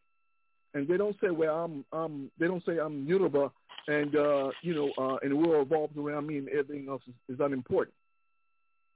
And 0.74 0.88
they 0.88 0.98
don't 0.98 1.16
say, 1.22 1.30
well, 1.30 1.64
I'm, 1.64 1.86
I'm 1.92 2.32
they 2.40 2.48
don't 2.48 2.64
say 2.66 2.78
I'm 2.78 3.06
Yoruba 3.06 3.52
and, 3.88 4.16
uh, 4.16 4.52
you 4.62 4.76
know, 4.76 4.92
uh, 4.98 5.18
and 5.24 5.32
the 5.32 5.36
world 5.36 5.70
revolves 5.70 5.98
around 5.98 6.28
me 6.28 6.38
and 6.38 6.50
everything 6.50 6.88
else 6.90 7.02
is, 7.08 7.36
is 7.36 7.40
unimportant. 7.40 7.96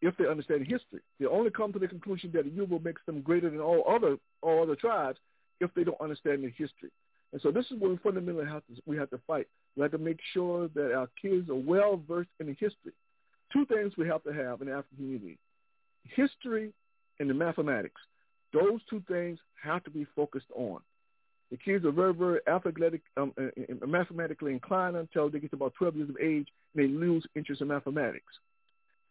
If 0.01 0.15
they 0.17 0.27
understand 0.27 0.67
history, 0.67 0.99
they 1.19 1.25
only 1.25 1.49
come 1.49 1.71
to 1.73 1.79
the 1.79 1.87
conclusion 1.87 2.29
that 2.33 2.45
Yoruba 2.53 2.79
makes 2.79 3.01
them 3.05 3.21
greater 3.21 3.49
than 3.49 3.61
all 3.61 3.85
other 3.89 4.17
all 4.41 4.61
other 4.61 4.75
tribes 4.75 5.17
if 5.61 5.73
they 5.75 5.85
don't 5.85 5.99
understand 6.01 6.43
the 6.43 6.49
history. 6.49 6.91
And 7.31 7.41
so 7.41 7.51
this 7.51 7.65
is 7.71 7.79
what 7.79 7.89
we 7.89 7.97
fundamentally 8.03 8.45
have 8.45 8.63
to 8.67 8.81
we 8.85 8.97
have 8.97 9.09
to 9.11 9.19
fight. 9.25 9.47
We 9.75 9.81
have 9.81 9.91
to 9.91 9.97
make 9.97 10.19
sure 10.33 10.67
that 10.75 10.93
our 10.93 11.09
kids 11.21 11.49
are 11.49 11.55
well 11.55 12.01
versed 12.07 12.29
in 12.39 12.47
the 12.47 12.53
history. 12.53 12.93
Two 13.51 13.65
things 13.65 13.93
we 13.97 14.07
have 14.07 14.23
to 14.23 14.33
have 14.33 14.61
in 14.61 14.67
the 14.67 14.73
African 14.73 14.97
community: 14.97 15.37
history 16.03 16.73
and 17.19 17.29
the 17.29 17.33
mathematics. 17.33 18.01
Those 18.53 18.81
two 18.89 19.01
things 19.07 19.39
have 19.63 19.83
to 19.85 19.89
be 19.89 20.05
focused 20.15 20.51
on. 20.55 20.79
The 21.51 21.57
kids 21.57 21.85
are 21.85 21.91
very, 21.91 22.13
very 22.13 22.39
athletic, 22.47 23.01
um, 23.17 23.33
uh, 23.39 23.43
uh, 23.43 23.85
mathematically 23.85 24.53
inclined 24.53 24.95
until 24.95 25.29
they 25.29 25.39
get 25.39 25.51
to 25.51 25.55
about 25.55 25.73
12 25.75 25.95
years 25.95 26.09
of 26.09 26.17
age, 26.17 26.47
and 26.73 26.83
they 26.83 26.87
lose 26.87 27.25
interest 27.35 27.61
in 27.61 27.67
mathematics. 27.67 28.33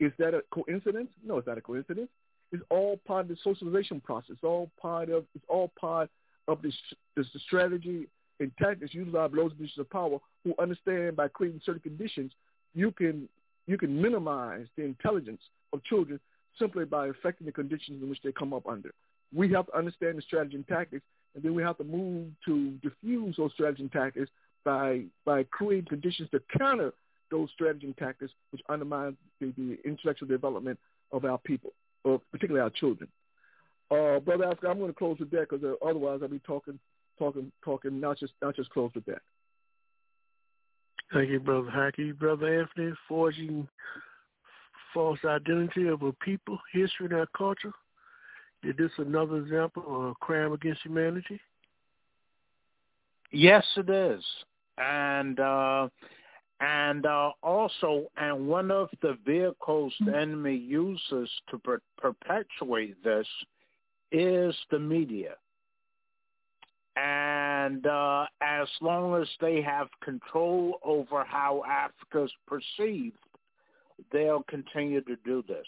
Is 0.01 0.13
that 0.19 0.35
a 0.35 0.43
coincidence? 0.53 1.11
No, 1.25 1.39
it's 1.39 1.47
not 1.47 1.59
a 1.59 1.61
coincidence. 1.61 2.09
It's 2.51 2.63
all 2.69 2.99
part 3.07 3.23
of 3.23 3.29
the 3.29 3.37
socialization 3.45 4.01
process. 4.01 4.31
It's 4.33 4.45
all 4.45 4.71
part 4.81 5.09
of. 5.09 5.25
It's 5.35 5.45
all 5.49 5.71
part 5.81 6.11
of 6.49 6.63
this, 6.63 6.75
this 7.17 7.27
strategy 7.47 8.09
and 8.41 8.51
tactics 8.59 8.95
utilized 8.95 9.33
by 9.33 9.43
those 9.43 9.53
positions 9.53 9.79
of 9.79 9.91
power 9.91 10.19
who 10.45 10.55
understand 10.59 11.17
by 11.17 11.29
creating 11.29 11.61
certain 11.65 11.81
conditions, 11.81 12.33
you 12.75 12.91
can 12.91 13.29
you 13.67 13.79
can 13.79 14.01
minimize 14.01 14.67
the 14.77 14.83
intelligence 14.83 15.41
of 15.73 15.83
children 15.85 16.19
simply 16.59 16.85
by 16.85 17.07
affecting 17.09 17.47
the 17.47 17.53
conditions 17.53 18.03
in 18.03 18.09
which 18.09 18.21
they 18.23 18.33
come 18.33 18.53
up 18.53 18.67
under. 18.67 18.93
We 19.35 19.51
have 19.53 19.67
to 19.67 19.77
understand 19.77 20.19
the 20.19 20.23
strategy 20.23 20.57
and 20.57 20.67
tactics, 20.67 21.05
and 21.35 21.43
then 21.43 21.55
we 21.55 21.63
have 21.63 21.79
to 21.79 21.85
move 21.85 22.29
to 22.47 22.73
diffuse 22.83 23.37
those 23.37 23.53
strategy 23.53 23.83
and 23.83 23.93
tactics 23.93 24.31
by 24.65 25.05
by 25.25 25.45
creating 25.45 25.87
conditions 25.89 26.29
to 26.31 26.41
counter 26.59 26.93
those 27.31 27.49
strategy 27.55 27.87
and 27.87 27.97
tactics 27.97 28.33
which 28.51 28.63
undermine 28.69 29.17
the, 29.41 29.53
the 29.57 29.79
intellectual 29.85 30.29
development 30.29 30.79
of 31.13 31.25
our 31.25 31.39
people, 31.39 31.73
or 32.05 32.21
particularly 32.31 32.63
our 32.63 32.71
children. 32.71 33.09
Uh, 33.91 34.21
Brother 34.21 34.45
Africa, 34.45 34.69
I'm 34.69 34.79
going 34.79 34.91
to 34.91 34.99
close 34.99 35.19
with 35.19 35.31
that 35.31 35.49
because 35.49 35.65
uh, 35.65 35.75
otherwise 35.87 36.21
I'll 36.23 36.29
be 36.29 36.39
talking, 36.41 36.79
talking, 37.19 37.53
talking, 37.65 38.01
not 38.01 38.19
just 38.19 38.33
not 38.43 38.57
just 38.57 38.71
close 38.71 38.91
with 38.95 39.05
that. 39.07 39.23
Thank 41.13 41.31
you, 41.31 41.41
Brother 41.41 41.71
Haki. 41.71 42.17
Brother 42.19 42.61
Anthony, 42.61 42.95
forging 43.07 43.69
false 44.95 45.19
identity 45.25 45.89
of 45.89 46.03
a 46.03 46.13
people, 46.15 46.59
history, 46.73 47.07
and 47.07 47.15
our 47.15 47.29
culture. 47.37 47.73
Is 48.63 48.75
this 48.79 48.91
another 48.99 49.39
example 49.39 49.85
of 49.87 50.05
a 50.11 50.15
crime 50.15 50.53
against 50.53 50.83
humanity? 50.83 51.41
Yes, 53.33 53.65
it 53.77 53.91
is. 53.91 54.25
And 54.79 55.41
uh, 55.41 55.89
and 56.61 57.07
uh, 57.07 57.31
also, 57.43 58.07
and 58.17 58.47
one 58.47 58.71
of 58.71 58.89
the 59.03 59.19
vehicles 59.27 59.93
the 60.07 60.17
enemy 60.17 60.57
uses 60.57 61.29
to 61.51 61.59
per- 61.59 61.81
perpetuate 61.99 63.03
this 63.03 63.27
is 64.13 64.55
the 64.71 64.79
media. 64.79 65.35
And 66.97 67.87
uh, 67.87 68.27
as 68.43 68.69
long 68.81 69.21
as 69.21 69.29
they 69.41 69.63
have 69.63 69.89
control 70.03 70.79
over 70.85 71.25
how 71.25 71.63
Africa 71.67 72.25
is 72.25 72.33
perceived, 72.47 73.17
they'll 74.13 74.45
continue 74.49 75.01
to 75.03 75.17
do 75.25 75.43
this. 75.49 75.67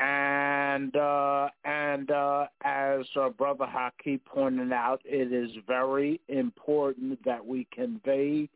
And 0.00 0.94
uh, 0.96 1.48
and 1.64 2.10
uh, 2.10 2.46
as 2.64 3.06
uh, 3.16 3.28
Brother 3.30 3.66
Haki 3.66 4.20
pointed 4.24 4.72
out, 4.72 5.00
it 5.04 5.32
is 5.32 5.50
very 5.68 6.20
important 6.28 7.24
that 7.24 7.44
we 7.44 7.66
convey 7.72 8.48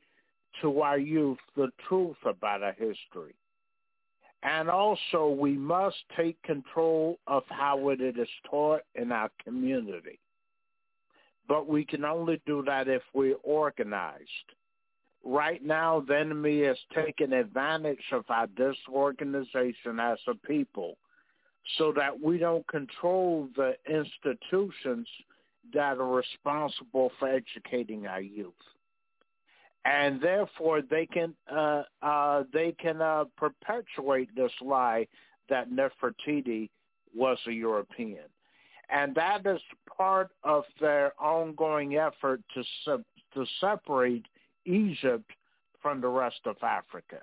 to 0.63 0.81
our 0.81 0.99
youth 0.99 1.39
the 1.57 1.69
truth 1.89 2.17
about 2.25 2.63
our 2.63 2.73
history. 2.73 3.35
And 4.43 4.69
also, 4.69 5.29
we 5.29 5.53
must 5.53 5.97
take 6.17 6.41
control 6.43 7.19
of 7.27 7.43
how 7.49 7.89
it 7.89 8.01
is 8.01 8.29
taught 8.49 8.83
in 8.95 9.11
our 9.11 9.31
community. 9.45 10.19
But 11.49 11.67
we 11.67 11.85
can 11.85 12.05
only 12.05 12.41
do 12.47 12.63
that 12.67 12.89
if 12.89 13.03
we're 13.15 13.37
organized. 13.43 14.29
Right 15.25 15.65
now, 15.65 16.05
the 16.07 16.17
enemy 16.17 16.61
is 16.61 16.79
taking 16.95 17.33
advantage 17.33 18.05
of 18.13 18.25
our 18.29 18.47
disorganization 18.49 19.99
as 19.99 20.19
a 20.29 20.35
people 20.47 20.97
so 21.77 21.93
that 21.97 22.19
we 22.21 22.39
don't 22.39 22.67
control 22.69 23.49
the 23.57 23.75
institutions 23.89 25.09
that 25.75 25.99
are 25.99 26.15
responsible 26.15 27.11
for 27.19 27.29
educating 27.29 28.07
our 28.07 28.21
youth 28.21 28.53
and 29.85 30.21
therefore 30.21 30.83
they 30.83 31.07
can 31.07 31.35
uh, 31.51 31.83
uh, 32.03 32.43
they 32.53 32.73
can 32.81 33.01
uh, 33.01 33.25
perpetuate 33.37 34.35
this 34.35 34.53
lie 34.61 35.07
that 35.49 35.71
Nefertiti 35.71 36.69
was 37.15 37.39
a 37.47 37.53
European, 37.53 38.25
and 38.91 39.15
that 39.15 39.47
is 39.47 39.61
part 39.97 40.31
of 40.45 40.65
their 40.81 41.13
ongoing 41.21 41.97
effort 41.97 42.41
to 42.55 42.63
se- 42.85 43.05
to 43.35 43.47
separate 43.61 44.27
Egypt 44.65 45.31
from 45.83 46.01
the 46.01 46.09
rest 46.09 46.41
of 46.47 46.57
Africa. 46.63 47.21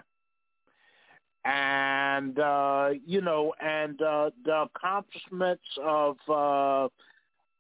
And 1.44 2.40
uh, 2.40 2.90
you 3.06 3.22
know, 3.22 3.54
and 3.60 4.02
uh, 4.02 4.32
the 4.44 4.68
accomplishments 4.76 5.64
of 5.84 6.18
uh, 6.28 6.88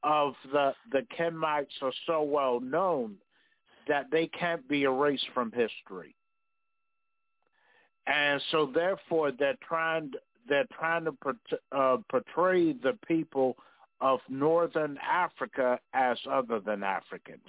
of 0.04 0.34
the 0.52 0.74
the 0.92 1.06
Kemites 1.18 1.82
are 1.82 1.94
so 2.06 2.24
well 2.24 2.60
known 2.60 3.16
that 3.88 4.10
they 4.12 4.28
can't 4.28 4.68
be 4.68 4.84
erased 4.84 5.28
from 5.34 5.52
history. 5.52 6.16
And 8.08 8.42
so 8.52 8.70
therefore 8.74 9.32
they're 9.32 9.58
trying 9.68 10.12
they're 10.48 10.68
trying 10.78 11.06
to 11.06 11.16
uh, 11.72 11.98
portray 12.10 12.74
the 12.74 12.98
people 13.08 13.56
of 14.06 14.20
Northern 14.30 15.00
Africa 15.02 15.80
as 15.96 16.20
other 16.30 16.60
than 16.60 16.84
Africans. 16.84 17.42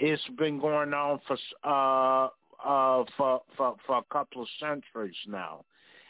It's 0.00 0.28
been 0.36 0.58
going 0.58 0.92
on 0.92 1.20
for 1.28 1.38
uh, 1.62 2.28
uh, 2.68 3.04
for, 3.16 3.42
for 3.56 3.76
for 3.86 3.98
a 3.98 4.12
couple 4.12 4.42
of 4.42 4.48
centuries 4.58 5.14
now, 5.28 5.64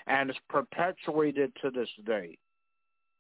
and 0.07 0.31
it's 0.31 0.39
perpetuated 0.49 1.53
to 1.61 1.71
this 1.71 1.91
day, 2.07 2.39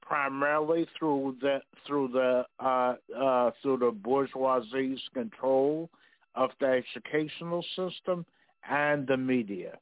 primarily 0.01 0.87
through 0.99 1.37
the 1.43 1.61
through 1.87 2.09
the 2.09 2.47
uh, 2.59 2.95
uh, 3.15 3.51
through 3.61 3.77
the 3.77 3.91
bourgeoisie's 3.91 5.03
control 5.13 5.91
of 6.37 6.51
the 6.59 6.83
educational 6.83 7.63
system 7.77 8.25
and 8.69 9.07
the 9.07 9.17
media. 9.17 9.79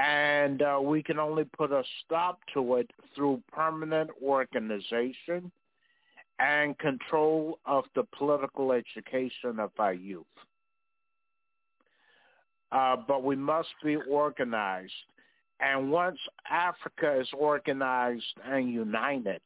And 0.00 0.62
uh, 0.62 0.78
we 0.82 1.02
can 1.02 1.18
only 1.18 1.44
put 1.44 1.72
a 1.72 1.82
stop 2.04 2.40
to 2.54 2.76
it 2.76 2.90
through 3.14 3.42
permanent 3.52 4.08
organization 4.22 5.52
and 6.38 6.78
control 6.78 7.58
of 7.66 7.84
the 7.94 8.04
political 8.16 8.72
education 8.72 9.60
of 9.60 9.70
our 9.78 9.92
youth. 9.92 10.24
Uh, 12.72 12.96
but 13.06 13.22
we 13.22 13.36
must 13.36 13.68
be 13.84 13.96
organized. 14.08 14.92
And 15.60 15.90
once 15.90 16.18
Africa 16.50 17.20
is 17.20 17.28
organized 17.36 18.24
and 18.42 18.72
united, 18.72 19.42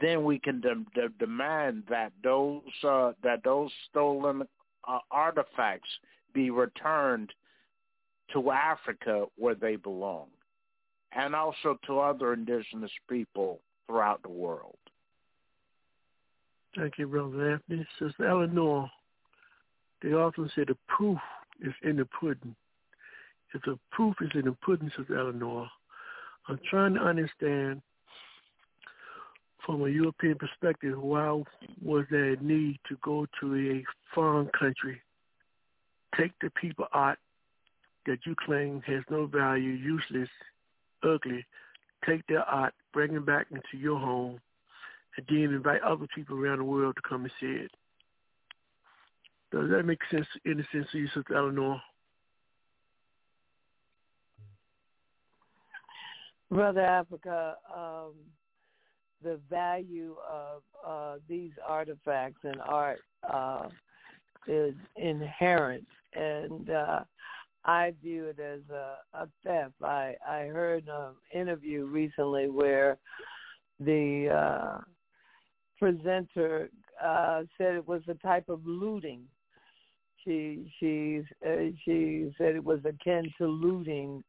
then 0.00 0.22
we 0.22 0.38
can 0.38 0.60
de- 0.60 0.84
de- 0.94 1.08
demand 1.18 1.82
that 1.88 2.12
those 2.22 2.62
uh, 2.86 3.12
that 3.24 3.42
those 3.42 3.70
stolen 3.90 4.42
uh, 4.86 4.98
artifacts 5.10 5.88
be 6.32 6.50
returned 6.50 7.32
to 8.32 8.50
Africa 8.50 9.26
where 9.36 9.54
they 9.54 9.76
belong, 9.76 10.26
and 11.12 11.34
also 11.34 11.78
to 11.86 12.00
other 12.00 12.32
indigenous 12.32 12.90
people 13.08 13.60
throughout 13.86 14.22
the 14.22 14.30
world. 14.30 14.76
Thank 16.76 16.98
you, 16.98 17.06
Brother 17.06 17.52
Anthony. 17.52 17.86
Sister 18.00 18.26
Eleanor, 18.26 18.90
they 20.02 20.12
often 20.12 20.50
say 20.56 20.64
the 20.64 20.76
proof 20.88 21.18
is 21.60 21.72
in 21.82 21.96
the 21.96 22.06
pudding. 22.20 22.56
If 23.54 23.62
the 23.62 23.78
proof 23.92 24.16
is 24.20 24.30
in 24.34 24.46
the 24.46 24.56
pudding, 24.64 24.90
Sister 24.96 25.16
Eleanor, 25.16 25.68
I'm 26.48 26.58
trying 26.68 26.94
to 26.94 27.00
understand 27.00 27.80
from 29.64 29.82
a 29.82 29.88
European 29.88 30.36
perspective, 30.36 31.00
why 31.00 31.42
was 31.82 32.04
there 32.10 32.32
a 32.32 32.42
need 32.42 32.78
to 32.88 32.98
go 33.02 33.26
to 33.40 33.54
a 33.54 33.84
foreign 34.14 34.50
country, 34.58 35.00
take 36.18 36.32
the 36.42 36.50
people 36.50 36.86
out 36.94 37.16
that 38.06 38.18
you 38.26 38.34
claim 38.44 38.82
has 38.86 39.02
no 39.10 39.26
value, 39.26 39.70
useless, 39.70 40.28
ugly, 41.02 41.44
take 42.06 42.26
their 42.26 42.42
art, 42.42 42.74
bring 42.92 43.14
them 43.14 43.24
back 43.24 43.46
into 43.50 43.76
your 43.82 43.98
home, 43.98 44.40
and 45.16 45.26
then 45.28 45.54
invite 45.54 45.82
other 45.82 46.06
people 46.14 46.38
around 46.38 46.58
the 46.58 46.64
world 46.64 46.96
to 46.96 47.08
come 47.08 47.22
and 47.22 47.32
see 47.40 47.64
it. 47.64 47.70
Does 49.52 49.70
that 49.70 49.84
make 49.84 50.00
sense, 50.10 50.26
in 50.44 50.52
any 50.52 50.66
sense 50.72 50.86
to 50.92 50.98
you, 50.98 51.06
Sister 51.14 51.36
Eleanor? 51.36 51.80
Brother 56.50 56.82
Africa, 56.82 57.56
um, 57.74 58.12
the 59.22 59.40
value 59.48 60.16
of 60.30 60.62
uh, 60.86 61.18
these 61.28 61.52
artifacts 61.66 62.40
and 62.44 62.60
art 62.60 63.00
uh, 63.32 63.68
is 64.46 64.74
inherent, 64.96 65.86
and 66.14 66.70
uh, 66.70 67.00
I 67.64 67.94
view 68.02 68.26
it 68.26 68.38
as 68.38 68.60
a, 68.70 68.96
a 69.14 69.28
theft. 69.44 69.74
I 69.82 70.14
I 70.26 70.46
heard 70.46 70.88
an 70.88 71.14
interview 71.32 71.86
recently 71.86 72.48
where 72.48 72.98
the 73.80 74.28
uh, 74.28 74.78
presenter 75.78 76.70
uh, 77.02 77.42
said 77.56 77.74
it 77.74 77.88
was 77.88 78.02
a 78.08 78.14
type 78.14 78.48
of 78.48 78.60
looting. 78.66 79.22
She 80.24 80.70
she 80.78 81.22
uh, 81.46 81.72
she 81.84 82.32
said 82.36 82.54
it 82.54 82.64
was 82.64 82.80
akin 82.84 83.32
to 83.38 83.46
looting 83.46 84.22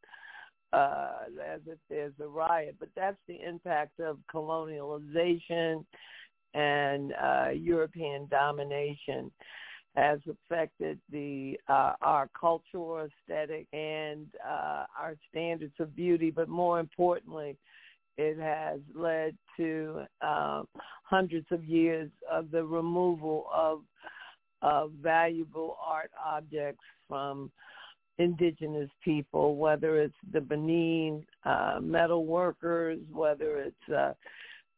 uh, 0.72 1.10
as 1.46 1.62
if 1.68 1.78
there's 1.90 2.14
a 2.22 2.28
riot. 2.28 2.76
But 2.80 2.90
that's 2.96 3.18
the 3.28 3.40
impact 3.46 4.00
of 4.00 4.18
colonialization 4.34 5.86
and 6.54 7.14
uh, 7.22 7.50
European 7.54 8.28
domination 8.30 9.32
has 9.96 10.20
affected 10.30 11.00
the 11.12 11.58
uh, 11.70 11.94
our 12.02 12.30
cultural 12.40 13.08
aesthetic 13.08 13.68
and 13.74 14.28
uh, 14.46 14.86
our 15.00 15.16
standards 15.30 15.74
of 15.80 15.96
beauty, 15.96 16.32
but 16.32 16.50
more 16.50 16.80
importantly, 16.80 17.58
it 18.18 18.38
has 18.40 18.80
led 18.94 19.36
to 19.58 20.02
uh, 20.22 20.64
hundreds 21.04 21.48
of 21.52 21.64
years 21.64 22.10
of 22.32 22.52
the 22.52 22.64
removal 22.64 23.48
of 23.54 23.82
of 24.62 24.92
valuable 25.02 25.78
art 25.86 26.12
objects 26.26 26.84
from 27.08 27.52
indigenous 28.18 28.90
people, 29.04 29.58
whether 29.58 30.02
it's 30.02 30.16
the 30.32 30.42
Benin 30.42 31.26
uh, 31.44 31.80
metal 31.82 32.26
workers, 32.26 33.00
whether 33.12 33.60
it's 33.60 34.16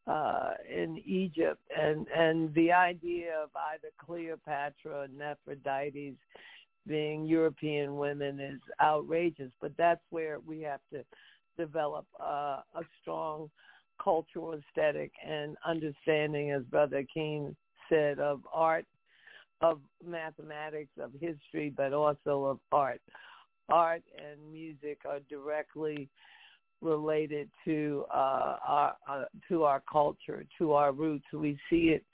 uh, 0.08 0.50
in 0.68 1.02
Egypt, 1.04 1.60
and 1.76 2.06
and 2.16 2.54
the 2.54 2.72
idea 2.72 3.32
of 3.42 3.50
either 3.72 3.88
Cleopatra 3.98 5.02
or 5.02 5.06
Nefertiti's 5.08 6.16
being 6.86 7.26
European 7.26 7.96
women 7.96 8.40
is 8.40 8.60
outrageous. 8.80 9.52
But 9.60 9.72
that's 9.76 10.00
where 10.10 10.38
we 10.40 10.62
have 10.62 10.80
to 10.92 11.04
develop 11.58 12.06
uh, 12.18 12.62
a 12.74 12.82
strong 13.02 13.50
cultural 14.02 14.54
aesthetic 14.54 15.12
and 15.26 15.56
understanding, 15.66 16.52
as 16.52 16.62
Brother 16.64 17.04
King 17.12 17.54
said, 17.88 18.18
of 18.18 18.40
art, 18.52 18.86
of 19.60 19.80
mathematics, 20.06 20.92
of 20.98 21.12
history, 21.20 21.72
but 21.76 21.92
also 21.92 22.44
of 22.44 22.58
art. 22.72 23.00
Art 23.68 24.02
and 24.16 24.50
music 24.50 25.00
are 25.06 25.20
directly 25.28 26.08
related 26.80 27.48
to 27.64 28.04
uh, 28.12 28.56
our 28.66 28.96
uh, 29.08 29.24
to 29.48 29.64
our 29.64 29.82
culture, 29.90 30.44
to 30.58 30.72
our 30.72 30.92
roots. 30.92 31.24
We 31.32 31.58
see 31.68 31.96
it 31.96 32.04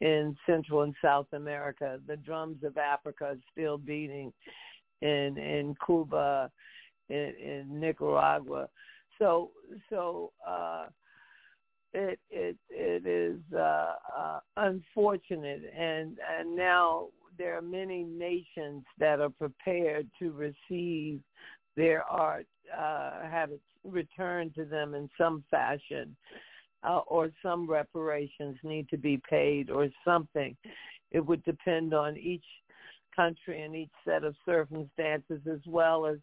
in 0.00 0.36
Central 0.46 0.82
and 0.82 0.94
South 1.02 1.26
America. 1.32 2.00
The 2.06 2.16
drums 2.16 2.64
of 2.64 2.76
Africa 2.76 3.24
are 3.24 3.36
still 3.52 3.78
beating 3.78 4.32
in 5.02 5.36
in 5.38 5.74
Cuba, 5.84 6.50
in, 7.08 7.34
in 7.40 7.80
Nicaragua. 7.80 8.68
So 9.18 9.50
so 9.90 10.32
uh, 10.46 10.86
it 11.92 12.18
it 12.30 12.56
it 12.70 13.06
is 13.06 13.40
uh, 13.54 13.94
uh, 14.18 14.40
unfortunate, 14.56 15.62
and 15.76 16.18
and 16.38 16.56
now 16.56 17.08
there 17.38 17.56
are 17.56 17.62
many 17.62 18.04
nations 18.04 18.84
that 18.98 19.20
are 19.20 19.30
prepared 19.30 20.08
to 20.18 20.32
receive 20.32 21.20
their 21.76 22.02
art, 22.04 22.46
uh, 22.76 23.22
have 23.30 23.50
it 23.50 23.60
returned 23.84 24.54
to 24.54 24.64
them 24.64 24.94
in 24.94 25.08
some 25.18 25.44
fashion, 25.50 26.16
uh, 26.82 27.00
or 27.06 27.30
some 27.42 27.68
reparations 27.68 28.56
need 28.62 28.88
to 28.88 28.96
be 28.96 29.20
paid, 29.28 29.70
or 29.70 29.88
something. 30.04 30.56
It 31.10 31.24
would 31.24 31.44
depend 31.44 31.94
on 31.94 32.16
each 32.16 32.44
country 33.14 33.62
and 33.62 33.74
each 33.74 33.90
set 34.04 34.24
of 34.24 34.34
circumstances, 34.46 35.40
as 35.50 35.60
well 35.66 36.06
as 36.06 36.18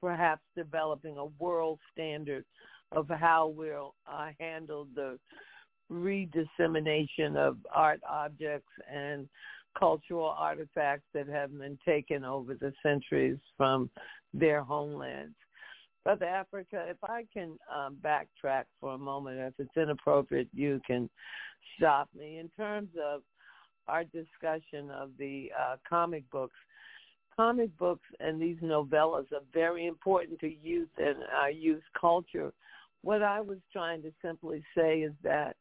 perhaps 0.00 0.42
developing 0.56 1.16
a 1.18 1.26
world 1.42 1.78
standard 1.92 2.44
of 2.92 3.08
how 3.08 3.48
we'll 3.48 3.94
uh, 4.06 4.28
handle 4.38 4.86
the 4.94 5.18
redissemination 5.90 7.36
of 7.36 7.56
art 7.74 8.00
objects 8.08 8.70
and 8.92 9.28
cultural 9.78 10.34
artifacts 10.36 11.06
that 11.14 11.28
have 11.28 11.56
been 11.56 11.78
taken 11.84 12.24
over 12.24 12.54
the 12.54 12.72
centuries 12.82 13.38
from 13.56 13.90
their 14.34 14.62
homelands. 14.62 15.34
Brother 16.08 16.24
Africa, 16.24 16.86
if 16.88 16.96
I 17.04 17.26
can 17.34 17.58
um, 17.70 17.98
backtrack 18.02 18.64
for 18.80 18.94
a 18.94 18.98
moment, 18.98 19.38
if 19.38 19.52
it's 19.58 19.76
inappropriate, 19.76 20.48
you 20.54 20.80
can 20.86 21.10
stop 21.76 22.08
me. 22.18 22.38
In 22.38 22.48
terms 22.56 22.88
of 22.98 23.20
our 23.88 24.04
discussion 24.04 24.90
of 24.90 25.10
the 25.18 25.50
uh, 25.60 25.76
comic 25.86 26.24
books, 26.30 26.54
comic 27.36 27.76
books 27.76 28.06
and 28.20 28.40
these 28.40 28.56
novellas 28.62 29.30
are 29.32 29.44
very 29.52 29.84
important 29.84 30.40
to 30.40 30.48
youth 30.48 30.88
and 30.96 31.16
our 31.38 31.50
youth 31.50 31.82
culture. 32.00 32.54
What 33.02 33.22
I 33.22 33.42
was 33.42 33.58
trying 33.70 34.00
to 34.00 34.12
simply 34.24 34.64
say 34.74 35.00
is 35.00 35.12
that 35.24 35.56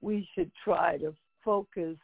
we 0.00 0.24
should 0.36 0.52
try 0.62 0.98
to 0.98 1.12
focus 1.44 1.96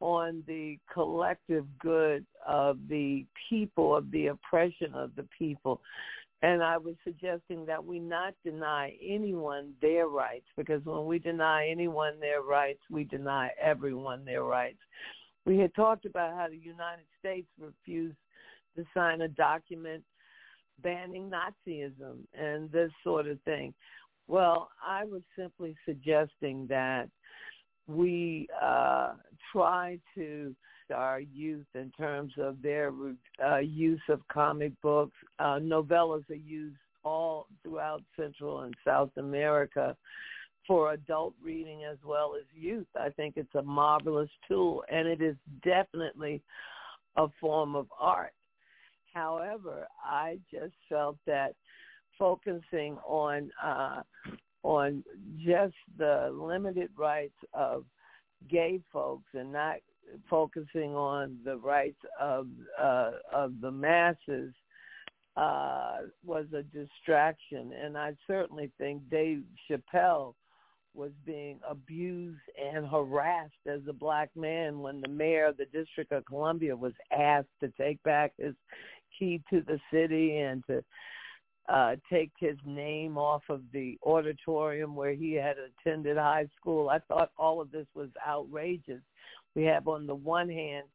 on 0.00 0.42
the 0.48 0.76
collective 0.92 1.66
good 1.78 2.26
of 2.44 2.78
the 2.88 3.24
people, 3.48 3.96
of 3.96 4.10
the 4.10 4.26
oppression 4.26 4.92
of 4.92 5.14
the 5.14 5.28
people. 5.38 5.80
And 6.42 6.60
I 6.60 6.76
was 6.76 6.96
suggesting 7.04 7.64
that 7.66 7.84
we 7.84 8.00
not 8.00 8.34
deny 8.44 8.96
anyone 9.00 9.74
their 9.80 10.08
rights, 10.08 10.46
because 10.56 10.84
when 10.84 11.06
we 11.06 11.20
deny 11.20 11.68
anyone 11.68 12.18
their 12.18 12.42
rights, 12.42 12.80
we 12.90 13.04
deny 13.04 13.50
everyone 13.60 14.24
their 14.24 14.42
rights. 14.42 14.80
We 15.46 15.58
had 15.58 15.72
talked 15.74 16.04
about 16.04 16.36
how 16.36 16.48
the 16.48 16.56
United 16.56 17.04
States 17.20 17.46
refused 17.60 18.16
to 18.76 18.84
sign 18.92 19.20
a 19.20 19.28
document 19.28 20.02
banning 20.82 21.30
Nazism 21.30 22.18
and 22.34 22.70
this 22.72 22.90
sort 23.04 23.28
of 23.28 23.40
thing. 23.42 23.72
Well, 24.26 24.70
I 24.84 25.04
was 25.04 25.22
simply 25.38 25.76
suggesting 25.84 26.66
that 26.68 27.08
we 27.86 28.48
uh, 28.60 29.14
try 29.52 29.98
to 30.16 30.54
our 30.92 31.20
youth 31.20 31.66
in 31.74 31.90
terms 31.98 32.32
of 32.38 32.60
their 32.62 32.92
uh, 33.44 33.58
use 33.58 34.00
of 34.08 34.20
comic 34.28 34.72
books. 34.82 35.16
Uh, 35.38 35.58
novellas 35.58 36.28
are 36.30 36.34
used 36.34 36.76
all 37.04 37.46
throughout 37.62 38.02
Central 38.16 38.60
and 38.60 38.74
South 38.84 39.10
America 39.16 39.96
for 40.66 40.92
adult 40.92 41.34
reading 41.42 41.84
as 41.84 41.98
well 42.04 42.34
as 42.38 42.44
youth. 42.54 42.86
I 42.98 43.08
think 43.10 43.34
it's 43.36 43.54
a 43.54 43.62
marvelous 43.62 44.30
tool, 44.46 44.84
and 44.90 45.08
it 45.08 45.20
is 45.20 45.36
definitely 45.64 46.40
a 47.16 47.26
form 47.40 47.74
of 47.74 47.86
art. 47.98 48.32
However, 49.12 49.86
I 50.04 50.38
just 50.50 50.74
felt 50.88 51.16
that 51.26 51.54
focusing 52.18 52.96
on 53.04 53.50
uh, 53.62 54.02
on 54.62 55.02
just 55.44 55.74
the 55.98 56.30
limited 56.32 56.90
rights 56.96 57.34
of 57.52 57.84
gay 58.48 58.80
folks 58.92 59.26
and 59.34 59.52
not 59.52 59.76
focusing 60.28 60.94
on 60.94 61.38
the 61.44 61.56
rights 61.56 62.00
of 62.20 62.46
uh, 62.80 63.12
of 63.32 63.60
the 63.60 63.70
masses 63.70 64.52
uh, 65.36 65.98
was 66.24 66.46
a 66.54 66.62
distraction, 66.62 67.72
and 67.72 67.96
I 67.96 68.14
certainly 68.26 68.70
think 68.78 69.08
Dave 69.10 69.42
Chappelle 69.68 70.34
was 70.94 71.10
being 71.24 71.58
abused 71.68 72.40
and 72.62 72.86
harassed 72.86 73.52
as 73.66 73.80
a 73.88 73.92
black 73.94 74.30
man 74.36 74.80
when 74.80 75.00
the 75.00 75.08
mayor 75.08 75.46
of 75.46 75.56
the 75.56 75.64
District 75.66 76.12
of 76.12 76.24
Columbia 76.26 76.76
was 76.76 76.92
asked 77.10 77.48
to 77.60 77.72
take 77.80 78.02
back 78.02 78.32
his 78.36 78.54
key 79.18 79.40
to 79.50 79.62
the 79.62 79.80
city 79.90 80.36
and 80.36 80.62
to 80.66 80.84
uh, 81.68 81.96
take 82.10 82.30
his 82.38 82.56
name 82.66 83.16
off 83.16 83.42
of 83.48 83.62
the 83.72 83.96
auditorium 84.04 84.94
where 84.94 85.14
he 85.14 85.32
had 85.32 85.56
attended 85.58 86.16
high 86.16 86.48
school. 86.60 86.90
I 86.90 86.98
thought 86.98 87.30
all 87.38 87.60
of 87.60 87.70
this 87.70 87.86
was 87.94 88.08
outrageous. 88.26 89.00
We 89.54 89.64
have 89.64 89.88
on 89.88 90.06
the 90.06 90.14
one 90.14 90.48
hand 90.48 90.86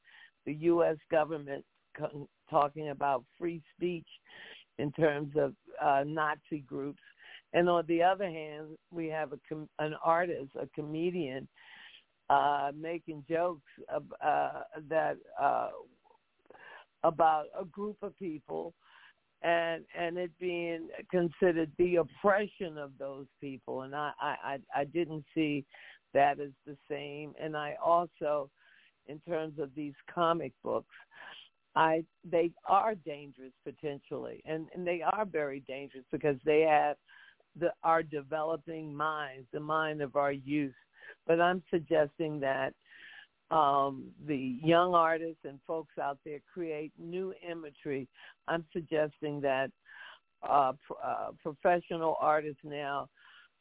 the 0.45 0.53
U.S. 0.53 0.97
government 1.11 1.63
co- 1.97 2.27
talking 2.49 2.89
about 2.89 3.23
free 3.38 3.61
speech 3.75 4.07
in 4.77 4.91
terms 4.91 5.34
of 5.38 5.53
uh, 5.84 6.03
Nazi 6.05 6.59
groups, 6.65 7.01
and 7.53 7.69
on 7.69 7.84
the 7.88 8.03
other 8.03 8.29
hand, 8.29 8.67
we 8.91 9.07
have 9.07 9.34
a 9.34 9.39
com- 9.47 9.69
an 9.79 9.95
artist, 10.03 10.51
a 10.59 10.67
comedian, 10.75 11.47
uh, 12.29 12.71
making 12.79 13.23
jokes 13.29 13.71
uh, 13.93 14.49
that 14.89 15.17
uh, 15.41 15.69
about 17.03 17.45
a 17.59 17.65
group 17.65 17.97
of 18.01 18.17
people 18.17 18.73
and 19.43 19.84
and 19.97 20.17
it 20.17 20.31
being 20.39 20.89
considered 21.11 21.71
the 21.77 21.97
oppression 21.97 22.77
of 22.77 22.91
those 22.97 23.27
people 23.39 23.84
and 23.84 23.95
I, 23.95 24.11
I 24.19 24.57
i 24.75 24.84
didn't 24.84 25.23
see 25.35 25.63
that 26.18 26.39
as 26.39 26.52
the 26.65 26.77
same. 26.89 27.34
And 27.39 27.56
i 27.56 27.76
also 27.84 28.49
in 29.07 29.19
terms 29.19 29.60
of 29.60 29.69
these 29.76 29.94
comic 30.14 30.53
books 30.64 30.95
i 31.76 32.03
they 32.23 32.52
are 32.65 32.95
dangerous 32.95 33.53
potentially. 33.64 34.41
And 34.45 34.68
and 34.73 34.85
they 34.85 35.02
are 35.02 35.26
very 35.26 35.61
dangerous 35.68 36.06
because 36.11 36.38
they 36.44 36.61
have 36.61 36.98
the 37.60 37.72
our 37.84 38.03
developing 38.03 38.94
minds 38.94 39.48
the 39.53 39.60
mind 39.60 40.02
of 40.02 40.15
our 40.15 40.31
youth. 40.31 40.80
But 41.27 41.39
i'm 41.39 41.61
suggesting 41.69 42.39
that 42.41 42.73
um, 43.49 44.07
the 44.27 44.57
young 44.61 44.94
artists 44.94 45.45
and 45.45 45.60
folks 45.65 45.98
out 45.98 46.18
there 46.26 46.39
create 46.53 46.91
new 46.99 47.34
imagery. 47.49 48.07
I'm 48.48 48.65
suggesting 48.73 49.39
that 49.41 49.72
uh, 50.48 50.73
uh, 51.03 51.30
professional 51.41 52.18
artists 52.19 52.60
now, 52.64 53.07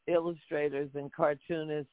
illustrators 0.09 0.91
and 0.95 1.13
cartoonists, 1.13 1.93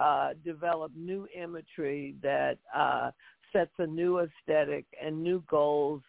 uh, 0.00 0.30
develop 0.44 0.92
new 0.96 1.26
imagery 1.34 2.14
that 2.22 2.58
uh, 2.74 3.10
sets 3.52 3.72
a 3.78 3.86
new 3.86 4.20
aesthetic 4.20 4.84
and 5.02 5.22
new 5.22 5.42
goals 5.48 6.02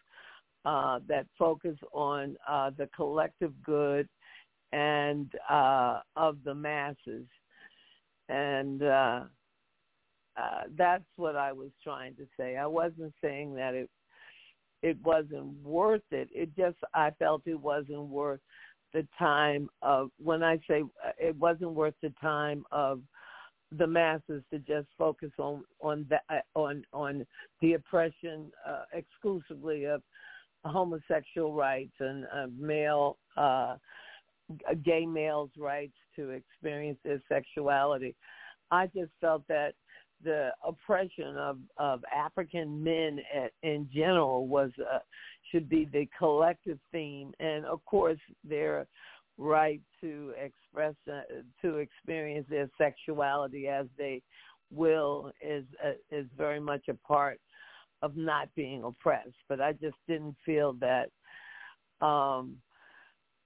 uh, 0.64 1.00
that 1.08 1.26
focus 1.38 1.76
on 1.92 2.36
uh, 2.48 2.70
the 2.76 2.88
collective 2.94 3.52
good 3.64 4.08
and 4.72 5.32
uh, 5.48 6.00
of 6.16 6.36
the 6.44 6.54
masses. 6.54 7.26
And 8.28 8.82
uh, 8.82 9.20
uh, 10.36 10.62
that's 10.76 11.04
what 11.16 11.36
I 11.36 11.52
was 11.52 11.70
trying 11.82 12.14
to 12.16 12.26
say. 12.38 12.56
I 12.56 12.66
wasn't 12.66 13.12
saying 13.22 13.54
that 13.54 13.74
it 13.74 13.90
it 14.82 14.96
wasn't 15.04 15.52
worth 15.62 16.02
it. 16.10 16.28
It 16.32 16.56
just 16.56 16.76
I 16.94 17.10
felt 17.18 17.42
it 17.46 17.60
wasn't 17.60 18.02
worth 18.02 18.40
the 18.92 19.06
time 19.18 19.68
of 19.82 20.10
when 20.22 20.42
I 20.42 20.58
say 20.68 20.82
uh, 20.82 21.10
it 21.18 21.36
wasn't 21.36 21.72
worth 21.72 21.94
the 22.02 22.12
time 22.20 22.64
of 22.70 23.00
the 23.78 23.86
masses 23.86 24.42
to 24.50 24.58
just 24.58 24.88
focus 24.98 25.30
on 25.38 25.64
on 25.80 26.06
that 26.10 26.22
uh, 26.28 26.58
on 26.58 26.84
on 26.92 27.24
the 27.60 27.74
oppression 27.74 28.50
uh, 28.66 28.82
exclusively 28.92 29.84
of 29.84 30.02
homosexual 30.64 31.54
rights 31.54 31.92
and 32.00 32.24
uh, 32.34 32.46
male 32.58 33.16
uh, 33.36 33.76
gay 34.84 35.06
males' 35.06 35.50
rights 35.56 35.94
to 36.16 36.30
experience 36.30 36.98
their 37.04 37.22
sexuality. 37.28 38.14
I 38.70 38.86
just 38.86 39.12
felt 39.20 39.46
that 39.48 39.74
the 40.22 40.50
oppression 40.66 41.36
of 41.36 41.58
of 41.76 42.02
African 42.14 42.82
men 42.82 43.20
in 43.62 43.88
general 43.92 44.46
was 44.46 44.70
uh, 44.80 44.98
should 45.50 45.68
be 45.68 45.88
the 45.92 46.08
collective 46.18 46.78
theme, 46.92 47.32
and 47.38 47.64
of 47.64 47.84
course 47.84 48.18
their 48.44 48.86
right 49.40 49.80
to 50.02 50.32
express 50.38 50.94
uh, 51.10 51.22
to 51.62 51.76
experience 51.76 52.46
their 52.50 52.68
sexuality 52.76 53.66
as 53.68 53.86
they 53.96 54.22
will 54.72 55.32
is 55.40 55.64
uh, 55.84 55.92
is 56.10 56.26
very 56.36 56.60
much 56.60 56.82
a 56.88 56.94
part 56.94 57.40
of 58.02 58.16
not 58.16 58.48
being 58.54 58.84
oppressed. 58.84 59.34
But 59.48 59.60
I 59.60 59.72
just 59.72 59.96
didn't 60.06 60.36
feel 60.44 60.74
that 60.74 61.10
um, 62.04 62.56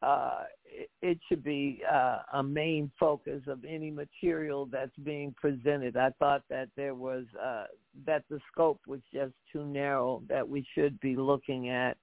uh, 0.03 0.43
it, 0.65 0.91
it 1.01 1.19
should 1.29 1.45
be 1.45 1.83
uh, 1.91 2.19
a 2.35 2.43
main 2.43 2.91
focus 2.99 3.43
of 3.47 3.65
any 3.65 3.91
material 3.91 4.67
that's 4.67 4.97
being 5.05 5.33
presented. 5.41 5.97
I 5.97 6.11
thought 6.19 6.43
that 6.51 6.69
there 6.77 6.97
was 6.97 7.25
uh, 7.41 7.67
that 8.05 8.25
the 8.29 8.41
scope 8.53 8.81
was 8.87 9.01
just 9.13 9.33
too 9.53 9.65
narrow. 9.65 10.23
That 10.29 10.49
we 10.49 10.67
should 10.75 10.99
be 10.99 11.15
looking 11.15 11.71
at 11.71 11.97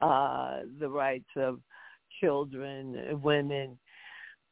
uh, 0.00 0.62
the 0.80 0.88
rights 0.88 1.30
of 1.36 1.60
children, 2.20 3.20
women, 3.22 3.78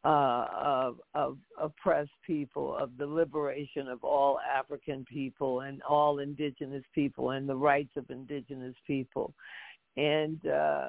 uh, 0.04 0.46
of, 0.62 1.00
of 1.14 1.38
oppressed 1.58 2.10
people, 2.26 2.76
of 2.76 2.90
the 2.98 3.06
liberation 3.06 3.88
of 3.88 4.04
all 4.04 4.38
African 4.54 5.04
people 5.06 5.60
and 5.60 5.80
all 5.88 6.18
indigenous 6.18 6.84
people, 6.94 7.30
and 7.30 7.48
the 7.48 7.56
rights 7.56 7.96
of 7.96 8.10
indigenous 8.10 8.74
people. 8.86 9.32
And 9.96 10.38
uh, 10.46 10.88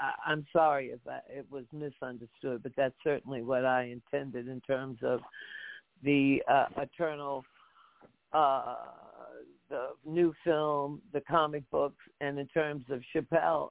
I, 0.00 0.12
I'm 0.26 0.44
sorry 0.52 0.88
if 0.88 1.00
I, 1.08 1.20
it 1.30 1.46
was 1.50 1.64
misunderstood, 1.72 2.62
but 2.62 2.72
that's 2.76 2.96
certainly 3.04 3.42
what 3.42 3.64
I 3.64 3.84
intended 3.84 4.48
in 4.48 4.60
terms 4.62 4.98
of 5.02 5.20
the 6.02 6.42
uh, 6.50 6.66
eternal, 6.78 7.44
uh, 8.32 8.74
the 9.70 9.88
new 10.04 10.34
film, 10.44 11.00
the 11.12 11.20
comic 11.20 11.62
books, 11.70 12.02
and 12.20 12.38
in 12.38 12.46
terms 12.48 12.84
of 12.90 13.02
Chappelle, 13.14 13.68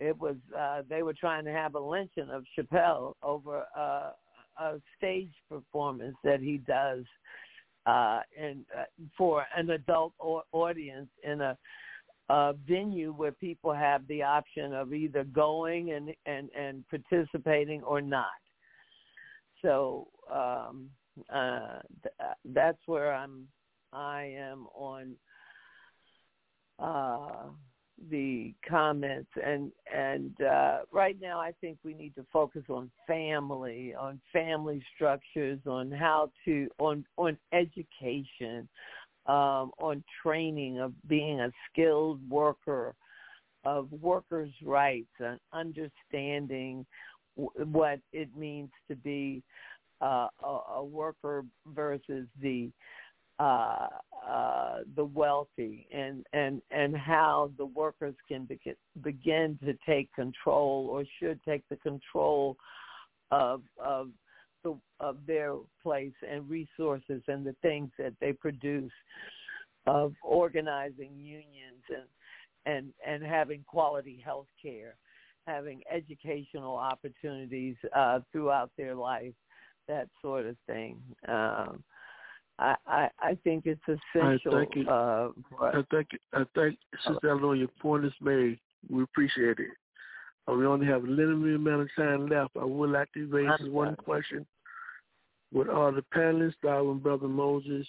it 0.00 0.18
was 0.18 0.36
uh, 0.58 0.82
they 0.88 1.02
were 1.02 1.14
trying 1.14 1.44
to 1.44 1.52
have 1.52 1.74
a 1.74 1.80
lynching 1.80 2.30
of 2.30 2.44
Chappelle 2.56 3.14
over 3.22 3.64
uh, 3.76 4.10
a 4.60 4.80
stage 4.96 5.32
performance 5.48 6.16
that 6.24 6.40
he 6.40 6.58
does 6.58 7.04
uh, 7.86 8.20
and 8.38 8.64
uh, 8.76 8.84
for 9.16 9.46
an 9.56 9.70
adult 9.70 10.12
audience 10.52 11.08
in 11.22 11.40
a 11.40 11.56
uh, 12.30 12.54
venue 12.66 13.12
where 13.12 13.32
people 13.32 13.72
have 13.74 14.06
the 14.08 14.22
option 14.22 14.72
of 14.72 14.94
either 14.94 15.24
going 15.24 15.92
and 15.92 16.10
and 16.26 16.48
and 16.58 16.84
participating 16.88 17.82
or 17.82 18.00
not. 18.00 18.26
So 19.60 20.08
um, 20.32 20.88
uh, 21.32 21.80
th- 22.02 22.36
that's 22.46 22.80
where 22.86 23.14
I'm. 23.14 23.48
I 23.92 24.34
am 24.36 24.66
on 24.74 25.14
uh, 26.80 27.50
the 28.10 28.54
comments. 28.68 29.30
And 29.44 29.72
and 29.92 30.40
uh, 30.40 30.78
right 30.92 31.16
now 31.20 31.40
I 31.40 31.52
think 31.60 31.78
we 31.84 31.94
need 31.94 32.14
to 32.16 32.26
focus 32.32 32.64
on 32.68 32.90
family, 33.06 33.94
on 33.94 34.20
family 34.32 34.82
structures, 34.94 35.60
on 35.66 35.90
how 35.90 36.30
to 36.44 36.68
on 36.78 37.04
on 37.16 37.36
education, 37.52 38.68
um, 39.26 39.72
on 39.78 40.02
training 40.22 40.80
of 40.80 40.92
being 41.08 41.40
a 41.40 41.50
skilled 41.70 42.20
worker, 42.28 42.94
of 43.64 43.90
workers' 43.92 44.52
rights, 44.64 45.12
and 45.20 45.38
understanding 45.52 46.84
w- 47.36 47.70
what 47.70 48.00
it 48.12 48.28
means 48.36 48.70
to 48.88 48.96
be 48.96 49.42
uh, 50.02 50.28
a, 50.42 50.58
a 50.76 50.84
worker 50.84 51.44
versus 51.74 52.26
the 52.42 52.70
uh, 53.38 53.88
uh, 54.28 54.78
the 54.96 55.04
wealthy 55.04 55.86
and, 55.92 56.24
and, 56.32 56.62
and 56.70 56.96
how 56.96 57.50
the 57.58 57.66
workers 57.66 58.14
can 58.28 58.44
begin, 58.44 58.74
begin 59.02 59.58
to 59.64 59.74
take 59.86 60.12
control 60.14 60.88
or 60.90 61.04
should 61.20 61.40
take 61.46 61.62
the 61.68 61.76
control 61.76 62.56
of, 63.30 63.62
of, 63.82 64.08
the, 64.62 64.74
of 65.00 65.18
their 65.26 65.54
place 65.82 66.14
and 66.28 66.48
resources 66.48 67.22
and 67.28 67.44
the 67.44 67.54
things 67.60 67.90
that 67.98 68.14
they 68.20 68.32
produce 68.32 68.92
of 69.86 70.14
organizing 70.22 71.12
unions 71.18 71.82
and, 71.90 72.06
and, 72.66 72.92
and 73.06 73.22
having 73.22 73.62
quality 73.68 74.22
health 74.24 74.46
care, 74.62 74.96
having 75.46 75.82
educational 75.92 76.76
opportunities 76.76 77.76
uh, 77.94 78.20
throughout 78.32 78.70
their 78.78 78.94
life, 78.94 79.34
that 79.86 80.08
sort 80.22 80.46
of 80.46 80.56
thing. 80.66 80.98
Um, 81.28 81.84
I, 82.58 82.76
I, 82.86 83.08
I 83.20 83.38
think 83.42 83.66
it's 83.66 83.80
essential. 83.82 84.54
I 84.54 84.58
thank 84.58 84.76
you. 84.76 84.88
Uh, 84.88 85.28
I 85.60 85.82
thank 85.90 86.08
I 86.32 86.44
thank 86.54 86.78
Sister 87.06 87.30
Eleanor. 87.30 87.56
Your 87.56 87.68
point 87.80 88.04
is 88.04 88.12
made. 88.20 88.58
We 88.88 89.02
appreciate 89.02 89.58
it. 89.58 89.70
Uh, 90.46 90.54
we 90.54 90.66
only 90.66 90.86
have 90.86 91.04
a 91.04 91.06
limited 91.06 91.56
amount 91.56 91.82
of 91.82 91.88
time 91.96 92.28
left. 92.28 92.52
I 92.60 92.64
would 92.64 92.90
like 92.90 93.12
to 93.14 93.26
raise 93.26 93.48
I'm 93.58 93.72
one 93.72 93.96
question. 93.96 94.46
With 95.52 95.68
all 95.68 95.92
the 95.92 96.04
panelists, 96.14 96.54
Darwin 96.62 96.98
Brother 96.98 97.28
Moses, 97.28 97.86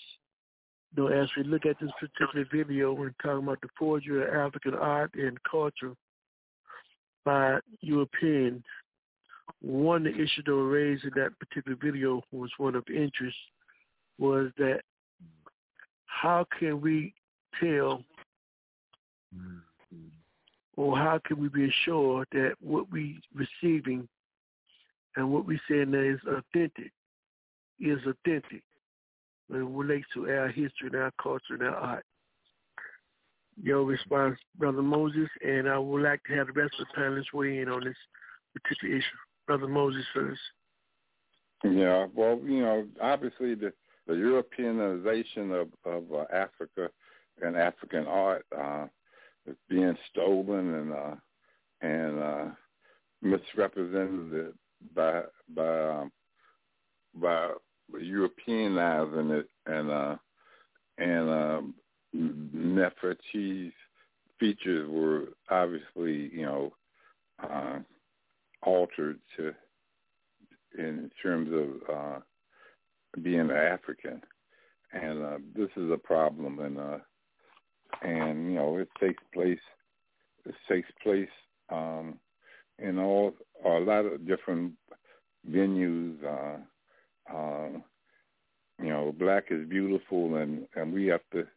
you 0.96 1.04
know, 1.04 1.08
as 1.08 1.30
we 1.36 1.44
look 1.44 1.66
at 1.66 1.80
this 1.80 1.92
particular 2.00 2.46
video, 2.52 2.94
we're 2.94 3.14
talking 3.22 3.44
about 3.44 3.62
the 3.62 3.70
forgery 3.78 4.24
of 4.24 4.34
African 4.34 4.76
art 4.76 5.12
and 5.16 5.38
culture 5.50 5.94
by 7.24 7.60
Europeans. 7.82 8.64
One 9.62 10.06
issue 10.08 10.44
that 10.46 10.56
was 10.56 10.72
raised 10.72 11.04
in 11.04 11.12
that 11.16 11.38
particular 11.40 11.78
video 11.82 12.24
was 12.32 12.50
one 12.58 12.76
of 12.76 12.84
interest 12.88 13.36
was 14.18 14.52
that 14.58 14.82
how 16.06 16.46
can 16.60 16.82
we 16.82 17.14
tell 17.60 18.04
or 20.78 20.98
how 20.98 21.20
can 21.26 21.40
we 21.40 21.50
be 21.50 21.70
assured 21.70 22.28
that 22.32 22.54
what 22.60 22.92
we 22.92 23.20
receiving 23.34 24.08
and 25.16 25.32
what 25.32 25.46
we 25.46 25.60
saying 25.70 25.92
that 25.92 26.04
is 26.04 26.20
authentic 26.28 26.92
is 27.80 28.00
authentic 28.06 28.64
when 29.48 29.62
it 29.62 29.70
relates 29.70 30.08
to 30.14 30.30
our 30.30 30.48
history 30.48 30.88
and 30.88 30.96
our 30.96 31.12
culture 31.22 31.54
and 31.54 31.64
our 31.64 31.76
art. 31.76 32.06
Your 33.62 33.84
response, 33.86 34.38
Brother 34.58 34.82
Moses, 34.82 35.30
and 35.46 35.70
I 35.70 35.78
would 35.78 36.04
like 36.04 36.22
to 36.26 36.36
have 36.36 36.48
the 36.48 36.54
rest 36.54 36.74
of 36.80 36.88
the 36.88 37.02
panelists 37.02 37.34
weigh 37.34 37.60
in 37.60 37.70
on 37.70 37.84
this 37.84 37.96
particular 38.54 38.96
issue. 38.96 39.06
Brother 39.48 39.68
Moses 39.68 40.04
first. 40.14 40.42
Yeah, 41.64 42.08
well, 42.14 42.40
you 42.44 42.62
know, 42.62 42.86
obviously 43.02 43.56
the 43.56 43.72
the 44.08 44.14
Europeanization 44.14 45.62
of 45.62 45.70
of 45.86 46.04
uh, 46.14 46.26
Africa 46.34 46.90
and 47.42 47.56
African 47.56 48.06
art 48.08 48.46
uh, 48.58 48.86
is 49.48 49.56
being 49.70 49.98
stolen 50.10 50.74
and 50.74 50.94
uh, 50.94 51.16
and 51.82 52.20
uh, 52.20 52.46
misrepresented 53.22 54.54
by 54.96 55.22
by 55.54 55.90
um, 55.90 56.12
by 57.16 57.52
Europeanizing 57.94 59.40
it 59.40 59.50
and 59.66 59.92
uh, 59.92 60.16
and 60.98 61.30
um, 61.30 61.76
Nefertiti's 62.16 63.74
features 64.40 64.90
were 64.90 65.30
obviously 65.50 66.30
you 66.34 66.46
know 66.46 66.74
uh, 67.42 67.80
altered 68.64 69.20
to 69.38 69.54
in 70.78 71.10
terms 71.22 71.50
of 71.54 71.96
uh, 71.96 72.20
being 73.22 73.52
African, 73.52 74.22
and 74.94 75.24
uh, 75.24 75.38
this 75.56 75.70
is 75.78 75.92
a 75.92 75.98
problem, 75.98 76.60
and 76.60 76.78
uh, 76.78 76.98
and 78.02 78.52
you 78.52 78.56
know 78.56 78.78
it 78.78 78.90
takes 79.00 79.24
place 79.34 79.60
it 80.46 80.56
takes 80.70 80.90
place 81.02 81.30
um, 81.70 82.20
in 82.80 83.00
all 83.00 83.34
a 83.66 83.70
lot 83.70 84.06
of 84.06 84.28
different 84.28 84.74
venues. 85.50 86.16
Uh, 86.24 87.36
uh, 87.36 87.70
you 88.82 88.90
know, 88.90 89.16
black 89.18 89.46
is 89.50 89.68
beautiful, 89.68 90.36
and 90.36 90.68
and 90.76 90.94
we 90.94 91.06
have 91.08 91.22
to 91.34 91.48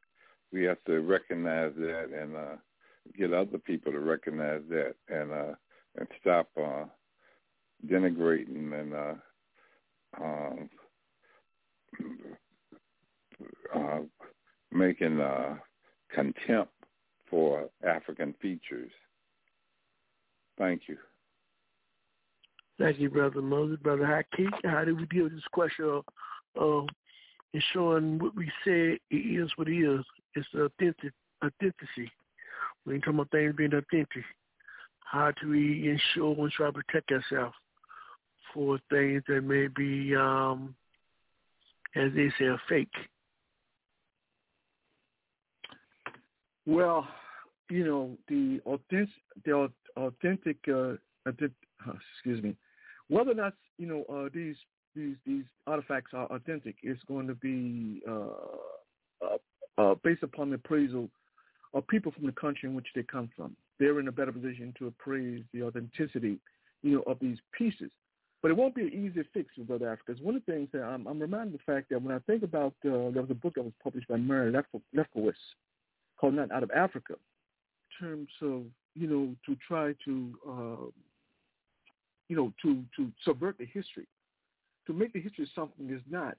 we 0.53 0.63
have 0.65 0.83
to 0.87 1.01
recognize 1.01 1.73
that 1.77 2.11
and 2.19 2.37
uh, 2.37 2.57
get 3.19 3.33
other 3.33 3.59
people 3.59 3.93
to 3.93 4.01
recognize 4.01 4.63
that 4.69 4.95
and 5.09 5.33
uh, 5.33 5.55
and 5.97 6.09
stop 6.21 6.49
uh, 6.57 6.85
denigrating 7.87 8.73
and 8.81 8.95
uh, 8.95 9.15
um, 10.23 10.71
uh, 13.75 14.01
making 14.73 15.21
uh, 15.21 15.57
contempt 16.15 16.73
for 17.31 17.69
African 17.87 18.35
features. 18.41 18.91
Thank 20.59 20.83
you. 20.89 20.97
Thank 22.79 22.99
you, 22.99 23.11
Brother 23.11 23.43
Moses. 23.43 23.79
Brother 23.83 24.07
Hakeem, 24.07 24.51
how 24.65 24.85
do 24.85 24.95
we 24.95 25.07
deal 25.07 25.25
with 25.25 25.35
this 25.35 25.43
question 25.53 26.03
of 26.57 26.85
uh, 26.85 26.87
ensuring 27.53 28.19
what 28.19 28.37
we 28.37 28.47
say 28.65 28.99
it 29.11 29.15
is 29.15 29.51
what 29.57 29.69
it 29.69 29.77
is? 29.77 30.05
It's 30.35 30.47
the 30.53 30.65
authentic, 30.65 31.13
authenticity. 31.45 32.11
When 32.85 32.97
you 32.97 33.03
talk 33.03 33.15
about 33.15 33.31
things 33.31 33.55
being 33.57 33.75
authentic, 33.75 34.25
how 35.05 35.33
do 35.41 35.49
we 35.49 35.91
ensure 35.91 36.37
and 36.39 36.53
try 36.53 36.67
to 36.67 36.73
protect 36.73 37.11
ourselves 37.11 37.55
for 38.55 38.79
things 38.91 39.23
that 39.29 39.43
may 39.43 39.67
be, 39.69 40.15
um, 40.15 40.75
as 41.99 42.13
they 42.15 42.31
say, 42.39 42.49
fake? 42.69 42.89
Well, 46.67 47.09
you 47.71 47.85
know 47.85 48.17
the 48.29 48.61
authentic, 48.67 49.09
the 49.45 49.71
authentic, 49.97 50.57
uh, 50.69 50.95
authentic 51.27 51.53
excuse 52.15 52.43
me, 52.43 52.57
whether 53.09 53.31
or 53.31 53.35
not 53.35 53.55
you 53.79 53.87
know 53.87 54.05
uh, 54.15 54.29
these 54.33 54.57
these 54.95 55.17
these 55.27 55.45
artifacts 55.67 56.13
are 56.15 56.27
authentic 56.27 56.77
is 56.83 56.99
going 57.07 57.27
to 57.27 57.35
be 57.35 58.03
uh, 58.09 59.25
uh, 59.25 59.37
uh, 59.79 59.95
based 60.03 60.23
upon 60.23 60.51
the 60.51 60.57
appraisal 60.57 61.09
of 61.75 61.87
people 61.89 62.13
from 62.13 62.27
the 62.27 62.33
country 62.33 62.69
in 62.69 62.75
which 62.75 62.89
they 62.95 63.03
come 63.03 63.31
from. 63.37 63.57
They're 63.79 64.01
in 64.01 64.09
a 64.09 64.13
better 64.13 64.33
position 64.33 64.75
to 64.79 64.89
appraise 64.89 65.45
the 65.53 65.63
authenticity, 65.63 66.39
you 66.83 66.97
know, 66.97 67.03
of 67.03 67.19
these 67.21 67.39
pieces. 67.57 67.91
But 68.41 68.53
it 68.53 68.57
won't 68.57 68.75
be 68.75 68.83
an 68.83 68.93
easy 68.93 69.27
fix 69.35 69.55
for 69.57 69.65
Brother 69.65 69.91
Africa. 69.91 70.13
It's 70.13 70.21
one 70.21 70.37
of 70.37 70.43
the 70.47 70.53
things 70.53 70.69
that 70.73 70.83
I'm, 70.83 71.07
I'm 71.07 71.19
reminded 71.19 71.55
of 71.55 71.61
the 71.61 71.73
fact 71.73 71.89
that 71.91 72.01
when 72.01 72.15
I 72.15 72.21
think 72.21 72.45
about, 72.45 72.75
uh, 72.85 73.11
there 73.11 73.23
was 73.23 73.31
a 73.31 73.35
book 73.35 73.55
that 73.55 73.65
was 73.65 73.73
published 73.83 74.07
by 74.09 74.17
Mary 74.17 74.53
Lefkowitz 74.53 75.35
called 76.21 76.35
Not 76.35 76.53
Out 76.53 76.63
of 76.63 76.71
Africa, 76.71 77.15
in 78.01 78.07
terms 78.07 78.29
of, 78.43 78.63
you 78.95 79.09
know, 79.09 79.35
to 79.47 79.57
try 79.67 79.95
to, 80.05 80.39
uh, 80.49 80.87
you 82.29 82.37
know, 82.37 82.53
to, 82.63 82.85
to 82.97 83.11
subvert 83.25 83.59
the 83.59 83.67
history, 83.67 84.07
to 84.87 84.93
make 84.93 85.13
the 85.13 85.21
history 85.21 85.49
something 85.55 85.89
it's 85.91 86.05
not. 86.09 86.37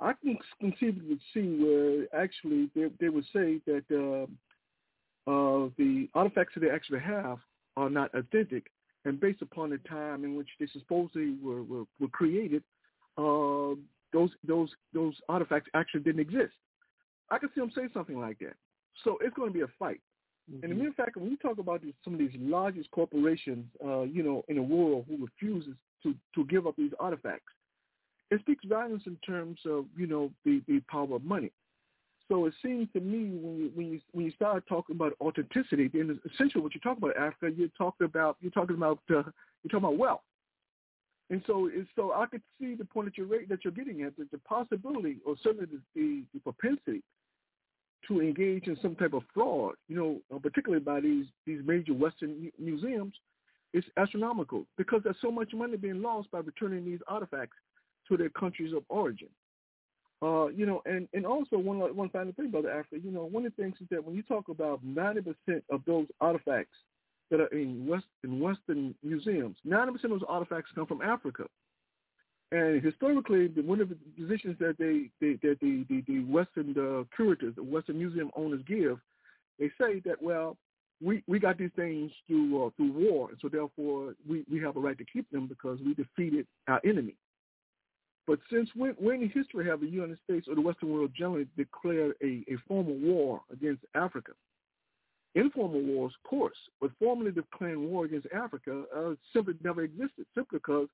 I 0.00 0.12
can 0.14 0.36
conceivably 0.60 1.18
see 1.32 1.58
where 1.62 2.22
actually 2.22 2.70
they, 2.74 2.88
they 3.00 3.08
would 3.08 3.24
say 3.32 3.60
that 3.66 3.84
uh, 3.90 5.30
uh, 5.30 5.68
the 5.78 6.08
artifacts 6.14 6.54
that 6.54 6.60
they 6.60 6.70
actually 6.70 7.00
have 7.00 7.38
are 7.76 7.90
not 7.90 8.14
authentic, 8.14 8.70
and 9.06 9.20
based 9.20 9.42
upon 9.42 9.70
the 9.70 9.78
time 9.88 10.24
in 10.24 10.36
which 10.36 10.48
they 10.58 10.66
supposedly 10.72 11.36
were, 11.42 11.62
were, 11.62 11.84
were 12.00 12.08
created, 12.08 12.62
uh, 13.16 13.74
those 14.12 14.30
those 14.46 14.70
those 14.92 15.14
artifacts 15.28 15.70
actually 15.74 16.00
didn't 16.00 16.20
exist. 16.20 16.52
I 17.30 17.38
can 17.38 17.48
see 17.54 17.60
them 17.60 17.72
say 17.74 17.82
something 17.94 18.20
like 18.20 18.38
that. 18.40 18.54
So 19.04 19.18
it's 19.20 19.34
going 19.34 19.50
to 19.50 19.54
be 19.54 19.62
a 19.62 19.68
fight. 19.78 20.00
Mm-hmm. 20.50 20.62
And 20.62 20.72
the 20.72 20.76
mere 20.76 20.92
fact, 20.92 21.16
when 21.16 21.30
you 21.30 21.36
talk 21.36 21.58
about 21.58 21.82
these, 21.82 21.94
some 22.04 22.14
of 22.14 22.18
these 22.18 22.30
largest 22.38 22.90
corporations, 22.90 23.66
uh, 23.84 24.02
you 24.02 24.22
know, 24.22 24.44
in 24.48 24.56
the 24.56 24.62
world 24.62 25.06
who 25.08 25.24
refuses 25.24 25.74
to, 26.02 26.14
to 26.34 26.44
give 26.44 26.66
up 26.66 26.76
these 26.76 26.92
artifacts, 27.00 27.52
it 28.30 28.40
speaks 28.40 28.64
volumes 28.64 29.02
in 29.06 29.16
terms 29.26 29.58
of, 29.66 29.86
you 29.96 30.06
know, 30.06 30.30
the, 30.44 30.62
the 30.68 30.80
power 30.88 31.16
of 31.16 31.24
money. 31.24 31.50
So 32.28 32.46
it 32.46 32.54
seems 32.62 32.88
to 32.92 33.00
me 33.00 33.38
when 33.40 33.56
you 33.56 33.70
when 33.74 33.86
you 33.86 34.00
when 34.12 34.24
you 34.26 34.32
start 34.32 34.64
talking 34.68 34.96
about 34.96 35.12
authenticity, 35.20 35.88
then 35.88 36.18
essentially 36.32 36.62
what 36.62 36.74
you 36.74 36.80
talk 36.80 36.98
about 36.98 37.16
Africa, 37.16 37.54
you're 37.56 37.68
talking 37.78 38.04
about 38.04 38.36
you're 38.40 38.50
talking 38.50 38.76
about 38.76 38.98
uh, 39.10 39.22
you're 39.62 39.70
talking 39.70 39.84
about 39.84 39.98
wealth. 39.98 40.20
And 41.28 41.42
so 41.46 41.68
it's, 41.72 41.88
so 41.96 42.12
I 42.12 42.26
could 42.26 42.42
see 42.60 42.74
the 42.74 42.84
point 42.84 43.06
that 43.08 43.18
you're 43.18 43.46
that 43.48 43.64
you're 43.64 43.72
getting 43.72 44.02
at, 44.02 44.16
that 44.16 44.30
the 44.30 44.38
possibility 44.38 45.18
or 45.24 45.36
certainly 45.42 45.66
the, 45.66 45.80
the, 45.94 46.22
the 46.34 46.40
propensity 46.40 47.02
to 48.08 48.20
engage 48.20 48.66
in 48.66 48.76
some 48.80 48.94
type 48.94 49.12
of 49.12 49.22
fraud, 49.34 49.74
you 49.88 49.96
know, 49.96 50.20
uh, 50.34 50.38
particularly 50.38 50.82
by 50.82 51.00
these 51.00 51.26
these 51.46 51.60
major 51.64 51.94
Western 51.94 52.50
museums, 52.58 53.14
is 53.72 53.84
astronomical 53.96 54.64
because 54.76 55.00
there's 55.04 55.16
so 55.20 55.30
much 55.30 55.52
money 55.54 55.76
being 55.76 56.02
lost 56.02 56.30
by 56.32 56.38
returning 56.38 56.84
these 56.84 57.00
artifacts 57.06 57.56
to 58.08 58.16
their 58.16 58.30
countries 58.30 58.72
of 58.72 58.82
origin. 58.88 59.28
Uh, 60.22 60.46
you 60.46 60.64
know, 60.64 60.82
and, 60.86 61.08
and 61.12 61.26
also 61.26 61.58
one 61.58 61.78
one 61.94 62.08
final 62.08 62.32
thing, 62.32 62.50
Brother 62.50 62.70
Africa, 62.70 62.96
you 63.04 63.10
know, 63.10 63.26
one 63.26 63.44
of 63.44 63.52
the 63.54 63.62
things 63.62 63.76
is 63.80 63.86
that 63.90 64.02
when 64.02 64.16
you 64.16 64.22
talk 64.22 64.48
about 64.48 64.84
90% 64.86 65.26
of 65.70 65.82
those 65.86 66.06
artifacts 66.20 66.76
that 67.30 67.40
are 67.40 67.48
in 67.48 67.86
West 67.86 68.06
in 68.24 68.40
Western 68.40 68.94
museums, 69.02 69.56
90% 69.66 70.04
of 70.04 70.10
those 70.10 70.22
artifacts 70.26 70.70
come 70.74 70.86
from 70.86 71.02
Africa. 71.02 71.44
And 72.50 72.82
historically, 72.82 73.48
the, 73.48 73.60
one 73.60 73.80
of 73.80 73.90
the 73.90 73.96
positions 74.18 74.56
that 74.58 74.76
they, 74.78 75.10
they 75.20 75.34
that 75.46 75.58
the 75.60 75.84
the, 75.90 76.02
the 76.06 76.20
Western 76.20 76.70
uh, 76.78 77.04
curators, 77.14 77.54
the 77.56 77.62
Western 77.62 77.98
museum 77.98 78.30
owners 78.36 78.62
give, 78.66 78.98
they 79.58 79.70
say 79.78 80.00
that 80.06 80.22
well, 80.22 80.56
we 81.02 81.22
we 81.26 81.38
got 81.38 81.58
these 81.58 81.70
things 81.76 82.10
through 82.26 82.64
uh, 82.66 82.70
through 82.76 82.92
war, 82.92 83.28
and 83.28 83.38
so 83.42 83.48
therefore 83.48 84.14
we 84.26 84.44
we 84.50 84.60
have 84.60 84.76
a 84.76 84.80
right 84.80 84.96
to 84.96 85.04
keep 85.04 85.30
them 85.30 85.46
because 85.46 85.78
we 85.84 85.92
defeated 85.92 86.46
our 86.68 86.80
enemy. 86.84 87.16
But 88.26 88.40
since 88.50 88.68
when 88.74 88.92
when 88.98 89.22
in 89.22 89.30
history 89.30 89.66
have 89.66 89.80
the 89.80 89.86
United 89.86 90.18
States 90.24 90.48
or 90.48 90.54
the 90.54 90.60
Western 90.60 90.92
world 90.92 91.12
generally 91.16 91.46
declared 91.56 92.14
a, 92.22 92.44
a 92.48 92.56
formal 92.66 92.96
war 92.96 93.40
against 93.52 93.84
Africa? 93.94 94.32
Informal 95.34 95.82
wars, 95.82 96.12
of 96.16 96.28
course, 96.28 96.56
but 96.80 96.90
formally 96.98 97.30
declaring 97.30 97.90
war 97.90 98.06
against 98.06 98.26
Africa 98.34 98.84
uh, 98.96 99.10
simply 99.32 99.54
never 99.62 99.82
existed, 99.82 100.26
simply 100.34 100.58
because 100.58 100.88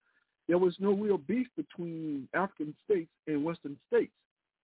there 0.48 0.58
was 0.58 0.74
no 0.80 0.92
real 0.92 1.16
beef 1.16 1.46
between 1.56 2.28
African 2.34 2.74
states 2.84 3.10
and 3.28 3.44
Western 3.44 3.76
states. 3.86 4.12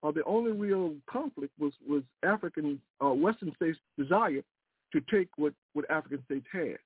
Uh, 0.03 0.11
the 0.11 0.23
only 0.25 0.51
real 0.51 0.93
conflict 1.09 1.53
was 1.57 1.73
was 1.87 2.03
African 2.23 2.79
uh, 3.03 3.09
Western 3.09 3.53
states' 3.55 3.79
desire 3.97 4.43
to 4.91 5.01
take 5.11 5.29
what, 5.37 5.53
what 5.73 5.89
African 5.89 6.23
states 6.25 6.45
had. 6.51 6.77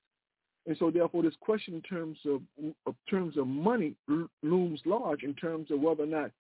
And 0.65 0.77
so 0.77 0.90
therefore 0.90 1.23
this 1.23 1.34
question 1.41 1.73
in 1.73 1.81
terms 1.81 2.18
of, 2.26 2.41
of 2.85 2.95
terms 3.10 3.38
of 3.38 3.48
money 3.48 3.95
looms 4.41 4.80
large 4.85 5.23
in 5.23 5.34
terms 5.34 5.72
of 5.72 5.80
whether 5.81 6.03
or 6.03 6.07
not 6.07 6.31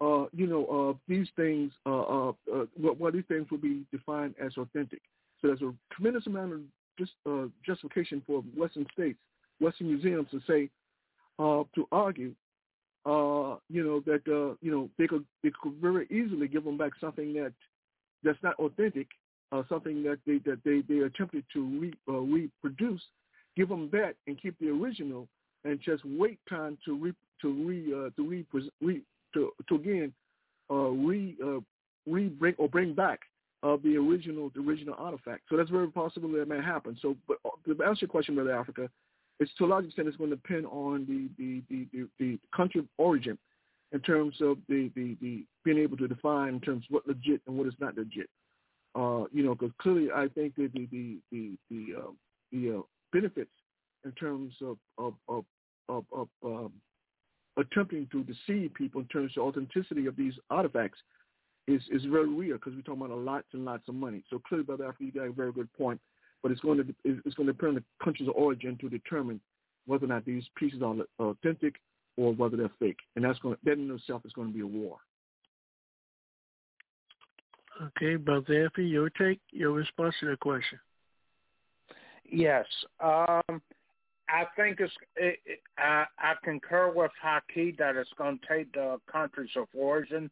uh, 0.00 0.24
you 0.34 0.46
know, 0.46 0.64
uh, 0.66 0.98
these 1.08 1.28
things, 1.36 1.72
uh, 1.84 2.00
uh, 2.00 2.32
uh, 2.52 3.10
these 3.12 3.24
things 3.28 3.46
will 3.50 3.58
be 3.58 3.84
defined 3.92 4.34
as 4.42 4.52
authentic. 4.56 5.02
So 5.40 5.48
there's 5.48 5.62
a 5.62 5.74
tremendous 5.92 6.26
amount 6.26 6.54
of 6.54 6.60
just, 6.98 7.12
uh, 7.28 7.46
justification 7.64 8.22
for 8.26 8.40
Western 8.56 8.86
states, 8.92 9.18
Western 9.60 9.88
museums 9.88 10.28
to 10.30 10.40
say, 10.46 10.70
to 11.38 11.88
argue, 11.92 12.34
you 13.06 13.84
know, 13.84 14.00
that, 14.06 14.56
you 14.60 14.70
know, 14.70 14.88
they 14.98 15.06
could, 15.06 15.24
they 15.42 15.50
could 15.62 15.74
very 15.80 16.06
easily 16.06 16.48
give 16.48 16.64
them 16.64 16.78
back 16.78 16.92
something 17.00 17.32
that, 17.34 17.52
that's 18.22 18.42
not 18.42 18.54
authentic 18.58 19.08
something 19.68 20.02
that 20.04 20.18
they 20.26 20.38
that 20.44 20.60
they 20.64 20.80
they 20.88 21.00
attempted 21.00 21.44
to 21.52 21.80
re, 21.80 21.92
reproduce, 22.06 23.02
give 23.56 23.68
them 23.68 23.88
that 23.92 24.14
and 24.26 24.40
keep 24.40 24.58
the 24.58 24.68
original, 24.68 25.28
and 25.64 25.80
just 25.80 26.02
wait 26.04 26.38
time 26.48 26.78
to 26.84 26.96
re 26.96 27.12
to 27.42 27.52
re 27.66 27.92
uh, 27.92 28.10
to 28.16 28.28
re, 28.28 28.46
re 28.80 29.02
to 29.34 29.50
to 29.68 29.74
again 29.74 30.12
uh, 30.70 30.74
re 30.74 31.36
uh, 31.44 31.60
re 32.06 32.28
bring 32.28 32.54
or 32.58 32.68
bring 32.68 32.94
back 32.94 33.20
uh, 33.62 33.76
the 33.82 33.96
original 33.96 34.50
the 34.54 34.60
original 34.60 34.94
artifact. 34.98 35.42
So 35.48 35.56
that's 35.56 35.70
very 35.70 35.88
possible 35.88 36.30
that 36.32 36.48
may 36.48 36.62
happen. 36.62 36.96
So, 37.00 37.16
but 37.28 37.38
uh, 37.44 37.50
to 37.66 37.82
answer 37.84 38.00
your 38.02 38.08
question, 38.08 38.34
Brother 38.34 38.56
Africa, 38.56 38.88
it's 39.38 39.50
to 39.58 39.64
a 39.64 39.66
large 39.66 39.86
extent 39.86 40.08
it's 40.08 40.16
going 40.16 40.30
to 40.30 40.36
depend 40.36 40.66
on 40.66 41.06
the 41.06 41.28
the 41.38 41.62
the, 41.68 41.86
the, 41.92 42.08
the 42.18 42.38
country 42.56 42.80
of 42.80 42.86
origin 42.98 43.38
in 43.92 44.00
terms 44.00 44.36
of 44.40 44.58
the, 44.68 44.90
the, 44.94 45.16
the 45.20 45.44
being 45.64 45.78
able 45.78 45.96
to 45.96 46.06
define 46.06 46.54
in 46.54 46.60
terms 46.60 46.84
of 46.88 46.94
what 46.94 47.08
legit 47.08 47.40
and 47.46 47.56
what 47.56 47.66
is 47.66 47.74
not 47.80 47.96
legit. 47.96 48.28
Uh, 48.94 49.24
you 49.32 49.44
know, 49.44 49.54
because 49.54 49.72
clearly 49.80 50.08
I 50.14 50.28
think 50.28 50.54
that 50.56 50.72
the 50.72 50.86
the 50.90 51.18
the 51.30 51.56
the, 51.70 51.98
uh, 51.98 52.10
the 52.52 52.78
uh, 52.78 52.82
benefits 53.12 53.50
in 54.04 54.12
terms 54.12 54.54
of 54.62 54.76
of 54.98 55.14
of, 55.28 55.44
of, 55.88 56.04
of 56.12 56.28
um, 56.44 56.72
attempting 57.56 58.08
to 58.12 58.24
deceive 58.24 58.72
people 58.74 59.00
in 59.00 59.06
terms 59.08 59.32
of 59.36 59.44
authenticity 59.44 60.06
of 60.06 60.16
these 60.16 60.34
artifacts 60.50 60.98
is 61.66 61.82
is 61.90 62.04
very 62.04 62.28
real 62.28 62.56
because 62.56 62.74
we're 62.74 62.82
talking 62.82 63.02
about 63.02 63.18
lots 63.18 63.46
and 63.52 63.64
lots 63.64 63.88
of 63.88 63.94
money. 63.94 64.22
So 64.30 64.40
clearly, 64.48 64.64
Brother 64.64 64.84
Africa, 64.84 65.04
you 65.04 65.12
got 65.12 65.28
a 65.28 65.32
very 65.32 65.52
good 65.52 65.72
point. 65.74 66.00
But 66.42 66.52
it's 66.52 66.60
going 66.60 66.78
to 66.78 66.94
it's 67.04 67.34
going 67.34 67.46
to 67.48 67.52
depend 67.52 67.68
on 67.70 67.74
the 67.76 68.04
countries 68.04 68.28
of 68.28 68.34
origin 68.34 68.78
to 68.80 68.88
determine 68.88 69.40
whether 69.86 70.06
or 70.06 70.08
not 70.08 70.24
these 70.24 70.44
pieces 70.56 70.80
are 70.82 70.94
authentic 71.18 71.74
or 72.16 72.32
whether 72.32 72.56
they're 72.56 72.70
fake, 72.78 72.98
and 73.14 73.24
that's 73.24 73.38
going 73.40 73.56
that 73.64 73.72
in 73.72 73.90
itself 73.90 74.22
is 74.24 74.32
going 74.32 74.48
to 74.48 74.54
be 74.54 74.60
a 74.60 74.66
war. 74.66 74.98
Okay, 77.82 78.16
Brother 78.16 78.66
Effie, 78.66 78.84
your 78.86 79.08
take, 79.10 79.40
your 79.52 79.72
response 79.72 80.14
to 80.20 80.26
the 80.26 80.36
question. 80.36 80.78
Yes, 82.30 82.66
um, 83.00 83.60
I 84.28 84.44
think 84.56 84.78
it's. 84.78 84.92
It, 85.16 85.40
it, 85.44 85.60
I, 85.76 86.04
I 86.18 86.34
concur 86.44 86.92
with 86.94 87.10
Haki 87.22 87.76
that 87.78 87.96
it's 87.96 88.10
going 88.16 88.38
to 88.38 88.46
take 88.46 88.72
the 88.72 88.98
countries 89.10 89.50
of 89.56 89.66
origin 89.76 90.30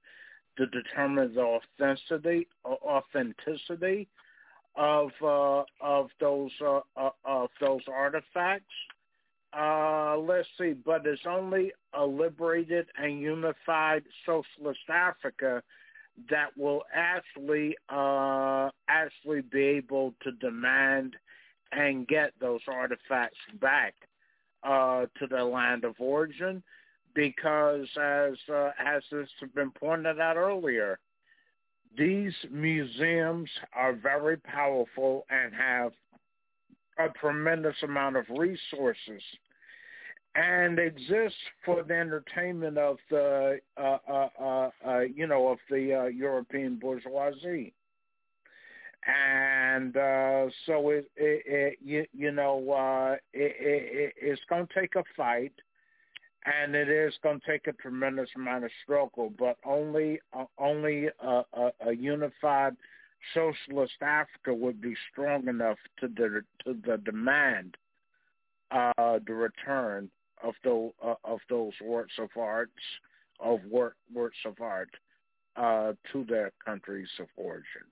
to 0.56 0.66
determine 0.66 1.34
the 1.34 1.40
authenticity 1.40 2.46
authenticity 2.64 4.08
of 4.76 5.10
uh, 5.22 5.64
of 5.80 6.10
those 6.20 6.52
uh, 6.64 6.80
uh, 6.96 7.10
of 7.24 7.50
those 7.60 7.82
artifacts. 7.92 8.64
Uh, 9.58 10.16
let's 10.18 10.46
see, 10.58 10.74
but 10.84 11.06
it's 11.06 11.22
only 11.26 11.72
a 11.94 12.04
liberated 12.04 12.86
and 12.96 13.20
unified 13.20 14.04
socialist 14.26 14.80
Africa 14.88 15.62
that 16.30 16.56
will 16.56 16.82
actually 16.94 17.74
uh, 17.88 18.68
actually 18.88 19.40
be 19.40 19.62
able 19.62 20.14
to 20.22 20.32
demand 20.32 21.16
and 21.72 22.08
get 22.08 22.32
those 22.40 22.60
artifacts 22.68 23.38
back 23.60 23.94
uh, 24.62 25.06
to 25.18 25.26
the 25.28 25.42
land 25.42 25.84
of 25.84 25.94
origin, 25.98 26.62
because 27.14 27.86
as 28.00 28.34
uh, 28.52 28.70
as 28.78 29.02
has 29.10 29.28
been 29.54 29.70
pointed 29.70 30.20
out 30.20 30.36
earlier, 30.36 30.98
these 31.96 32.32
museums 32.50 33.50
are 33.72 33.92
very 33.94 34.36
powerful 34.36 35.24
and 35.30 35.52
have 35.54 35.92
a 36.98 37.08
tremendous 37.18 37.76
amount 37.82 38.16
of 38.16 38.24
resources 38.30 39.22
and 40.34 40.78
exist 40.78 41.34
for 41.64 41.82
the 41.82 41.94
entertainment 41.94 42.78
of 42.78 42.98
the 43.10 43.58
uh, 43.76 43.98
uh, 44.08 44.28
uh, 44.40 44.70
uh, 44.86 45.00
you 45.00 45.26
know 45.26 45.48
of 45.48 45.58
the 45.70 45.94
uh, 45.94 46.04
European 46.06 46.76
bourgeoisie. 46.76 47.72
And 49.06 49.96
uh, 49.96 50.46
so 50.66 50.90
it, 50.90 51.10
it, 51.16 51.42
it 51.46 51.78
you, 51.82 52.04
you 52.12 52.32
know 52.32 52.70
uh, 52.72 53.12
it, 53.32 53.56
it, 53.58 54.14
it's 54.20 54.42
going 54.48 54.66
to 54.66 54.80
take 54.80 54.96
a 54.96 55.04
fight, 55.16 55.52
and 56.44 56.74
it 56.74 56.88
is 56.88 57.14
going 57.22 57.40
to 57.40 57.46
take 57.46 57.68
a 57.68 57.72
tremendous 57.72 58.28
amount 58.36 58.64
of 58.64 58.70
struggle. 58.82 59.32
But 59.38 59.56
only 59.64 60.20
uh, 60.36 60.44
only 60.58 61.06
a, 61.20 61.42
a, 61.52 61.70
a 61.86 61.92
unified 61.94 62.76
socialist 63.34 63.94
Africa 64.02 64.52
would 64.52 64.80
be 64.80 64.94
strong 65.12 65.48
enough 65.48 65.78
to 66.00 66.08
the 66.08 66.42
to 66.64 66.76
the 66.84 66.98
demand 66.98 67.76
uh, 68.70 69.18
the 69.26 69.34
return 69.34 70.10
of 70.42 70.54
those 70.64 70.92
uh, 71.04 71.14
of 71.24 71.40
those 71.48 71.72
works 71.82 72.14
of 72.18 72.28
arts 72.38 72.72
of 73.40 73.60
work 73.70 73.96
works 74.12 74.38
of 74.44 74.54
art 74.60 74.90
uh, 75.56 75.92
to 76.12 76.24
their 76.24 76.52
countries 76.64 77.08
of 77.18 77.26
origin. 77.36 77.86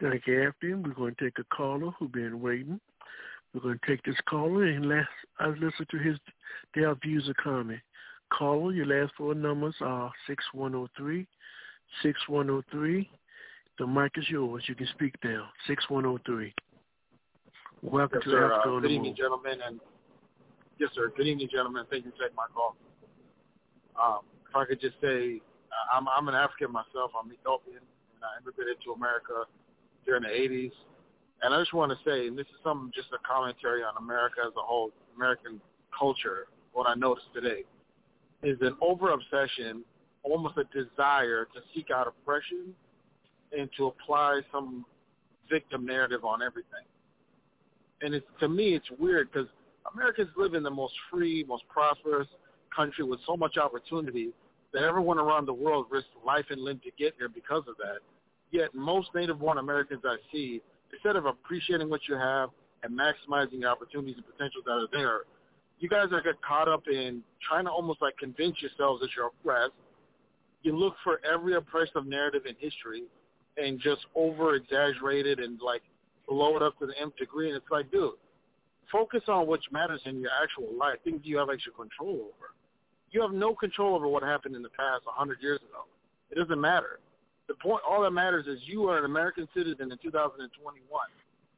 Thank 0.00 0.26
you, 0.26 0.42
Anthony. 0.42 0.74
We're 0.74 0.94
going 0.94 1.14
to 1.14 1.24
take 1.24 1.38
a 1.38 1.54
caller 1.54 1.90
who's 1.98 2.10
been 2.10 2.40
waiting. 2.40 2.80
We're 3.54 3.60
going 3.60 3.78
to 3.78 3.86
take 3.86 4.02
this 4.04 4.16
caller 4.28 4.64
and 4.64 4.88
let's 4.88 5.08
uh, 5.40 5.48
listen 5.48 5.86
to 5.90 5.98
his 5.98 6.18
their 6.74 6.94
views 6.96 7.28
or 7.28 7.34
comment. 7.34 7.80
Caller, 8.30 8.72
your 8.72 8.86
last 8.86 9.12
four 9.16 9.34
numbers 9.34 9.74
are 9.80 10.12
six 10.26 10.44
one 10.52 10.72
zero 10.72 10.84
oh 10.84 10.88
three, 10.96 11.26
six 12.02 12.18
one 12.28 12.46
zero 12.46 12.58
oh 12.58 12.70
three. 12.70 13.08
The 13.78 13.86
mic 13.86 14.12
is 14.16 14.28
yours. 14.28 14.64
You 14.66 14.74
can 14.74 14.88
speak 14.88 15.14
now. 15.24 15.48
Six 15.66 15.88
one 15.88 16.04
zero 16.04 16.18
three. 16.26 16.52
Welcome 17.82 18.18
yes, 18.20 18.24
to 18.24 18.30
sir. 18.30 18.52
Africa 18.52 18.76
uh, 18.76 18.80
Good 18.80 18.90
evening, 18.90 19.14
gentlemen, 19.16 19.58
and 19.66 19.80
Yes, 20.78 20.90
sir. 20.94 21.10
Good 21.16 21.26
evening, 21.26 21.48
gentlemen. 21.48 21.88
Thank 21.88 22.04
you 22.04 22.12
for 22.12 22.28
taking 22.28 22.36
my 22.36 22.52
call. 22.52 22.76
Um, 23.96 24.28
if 24.44 24.52
I 24.52 24.68
could 24.68 24.76
just 24.76 25.00
say, 25.00 25.40
uh, 25.72 25.96
I'm, 25.96 26.04
I'm 26.04 26.28
an 26.28 26.36
African 26.36 26.68
myself. 26.68 27.16
I'm 27.16 27.32
Ethiopian, 27.32 27.80
and 27.80 28.20
I 28.20 28.36
immigrated 28.44 28.76
to 28.84 28.92
America 28.92 29.48
during 30.06 30.22
the 30.22 30.28
80s. 30.28 30.72
And 31.42 31.52
I 31.52 31.60
just 31.60 31.74
want 31.74 31.92
to 31.92 31.98
say, 32.08 32.28
and 32.28 32.38
this 32.38 32.46
is 32.46 32.60
some 32.64 32.90
just 32.94 33.08
a 33.12 33.18
commentary 33.26 33.82
on 33.82 33.94
America 33.98 34.36
as 34.46 34.52
a 34.56 34.62
whole, 34.62 34.90
American 35.16 35.60
culture, 35.96 36.46
what 36.72 36.88
I 36.88 36.94
noticed 36.94 37.26
today, 37.34 37.64
is 38.42 38.56
an 38.60 38.76
over-obsession, 38.80 39.84
almost 40.22 40.56
a 40.56 40.64
desire 40.64 41.46
to 41.54 41.60
seek 41.74 41.90
out 41.90 42.06
oppression 42.06 42.74
and 43.56 43.68
to 43.76 43.86
apply 43.86 44.40
some 44.52 44.84
victim 45.50 45.84
narrative 45.84 46.24
on 46.24 46.42
everything. 46.42 46.86
And 48.02 48.14
it's 48.14 48.26
to 48.40 48.48
me, 48.48 48.74
it's 48.74 48.90
weird 48.98 49.30
because 49.32 49.48
Americans 49.94 50.28
live 50.36 50.54
in 50.54 50.62
the 50.62 50.70
most 50.70 50.94
free, 51.10 51.44
most 51.46 51.64
prosperous 51.68 52.28
country 52.74 53.04
with 53.04 53.20
so 53.26 53.36
much 53.36 53.56
opportunity 53.56 54.30
that 54.72 54.82
everyone 54.82 55.18
around 55.18 55.46
the 55.46 55.54
world 55.54 55.86
risks 55.90 56.10
life 56.24 56.44
and 56.50 56.60
limb 56.60 56.80
to 56.84 56.90
get 56.98 57.14
here 57.18 57.28
because 57.28 57.62
of 57.68 57.76
that. 57.78 57.98
Yet 58.50 58.74
most 58.74 59.08
native-born 59.14 59.58
Americans 59.58 60.02
I 60.04 60.16
see, 60.32 60.62
instead 60.92 61.16
of 61.16 61.26
appreciating 61.26 61.90
what 61.90 62.00
you 62.08 62.14
have 62.14 62.50
and 62.82 62.98
maximizing 62.98 63.60
the 63.60 63.66
opportunities 63.66 64.16
and 64.16 64.24
potentials 64.24 64.64
that 64.64 64.72
are 64.72 64.88
there, 64.92 65.20
you 65.78 65.88
guys 65.88 66.06
are 66.12 66.22
get 66.22 66.40
caught 66.42 66.68
up 66.68 66.84
in 66.88 67.22
trying 67.46 67.64
to 67.64 67.70
almost 67.70 68.00
like 68.00 68.16
convince 68.18 68.56
yourselves 68.62 69.00
that 69.00 69.10
you're 69.16 69.26
oppressed. 69.26 69.74
You 70.62 70.76
look 70.76 70.94
for 71.04 71.20
every 71.24 71.54
oppressive 71.54 72.06
narrative 72.06 72.42
in 72.46 72.54
history 72.58 73.02
and 73.56 73.78
just 73.80 74.06
over 74.14 74.54
exaggerate 74.54 75.26
it 75.26 75.38
and 75.38 75.60
like 75.60 75.82
blow 76.28 76.56
it 76.56 76.62
up 76.62 76.78
to 76.78 76.86
the 76.86 76.94
nth 77.00 77.16
degree. 77.16 77.48
And 77.48 77.56
it's 77.56 77.70
like, 77.70 77.90
dude, 77.90 78.14
Focus 78.92 79.22
on 79.28 79.46
what 79.46 79.60
matters 79.72 80.00
in 80.04 80.20
your 80.20 80.30
actual 80.42 80.76
life, 80.78 80.96
things 81.02 81.20
you 81.24 81.38
have 81.38 81.48
actual 81.50 81.72
control 81.72 82.14
over. 82.14 82.54
You 83.10 83.20
have 83.22 83.32
no 83.32 83.54
control 83.54 83.94
over 83.94 84.06
what 84.06 84.22
happened 84.22 84.54
in 84.54 84.62
the 84.62 84.70
past 84.70 85.06
100 85.06 85.38
years 85.40 85.58
ago. 85.58 85.84
It 86.30 86.36
doesn't 86.36 86.60
matter. 86.60 87.00
The 87.48 87.54
point, 87.54 87.82
all 87.88 88.02
that 88.02 88.10
matters 88.10 88.46
is 88.46 88.58
you 88.64 88.88
are 88.88 88.98
an 88.98 89.04
American 89.04 89.48
citizen 89.54 89.92
in 89.92 89.98
2021. 90.02 90.82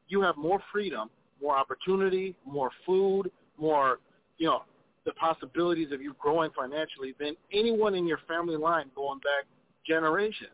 You 0.08 0.20
have 0.22 0.36
more 0.36 0.60
freedom, 0.70 1.10
more 1.40 1.56
opportunity, 1.56 2.34
more 2.44 2.70
food, 2.84 3.30
more, 3.58 3.98
you 4.38 4.46
know, 4.46 4.62
the 5.06 5.12
possibilities 5.12 5.92
of 5.92 6.02
you 6.02 6.14
growing 6.18 6.50
financially 6.56 7.14
than 7.18 7.34
anyone 7.52 7.94
in 7.94 8.06
your 8.06 8.18
family 8.28 8.56
line 8.56 8.90
going 8.94 9.18
back 9.20 9.46
generations. 9.86 10.50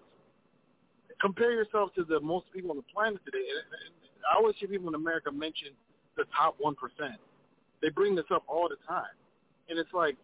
Compare 1.21 1.53
yourself 1.53 1.93
to 1.95 2.05
the 2.05 2.21
most 2.21 2.47
people 2.53 2.71
on 2.71 2.77
the 2.77 2.85
planet 2.95 3.21
today. 3.25 3.43
I 4.31 4.39
always 4.39 4.55
hear 4.59 4.69
people 4.69 4.89
in 4.89 4.95
America 4.95 5.33
mention 5.33 5.69
the 6.17 6.25
top 6.37 6.57
1%. 6.65 6.75
They 7.83 7.89
bring 7.89 8.15
this 8.15 8.27
up 8.33 8.45
all 8.47 8.69
the 8.69 8.77
time. 8.87 9.15
And 9.69 9.79
it's 9.79 9.93
like, 9.93 10.17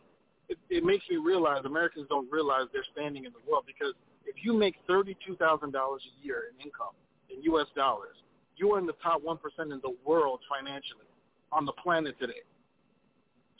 it, 0.49 0.59
it 0.69 0.85
makes 0.85 1.05
me 1.09 1.17
realize 1.17 1.65
Americans 1.65 2.07
don't 2.09 2.31
realize 2.31 2.67
they're 2.73 2.87
standing 2.93 3.25
in 3.25 3.33
the 3.33 3.51
world 3.51 3.65
because 3.67 3.95
if 4.27 4.45
you 4.45 4.53
make 4.53 4.77
$32,000 4.89 5.75
a 5.75 6.25
year 6.25 6.43
in 6.51 6.67
income 6.67 6.95
in 7.29 7.43
U.S. 7.45 7.67
dollars, 7.75 8.17
you 8.57 8.73
are 8.73 8.79
in 8.79 8.87
the 8.87 8.95
top 9.03 9.23
1% 9.23 9.39
in 9.61 9.81
the 9.83 9.97
world 10.05 10.41
financially 10.49 11.07
on 11.53 11.65
the 11.65 11.73
planet 11.73 12.17
today. 12.21 12.43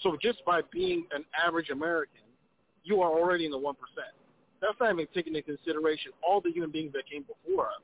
So 0.01 0.17
just 0.21 0.45
by 0.45 0.61
being 0.73 1.07
an 1.13 1.25
average 1.47 1.71
American, 1.71 2.23
you 2.85 3.01
are 3.01 3.11
already 3.11 3.45
in 3.45 3.51
the 3.51 3.59
1%. 3.59 3.75
That's 4.61 4.75
not 4.81 4.93
even 4.93 5.07
taking 5.15 5.35
into 5.35 5.57
consideration 5.57 6.13
all 6.23 6.41
the 6.41 6.51
human 6.51 6.71
beings 6.71 6.93
that 6.93 7.09
came 7.11 7.25
before 7.25 7.67
us. 7.67 7.83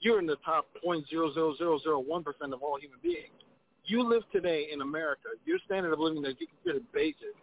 You're 0.00 0.18
in 0.18 0.26
the 0.26 0.36
top 0.44 0.66
0.00001% 0.86 2.52
of 2.52 2.62
all 2.62 2.78
human 2.80 2.98
beings. 3.02 3.36
You 3.84 4.02
live 4.02 4.22
today 4.32 4.68
in 4.72 4.82
America, 4.82 5.28
your 5.44 5.58
standard 5.66 5.92
of 5.92 5.98
living 5.98 6.22
that 6.22 6.40
you 6.40 6.46
consider 6.46 6.84
basic 6.92 7.34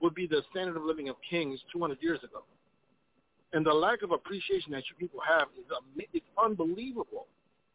would 0.00 0.14
be 0.14 0.26
the 0.26 0.42
standard 0.50 0.76
of 0.76 0.82
living 0.82 1.08
of 1.08 1.16
kings 1.28 1.60
200 1.72 1.98
years 2.02 2.18
ago. 2.24 2.44
And 3.52 3.66
the 3.66 3.72
lack 3.72 4.02
of 4.02 4.12
appreciation 4.12 4.72
that 4.72 4.84
you 4.88 4.96
people 4.98 5.20
have 5.26 5.48
is 5.58 5.64
it's 6.12 6.26
unbelievable. 6.42 7.26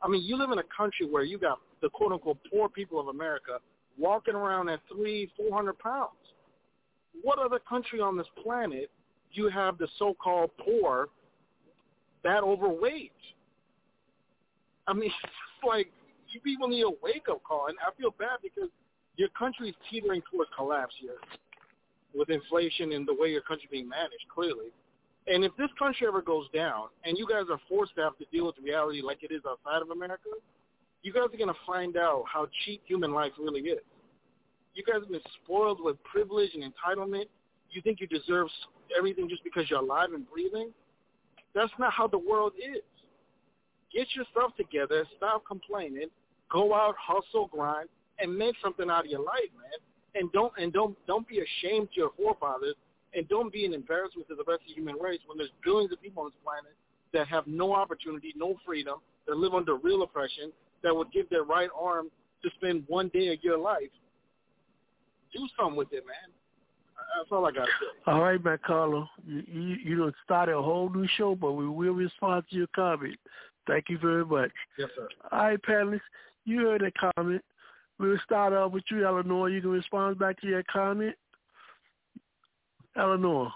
I 0.01 0.07
mean, 0.07 0.23
you 0.23 0.37
live 0.37 0.51
in 0.51 0.59
a 0.59 0.63
country 0.75 1.07
where 1.09 1.23
you 1.23 1.37
got 1.37 1.59
the 1.81 1.89
quote 1.89 2.11
unquote 2.11 2.37
poor 2.51 2.69
people 2.69 2.99
of 2.99 3.07
America 3.07 3.59
walking 3.97 4.35
around 4.35 4.69
at 4.69 4.79
three, 4.91 5.31
four 5.37 5.55
hundred 5.55 5.77
pounds. 5.79 6.11
What 7.21 7.39
other 7.39 7.59
country 7.59 7.99
on 7.99 8.17
this 8.17 8.27
planet 8.43 8.89
do 9.33 9.41
you 9.41 9.49
have 9.49 9.77
the 9.77 9.87
so-called 9.97 10.51
poor 10.63 11.09
that 12.23 12.43
overweight? 12.43 13.11
I 14.87 14.93
mean, 14.93 15.11
it's 15.23 15.67
like 15.67 15.91
you 16.29 16.39
people 16.41 16.67
need 16.67 16.83
a 16.83 16.91
wake-up 17.01 17.43
call, 17.43 17.67
and 17.67 17.77
I 17.85 17.95
feel 17.99 18.11
bad 18.17 18.39
because 18.41 18.69
your 19.15 19.29
country 19.29 19.69
is 19.69 19.75
teetering 19.89 20.21
towards 20.31 20.49
collapse 20.55 20.93
here 20.99 21.17
with 22.13 22.29
inflation 22.29 22.91
and 22.93 23.07
the 23.07 23.13
way 23.13 23.29
your 23.29 23.41
country 23.41 23.67
being 23.71 23.89
managed, 23.89 24.25
clearly. 24.33 24.71
And 25.27 25.43
if 25.43 25.51
this 25.57 25.69
country 25.77 26.07
ever 26.07 26.21
goes 26.21 26.47
down, 26.53 26.87
and 27.03 27.17
you 27.17 27.27
guys 27.27 27.43
are 27.51 27.59
forced 27.67 27.95
to 27.95 28.01
have 28.01 28.17
to 28.17 28.25
deal 28.31 28.45
with 28.45 28.55
reality 28.63 29.01
like 29.01 29.23
it 29.23 29.31
is 29.31 29.41
outside 29.47 29.81
of 29.81 29.89
America, 29.89 30.29
you 31.03 31.11
guys 31.11 31.23
are 31.33 31.37
going 31.37 31.49
to 31.49 31.59
find 31.65 31.97
out 31.97 32.23
how 32.31 32.47
cheap 32.65 32.81
human 32.85 33.13
life 33.13 33.33
really 33.37 33.61
is. 33.61 33.79
You 34.73 34.83
guys 34.83 35.01
have 35.01 35.11
been 35.11 35.19
spoiled 35.43 35.79
with 35.83 36.01
privilege 36.03 36.51
and 36.53 36.63
entitlement. 36.63 37.25
You 37.71 37.81
think 37.81 37.99
you 37.99 38.07
deserve 38.07 38.47
everything 38.97 39.27
just 39.27 39.43
because 39.43 39.69
you're 39.69 39.79
alive 39.79 40.09
and 40.13 40.29
breathing? 40.29 40.71
That's 41.53 41.71
not 41.79 41.91
how 41.91 42.07
the 42.07 42.19
world 42.19 42.53
is. 42.57 42.83
Get 43.93 44.07
yourself 44.15 44.55
together. 44.55 45.05
Stop 45.17 45.43
complaining. 45.47 46.07
Go 46.51 46.73
out, 46.73 46.95
hustle, 46.99 47.47
grind, 47.47 47.89
and 48.19 48.35
make 48.35 48.55
something 48.63 48.89
out 48.89 49.05
of 49.05 49.11
your 49.11 49.21
life, 49.23 49.49
man. 49.57 49.79
And 50.15 50.31
don't 50.31 50.53
and 50.57 50.71
don't 50.71 50.97
don't 51.05 51.27
be 51.27 51.39
ashamed 51.39 51.89
to 51.93 51.99
your 52.01 52.11
forefathers, 52.17 52.75
and 53.17 53.27
don't 53.27 53.51
be 53.51 53.65
an 53.65 53.73
embarrassment 53.73 54.27
to 54.29 54.35
the 54.35 54.43
rest 54.47 54.61
of 54.61 54.67
the 54.67 54.73
human 54.73 54.95
race 55.01 55.19
when 55.25 55.37
there's 55.37 55.49
billions 55.63 55.91
of 55.91 56.01
people 56.01 56.23
on 56.23 56.29
this 56.29 56.39
planet 56.43 56.75
that 57.13 57.27
have 57.27 57.47
no 57.47 57.73
opportunity, 57.73 58.31
no 58.37 58.55
freedom, 58.65 58.99
that 59.27 59.35
live 59.35 59.53
under 59.53 59.75
real 59.75 60.03
oppression, 60.03 60.51
that 60.83 60.95
would 60.95 61.11
give 61.11 61.27
their 61.29 61.43
right 61.43 61.69
arm 61.77 62.09
to 62.43 62.49
spend 62.55 62.83
one 62.87 63.09
day 63.09 63.33
of 63.33 63.39
your 63.41 63.57
life. 63.57 63.89
Do 65.33 65.47
something 65.59 65.75
with 65.75 65.91
it, 65.91 66.05
man. 66.05 66.31
That's 67.17 67.31
all 67.31 67.45
I 67.45 67.51
got 67.51 67.65
to 67.65 67.71
say. 67.79 68.11
All 68.11 68.21
right, 68.21 68.43
man, 68.43 68.59
Carlo. 68.65 69.07
You, 69.25 69.43
you, 69.47 69.75
you 69.83 69.97
don't 69.97 70.15
start 70.23 70.49
a 70.49 70.61
whole 70.61 70.89
new 70.89 71.07
show, 71.17 71.35
but 71.35 71.53
we 71.53 71.67
will 71.67 71.93
respond 71.93 72.43
to 72.51 72.55
your 72.55 72.67
comment. 72.75 73.17
Thank 73.65 73.85
you 73.89 73.97
very 73.97 74.25
much. 74.25 74.51
Yes, 74.77 74.89
sir. 74.95 75.07
All 75.31 75.39
right, 75.39 75.59
panelists, 75.61 76.01
you 76.45 76.59
heard 76.67 76.81
that 76.81 76.93
comment. 77.15 77.43
We'll 77.99 78.19
start 78.23 78.53
off 78.53 78.71
with 78.71 78.83
you, 78.91 79.05
Eleanor. 79.05 79.49
You 79.49 79.61
can 79.61 79.71
respond 79.71 80.19
back 80.19 80.39
to 80.41 80.47
your 80.47 80.63
comment. 80.71 81.15
Eleanor. 82.97 83.51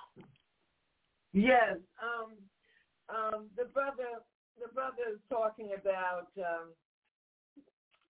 Yes. 1.33 1.77
Um, 2.01 2.33
um, 3.09 3.45
the 3.57 3.65
brother, 3.65 4.21
the 4.59 4.73
brother 4.73 5.03
is 5.11 5.19
talking 5.29 5.71
about. 5.79 6.27
Um, 6.37 6.69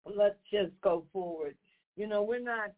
let's 0.05 0.39
just 0.51 0.71
go 0.81 1.05
forward. 1.13 1.55
You 1.95 2.07
know, 2.07 2.23
we're 2.23 2.39
not. 2.39 2.73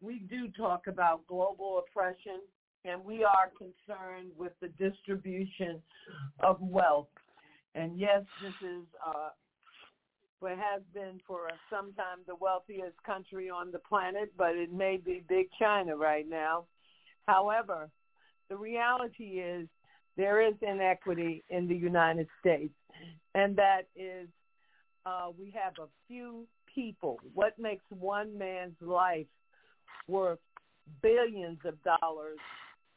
We 0.00 0.20
do 0.30 0.48
talk 0.56 0.86
about 0.86 1.26
global 1.26 1.82
oppression, 1.86 2.40
and 2.84 3.04
we 3.04 3.24
are 3.24 3.50
concerned 3.58 4.30
with 4.36 4.52
the 4.60 4.68
distribution 4.68 5.82
of 6.40 6.60
wealth. 6.60 7.08
And 7.74 7.98
yes, 7.98 8.22
this 8.42 8.54
is 8.62 8.84
uh, 9.04 9.30
what 10.40 10.52
has 10.52 10.82
been 10.94 11.20
for 11.26 11.48
some 11.68 11.92
time 11.94 12.18
the 12.26 12.36
wealthiest 12.36 13.02
country 13.04 13.50
on 13.50 13.72
the 13.72 13.80
planet, 13.80 14.32
but 14.36 14.54
it 14.54 14.72
may 14.72 14.96
be 14.96 15.24
big 15.28 15.48
China 15.58 15.96
right 15.96 16.28
now. 16.28 16.64
However, 17.28 17.90
the 18.48 18.56
reality 18.56 19.40
is 19.40 19.68
there 20.16 20.40
is 20.40 20.54
inequity 20.62 21.44
in 21.50 21.68
the 21.68 21.76
United 21.76 22.26
States, 22.40 22.72
and 23.34 23.54
that 23.56 23.82
is 23.94 24.28
uh, 25.04 25.28
we 25.38 25.50
have 25.50 25.74
a 25.78 25.88
few 26.08 26.46
people. 26.74 27.18
What 27.34 27.58
makes 27.58 27.84
one 27.90 28.36
man's 28.38 28.76
life 28.80 29.26
worth 30.08 30.38
billions 31.02 31.58
of 31.66 31.74
dollars 32.00 32.38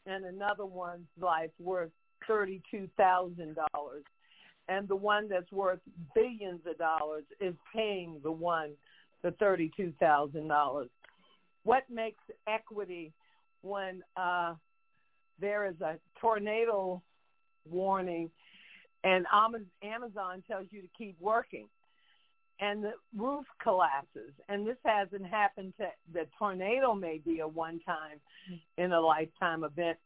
and 0.06 0.24
another 0.24 0.66
one's 0.66 1.08
life 1.20 1.52
worth 1.60 1.92
$32,000? 2.30 3.58
And 4.70 4.88
the 4.88 4.96
one 4.96 5.28
that's 5.28 5.52
worth 5.52 5.80
billions 6.16 6.62
of 6.66 6.78
dollars 6.78 7.26
is 7.42 7.54
paying 7.76 8.22
the 8.24 8.32
one 8.32 8.72
the 9.24 9.32
$32,000. 9.32 10.88
What 11.64 11.84
makes 11.90 12.24
equity 12.48 13.12
when 13.62 14.02
uh, 14.16 14.56
there 15.40 15.68
is 15.68 15.80
a 15.82 15.98
tornado 16.20 17.02
warning 17.70 18.30
and 19.04 19.26
Amazon 19.84 20.44
tells 20.48 20.68
you 20.70 20.82
to 20.82 20.88
keep 20.98 21.16
working. 21.20 21.68
And 22.60 22.84
the 22.84 22.92
roof 23.18 23.46
collapses. 23.62 24.34
And 24.48 24.68
this 24.68 24.78
hasn't 24.86 25.26
happened 25.26 25.74
to 25.80 25.88
the 26.14 26.28
tornado 26.38 26.94
may 26.94 27.18
be 27.18 27.40
a 27.40 27.48
one 27.48 27.80
time 27.80 28.20
in 28.78 28.92
a 28.92 29.02
lifetime 29.02 29.64
event 29.64 29.98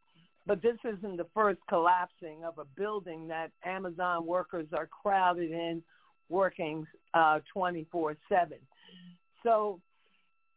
but 0.47 0.61
this 0.61 0.77
isn't 0.83 1.17
the 1.17 1.25
first 1.33 1.59
collapsing 1.67 2.43
of 2.43 2.57
a 2.57 2.65
building 2.77 3.27
that 3.27 3.51
Amazon 3.63 4.25
workers 4.25 4.67
are 4.73 4.87
crowded 4.87 5.51
in 5.51 5.81
working 6.29 6.85
uh 7.13 7.39
24/7 7.55 8.17
so 9.43 9.79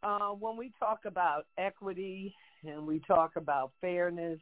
uh 0.02 0.30
when 0.30 0.56
we 0.56 0.72
talk 0.78 1.00
about 1.04 1.46
equity 1.58 2.34
and 2.64 2.86
we 2.86 3.00
talk 3.00 3.36
about 3.36 3.72
fairness, 3.80 4.38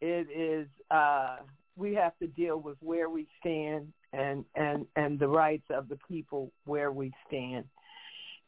it 0.00 0.28
is 0.34 0.68
uh, 0.90 1.36
we 1.76 1.94
have 1.94 2.16
to 2.18 2.26
deal 2.26 2.58
with 2.58 2.76
where 2.80 3.08
we 3.08 3.26
stand 3.40 3.92
and 4.12 4.44
and 4.54 4.86
and 4.96 5.18
the 5.18 5.28
rights 5.28 5.66
of 5.70 5.88
the 5.88 5.98
people 6.08 6.52
where 6.64 6.92
we 6.92 7.12
stand. 7.26 7.64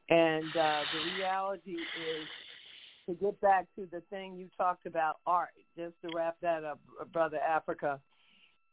And 0.08 0.44
uh, 0.56 0.82
the 0.92 1.16
reality 1.16 1.72
is 1.72 2.26
to 3.06 3.14
get 3.14 3.40
back 3.40 3.66
to 3.76 3.86
the 3.90 4.02
thing 4.10 4.36
you 4.36 4.48
talked 4.56 4.86
about, 4.86 5.16
art. 5.26 5.50
Just 5.76 5.94
to 6.02 6.10
wrap 6.14 6.36
that 6.42 6.64
up, 6.64 6.80
brother 7.12 7.38
Africa. 7.38 8.00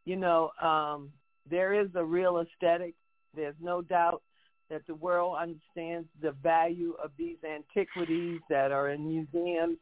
You 0.05 0.15
know, 0.15 0.51
um, 0.61 1.11
there 1.49 1.79
is 1.79 1.89
a 1.95 2.03
real 2.03 2.39
aesthetic. 2.39 2.95
There's 3.35 3.55
no 3.61 3.81
doubt 3.81 4.21
that 4.69 4.85
the 4.87 4.95
world 4.95 5.37
understands 5.39 6.07
the 6.21 6.31
value 6.31 6.95
of 7.01 7.11
these 7.17 7.37
antiquities 7.43 8.41
that 8.49 8.71
are 8.71 8.89
in 8.89 9.07
museums 9.07 9.77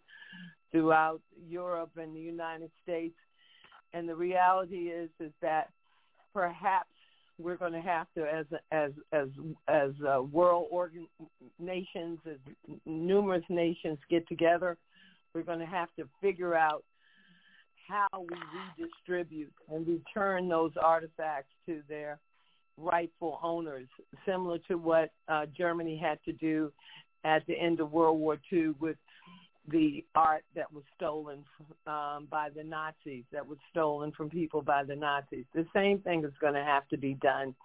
throughout 0.75 1.21
Europe 1.47 1.91
and 1.95 2.13
the 2.13 2.19
United 2.19 2.69
States. 2.83 3.15
And 3.93 4.09
the 4.09 4.15
reality 4.15 4.89
is 4.89 5.09
is 5.21 5.31
that 5.41 5.69
perhaps 6.33 6.89
we're 7.39 7.55
going 7.55 7.71
to 7.71 7.81
have 7.81 8.07
to, 8.17 8.23
as 8.23 8.45
as 8.71 8.91
as 9.13 9.29
as 9.69 9.91
uh, 10.05 10.21
world 10.21 10.67
organ 10.69 11.07
nations, 11.59 12.19
as 12.29 12.37
numerous 12.85 13.43
nations 13.47 13.97
get 14.09 14.27
together, 14.27 14.77
we're 15.33 15.43
going 15.43 15.59
to 15.59 15.65
have 15.65 15.87
to 15.97 16.09
figure 16.21 16.55
out 16.55 16.83
how 17.87 18.07
we 18.19 18.37
redistribute 18.77 19.53
and 19.69 19.87
return 19.87 20.49
those 20.49 20.71
artifacts 20.81 21.53
to 21.67 21.81
their 21.87 22.19
rightful 22.77 23.39
owners, 23.41 23.87
similar 24.25 24.57
to 24.67 24.75
what 24.75 25.11
uh, 25.29 25.45
Germany 25.57 25.97
had 25.97 26.19
to 26.25 26.33
do 26.33 26.69
at 27.23 27.45
the 27.47 27.57
end 27.57 27.79
of 27.79 27.93
World 27.93 28.19
War 28.19 28.37
II 28.51 28.73
with 28.79 28.97
the 29.67 30.05
art 30.13 30.43
that 30.55 30.71
was 30.71 30.83
stolen 30.95 31.43
um, 31.87 32.27
by 32.29 32.49
the 32.55 32.63
Nazis, 32.63 33.23
that 33.31 33.45
was 33.45 33.57
stolen 33.71 34.11
from 34.11 34.29
people 34.29 34.61
by 34.61 34.83
the 34.83 34.95
Nazis. 34.95 35.45
The 35.53 35.65
same 35.73 35.99
thing 35.99 36.23
is 36.23 36.31
going 36.39 36.53
to 36.53 36.63
have 36.63 36.87
to 36.89 36.97
be 36.97 37.15
done 37.15 37.55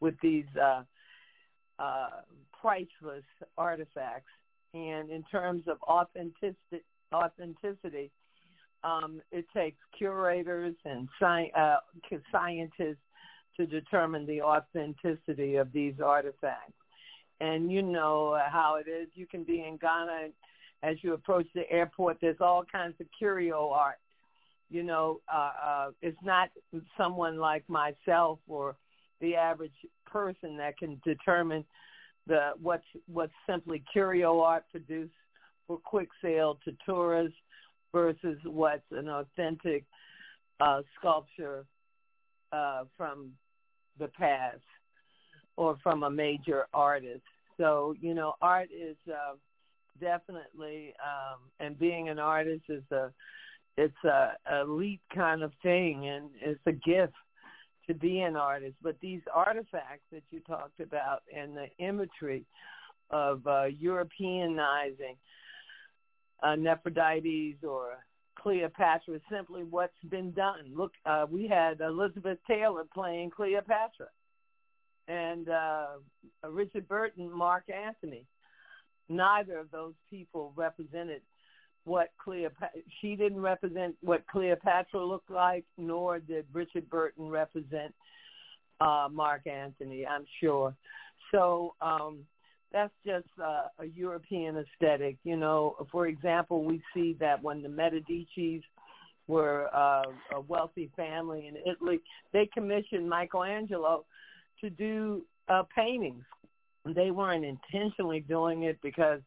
with 0.00 0.14
these 0.22 0.44
uh, 0.60 0.82
uh, 1.78 2.08
priceless 2.60 3.24
artifacts. 3.56 4.30
And 4.74 5.10
in 5.10 5.22
terms 5.30 5.62
of 5.68 5.78
authenticity, 5.82 6.84
authenticity 7.14 8.10
um, 8.84 9.20
it 9.32 9.46
takes 9.54 9.78
curators 9.96 10.74
and 10.84 11.08
sci- 11.20 11.50
uh, 11.56 11.76
scientists 12.30 12.96
to 13.56 13.66
determine 13.66 14.26
the 14.26 14.42
authenticity 14.42 15.56
of 15.56 15.72
these 15.72 15.94
artifacts. 16.04 16.72
And 17.40 17.70
you 17.70 17.82
know 17.82 18.38
how 18.50 18.76
it 18.76 18.88
is. 18.88 19.08
You 19.14 19.26
can 19.26 19.44
be 19.44 19.64
in 19.66 19.76
Ghana 19.76 20.28
as 20.82 20.96
you 21.02 21.14
approach 21.14 21.46
the 21.54 21.70
airport. 21.70 22.18
There's 22.20 22.40
all 22.40 22.64
kinds 22.70 22.94
of 23.00 23.06
curio 23.18 23.70
art. 23.70 23.98
You 24.68 24.82
know, 24.82 25.20
uh, 25.32 25.52
uh, 25.64 25.90
it's 26.02 26.18
not 26.24 26.50
someone 26.98 27.38
like 27.38 27.68
myself 27.68 28.38
or 28.48 28.76
the 29.20 29.36
average 29.36 29.72
person 30.04 30.56
that 30.56 30.76
can 30.78 31.00
determine 31.04 31.64
the 32.26 32.50
what's 32.60 32.84
what's 33.06 33.32
simply 33.48 33.84
curio 33.92 34.40
art 34.40 34.64
produced 34.70 35.12
for 35.66 35.78
quick 35.78 36.08
sale 36.20 36.58
to 36.64 36.72
tourists 36.84 37.38
versus 37.92 38.38
what's 38.44 38.82
an 38.90 39.08
authentic 39.08 39.84
uh, 40.60 40.82
sculpture 40.98 41.64
uh, 42.52 42.84
from 42.96 43.30
the 43.98 44.08
past 44.08 44.58
or 45.56 45.78
from 45.82 46.02
a 46.02 46.10
major 46.10 46.66
artist. 46.74 47.22
So, 47.56 47.94
you 48.00 48.14
know, 48.14 48.34
art 48.42 48.68
is 48.70 48.96
uh, 49.08 49.36
definitely, 50.00 50.94
um, 51.02 51.40
and 51.60 51.78
being 51.78 52.08
an 52.08 52.18
artist 52.18 52.64
is 52.68 52.82
a, 52.90 53.12
it's 53.76 54.04
a 54.04 54.32
elite 54.62 55.00
kind 55.14 55.42
of 55.42 55.52
thing, 55.62 56.08
and 56.08 56.30
it's 56.40 56.60
a 56.66 56.72
gift 56.72 57.14
to 57.86 57.94
be 57.94 58.20
an 58.20 58.36
artist. 58.36 58.74
But 58.82 58.96
these 59.00 59.20
artifacts 59.32 60.04
that 60.12 60.22
you 60.30 60.40
talked 60.40 60.80
about 60.80 61.22
and 61.34 61.56
the 61.56 61.68
imagery 61.78 62.44
of 63.10 63.46
uh, 63.46 63.66
Europeanizing 63.82 65.16
uh, 66.42 66.56
Nephrodite 66.56 67.58
or 67.66 67.98
Cleopatra 68.38 69.14
is 69.14 69.22
simply 69.30 69.64
what's 69.64 69.92
been 70.08 70.32
done. 70.32 70.72
Look, 70.74 70.92
uh, 71.04 71.26
we 71.30 71.48
had 71.48 71.80
Elizabeth 71.80 72.38
Taylor 72.46 72.84
playing 72.92 73.30
Cleopatra, 73.30 74.08
and 75.08 75.48
uh, 75.48 75.86
Richard 76.48 76.86
Burton, 76.88 77.30
Mark 77.32 77.64
Antony. 77.70 78.26
Neither 79.08 79.58
of 79.58 79.70
those 79.70 79.94
people 80.10 80.52
represented 80.56 81.22
what 81.84 82.08
Cleopatra. 82.22 82.80
She 83.00 83.14
didn't 83.14 83.40
represent 83.40 83.94
what 84.02 84.26
Cleopatra 84.26 85.04
looked 85.04 85.30
like, 85.30 85.64
nor 85.78 86.18
did 86.18 86.44
Richard 86.52 86.90
Burton 86.90 87.28
represent 87.28 87.94
uh, 88.80 89.08
Mark 89.10 89.46
Antony. 89.46 90.04
I'm 90.04 90.24
sure. 90.40 90.74
So 91.32 91.74
um, 91.80 92.20
that's 92.72 92.92
just 93.04 93.28
uh, 93.42 93.68
a 93.78 93.86
European 93.94 94.56
aesthetic. 94.56 95.16
You 95.24 95.36
know, 95.36 95.76
for 95.92 96.08
example, 96.08 96.64
we 96.64 96.82
see 96.92 97.16
that 97.20 97.42
when 97.42 97.62
the 97.62 97.68
Medicis 97.68 98.62
were 99.28 99.68
uh, 99.74 100.04
a 100.34 100.40
wealthy 100.46 100.90
family 100.96 101.46
in 101.48 101.56
Italy, 101.70 102.00
they 102.32 102.48
commissioned 102.52 103.08
Michelangelo 103.08 104.04
to 104.60 104.70
do 104.70 105.22
uh, 105.48 105.62
paintings. 105.74 106.24
They 106.94 107.10
weren't 107.10 107.44
intentionally 107.44 108.20
doing 108.20 108.64
it 108.64 108.78
because 108.82 109.20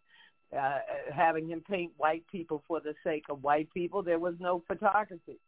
uh, 0.57 0.79
having 1.13 1.47
him 1.47 1.61
paint 1.69 1.91
white 1.97 2.23
people 2.31 2.63
for 2.67 2.79
the 2.79 2.93
sake 3.03 3.25
of 3.29 3.43
white 3.43 3.69
people, 3.73 4.01
there 4.01 4.19
was 4.19 4.35
no 4.39 4.63
photography. 4.67 5.39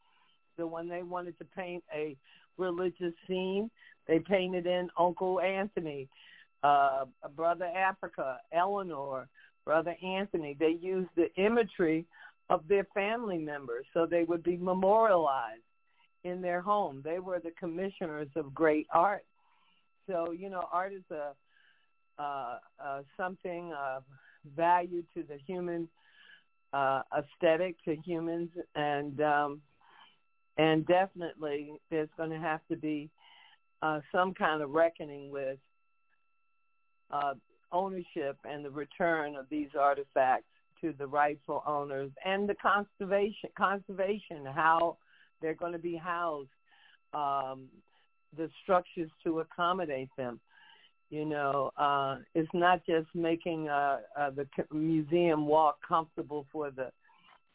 So 0.57 0.67
when 0.67 0.87
they 0.87 1.03
wanted 1.03 1.37
to 1.39 1.45
paint 1.45 1.83
a 1.93 2.15
religious 2.57 3.13
scene, 3.27 3.71
they 4.07 4.19
painted 4.19 4.67
in 4.67 4.89
Uncle 4.97 5.39
Anthony 5.39 6.07
uh, 6.63 7.05
Brother 7.35 7.65
Africa, 7.65 8.37
Eleanor, 8.51 9.27
Brother 9.65 9.95
Anthony. 10.03 10.55
They 10.59 10.77
used 10.79 11.09
the 11.15 11.33
imagery 11.35 12.05
of 12.49 12.67
their 12.67 12.85
family 12.93 13.37
members 13.37 13.85
so 13.93 14.05
they 14.05 14.23
would 14.23 14.43
be 14.43 14.57
memorialized 14.57 15.61
in 16.23 16.41
their 16.41 16.61
home. 16.61 17.01
They 17.03 17.19
were 17.19 17.39
the 17.39 17.51
commissioners 17.59 18.27
of 18.35 18.53
great 18.53 18.87
art. 18.93 19.25
So, 20.07 20.31
you 20.31 20.49
know, 20.49 20.67
art 20.71 20.93
is 20.93 21.03
a 21.11 21.31
uh, 22.21 22.57
uh, 22.83 23.01
something 23.17 23.73
of 23.73 24.03
value 24.55 25.03
to 25.15 25.23
the 25.23 25.37
human 25.47 25.87
uh, 26.73 27.01
aesthetic 27.17 27.75
to 27.83 27.95
humans, 28.05 28.49
and 28.75 29.19
um, 29.21 29.61
and 30.57 30.85
definitely 30.85 31.73
there's 31.89 32.09
going 32.17 32.29
to 32.29 32.39
have 32.39 32.61
to 32.69 32.75
be 32.75 33.09
uh, 33.81 33.99
some 34.11 34.33
kind 34.33 34.61
of 34.61 34.69
reckoning 34.69 35.31
with 35.31 35.57
uh, 37.11 37.33
ownership 37.71 38.37
and 38.43 38.63
the 38.63 38.69
return 38.69 39.35
of 39.35 39.45
these 39.49 39.69
artifacts 39.79 40.45
to 40.81 40.93
the 40.97 41.07
rightful 41.07 41.63
owners 41.65 42.11
and 42.25 42.47
the 42.47 42.55
conservation 42.55 43.49
conservation 43.57 44.45
how 44.45 44.97
they're 45.41 45.53
going 45.53 45.73
to 45.73 45.79
be 45.79 45.95
housed 45.95 46.49
um, 47.13 47.67
the 48.37 48.49
structures 48.63 49.09
to 49.23 49.39
accommodate 49.39 50.09
them 50.17 50.39
you 51.11 51.25
know 51.25 51.71
uh, 51.77 52.17
it's 52.33 52.49
not 52.53 52.83
just 52.87 53.07
making 53.13 53.69
uh, 53.69 53.99
uh, 54.17 54.31
the 54.31 54.47
museum 54.73 55.45
walk 55.45 55.77
comfortable 55.87 56.47
for 56.51 56.71
the 56.71 56.91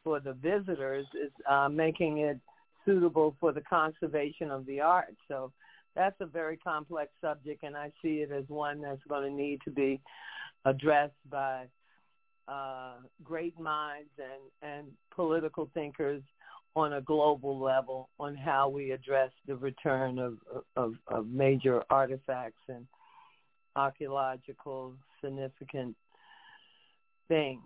for 0.05 0.21
the 0.21 0.35
visitors 0.35 1.07
it's 1.15 1.35
uh, 1.51 1.69
making 1.69 2.19
it 2.19 2.39
suitable 2.87 3.37
for 3.39 3.53
the 3.53 3.61
conservation 3.61 4.51
of 4.51 4.65
the 4.65 4.81
art. 4.81 5.15
So 5.29 5.53
that's 5.95 6.17
a 6.21 6.27
very 6.27 6.57
complex 6.57 7.11
subject, 7.21 7.65
and 7.65 7.77
I 7.77 7.91
see 8.01 8.19
it 8.19 8.31
as 8.31 8.45
one 8.49 8.81
that's 8.81 9.01
going 9.09 9.29
to 9.29 9.37
need 9.37 9.61
to 9.65 9.71
be 9.71 10.01
addressed 10.65 11.15
by 11.31 11.65
uh, 12.49 12.95
great 13.25 13.59
minds 13.59 14.11
and, 14.19 14.71
and 14.71 14.87
political 15.15 15.69
thinkers 15.75 16.23
on 16.77 16.93
a 16.95 17.01
global 17.01 17.59
level 17.59 18.09
on 18.21 18.37
how 18.37 18.69
we 18.69 18.93
address 18.93 19.31
the 19.47 19.57
return 19.57 20.19
of, 20.19 20.37
of, 20.77 20.95
of 21.09 21.27
major 21.27 21.83
artifacts 21.91 22.63
and 22.69 22.87
archaeological 23.77 24.95
significant 25.23 25.95
things. 27.29 27.63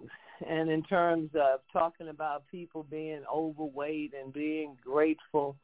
And 0.48 0.70
in 0.70 0.82
terms 0.82 1.30
of 1.34 1.60
talking 1.72 2.08
about 2.08 2.44
people 2.50 2.86
being 2.90 3.22
overweight 3.32 4.12
and 4.18 4.32
being 4.32 4.76
grateful 4.84 5.56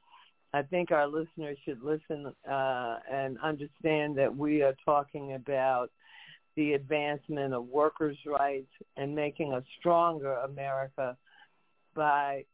I 0.56 0.62
think 0.62 0.90
our 0.90 1.06
listeners 1.06 1.59
should 1.64 1.82
listen 1.82 2.32
uh, 2.51 2.98
and 3.12 3.39
understand 3.43 4.16
that 4.16 4.35
we 4.35 4.62
are 4.62 4.74
talking 4.86 5.35
about 5.35 5.90
the 6.56 6.73
advancement 6.73 7.52
of 7.52 7.66
workers' 7.66 8.16
rights 8.24 8.70
and 8.97 9.14
making 9.14 9.52
a 9.52 9.62
stronger 9.78 10.32
America 10.32 11.14
by 11.94 12.44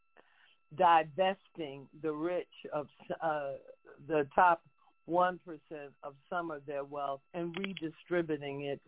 divesting 0.77 1.87
the 2.01 2.11
rich 2.11 2.45
of 2.73 2.87
uh, 3.21 3.53
the 4.09 4.27
top 4.35 4.61
1% 5.09 5.39
of 6.03 6.13
some 6.29 6.51
of 6.51 6.65
their 6.65 6.83
wealth 6.83 7.21
and 7.33 7.55
redistributing 7.57 8.63
it 8.63 8.81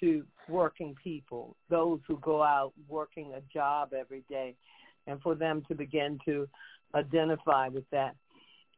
to 0.00 0.24
working 0.48 0.94
people, 1.02 1.56
those 1.68 1.98
who 2.06 2.18
go 2.18 2.42
out 2.42 2.72
working 2.88 3.32
a 3.34 3.40
job 3.52 3.92
every 3.92 4.22
day, 4.28 4.54
and 5.06 5.20
for 5.22 5.34
them 5.34 5.62
to 5.68 5.74
begin 5.74 6.18
to 6.24 6.48
identify 6.94 7.68
with 7.68 7.84
that 7.90 8.14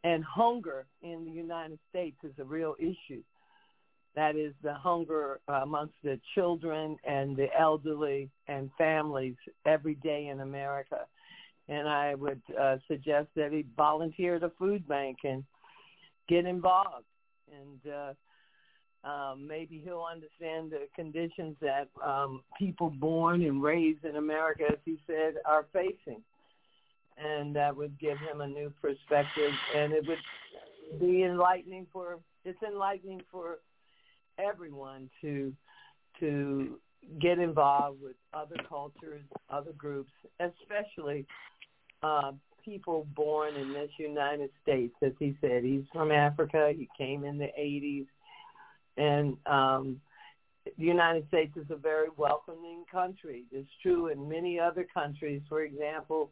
and 0.04 0.24
hunger 0.24 0.86
in 1.02 1.24
the 1.24 1.30
United 1.30 1.78
States 1.90 2.16
is 2.24 2.32
a 2.38 2.44
real 2.44 2.74
issue. 2.78 3.22
That 4.16 4.34
is 4.34 4.54
the 4.62 4.74
hunger 4.74 5.40
amongst 5.46 5.94
the 6.02 6.18
children 6.34 6.96
and 7.04 7.36
the 7.36 7.48
elderly 7.58 8.30
and 8.48 8.70
families 8.76 9.36
every 9.66 9.94
day 9.96 10.28
in 10.28 10.40
America. 10.40 11.06
And 11.68 11.88
I 11.88 12.14
would 12.16 12.40
uh, 12.60 12.78
suggest 12.88 13.28
that 13.36 13.52
he 13.52 13.64
volunteer 13.76 14.36
at 14.36 14.42
a 14.42 14.50
food 14.58 14.88
bank 14.88 15.18
and 15.22 15.44
get 16.30 16.46
involved. 16.46 17.04
And 17.52 17.92
uh, 17.92 19.08
um, 19.08 19.46
maybe 19.46 19.82
he'll 19.84 20.06
understand 20.10 20.70
the 20.70 20.86
conditions 20.94 21.56
that 21.60 21.88
um, 22.04 22.42
people 22.58 22.90
born 22.90 23.42
and 23.42 23.62
raised 23.62 24.04
in 24.04 24.16
America, 24.16 24.64
as 24.70 24.78
he 24.84 24.98
said, 25.06 25.34
are 25.44 25.66
facing 25.72 26.22
and 27.22 27.54
that 27.54 27.76
would 27.76 27.98
give 27.98 28.16
him 28.18 28.40
a 28.40 28.46
new 28.46 28.72
perspective 28.80 29.52
and 29.76 29.92
it 29.92 30.04
would 30.06 31.00
be 31.00 31.24
enlightening 31.24 31.86
for 31.92 32.18
it's 32.44 32.62
enlightening 32.62 33.20
for 33.30 33.58
everyone 34.38 35.10
to 35.20 35.52
to 36.18 36.78
get 37.20 37.38
involved 37.38 38.00
with 38.02 38.16
other 38.34 38.56
cultures, 38.68 39.22
other 39.48 39.72
groups, 39.72 40.10
especially 40.38 41.26
uh, 42.02 42.32
people 42.64 43.06
born 43.14 43.54
in 43.56 43.72
this 43.72 43.90
United 43.98 44.50
States. 44.62 44.94
As 45.02 45.12
he 45.18 45.36
said, 45.40 45.64
he's 45.64 45.84
from 45.92 46.10
Africa. 46.10 46.72
He 46.76 46.88
came 46.96 47.24
in 47.24 47.38
the 47.38 47.50
80s, 47.58 48.06
and 48.96 49.36
um, 49.46 50.00
the 50.64 50.84
United 50.84 51.26
States 51.28 51.56
is 51.56 51.66
a 51.70 51.76
very 51.76 52.08
welcoming 52.16 52.84
country. 52.90 53.44
It's 53.52 53.68
true 53.82 54.08
in 54.08 54.28
many 54.28 54.58
other 54.58 54.86
countries. 54.92 55.42
For 55.48 55.62
example, 55.62 56.30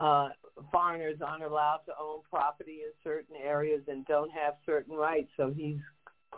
uh, 0.00 0.28
foreigners 0.70 1.18
aren't 1.24 1.44
allowed 1.44 1.80
to 1.86 1.92
own 2.00 2.20
property 2.30 2.80
in 2.84 2.92
certain 3.02 3.36
areas 3.42 3.82
and 3.88 4.06
don't 4.06 4.30
have 4.30 4.54
certain 4.64 4.94
rights. 4.94 5.28
So 5.36 5.52
he's 5.56 5.78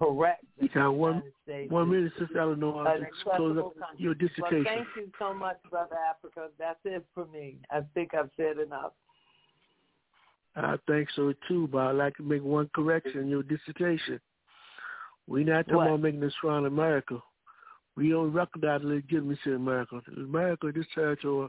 correct. 0.01 0.45
You 0.59 0.69
got 0.69 0.91
one, 0.95 1.23
one 1.69 1.91
minute, 1.91 2.13
Sister 2.19 2.39
Eleanor. 2.39 2.89
An 2.89 3.07
close 3.37 3.59
up 3.59 3.73
your 3.99 4.15
dissertation. 4.15 4.65
Well, 4.65 4.75
thank 4.77 4.89
you 4.97 5.13
so 5.19 5.35
much, 5.35 5.59
Brother 5.71 5.97
Africa. 6.09 6.49
That's 6.59 6.79
it 6.85 7.05
for 7.15 7.27
me. 7.27 7.57
I 7.71 7.81
think 7.95 8.15
I've 8.15 8.31
said 8.37 8.59
enough. 8.59 8.93
I 10.57 10.77
think 10.87 11.09
so 11.15 11.33
too, 11.47 11.69
but 11.71 11.79
I'd 11.79 11.93
like 11.97 12.17
to 12.17 12.23
make 12.23 12.43
one 12.43 12.69
correction 12.75 13.21
in 13.21 13.29
your 13.29 13.43
dissertation. 13.43 14.21
We're 15.29 15.45
not 15.45 15.67
talking 15.67 15.77
What? 15.77 15.87
about 15.87 16.01
making 16.01 16.23
a 16.25 16.31
strong 16.33 16.67
America. 16.67 17.23
We 17.97 18.11
don't 18.11 18.33
recognize 18.33 18.81
legitimacy 18.83 19.41
in 19.47 19.55
America. 19.55 20.01
America, 20.17 20.73
this 20.75 20.87
territory 20.95 21.49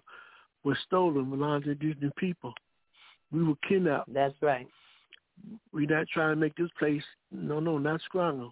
was 0.63 0.77
stolen, 0.85 1.29
belongs 1.29 1.63
to 1.65 1.71
indigenous 1.71 2.11
people. 2.17 2.53
We 3.31 3.43
were 3.43 3.55
kidnapped. 3.67 4.13
That's 4.13 4.35
right. 4.41 4.67
We're 5.73 5.89
not 5.89 6.07
trying 6.13 6.35
to 6.35 6.35
make 6.35 6.55
this 6.55 6.69
place, 6.77 7.03
no, 7.31 7.59
no, 7.59 7.77
not 7.77 8.01
stronger. 8.01 8.49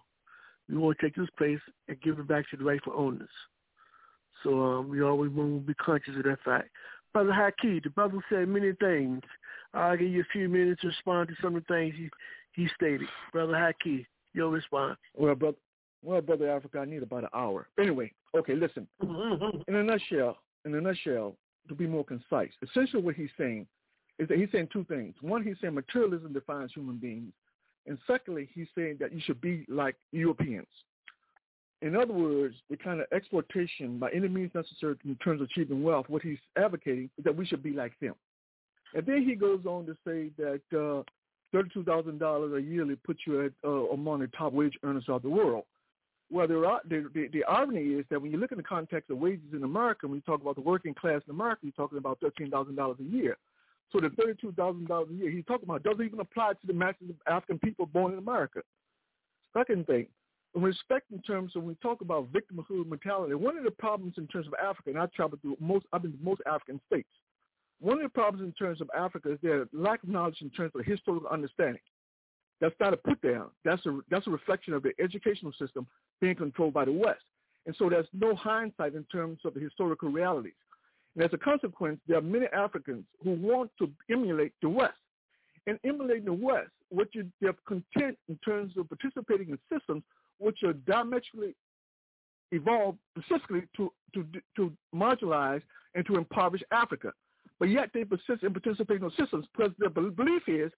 We 0.67 0.77
want 0.77 0.97
to 0.99 1.05
take 1.05 1.15
this 1.15 1.29
place 1.37 1.59
and 1.87 2.01
give 2.01 2.19
it 2.19 2.27
back 2.27 2.49
to 2.49 2.57
the 2.57 2.63
rightful 2.63 2.93
owners. 2.95 3.29
So 4.43 4.61
um, 4.61 4.89
we 4.89 5.01
always 5.01 5.31
want 5.31 5.61
to 5.61 5.67
be 5.67 5.73
conscious 5.75 6.15
of 6.17 6.23
that 6.23 6.41
fact. 6.45 6.69
Brother 7.11 7.31
Haki, 7.31 7.83
the 7.83 7.89
brother 7.89 8.19
said 8.29 8.47
many 8.47 8.71
things. 8.73 9.21
I'll 9.73 9.97
give 9.97 10.09
you 10.09 10.21
a 10.21 10.31
few 10.31 10.47
minutes 10.47 10.81
to 10.81 10.87
respond 10.87 11.29
to 11.29 11.35
some 11.41 11.55
of 11.55 11.63
the 11.67 11.73
things 11.73 11.95
he, 11.97 12.09
he 12.53 12.69
stated. 12.75 13.07
Brother 13.33 13.53
Haki, 13.53 14.05
your 14.33 14.49
response. 14.49 14.97
Well, 15.15 15.35
brother, 15.35 15.57
well, 16.03 16.21
brother 16.21 16.49
Africa, 16.49 16.79
I 16.79 16.85
need 16.85 17.03
about 17.03 17.23
an 17.23 17.29
hour. 17.33 17.67
Anyway, 17.79 18.11
okay, 18.37 18.55
listen. 18.55 18.87
In 19.01 19.75
a 19.75 19.83
nutshell, 19.83 20.37
in 20.65 20.75
a 20.75 20.81
nutshell, 20.81 21.35
to 21.67 21.75
be 21.75 21.87
more 21.87 22.05
concise, 22.05 22.51
essentially 22.63 23.01
what 23.01 23.15
he's 23.15 23.29
saying 23.37 23.67
is 24.19 24.27
that 24.27 24.37
he's 24.37 24.51
saying 24.51 24.69
two 24.71 24.83
things. 24.85 25.15
One, 25.21 25.43
he's 25.43 25.55
saying 25.61 25.73
materialism 25.73 26.33
defines 26.33 26.71
human 26.73 26.97
beings, 26.97 27.31
and 27.87 27.97
secondly, 28.05 28.49
he's 28.53 28.67
saying 28.75 28.97
that 28.99 29.13
you 29.13 29.21
should 29.21 29.41
be 29.41 29.65
like 29.67 29.95
Europeans. 30.11 30.67
In 31.81 31.95
other 31.95 32.13
words, 32.13 32.55
the 32.69 32.75
kind 32.75 32.99
of 32.99 33.07
exploitation 33.13 33.99
by 33.99 34.09
any 34.11 34.27
means 34.27 34.51
necessary 34.53 34.95
in 35.05 35.15
terms 35.15 35.39
of 35.41 35.47
achieving 35.49 35.81
wealth, 35.81 36.07
what 36.09 36.21
he's 36.21 36.37
advocating 36.57 37.09
is 37.17 37.23
that 37.23 37.35
we 37.35 37.45
should 37.45 37.63
be 37.63 37.71
like 37.71 37.97
them. 38.01 38.15
And 38.93 39.05
then 39.05 39.23
he 39.23 39.35
goes 39.35 39.61
on 39.65 39.85
to 39.85 39.95
say 40.05 40.29
that 40.37 40.61
uh, 40.77 41.03
thirty-two 41.53 41.85
thousand 41.85 42.17
dollars 42.19 42.51
a 42.53 42.61
yearly 42.61 42.95
puts 42.95 43.21
you 43.25 43.45
at 43.45 43.53
uh, 43.63 43.87
among 43.91 44.19
the 44.19 44.27
top 44.27 44.51
wage 44.51 44.77
earners 44.83 45.05
of 45.07 45.21
the 45.21 45.29
world. 45.29 45.63
Well, 46.31 46.47
there 46.47 46.63
are, 46.65 46.81
the, 46.87 47.09
the, 47.13 47.27
the 47.31 47.43
irony 47.45 47.93
is 47.93 48.05
that 48.09 48.21
when 48.21 48.31
you 48.31 48.37
look 48.37 48.51
in 48.51 48.57
the 48.57 48.63
context 48.63 49.09
of 49.09 49.17
wages 49.17 49.53
in 49.53 49.63
America, 49.63 50.05
when 50.05 50.17
you 50.17 50.21
talk 50.21 50.41
about 50.41 50.55
the 50.55 50.61
working 50.61 50.93
class 50.93 51.21
in 51.27 51.33
America, 51.33 51.61
you're 51.63 51.71
talking 51.71 51.97
about 51.97 52.19
thirteen 52.19 52.51
thousand 52.51 52.75
dollars 52.75 52.97
a 52.99 53.03
year. 53.03 53.37
So 53.91 53.99
the 53.99 54.09
thirty-two 54.09 54.53
thousand 54.53 54.87
dollars 54.87 55.09
a 55.11 55.13
year 55.13 55.31
he's 55.31 55.45
talking 55.45 55.67
about 55.67 55.83
doesn't 55.83 56.05
even 56.05 56.19
apply 56.19 56.53
to 56.53 56.67
the 56.67 56.73
masses 56.73 57.09
of 57.09 57.15
African 57.27 57.59
people 57.59 57.85
born 57.85 58.13
in 58.13 58.19
America. 58.19 58.61
Second 59.57 59.87
thing, 59.87 60.07
in 60.55 60.61
respect 60.61 61.11
in 61.11 61.21
terms 61.21 61.55
of 61.55 61.63
when 61.63 61.69
we 61.69 61.75
talk 61.75 62.01
about 62.01 62.31
victimhood 62.31 62.87
mentality, 62.87 63.33
one 63.33 63.57
of 63.57 63.63
the 63.63 63.71
problems 63.71 64.13
in 64.17 64.27
terms 64.27 64.47
of 64.47 64.53
Africa, 64.55 64.91
and 64.91 64.99
I 64.99 65.07
travel 65.07 65.39
through 65.41 65.57
most, 65.59 65.85
I've 65.91 66.03
been 66.03 66.11
to 66.11 66.23
most 66.23 66.41
African 66.45 66.79
states. 66.87 67.09
One 67.79 67.97
of 67.97 68.03
the 68.03 68.09
problems 68.09 68.45
in 68.45 68.51
terms 68.53 68.81
of 68.81 68.89
Africa 68.95 69.31
is 69.31 69.39
their 69.41 69.67
lack 69.73 70.03
of 70.03 70.09
knowledge 70.09 70.41
in 70.41 70.49
terms 70.49 70.71
of 70.75 70.85
historical 70.85 71.29
understanding. 71.29 71.81
That's 72.61 72.75
not 72.79 72.93
a 72.93 72.97
put 72.97 73.21
down. 73.21 73.49
That's 73.63 73.85
a 73.85 73.99
that's 74.11 74.27
a 74.27 74.31
reflection 74.31 74.73
of 74.73 74.83
the 74.83 74.91
educational 74.99 75.53
system 75.53 75.87
being 76.19 76.35
controlled 76.35 76.73
by 76.73 76.85
the 76.85 76.91
West. 76.91 77.23
And 77.65 77.75
so 77.77 77.89
there's 77.89 78.07
no 78.13 78.35
hindsight 78.35 78.95
in 78.95 79.05
terms 79.05 79.39
of 79.45 79.53
the 79.53 79.61
historical 79.61 80.09
realities. 80.09 80.53
And 81.15 81.23
as 81.23 81.31
a 81.33 81.37
consequence, 81.37 81.99
there 82.07 82.17
are 82.17 82.21
many 82.21 82.45
Africans 82.47 83.05
who 83.23 83.31
want 83.31 83.71
to 83.79 83.91
emulate 84.11 84.53
the 84.61 84.69
West. 84.69 84.93
And 85.67 85.79
emulating 85.83 86.25
the 86.25 86.33
West, 86.33 86.71
what 86.89 87.13
you 87.13 87.29
they're 87.41 87.53
content 87.67 88.17
in 88.27 88.39
terms 88.43 88.73
of 88.77 88.87
participating 88.89 89.49
in 89.49 89.59
systems 89.71 90.03
which 90.39 90.63
are 90.63 90.73
diametrically 90.73 91.53
evolved 92.51 92.97
specifically 93.17 93.63
to, 93.75 93.91
to, 94.13 94.25
to 94.55 94.73
marginalize 94.95 95.61
and 95.95 96.05
to 96.07 96.15
impoverish 96.15 96.63
Africa. 96.71 97.11
But 97.59 97.69
yet 97.69 97.89
they 97.93 98.05
persist 98.05 98.43
in 98.43 98.53
participating 98.53 99.03
in 99.03 99.11
systems 99.11 99.45
because 99.55 99.73
their 99.77 99.89
belief 99.89 100.43
is 100.47 100.71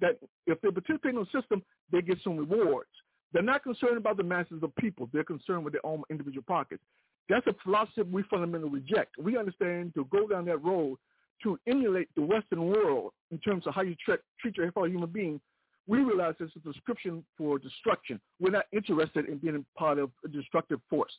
that 0.00 0.18
if 0.46 0.60
they 0.60 0.70
participate 0.70 1.10
in 1.10 1.16
those 1.16 1.32
system, 1.32 1.62
they 1.90 2.00
get 2.00 2.18
some 2.22 2.36
rewards. 2.36 2.88
They're 3.32 3.42
not 3.42 3.62
concerned 3.62 3.98
about 3.98 4.16
the 4.16 4.22
masses 4.22 4.62
of 4.62 4.74
people. 4.76 5.08
They're 5.12 5.24
concerned 5.24 5.64
with 5.64 5.74
their 5.74 5.84
own 5.84 6.02
individual 6.08 6.44
pockets. 6.46 6.82
That's 7.28 7.46
a 7.46 7.54
philosophy 7.62 8.02
we 8.02 8.22
fundamentally 8.24 8.70
reject. 8.70 9.18
We 9.18 9.36
understand 9.36 9.94
to 9.94 10.04
go 10.06 10.26
down 10.26 10.46
that 10.46 10.64
road 10.64 10.98
to 11.42 11.58
emulate 11.66 12.08
the 12.16 12.22
Western 12.22 12.66
world 12.66 13.12
in 13.30 13.38
terms 13.38 13.66
of 13.66 13.74
how 13.74 13.82
you 13.82 13.94
tre- 14.04 14.16
treat 14.40 14.56
your 14.56 14.72
fellow 14.72 14.86
human 14.86 15.10
being, 15.10 15.40
we 15.86 16.00
realize 16.00 16.34
it's 16.40 16.54
a 16.56 16.60
prescription 16.60 17.24
for 17.36 17.58
destruction. 17.58 18.20
We're 18.40 18.50
not 18.50 18.66
interested 18.72 19.26
in 19.26 19.38
being 19.38 19.64
part 19.76 19.98
of 19.98 20.10
a 20.24 20.28
destructive 20.28 20.80
force. 20.90 21.12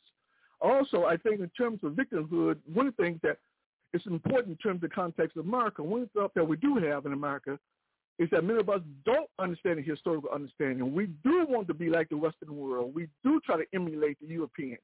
Also, 0.60 1.04
I 1.04 1.16
think 1.16 1.40
in 1.40 1.50
terms 1.50 1.80
of 1.82 1.92
victimhood, 1.92 2.58
one 2.72 2.88
of 2.88 2.96
the 2.96 3.02
things 3.02 3.20
that 3.22 3.38
is 3.94 4.02
important 4.06 4.50
in 4.50 4.56
terms 4.56 4.76
of 4.82 4.90
the 4.90 4.94
context 4.94 5.36
of 5.36 5.46
America, 5.46 5.82
one 5.82 6.08
stuff 6.10 6.32
that 6.34 6.46
we 6.46 6.56
do 6.56 6.76
have 6.76 7.06
in 7.06 7.12
America 7.12 7.58
is 8.18 8.28
that 8.30 8.44
many 8.44 8.60
of 8.60 8.68
us 8.68 8.80
don't 9.06 9.30
understand 9.38 9.78
the 9.78 9.82
historical 9.82 10.30
understanding. 10.30 10.94
We 10.94 11.06
do 11.24 11.46
want 11.48 11.66
to 11.68 11.74
be 11.74 11.88
like 11.88 12.10
the 12.10 12.18
Western 12.18 12.54
world. 12.54 12.94
We 12.94 13.08
do 13.24 13.40
try 13.44 13.56
to 13.56 13.64
emulate 13.74 14.18
the 14.20 14.26
Europeans. 14.26 14.78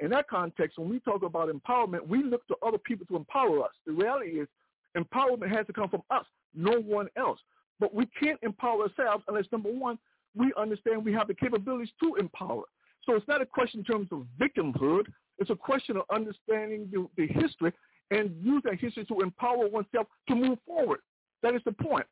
In 0.00 0.10
that 0.10 0.28
context, 0.28 0.78
when 0.78 0.88
we 0.88 1.00
talk 1.00 1.22
about 1.22 1.48
empowerment, 1.48 2.06
we 2.06 2.22
look 2.22 2.46
to 2.48 2.56
other 2.64 2.78
people 2.78 3.06
to 3.06 3.16
empower 3.16 3.64
us. 3.64 3.72
The 3.86 3.92
reality 3.92 4.40
is 4.40 4.48
empowerment 4.96 5.50
has 5.54 5.66
to 5.66 5.72
come 5.72 5.88
from 5.88 6.02
us, 6.10 6.24
no 6.54 6.80
one 6.80 7.08
else. 7.16 7.40
But 7.80 7.94
we 7.94 8.06
can't 8.20 8.38
empower 8.42 8.82
ourselves 8.82 9.24
unless, 9.28 9.46
number 9.52 9.70
one, 9.70 9.98
we 10.36 10.52
understand 10.56 11.04
we 11.04 11.12
have 11.14 11.28
the 11.28 11.34
capabilities 11.34 11.92
to 12.02 12.14
empower. 12.16 12.64
So 13.04 13.14
it's 13.14 13.28
not 13.28 13.42
a 13.42 13.46
question 13.46 13.80
in 13.80 13.84
terms 13.84 14.08
of 14.12 14.26
victimhood. 14.38 15.06
It's 15.38 15.50
a 15.50 15.56
question 15.56 15.96
of 15.96 16.02
understanding 16.12 16.88
the, 16.92 17.08
the 17.16 17.26
history 17.26 17.72
and 18.10 18.34
use 18.42 18.62
that 18.64 18.78
history 18.78 19.04
to 19.06 19.20
empower 19.20 19.68
oneself 19.68 20.06
to 20.28 20.34
move 20.34 20.58
forward. 20.66 21.00
That 21.42 21.54
is 21.54 21.62
the 21.64 21.72
point. 21.72 22.06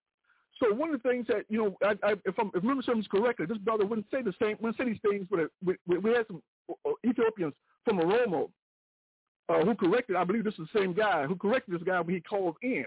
So 0.58 0.72
one 0.72 0.94
of 0.94 1.02
the 1.02 1.08
things 1.08 1.26
that 1.28 1.44
you 1.48 1.58
know, 1.58 1.76
I, 1.82 1.94
I, 2.02 2.12
if, 2.24 2.38
I'm, 2.38 2.50
if 2.54 2.62
memory 2.62 2.82
serves 2.84 3.06
correctly, 3.08 3.46
this 3.46 3.58
brother 3.58 3.84
wouldn't 3.84 4.06
say 4.10 4.22
the 4.22 4.32
same. 4.40 4.56
Wouldn't 4.60 4.78
say 4.78 4.84
these 4.84 5.00
things. 5.08 5.26
But 5.30 5.50
we, 5.64 5.76
we, 5.98 6.10
had 6.12 6.26
some 6.26 6.42
uh, 6.70 6.92
Ethiopians 7.06 7.52
from 7.84 7.98
Oromo 7.98 8.48
uh, 9.48 9.64
who 9.64 9.74
corrected. 9.74 10.16
I 10.16 10.24
believe 10.24 10.44
this 10.44 10.54
is 10.54 10.66
the 10.72 10.80
same 10.80 10.94
guy 10.94 11.26
who 11.26 11.36
corrected 11.36 11.74
this 11.74 11.82
guy 11.82 12.00
when 12.00 12.14
he 12.14 12.20
called 12.20 12.56
in. 12.62 12.86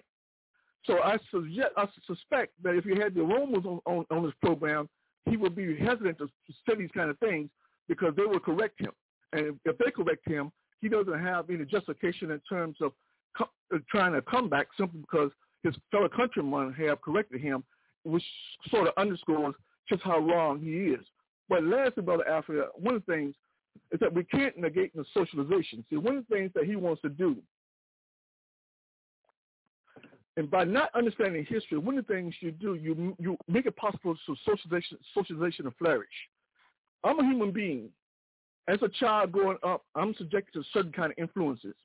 So 0.85 1.01
I 1.03 1.17
suggest, 1.29 1.69
I 1.77 1.87
suspect 2.07 2.53
that 2.63 2.75
if 2.75 2.85
you 2.85 2.99
had 2.99 3.13
the 3.13 3.21
Romans 3.21 3.65
on, 3.65 3.79
on, 3.85 4.05
on 4.09 4.23
this 4.23 4.33
program, 4.41 4.89
he 5.29 5.37
would 5.37 5.55
be 5.55 5.77
hesitant 5.77 6.17
to 6.17 6.27
say 6.67 6.75
these 6.75 6.89
kind 6.93 7.09
of 7.09 7.19
things 7.19 7.49
because 7.87 8.13
they 8.15 8.23
will 8.23 8.39
correct 8.39 8.79
him. 8.79 8.91
And 9.33 9.59
if 9.65 9.77
they 9.77 9.91
correct 9.91 10.27
him, 10.27 10.51
he 10.81 10.89
doesn't 10.89 11.19
have 11.19 11.49
any 11.49 11.65
justification 11.65 12.31
in 12.31 12.39
terms 12.49 12.77
of 12.81 12.93
co- 13.37 13.49
uh, 13.73 13.79
trying 13.89 14.13
to 14.13 14.21
come 14.21 14.49
back 14.49 14.67
simply 14.77 15.01
because 15.01 15.31
his 15.63 15.75
fellow 15.91 16.09
countrymen 16.09 16.73
have 16.73 17.01
corrected 17.01 17.41
him, 17.41 17.63
which 18.03 18.23
sort 18.69 18.87
of 18.87 18.93
underscores 18.97 19.55
just 19.87 20.01
how 20.03 20.19
wrong 20.19 20.59
he 20.59 20.93
is. 20.93 21.05
But 21.47 21.63
lastly, 21.63 22.03
Brother 22.03 22.27
Africa, 22.27 22.67
one 22.75 22.95
of 22.95 23.05
the 23.05 23.13
things 23.13 23.35
is 23.91 23.99
that 23.99 24.13
we 24.13 24.23
can't 24.23 24.57
negate 24.57 24.95
the 24.95 25.05
socialization. 25.13 25.83
See, 25.89 25.97
one 25.97 26.17
of 26.17 26.25
the 26.27 26.35
things 26.35 26.51
that 26.55 26.65
he 26.65 26.75
wants 26.75 27.01
to 27.01 27.09
do 27.09 27.37
and 30.39 30.49
by 30.49 30.63
not 30.63 30.89
understanding 30.95 31.45
history, 31.49 31.77
one 31.77 31.97
of 31.97 32.07
the 32.07 32.13
things 32.13 32.33
you 32.39 32.51
do, 32.51 32.75
you 32.75 33.13
you 33.19 33.37
make 33.49 33.65
it 33.65 33.75
possible 33.75 34.15
for 34.25 34.35
socialization, 34.45 34.97
socialization 35.13 35.65
to 35.65 35.71
flourish. 35.71 36.07
I'm 37.03 37.19
a 37.19 37.23
human 37.23 37.51
being. 37.51 37.89
As 38.69 38.81
a 38.81 38.87
child 38.87 39.33
growing 39.33 39.57
up, 39.63 39.83
I'm 39.95 40.13
subjected 40.15 40.53
to 40.53 40.63
certain 40.71 40.93
kind 40.93 41.11
of 41.11 41.17
influences. 41.17 41.75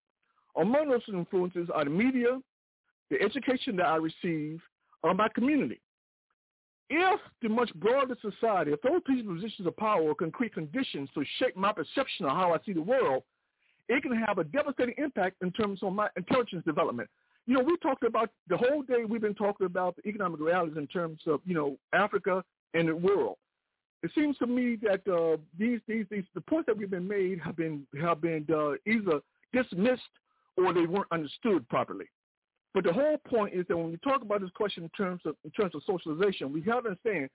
Among 0.57 0.89
those 0.89 1.03
influences 1.09 1.69
are 1.75 1.83
the 1.83 1.91
media, 1.91 2.39
the 3.11 3.21
education 3.21 3.77
that 3.77 3.87
I 3.87 3.97
receive, 3.97 4.61
or 5.03 5.15
my 5.15 5.29
community. 5.29 5.81
If 6.91 7.21
the 7.43 7.49
much 7.49 7.73
broader 7.75 8.17
society, 8.21 8.73
if 8.73 8.83
those 8.83 9.01
people 9.07 9.35
positions 9.35 9.67
of 9.67 9.77
power 9.77 10.15
can 10.15 10.31
create 10.31 10.55
conditions 10.55 11.09
to 11.15 11.25
shape 11.39 11.57
my 11.57 11.73
perception 11.73 12.27
of 12.27 12.33
how 12.33 12.53
I 12.53 12.59
see 12.65 12.73
the 12.73 12.83
world, 12.83 13.23
it 13.89 14.03
can 14.03 14.17
have 14.17 14.39
a 14.39 14.45
devastating 14.45 14.95
impact 14.99 15.37
in 15.43 15.51
terms 15.53 15.83
of 15.83 15.93
my 15.93 16.09
intelligence 16.17 16.65
development 16.65 17.09
you 17.47 17.55
know, 17.55 17.63
we 17.63 17.77
talked 17.79 18.05
about 18.05 18.31
the 18.49 18.57
whole 18.57 18.83
day. 18.83 19.05
We've 19.07 19.21
been 19.21 19.35
talking 19.35 19.67
about 19.67 19.97
the 19.97 20.09
economic 20.09 20.41
realities 20.41 20.77
in 20.77 20.87
terms 20.87 21.21
of 21.27 21.41
you 21.45 21.55
know 21.55 21.77
Africa 21.93 22.43
and 22.73 22.89
the 22.89 22.97
world. 22.97 23.37
It 24.03 24.11
seems 24.15 24.37
to 24.39 24.47
me 24.47 24.79
that 24.83 25.07
uh, 25.13 25.37
these 25.59 25.81
these 25.87 26.07
these 26.11 26.25
the 26.35 26.41
points 26.41 26.67
that 26.67 26.77
we've 26.77 26.91
been 26.91 27.09
made 27.09 27.41
have 27.41 27.57
been 27.57 27.87
have 28.01 28.21
been 28.21 28.47
uh, 28.53 28.73
either 28.91 29.21
dismissed 29.53 30.03
or 30.57 30.73
they 30.73 30.87
weren't 30.87 31.13
understood 31.13 31.69
properly. 31.69 32.07
But 32.75 32.85
the 32.85 32.93
whole 32.93 33.19
point 33.19 33.55
is 33.55 33.65
that 33.69 33.77
when 33.77 33.93
we 33.93 33.97
talk 33.99 34.23
about 34.23 34.41
this 34.41 34.51
question 34.55 34.83
in 34.83 34.91
terms 34.91 35.23
of 35.25 35.37
in 35.45 35.51
terms 35.53 35.75
of 35.75 35.83
socialization, 35.87 36.53
we 36.53 36.61
have 36.63 36.83
to 36.83 36.91
understand 36.91 37.31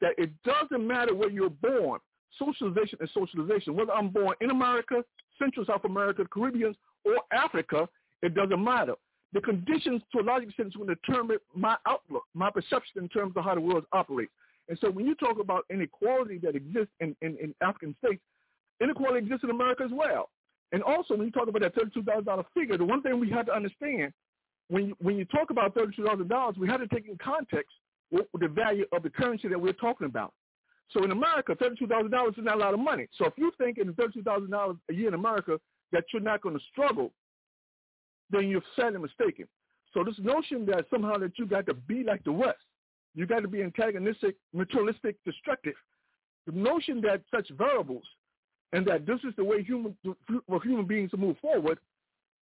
that 0.00 0.12
it 0.18 0.30
doesn't 0.44 0.86
matter 0.86 1.14
where 1.14 1.30
you're 1.30 1.50
born. 1.50 2.00
socialization 2.38 2.98
is 3.00 3.08
socialization. 3.14 3.74
Whether 3.74 3.92
I'm 3.92 4.10
born 4.10 4.34
in 4.40 4.50
America, 4.50 5.02
Central 5.38 5.64
South 5.64 5.84
America, 5.84 6.24
Caribbean, 6.30 6.76
or 7.04 7.16
Africa, 7.32 7.88
it 8.22 8.34
doesn't 8.34 8.62
matter. 8.62 8.94
The 9.32 9.40
conditions, 9.40 10.02
to 10.12 10.20
a 10.20 10.24
large 10.24 10.44
extent, 10.44 10.76
will 10.76 10.86
determine 10.86 11.38
my 11.54 11.76
outlook, 11.86 12.24
my 12.34 12.50
perception 12.50 13.02
in 13.02 13.08
terms 13.08 13.32
of 13.36 13.44
how 13.44 13.54
the 13.54 13.60
world 13.60 13.84
operates. 13.92 14.32
And 14.68 14.78
so 14.80 14.90
when 14.90 15.06
you 15.06 15.14
talk 15.14 15.38
about 15.40 15.64
inequality 15.70 16.38
that 16.38 16.54
exists 16.54 16.92
in, 17.00 17.16
in, 17.20 17.36
in 17.42 17.54
African 17.60 17.96
states, 18.04 18.22
inequality 18.80 19.18
exists 19.18 19.44
in 19.44 19.50
America 19.50 19.82
as 19.84 19.90
well. 19.92 20.30
And 20.72 20.82
also, 20.82 21.16
when 21.16 21.26
you 21.26 21.32
talk 21.32 21.48
about 21.48 21.62
that 21.62 21.74
$32,000 21.76 22.44
figure, 22.54 22.78
the 22.78 22.84
one 22.84 23.02
thing 23.02 23.20
we 23.20 23.30
have 23.30 23.46
to 23.46 23.54
understand, 23.54 24.12
when 24.68 24.88
you, 24.88 24.96
when 25.00 25.16
you 25.16 25.24
talk 25.26 25.50
about 25.50 25.74
$32,000, 25.74 26.58
we 26.58 26.68
have 26.68 26.80
to 26.80 26.88
take 26.88 27.08
in 27.08 27.18
context 27.18 27.72
what 28.10 28.28
the 28.38 28.48
value 28.48 28.84
of 28.92 29.02
the 29.02 29.10
currency 29.10 29.48
that 29.48 29.60
we're 29.60 29.72
talking 29.72 30.06
about. 30.06 30.32
So 30.90 31.02
in 31.02 31.10
America, 31.10 31.54
$32,000 31.54 32.38
is 32.38 32.44
not 32.44 32.56
a 32.56 32.58
lot 32.58 32.74
of 32.74 32.80
money. 32.80 33.08
So 33.18 33.26
if 33.26 33.34
you're 33.36 33.52
thinking 33.58 33.84
$32,000 33.84 34.78
a 34.90 34.94
year 34.94 35.08
in 35.08 35.14
America 35.14 35.58
that 35.92 36.04
you're 36.12 36.22
not 36.22 36.42
going 36.42 36.56
to 36.56 36.64
struggle, 36.70 37.12
then 38.30 38.48
you're 38.48 38.62
sadly 38.76 39.00
mistaken. 39.00 39.46
So 39.92 40.04
this 40.04 40.18
notion 40.18 40.66
that 40.66 40.86
somehow 40.90 41.18
that 41.18 41.38
you 41.38 41.46
got 41.46 41.66
to 41.66 41.74
be 41.74 42.02
like 42.02 42.24
the 42.24 42.32
West, 42.32 42.58
you 43.14 43.26
got 43.26 43.40
to 43.40 43.48
be 43.48 43.62
antagonistic, 43.62 44.36
materialistic, 44.52 45.16
destructive, 45.24 45.74
the 46.46 46.52
notion 46.52 47.00
that 47.02 47.22
such 47.34 47.48
variables 47.56 48.04
and 48.72 48.86
that 48.86 49.06
this 49.06 49.20
is 49.26 49.34
the 49.36 49.44
way 49.44 49.62
human 49.62 49.96
human 50.62 50.86
beings 50.86 51.10
to 51.12 51.16
move 51.16 51.36
forward 51.40 51.78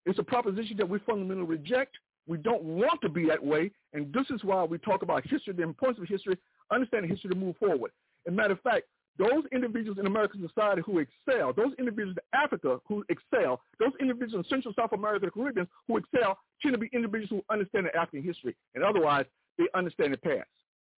is 0.06 0.18
a 0.18 0.22
proposition 0.22 0.76
that 0.78 0.88
we 0.88 0.98
fundamentally 1.00 1.46
reject. 1.46 1.96
We 2.26 2.38
don't 2.38 2.62
want 2.62 3.00
to 3.02 3.08
be 3.08 3.26
that 3.26 3.44
way, 3.44 3.70
and 3.92 4.12
this 4.12 4.26
is 4.30 4.44
why 4.44 4.62
we 4.64 4.78
talk 4.78 5.02
about 5.02 5.26
history, 5.26 5.54
the 5.54 5.62
importance 5.62 6.02
of 6.02 6.08
history, 6.08 6.38
understanding 6.70 7.10
history 7.10 7.30
to 7.30 7.36
move 7.36 7.56
forward. 7.56 7.90
As 8.26 8.32
a 8.32 8.36
matter 8.36 8.52
of 8.52 8.60
fact, 8.60 8.84
those 9.18 9.44
individuals 9.52 9.98
in 9.98 10.06
American 10.06 10.46
society 10.48 10.82
who 10.86 11.00
excel, 11.00 11.52
those 11.52 11.72
individuals 11.78 12.16
in 12.16 12.38
Africa 12.38 12.78
who 12.86 13.04
excel, 13.08 13.60
those 13.78 13.92
individuals 14.00 14.46
in 14.46 14.50
Central 14.50 14.72
South 14.74 14.92
America, 14.92 15.26
the 15.26 15.32
Caribbean 15.32 15.68
who 15.88 15.98
excel, 15.98 16.38
tend 16.62 16.74
to 16.74 16.78
be 16.78 16.88
individuals 16.92 17.28
who 17.28 17.42
understand 17.52 17.86
the 17.86 17.96
African 17.96 18.22
history, 18.22 18.56
and 18.74 18.84
otherwise 18.84 19.26
they 19.58 19.66
understand 19.74 20.14
the 20.14 20.18
past. 20.18 20.48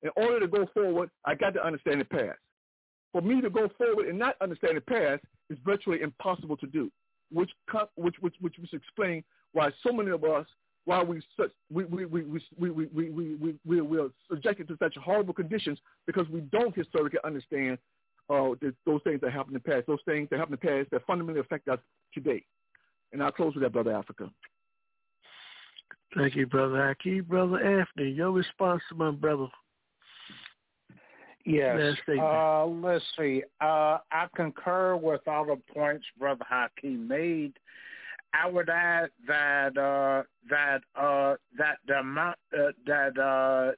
In 0.04 0.10
order 0.16 0.42
to 0.42 0.48
go 0.48 0.68
forward, 0.74 1.10
I 1.26 1.34
got 1.34 1.54
to 1.56 1.66
understand 1.66 2.02
the 2.02 2.06
past 2.06 2.38
for 3.14 3.22
me 3.22 3.40
to 3.40 3.50
go 3.50 3.70
forward 3.78 4.08
and 4.08 4.20
not 4.20 4.36
understand 4.42 4.76
the 4.76 4.82
past 4.82 5.24
is 5.50 5.58
virtually 5.64 6.02
impossible 6.02 6.58
to 6.58 6.68
do, 6.68 6.92
which 7.32 7.52
which 7.96 8.16
which 8.20 8.36
which 8.42 8.56
was 8.60 8.70
explain 8.74 9.24
why 9.54 9.70
so 9.86 9.94
many 9.94 10.10
of 10.10 10.24
us 10.24 10.48
why 10.86 11.02
we 11.02 11.22
such 11.38 11.52
we 11.72 11.86
we 11.86 12.06
we 12.06 12.24
we 12.24 12.42
we 12.58 12.70
we 12.70 12.86
we 12.88 13.36
we, 13.36 13.56
we, 13.66 13.82
we 13.82 14.00
are 14.00 14.10
subjected 14.30 14.68
to 14.68 14.78
such 14.78 14.96
horrible 14.96 15.34
conditions 15.34 15.80
because 16.06 16.28
we 16.30 16.42
don't 16.42 16.76
historically 16.76 17.20
understand 17.24 17.78
uh, 18.30 18.50
those 18.86 19.02
things 19.04 19.22
that 19.22 19.32
happened 19.32 19.56
in 19.56 19.62
the 19.64 19.72
past, 19.72 19.88
those 19.88 20.00
things 20.06 20.28
that 20.30 20.40
happened 20.40 20.60
in 20.62 20.68
the 20.68 20.76
past 20.80 20.92
that 20.92 21.06
fundamentally 21.06 21.42
affect 21.42 21.68
us 21.68 21.80
today. 22.14 22.44
And 23.12 23.22
I'll 23.22 23.32
close 23.32 23.54
with 23.54 23.64
that, 23.64 23.74
Brother 23.74 23.94
Africa. 23.94 24.30
Thank 26.16 26.36
you, 26.36 26.46
Brother 26.46 26.96
Haki. 27.06 27.26
Brother 27.26 27.60
Anthony, 27.60 28.12
your 28.12 28.32
response 28.32 28.82
to 28.90 28.96
my 28.96 29.12
brother. 29.12 29.48
Yes. 31.46 31.98
Uh, 32.08 32.66
let's 32.66 33.04
see. 33.18 33.44
Uh, 33.60 33.98
I 34.12 34.28
concur 34.36 34.96
with 34.96 35.28
all 35.28 35.46
the 35.46 35.58
points 35.74 36.06
Brother 36.18 36.46
Hakeem 36.48 37.08
made. 37.08 37.54
I 38.34 38.50
would 38.50 38.70
add 38.70 39.10
that 39.28 39.78
uh, 39.78 40.24
that 40.50 40.82
uh, 41.00 41.36
that 41.58 41.78
the 41.88 42.00
amount 42.00 42.38
uh, 42.58 42.72
that 42.88 43.76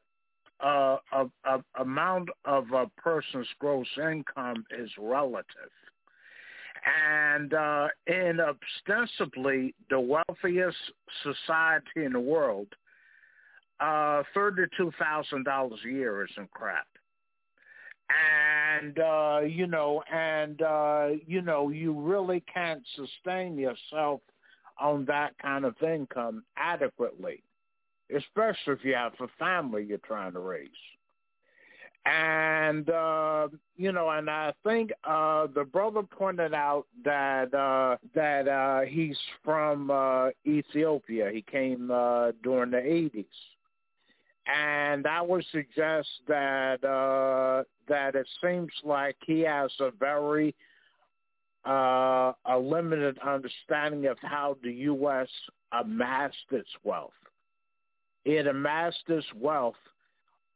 uh, 0.64 0.98
uh, 1.12 1.58
amount 1.80 2.30
of 2.46 2.72
a 2.72 2.88
person's 2.98 3.48
gross 3.60 3.88
income 3.98 4.66
is 4.78 4.90
relative, 4.98 5.72
and 6.86 7.54
uh, 7.54 7.88
in 8.08 8.40
ostensibly 8.40 9.76
the 9.90 10.00
wealthiest 10.00 10.78
society 11.24 12.06
in 12.06 12.14
the 12.14 12.20
world, 12.20 12.68
uh, 13.82 14.24
thirty-two 14.34 14.92
thousand 14.98 15.44
dollars 15.44 15.80
a 15.86 15.90
year 15.90 16.26
isn't 16.26 16.50
crap. 16.52 16.88
And 18.08 19.00
uh 19.00 19.40
you 19.48 19.66
know 19.66 20.04
and 20.14 20.62
uh 20.62 21.08
you 21.26 21.42
know 21.42 21.70
you 21.70 21.92
really 22.00 22.44
can't 22.54 22.84
sustain 22.96 23.58
yourself 23.58 24.22
on 24.80 25.06
that 25.06 25.38
kind 25.40 25.66
of 25.66 25.76
income 25.82 26.44
adequately 26.58 27.44
especially 28.16 28.74
if 28.74 28.84
you 28.84 28.94
have 28.94 29.14
a 29.20 29.28
family 29.40 29.84
you're 29.84 29.98
trying 30.00 30.34
to 30.34 30.40
raise. 30.40 30.70
And 32.06 32.88
uh 32.88 33.48
you 33.76 33.92
know 33.92 34.12
and 34.12 34.30
i 34.30 34.54
think 34.64 34.92
uh 35.04 35.48
the 35.56 35.64
brother 35.64 36.04
pointed 36.04 36.54
out 36.54 36.86
that 37.04 37.52
uh 37.52 37.98
that 38.14 38.48
uh 38.48 38.82
he's 38.82 39.18
from 39.44 39.90
uh 39.90 40.30
ethiopia. 40.46 41.32
He 41.34 41.42
came 41.42 41.90
uh 41.90 42.32
during 42.44 42.70
the 42.70 42.78
80s 42.78 43.26
and 44.48 45.08
I 45.08 45.22
would 45.24 45.44
suggest 45.52 46.08
that 46.28 46.84
uh, 46.84 47.64
that 47.88 48.14
it 48.14 48.28
seems 48.40 48.72
like 48.84 49.16
he 49.26 49.40
has 49.40 49.72
a 49.80 49.90
very 49.90 50.54
uh, 51.66 52.34
a 52.46 52.58
limited 52.58 53.18
understanding 53.26 54.06
of 54.06 54.18
how 54.22 54.58
the 54.64 54.72
U.S. 54.72 55.28
amassed 55.72 56.36
its 56.52 56.70
wealth. 56.84 57.12
It 58.24 58.48
amassed 58.48 59.04
its 59.08 59.26
wealth 59.36 59.76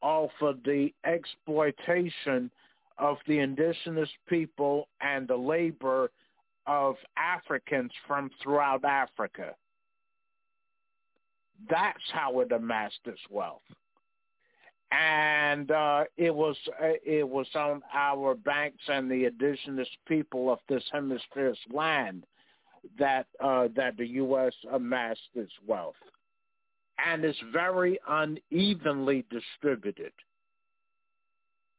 off 0.01 0.31
of 0.41 0.63
the 0.63 0.93
exploitation 1.05 2.49
of 2.97 3.17
the 3.27 3.39
indigenous 3.39 4.09
people 4.27 4.87
and 5.01 5.27
the 5.27 5.35
labor 5.35 6.11
of 6.67 6.95
Africans 7.17 7.91
from 8.07 8.29
throughout 8.41 8.83
Africa. 8.85 9.55
That's 11.69 11.97
how 12.13 12.39
it 12.39 12.51
amassed 12.51 12.99
its 13.05 13.19
wealth 13.29 13.61
and 14.91 15.69
uh, 15.69 16.03
it 16.17 16.33
was 16.33 16.55
uh, 16.81 16.93
it 17.05 17.27
was 17.27 17.47
on 17.55 17.81
our 17.93 18.35
banks 18.35 18.83
and 18.87 19.09
the 19.09 19.25
indigenous 19.25 19.89
people 20.07 20.51
of 20.51 20.59
this 20.67 20.83
hemisphere's 20.91 21.59
land 21.71 22.25
that 22.97 23.27
uh, 23.43 23.67
that 23.75 23.97
the 23.97 24.07
U.S. 24.07 24.53
amassed 24.71 25.19
its 25.35 25.51
wealth, 25.67 25.95
and 27.05 27.23
it's 27.23 27.37
very 27.53 27.99
unevenly 28.07 29.25
distributed. 29.29 30.11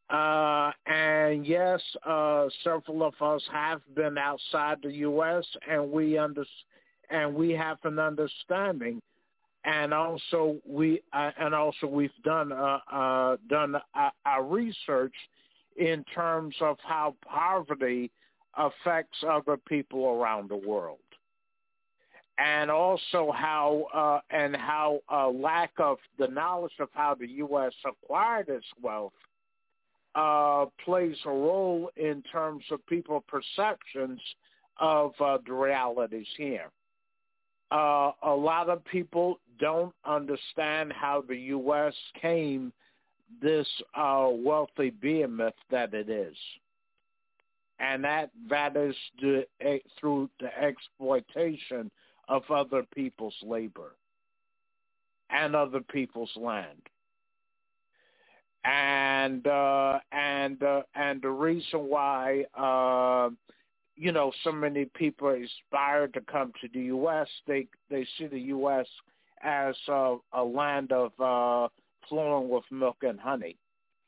Uh, 0.08 0.72
and 0.86 1.46
yes, 1.46 1.80
uh, 2.04 2.46
several 2.64 3.04
of 3.04 3.14
us 3.20 3.42
have 3.52 3.80
been 3.94 4.18
outside 4.18 4.78
the 4.82 4.92
U.S. 4.92 5.44
and 5.68 5.90
we 5.90 6.18
under 6.18 6.44
and 7.10 7.34
we 7.34 7.50
have 7.50 7.78
an 7.84 7.98
understanding 7.98 9.00
and 9.64 9.92
also 9.92 10.56
we 10.66 11.02
uh, 11.12 11.30
and 11.38 11.54
also 11.54 11.86
we've 11.86 12.10
done 12.24 12.52
uh, 12.52 12.78
uh, 12.90 13.36
done 13.48 13.76
our 14.24 14.44
research 14.44 15.14
in 15.76 16.04
terms 16.14 16.54
of 16.60 16.76
how 16.82 17.14
poverty 17.26 18.10
affects 18.56 19.18
other 19.28 19.56
people 19.56 20.06
around 20.06 20.48
the 20.48 20.56
world, 20.56 20.98
and 22.38 22.70
also 22.70 23.32
how 23.34 23.84
uh, 23.94 24.34
and 24.34 24.56
how 24.56 25.00
uh, 25.12 25.28
lack 25.28 25.72
of 25.78 25.98
the 26.18 26.28
knowledge 26.28 26.72
of 26.80 26.88
how 26.92 27.14
the 27.14 27.28
U.S. 27.28 27.72
acquired 27.84 28.48
its 28.48 28.66
wealth 28.82 29.12
uh, 30.14 30.66
plays 30.84 31.16
a 31.26 31.30
role 31.30 31.90
in 31.96 32.22
terms 32.32 32.64
of 32.70 32.84
people 32.86 33.22
perceptions 33.28 34.20
of 34.78 35.12
the 35.18 35.52
realities 35.52 36.26
here. 36.38 36.70
Uh, 37.70 38.12
a 38.22 38.30
lot 38.30 38.68
of 38.68 38.84
people 38.84 39.38
don't 39.58 39.94
understand 40.04 40.92
how 40.92 41.22
the 41.26 41.36
U.S. 41.36 41.94
came 42.20 42.72
this 43.40 43.66
uh, 43.94 44.28
wealthy 44.30 44.90
behemoth 44.90 45.54
that 45.70 45.94
it 45.94 46.08
is. 46.08 46.36
And 47.78 48.04
that 48.04 48.30
that 48.50 48.76
is 48.76 48.94
the, 49.20 49.46
through 49.98 50.28
the 50.40 50.50
exploitation 50.58 51.90
of 52.28 52.42
other 52.50 52.84
people's 52.94 53.34
labor 53.42 53.96
and 55.30 55.56
other 55.56 55.80
people's 55.80 56.30
land. 56.36 56.82
And 58.64 59.46
uh, 59.46 60.00
and 60.12 60.62
uh, 60.62 60.82
and 60.94 61.22
the 61.22 61.30
reason 61.30 61.80
why 61.88 62.44
uh, 62.54 63.30
you 64.00 64.12
know 64.12 64.32
so 64.42 64.50
many 64.50 64.86
people 64.86 65.28
aspire 65.28 66.08
to 66.08 66.20
come 66.22 66.52
to 66.60 66.68
the 66.72 66.84
U.S. 66.86 67.28
They 67.46 67.66
they 67.90 68.06
see 68.16 68.26
the 68.26 68.40
U.S 68.40 68.86
as 69.42 69.74
a, 69.88 70.16
a 70.32 70.42
land 70.42 70.92
of 70.92 71.12
uh, 71.18 71.68
flowing 72.08 72.48
with 72.48 72.64
milk 72.70 72.98
and 73.02 73.18
honey, 73.18 73.56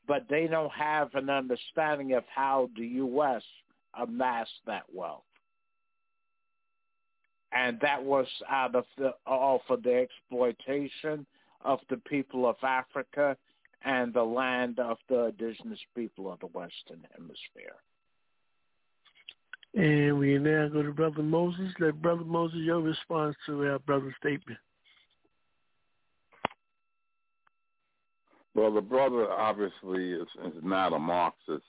but 0.07 0.25
they 0.29 0.47
don't 0.47 0.71
have 0.71 1.13
an 1.15 1.29
understanding 1.29 2.13
of 2.13 2.23
how 2.33 2.69
the 2.77 2.85
U.S. 2.85 3.41
amassed 3.99 4.51
that 4.65 4.83
wealth. 4.93 5.23
And 7.51 7.79
that 7.81 8.03
was 8.03 8.25
out 8.49 8.75
of 8.75 8.85
the 8.97 9.13
off 9.27 9.61
of 9.69 9.83
the 9.83 10.07
exploitation 10.07 11.25
of 11.63 11.79
the 11.89 11.97
people 11.97 12.47
of 12.47 12.55
Africa 12.63 13.37
and 13.85 14.11
the 14.13 14.23
land 14.23 14.79
of 14.79 14.97
the 15.07 15.25
indigenous 15.25 15.79
people 15.95 16.31
of 16.31 16.39
the 16.39 16.47
Western 16.47 17.05
Hemisphere. 17.15 17.75
And 19.75 20.19
we 20.19 20.37
now 20.37 20.67
go 20.67 20.83
to 20.83 20.91
Brother 20.91 21.23
Moses. 21.23 21.73
Let 21.79 22.01
Brother 22.01 22.23
Moses 22.23 22.59
your 22.59 22.81
response 22.81 23.35
to 23.47 23.65
our 23.67 23.79
brother's 23.79 24.13
statement. 24.19 24.59
Well, 28.55 28.71
the 28.71 28.81
brother 28.81 29.31
obviously 29.31 30.11
is, 30.11 30.27
is 30.45 30.53
not 30.61 30.93
a 30.93 30.99
Marxist, 30.99 31.63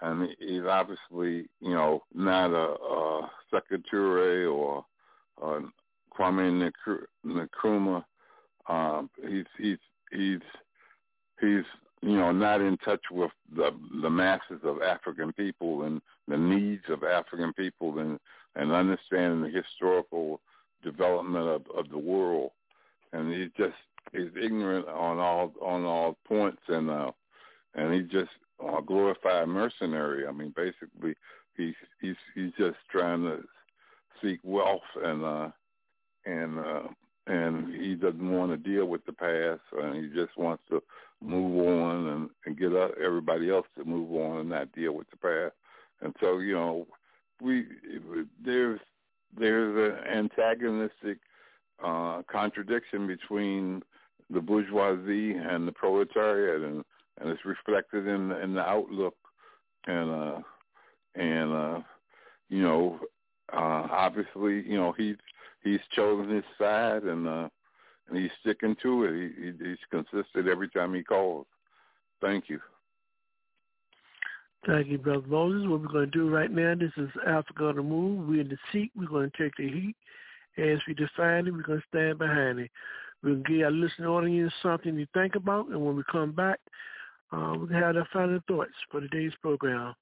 and 0.00 0.28
he's 0.38 0.62
obviously, 0.62 1.48
you 1.60 1.74
know, 1.74 2.02
not 2.14 2.50
a, 2.52 2.76
a 2.82 3.30
secretary 3.52 4.46
or 4.46 4.84
uh, 5.42 5.60
Kwame 6.18 6.70
Nkrumah. 7.26 8.04
Um, 8.68 9.10
he's 9.28 9.44
he's 9.58 9.78
he's 10.12 10.40
he's 11.40 11.64
you 12.02 12.16
know 12.16 12.32
not 12.32 12.60
in 12.60 12.76
touch 12.78 13.02
with 13.10 13.30
the 13.54 13.70
the 14.02 14.10
masses 14.10 14.60
of 14.64 14.82
African 14.82 15.32
people 15.32 15.82
and 15.82 16.00
the 16.28 16.36
needs 16.36 16.84
of 16.88 17.04
African 17.04 17.52
people 17.52 17.98
and 17.98 18.18
and 18.56 18.72
understanding 18.72 19.42
the 19.42 19.62
historical 19.62 20.40
development 20.82 21.46
of, 21.46 21.62
of 21.76 21.88
the 21.90 21.98
world. 21.98 22.50
And 23.12 23.32
he's 23.32 23.50
just 23.56 23.76
he's 24.12 24.30
ignorant 24.42 24.88
on 24.88 25.18
all 25.18 25.52
on 25.60 25.84
all 25.84 26.16
points 26.26 26.62
and 26.68 26.90
uh 26.90 27.12
and 27.74 27.94
he's 27.94 28.10
just 28.10 28.30
a 28.60 28.82
glorified 28.82 29.48
mercenary. 29.48 30.26
I 30.26 30.32
mean 30.32 30.54
basically 30.56 31.14
he's 31.56 31.74
he's 32.00 32.16
he's 32.34 32.52
just 32.58 32.78
trying 32.90 33.22
to 33.24 33.42
seek 34.22 34.40
wealth 34.42 34.80
and 35.04 35.24
uh 35.24 35.48
and 36.24 36.58
uh 36.58 36.82
and 37.30 37.74
he 37.80 37.94
doesn't 37.94 38.30
want 38.30 38.50
to 38.50 38.56
deal 38.56 38.86
with 38.86 39.04
the 39.06 39.12
past 39.12 39.60
and 39.80 39.94
he 39.94 40.10
just 40.10 40.36
wants 40.36 40.62
to 40.68 40.82
move 41.22 41.66
on 41.66 42.08
and, 42.08 42.30
and 42.44 42.58
get 42.58 42.72
everybody 43.02 43.50
else 43.50 43.66
to 43.78 43.84
move 43.84 44.12
on 44.12 44.40
and 44.40 44.48
not 44.48 44.72
deal 44.72 44.92
with 44.92 45.08
the 45.10 45.16
past. 45.16 45.54
And 46.00 46.14
so, 46.20 46.38
you 46.38 46.54
know, 46.54 46.86
we 47.40 47.66
there's 48.44 48.80
there's 49.38 49.92
an 49.92 50.08
antagonistic 50.08 51.18
uh, 51.84 52.22
contradiction 52.30 53.06
between 53.06 53.82
the 54.28 54.40
bourgeoisie 54.40 55.34
and 55.34 55.68
the 55.68 55.72
proletariat, 55.72 56.62
and, 56.62 56.84
and 57.20 57.30
it's 57.30 57.44
reflected 57.44 58.06
in 58.06 58.32
in 58.32 58.54
the 58.54 58.60
outlook. 58.60 59.14
And 59.86 60.10
uh, 60.10 60.38
and 61.14 61.52
uh, 61.52 61.80
you 62.48 62.62
know, 62.62 62.98
uh, 63.52 63.86
obviously, 63.90 64.62
you 64.66 64.76
know, 64.76 64.92
he's 64.96 65.16
he's 65.62 65.80
chosen 65.94 66.34
his 66.34 66.44
side, 66.58 67.04
and 67.04 67.26
uh, 67.26 67.48
and 68.08 68.18
he's 68.18 68.30
sticking 68.40 68.76
to 68.82 69.04
it. 69.04 69.12
He, 69.12 69.44
he, 69.44 69.70
he's 69.70 69.78
consistent 69.90 70.48
every 70.48 70.68
time 70.68 70.94
he 70.94 71.02
calls. 71.02 71.46
Thank 72.20 72.48
you. 72.48 72.60
Thank 74.66 74.88
you, 74.88 74.98
Brother 74.98 75.26
Moses. 75.26 75.68
What 75.68 75.80
we're 75.80 75.88
going 75.88 76.10
to 76.10 76.18
do 76.18 76.28
right 76.28 76.50
now, 76.50 76.74
this 76.74 76.92
is 76.98 77.08
Africa 77.26 77.66
on 77.66 77.76
the 77.76 77.82
Move. 77.82 78.28
We're 78.28 78.42
in 78.42 78.48
the 78.48 78.58
seat. 78.72 78.92
We're 78.94 79.06
going 79.06 79.30
to 79.30 79.42
take 79.42 79.52
the 79.56 79.68
heat. 79.68 79.96
As 80.58 80.78
we 80.86 80.92
define 80.94 81.46
it, 81.46 81.52
we're 81.52 81.62
going 81.62 81.80
to 81.80 81.86
stand 81.88 82.18
behind 82.18 82.58
it. 82.58 82.70
We'll 83.22 83.36
give 83.36 83.62
our 83.62 83.70
listening 83.70 84.08
audience 84.08 84.52
something 84.62 84.96
to 84.96 85.06
think 85.14 85.34
about, 85.34 85.68
and 85.68 85.80
when 85.84 85.96
we 85.96 86.02
come 86.10 86.32
back, 86.32 86.58
uh, 87.32 87.54
we 87.58 87.74
have 87.74 87.96
our 87.96 88.08
final 88.12 88.40
thoughts 88.48 88.72
for 88.90 89.00
today's 89.00 89.32
program. 89.40 89.94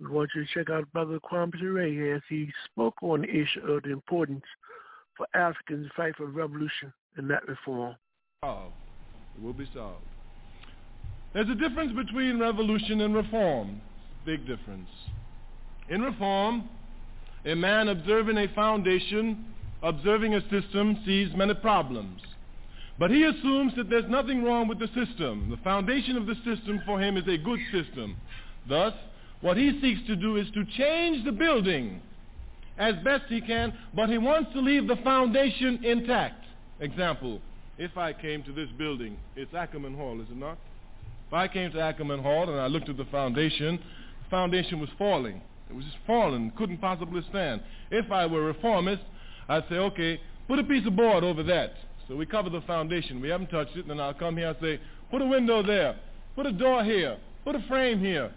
We 0.00 0.06
want 0.08 0.30
you 0.34 0.44
to 0.44 0.54
check 0.54 0.70
out 0.70 0.90
Brother 0.92 1.18
Kwame 1.20 1.58
Ture 1.58 2.14
as 2.14 2.22
he 2.28 2.50
spoke 2.66 2.94
on 3.02 3.22
the 3.22 3.28
issue 3.28 3.66
of 3.66 3.82
the 3.82 3.90
importance 3.90 4.44
for 5.18 5.26
Africans 5.34 5.88
to 5.88 5.92
fight 5.94 6.16
for 6.16 6.26
revolution 6.26 6.92
and 7.16 7.28
not 7.28 7.46
reform. 7.46 7.96
It 8.42 9.42
will 9.42 9.52
be 9.52 9.68
solved. 9.74 10.04
There's 11.34 11.48
a 11.50 11.54
difference 11.54 11.92
between 11.92 12.38
revolution 12.38 13.02
and 13.02 13.14
reform. 13.14 13.82
Big 14.24 14.46
difference. 14.46 14.88
In 15.90 16.00
reform, 16.00 16.68
a 17.44 17.54
man 17.54 17.88
observing 17.88 18.38
a 18.38 18.48
foundation, 18.54 19.44
observing 19.82 20.34
a 20.34 20.40
system, 20.48 21.02
sees 21.04 21.28
many 21.34 21.54
problems. 21.54 22.20
But 22.98 23.10
he 23.10 23.24
assumes 23.24 23.74
that 23.76 23.90
there's 23.90 24.08
nothing 24.08 24.42
wrong 24.42 24.68
with 24.68 24.78
the 24.78 24.88
system. 24.88 25.50
The 25.50 25.62
foundation 25.62 26.16
of 26.16 26.26
the 26.26 26.34
system 26.44 26.80
for 26.84 27.00
him 27.00 27.16
is 27.16 27.28
a 27.28 27.36
good 27.36 27.60
system. 27.72 28.16
Thus, 28.68 28.92
what 29.40 29.56
he 29.56 29.78
seeks 29.80 30.00
to 30.08 30.16
do 30.16 30.36
is 30.36 30.46
to 30.54 30.64
change 30.76 31.24
the 31.24 31.32
building 31.32 32.00
as 32.78 32.94
best 33.04 33.24
he 33.28 33.40
can, 33.40 33.76
but 33.94 34.08
he 34.08 34.18
wants 34.18 34.52
to 34.52 34.60
leave 34.60 34.86
the 34.86 34.96
foundation 34.96 35.84
intact. 35.84 36.44
Example, 36.80 37.40
if 37.76 37.96
I 37.96 38.12
came 38.12 38.42
to 38.44 38.52
this 38.52 38.68
building, 38.78 39.16
it's 39.36 39.52
Ackerman 39.54 39.94
Hall, 39.94 40.20
is 40.20 40.28
it 40.30 40.36
not? 40.36 40.58
If 41.26 41.34
I 41.34 41.48
came 41.48 41.70
to 41.72 41.80
Ackerman 41.80 42.22
Hall 42.22 42.48
and 42.48 42.58
I 42.58 42.66
looked 42.66 42.88
at 42.88 42.96
the 42.96 43.04
foundation, 43.06 43.76
the 43.76 44.30
foundation 44.30 44.80
was 44.80 44.88
falling. 44.96 45.42
It 45.68 45.74
was 45.74 45.84
just 45.84 45.98
falling, 46.06 46.52
couldn't 46.56 46.78
possibly 46.78 47.22
stand. 47.28 47.60
If 47.90 48.10
I 48.10 48.26
were 48.26 48.42
a 48.42 48.52
reformist, 48.52 49.02
I'd 49.48 49.64
say, 49.68 49.76
okay, 49.76 50.20
put 50.46 50.58
a 50.58 50.64
piece 50.64 50.86
of 50.86 50.96
board 50.96 51.24
over 51.24 51.42
that. 51.42 51.74
So 52.08 52.16
we 52.16 52.24
cover 52.24 52.48
the 52.48 52.62
foundation. 52.62 53.20
We 53.20 53.28
haven't 53.28 53.50
touched 53.50 53.76
it. 53.76 53.80
And 53.80 53.90
then 53.90 54.00
I'll 54.00 54.14
come 54.14 54.36
here 54.36 54.48
and 54.48 54.56
say, 54.62 54.80
put 55.10 55.20
a 55.20 55.26
window 55.26 55.62
there. 55.62 55.96
Put 56.34 56.46
a 56.46 56.52
door 56.52 56.82
here. 56.82 57.18
Put 57.44 57.54
a 57.54 57.62
frame 57.68 58.00
here. 58.00 58.30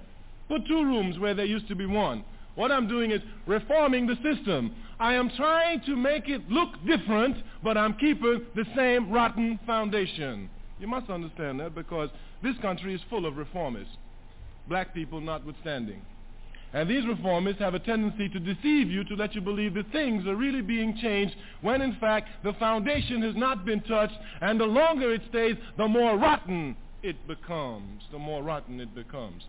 Put 0.49 0.67
two 0.67 0.83
rooms 0.83 1.17
where 1.17 1.33
there 1.33 1.45
used 1.45 1.69
to 1.69 1.75
be 1.75 1.85
one. 1.85 2.25
What 2.55 2.71
I'm 2.71 2.87
doing 2.87 3.11
is 3.11 3.21
reforming 3.47 4.07
the 4.07 4.15
system. 4.23 4.75
I 4.99 5.13
am 5.13 5.31
trying 5.35 5.81
to 5.85 5.95
make 5.95 6.27
it 6.27 6.49
look 6.49 6.69
different, 6.85 7.37
but 7.63 7.77
I'm 7.77 7.93
keeping 7.95 8.41
the 8.55 8.65
same 8.75 9.11
rotten 9.11 9.59
foundation. 9.65 10.49
You 10.79 10.87
must 10.87 11.09
understand 11.09 11.59
that 11.59 11.75
because 11.75 12.09
this 12.43 12.55
country 12.61 12.93
is 12.93 13.01
full 13.09 13.25
of 13.25 13.35
reformists, 13.35 13.95
black 14.67 14.93
people 14.93 15.21
notwithstanding. 15.21 16.01
And 16.73 16.89
these 16.89 17.03
reformists 17.03 17.59
have 17.59 17.73
a 17.73 17.79
tendency 17.79 18.29
to 18.29 18.39
deceive 18.39 18.89
you 18.89 19.03
to 19.05 19.15
let 19.15 19.35
you 19.35 19.41
believe 19.41 19.73
that 19.73 19.91
things 19.91 20.25
are 20.25 20.35
really 20.35 20.61
being 20.61 20.97
changed 21.01 21.35
when 21.61 21.81
in 21.81 21.97
fact 21.99 22.29
the 22.43 22.53
foundation 22.53 23.21
has 23.23 23.35
not 23.35 23.65
been 23.65 23.81
touched 23.81 24.17
and 24.41 24.59
the 24.59 24.65
longer 24.65 25.13
it 25.13 25.21
stays, 25.29 25.55
the 25.77 25.87
more 25.87 26.17
rotten 26.17 26.75
it 27.03 27.27
becomes. 27.27 28.03
The 28.11 28.19
more 28.19 28.41
rotten 28.41 28.79
it 28.79 28.95
becomes. 28.95 29.43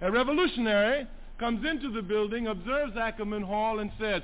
A 0.00 0.10
revolutionary 0.10 1.06
comes 1.42 1.66
into 1.68 1.90
the 1.90 2.02
building, 2.02 2.46
observes 2.46 2.96
Ackerman 2.96 3.42
Hall 3.42 3.80
and 3.80 3.90
said, 3.98 4.22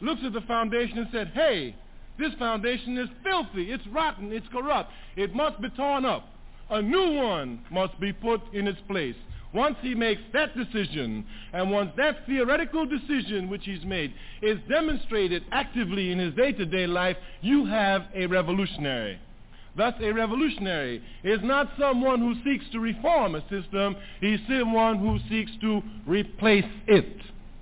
looks 0.00 0.22
at 0.24 0.32
the 0.32 0.40
foundation 0.40 0.96
and 0.96 1.08
said, 1.12 1.30
hey, 1.34 1.76
this 2.18 2.32
foundation 2.38 2.96
is 2.96 3.06
filthy, 3.22 3.70
it's 3.70 3.86
rotten, 3.88 4.32
it's 4.32 4.46
corrupt. 4.50 4.90
It 5.14 5.34
must 5.34 5.60
be 5.60 5.68
torn 5.76 6.06
up. 6.06 6.26
A 6.70 6.80
new 6.80 7.20
one 7.20 7.60
must 7.70 8.00
be 8.00 8.14
put 8.14 8.40
in 8.54 8.66
its 8.66 8.80
place. 8.88 9.14
Once 9.52 9.76
he 9.82 9.94
makes 9.94 10.22
that 10.32 10.56
decision, 10.56 11.26
and 11.52 11.70
once 11.70 11.90
that 11.98 12.24
theoretical 12.26 12.86
decision 12.86 13.50
which 13.50 13.66
he's 13.66 13.84
made 13.84 14.14
is 14.40 14.58
demonstrated 14.66 15.44
actively 15.52 16.12
in 16.12 16.18
his 16.18 16.32
day-to-day 16.34 16.86
life, 16.86 17.18
you 17.42 17.66
have 17.66 18.06
a 18.14 18.24
revolutionary. 18.24 19.20
Thus, 19.76 19.94
a 20.00 20.12
revolutionary 20.12 21.02
is 21.24 21.40
not 21.42 21.70
someone 21.78 22.20
who 22.20 22.34
seeks 22.44 22.64
to 22.72 22.78
reform 22.78 23.34
a 23.34 23.40
system. 23.48 23.96
He's 24.20 24.38
someone 24.48 24.98
who 24.98 25.18
seeks 25.28 25.50
to 25.62 25.82
replace 26.06 26.64
it. 26.86 27.16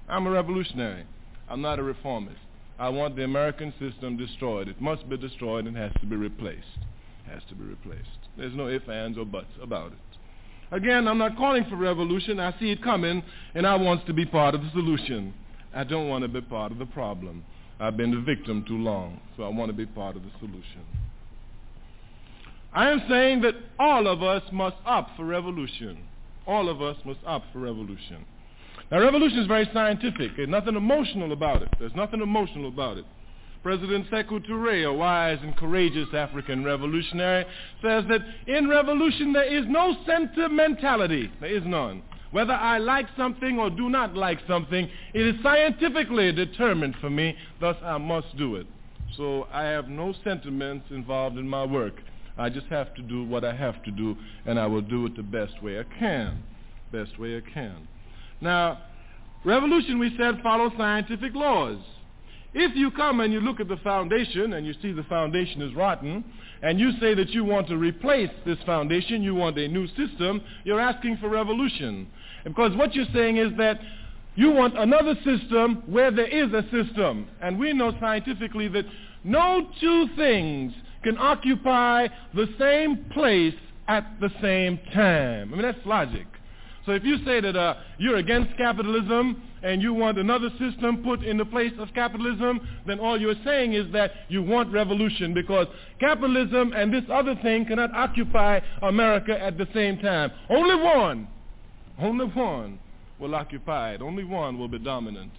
I'm 0.09 0.27
a 0.27 0.31
revolutionary. 0.31 1.05
I'm 1.49 1.63
not 1.63 1.79
a 1.79 1.83
reformist. 1.83 2.39
I 2.79 2.89
want 2.91 3.17
the 3.17 3.25
American 3.25 3.73
system 3.79 4.17
destroyed. 4.17 4.69
It 4.69 4.81
must 4.81 5.09
be 5.09 5.17
destroyed 5.17 5.67
and 5.67 5.77
has 5.77 5.93
to 6.01 6.07
be 6.07 6.17
replaced. 6.17 6.79
It 7.27 7.33
Has 7.33 7.43
to 7.49 7.55
be 7.55 7.65
replaced. 7.65 8.09
There's 8.37 8.55
no 8.55 8.69
ifs, 8.69 8.89
ands, 8.89 9.17
or 9.17 9.25
buts 9.25 9.53
about 9.63 9.93
it. 9.93 9.99
Again, 10.73 11.07
I'm 11.07 11.19
not 11.19 11.37
calling 11.37 11.65
for 11.69 11.77
revolution. 11.77 12.41
I 12.41 12.59
see 12.59 12.71
it 12.71 12.83
coming, 12.83 13.23
and 13.55 13.67
I 13.67 13.75
want 13.77 14.07
to 14.07 14.13
be 14.13 14.27
part 14.27 14.55
of 14.55 14.63
the 14.63 14.71
solution. 14.71 15.33
I 15.75 15.85
don't 15.85 16.09
want 16.09 16.23
to 16.23 16.29
be 16.29 16.41
part 16.41 16.73
of 16.73 16.79
the 16.79 16.87
problem. 16.87 17.45
I've 17.79 17.97
been 17.97 18.11
the 18.11 18.21
victim 18.21 18.65
too 18.67 18.79
long, 18.79 19.21
so 19.37 19.43
I 19.43 19.49
want 19.49 19.71
to 19.71 19.77
be 19.77 19.87
part 19.87 20.17
of 20.17 20.23
the 20.23 20.31
solution. 20.39 20.85
I 22.75 22.91
am 22.91 23.03
saying 23.09 23.43
that 23.43 23.55
all 23.79 24.07
of 24.07 24.23
us 24.23 24.43
must 24.51 24.77
opt 24.87 25.17
for 25.17 25.25
revolution. 25.25 25.99
All 26.47 26.69
of 26.69 26.81
us 26.81 26.97
must 27.05 27.21
opt 27.27 27.53
for 27.53 27.61
revolution. 27.61 28.25
Now, 28.91 29.01
revolution 29.01 29.39
is 29.39 29.47
very 29.47 29.69
scientific. 29.73 30.33
There's 30.37 30.49
nothing 30.49 30.77
emotional 30.77 31.33
about 31.33 31.63
it. 31.63 31.69
There's 31.79 31.95
nothing 31.95 32.21
emotional 32.21 32.69
about 32.69 32.97
it. 32.97 33.05
President 33.63 34.11
Sekou 34.11 34.45
Touré, 34.47 34.87
a 34.87 34.93
wise 34.93 35.39
and 35.43 35.57
courageous 35.57 36.09
African 36.13 36.65
revolutionary, 36.65 37.45
says 37.81 38.05
that 38.09 38.21
in 38.47 38.69
revolution 38.69 39.33
there 39.33 39.45
is 39.45 39.65
no 39.69 39.95
sentimentality. 40.05 41.31
There 41.41 41.55
is 41.55 41.63
none. 41.65 42.03
Whether 42.33 42.55
I 42.55 42.79
like 42.79 43.07
something 43.17 43.59
or 43.59 43.71
do 43.71 43.89
not 43.89 44.17
like 44.17 44.41
something, 44.49 44.89
it 45.15 45.27
is 45.27 45.35
scientifically 45.43 46.33
determined 46.33 46.97
for 47.01 47.11
me, 47.11 47.37
thus 47.61 47.77
I 47.85 47.99
must 47.99 48.37
do 48.37 48.57
it. 48.57 48.67
So 49.17 49.47
I 49.53 49.65
have 49.65 49.89
no 49.89 50.15
sentiments 50.25 50.87
involved 50.91 51.37
in 51.37 51.47
my 51.47 51.65
work. 51.65 51.95
I 52.39 52.49
just 52.49 52.67
have 52.67 52.95
to 52.95 53.03
do 53.03 53.25
what 53.25 53.45
I 53.45 53.55
have 53.55 53.83
to 53.85 53.91
do, 53.91 54.17
and 54.47 54.59
I 54.59 54.67
will 54.67 54.81
do 54.81 55.07
it 55.07 55.17
the 55.17 55.23
best 55.23 55.63
way 55.63 55.79
I 55.79 55.85
can. 55.99 56.43
Best 56.91 57.19
way 57.19 57.37
I 57.37 57.41
can. 57.53 57.89
Now, 58.41 58.83
revolution, 59.45 59.99
we 59.99 60.15
said, 60.19 60.41
follows 60.43 60.73
scientific 60.77 61.35
laws. 61.35 61.79
If 62.55 62.77
you 62.77 62.91
come 62.91 63.21
and 63.21 63.33
you 63.33 63.41
look 63.41 63.61
at 63.61 63.69
the 63.69 63.79
foundation 63.79 64.53
and 64.53 64.67
you 64.67 64.75
see 64.83 64.93
the 64.93 65.05
foundation 65.05 65.63
is 65.63 65.75
rotten, 65.75 66.25
and 66.63 66.79
you 66.79 66.93
say 67.01 67.15
that 67.15 67.31
you 67.31 67.45
want 67.45 67.67
to 67.69 67.77
replace 67.77 68.31
this 68.45 68.59
foundation, 68.67 69.23
you 69.23 69.35
want 69.35 69.59
a 69.59 69.69
new 69.69 69.87
system, 69.89 70.43
you're 70.65 70.81
asking 70.81 71.17
for 71.17 71.29
revolution. 71.29 72.07
Because 72.45 72.77
what 72.77 72.95
you're 72.95 73.07
saying 73.13 73.39
is 73.39 73.51
that 73.57 73.81
You 74.35 74.51
want 74.51 74.79
another 74.79 75.15
system 75.25 75.83
where 75.87 76.11
there 76.11 76.27
is 76.27 76.53
a 76.53 76.63
system. 76.71 77.29
And 77.41 77.59
we 77.59 77.73
know 77.73 77.93
scientifically 78.01 78.69
that 78.69 78.87
no 79.25 79.69
two 79.81 80.09
things 80.17 80.73
can 81.03 81.19
occupy 81.19 82.09
the 82.35 82.49
same 82.59 83.05
place 83.13 83.55
at 83.89 84.07
the 84.21 84.31
same 84.41 84.79
time. 84.95 85.53
I 85.53 85.57
mean, 85.57 85.63
that's 85.63 85.85
logic. 85.87 86.27
So 86.87 86.93
if 86.93 87.05
you 87.05 87.25
say 87.25 87.41
that 87.41 87.55
uh, 87.55 87.75
you're 87.99 88.17
against 88.17 88.57
capitalism 88.57 89.43
and 89.63 89.81
you 89.81 89.95
want 89.95 90.19
another 90.19 90.51
system 90.59 91.03
put 91.05 91.23
in 91.23 91.37
the 91.37 91.45
place 91.45 91.73
of 91.79 91.89
capitalism, 91.95 92.61
then 92.87 92.99
all 92.99 93.21
you're 93.21 93.37
saying 93.45 93.75
is 93.75 93.93
that 93.93 94.13
you 94.29 94.43
want 94.43 94.73
revolution 94.73 95.33
because 95.33 95.69
capitalism 96.01 96.73
and 96.75 96.93
this 96.93 97.05
other 97.13 97.37
thing 97.37 97.67
cannot 97.67 97.95
occupy 97.95 98.59
America 98.83 99.41
at 99.41 99.59
the 99.59 99.69
same 99.73 99.99
time. 99.99 100.33
Only 100.51 100.75
one, 100.75 101.29
only 102.01 102.27
one 102.27 102.81
will 103.21 103.35
occupy 103.37 103.93
it. 103.93 104.03
Only 104.03 104.25
one 104.25 104.59
will 104.59 104.69
be 104.69 104.81
dominant. 104.81 105.31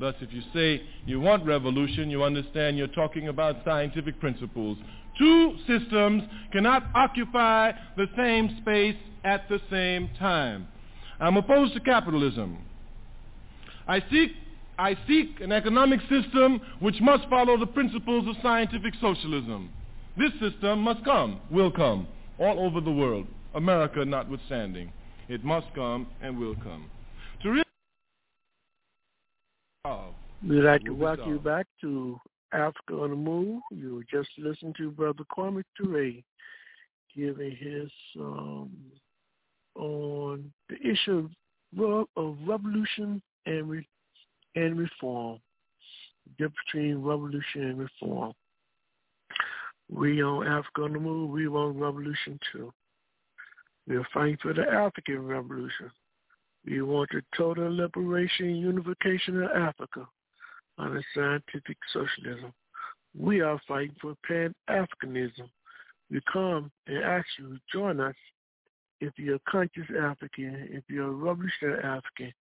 Thus, 0.00 0.14
if 0.20 0.32
you 0.32 0.42
say 0.54 0.82
you 1.06 1.20
want 1.20 1.44
revolution, 1.44 2.10
you 2.10 2.22
understand 2.22 2.76
you're 2.76 2.86
talking 2.88 3.28
about 3.28 3.56
scientific 3.64 4.20
principles. 4.20 4.78
Two 5.18 5.56
systems 5.66 6.22
cannot 6.52 6.84
occupy 6.94 7.72
the 7.96 8.06
same 8.16 8.56
space 8.60 8.96
at 9.24 9.48
the 9.48 9.60
same 9.70 10.08
time. 10.18 10.68
I'm 11.20 11.36
opposed 11.36 11.74
to 11.74 11.80
capitalism. 11.80 12.58
I 13.88 14.02
seek, 14.10 14.32
I 14.78 14.96
seek 15.08 15.40
an 15.40 15.50
economic 15.50 16.00
system 16.02 16.60
which 16.78 17.00
must 17.00 17.28
follow 17.28 17.58
the 17.58 17.66
principles 17.66 18.28
of 18.28 18.36
scientific 18.42 18.94
socialism. 19.00 19.70
This 20.16 20.30
system 20.40 20.80
must 20.80 21.04
come, 21.04 21.40
will 21.50 21.70
come, 21.70 22.06
all 22.38 22.60
over 22.60 22.80
the 22.80 22.90
world, 22.90 23.26
America 23.54 24.04
notwithstanding. 24.04 24.92
It 25.28 25.44
must 25.44 25.66
come 25.74 26.06
and 26.22 26.38
will 26.38 26.54
come. 26.56 26.90
To 27.42 27.50
really 27.50 27.64
We'd 30.46 30.62
like 30.62 30.84
to 30.84 30.92
welcome 30.92 31.28
you 31.28 31.38
back 31.40 31.66
to 31.80 32.20
Africa 32.52 32.94
on 32.94 33.10
the 33.10 33.16
Move. 33.16 33.60
You 33.70 34.02
just 34.10 34.30
listening 34.38 34.74
to 34.78 34.90
Brother 34.90 35.24
Kwame 35.36 35.62
Ture 35.76 36.12
giving 37.16 37.56
his 37.56 37.90
um, 38.20 38.70
on 39.74 40.50
the 40.68 40.76
issue 40.86 41.28
of, 41.78 42.06
of 42.16 42.36
revolution 42.46 43.22
and 43.46 43.68
re, 43.68 43.86
and 44.54 44.78
reform. 44.78 45.38
The 46.26 46.30
difference 46.32 46.56
between 46.72 47.02
revolution 47.02 47.62
and 47.62 47.78
reform. 47.78 48.32
We 49.90 50.22
on 50.22 50.46
Africa 50.46 50.82
on 50.82 50.92
the 50.92 51.00
Move. 51.00 51.30
We 51.30 51.48
want 51.48 51.76
revolution 51.76 52.38
too. 52.52 52.72
We're 53.86 54.06
fighting 54.12 54.36
for 54.42 54.52
the 54.52 54.68
African 54.68 55.26
Revolution. 55.26 55.90
We 56.66 56.82
want 56.82 57.08
the 57.10 57.22
total 57.34 57.74
liberation 57.74 58.46
and 58.46 58.60
unification 58.60 59.42
of 59.42 59.50
Africa 59.52 60.06
under 60.78 61.02
scientific 61.14 61.76
socialism. 61.92 62.52
We 63.18 63.40
are 63.40 63.60
fighting 63.66 63.96
for 64.00 64.14
Pan-Africanism. 64.26 65.48
We 66.10 66.20
come 66.32 66.70
and 66.86 67.04
ask 67.04 67.26
you 67.38 67.48
to 67.48 67.60
join 67.72 68.00
us 68.00 68.14
if 69.00 69.12
you're 69.16 69.36
a 69.36 69.50
conscious 69.50 69.86
African, 70.00 70.68
if 70.70 70.84
you're 70.88 71.08
a 71.08 71.10
revolutionary 71.10 71.82
African, 71.82 72.32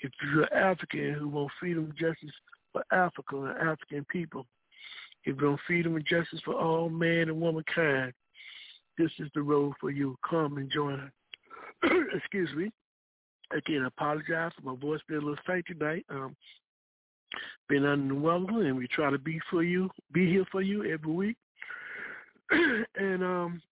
if 0.00 0.12
you're 0.22 0.42
an 0.42 0.52
African 0.52 1.14
who 1.14 1.28
wants 1.28 1.54
freedom 1.58 1.84
and 1.84 1.96
justice 1.96 2.34
for 2.72 2.84
Africa 2.92 3.36
and 3.36 3.68
African 3.68 4.06
people, 4.10 4.46
if 5.24 5.40
you 5.40 5.46
want 5.46 5.60
freedom 5.66 5.96
and 5.96 6.06
justice 6.06 6.40
for 6.44 6.54
all 6.54 6.88
man 6.88 7.28
and 7.28 7.40
womankind, 7.40 8.12
this 8.96 9.10
is 9.18 9.28
the 9.34 9.42
road 9.42 9.72
for 9.80 9.90
you. 9.90 10.16
Come 10.28 10.58
and 10.58 10.70
join 10.70 11.00
us. 11.00 11.90
Excuse 12.14 12.50
me. 12.54 12.70
Again, 13.52 13.82
I 13.82 13.88
apologize 13.88 14.52
for 14.56 14.72
my 14.72 14.80
voice 14.80 15.00
being 15.08 15.20
a 15.20 15.24
little 15.24 15.42
faint 15.46 15.66
tonight. 15.66 16.04
Um, 16.08 16.36
been 17.68 18.22
weather, 18.22 18.62
and 18.66 18.76
we 18.76 18.86
try 18.88 19.10
to 19.10 19.18
be 19.18 19.40
for 19.50 19.62
you, 19.62 19.90
be 20.12 20.30
here 20.30 20.44
for 20.50 20.62
you 20.62 20.84
every 20.84 21.12
week. 21.12 21.36
and 22.50 23.22
um, 23.24 23.62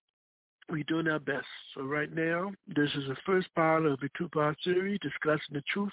we're 0.68 0.84
doing 0.84 1.08
our 1.08 1.18
best. 1.18 1.46
So 1.74 1.82
right 1.82 2.12
now, 2.12 2.52
this 2.66 2.90
is 2.96 3.04
the 3.08 3.16
first 3.26 3.48
part 3.54 3.86
of 3.86 4.00
a 4.02 4.18
two-part 4.18 4.56
series 4.64 4.98
discussing 5.00 5.54
the 5.54 5.62
truth 5.72 5.92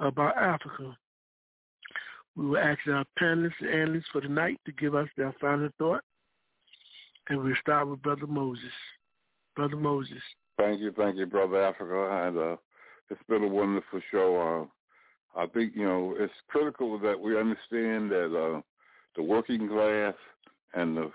about 0.00 0.36
Africa. 0.36 0.96
We 2.36 2.46
will 2.46 2.58
ask 2.58 2.80
our 2.88 3.04
panelists 3.20 3.52
and 3.60 3.70
analysts 3.70 4.08
for 4.12 4.20
tonight 4.20 4.60
to 4.66 4.72
give 4.72 4.94
us 4.94 5.08
their 5.16 5.34
final 5.40 5.68
thought. 5.78 6.02
And 7.28 7.42
we'll 7.42 7.54
start 7.60 7.88
with 7.88 8.02
Brother 8.02 8.26
Moses. 8.26 8.64
Brother 9.56 9.76
Moses. 9.76 10.18
Thank 10.58 10.80
you, 10.80 10.92
thank 10.96 11.16
you, 11.16 11.26
Brother 11.26 11.62
Africa. 11.62 12.26
And 12.26 12.38
uh, 12.38 12.56
it's 13.08 13.22
been 13.28 13.44
a 13.44 13.48
wonderful 13.48 14.00
show. 14.10 14.66
Uh, 14.66 14.66
I 15.36 15.46
think, 15.46 15.72
you 15.74 15.84
know, 15.84 16.14
it's 16.18 16.32
critical 16.48 16.98
that 17.00 17.18
we 17.18 17.38
understand 17.38 18.10
that 18.10 18.36
uh, 18.36 18.60
the 19.16 19.22
working 19.22 19.68
class 19.68 20.14
and 20.74 20.96
the 20.96 21.10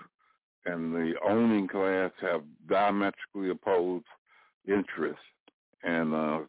and 0.66 0.94
the 0.94 1.14
owning 1.26 1.66
class 1.66 2.10
have 2.20 2.42
diametrically 2.68 3.50
opposed 3.50 4.04
interests. 4.68 5.22
And 5.82 6.14
uh, 6.14 6.40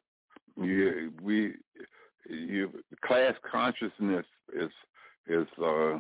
you, 0.61 1.13
we, 1.21 1.53
you, 2.29 2.71
class 3.05 3.35
consciousness 3.49 4.25
is 4.53 4.71
is 5.27 5.47
uh, 5.63 5.95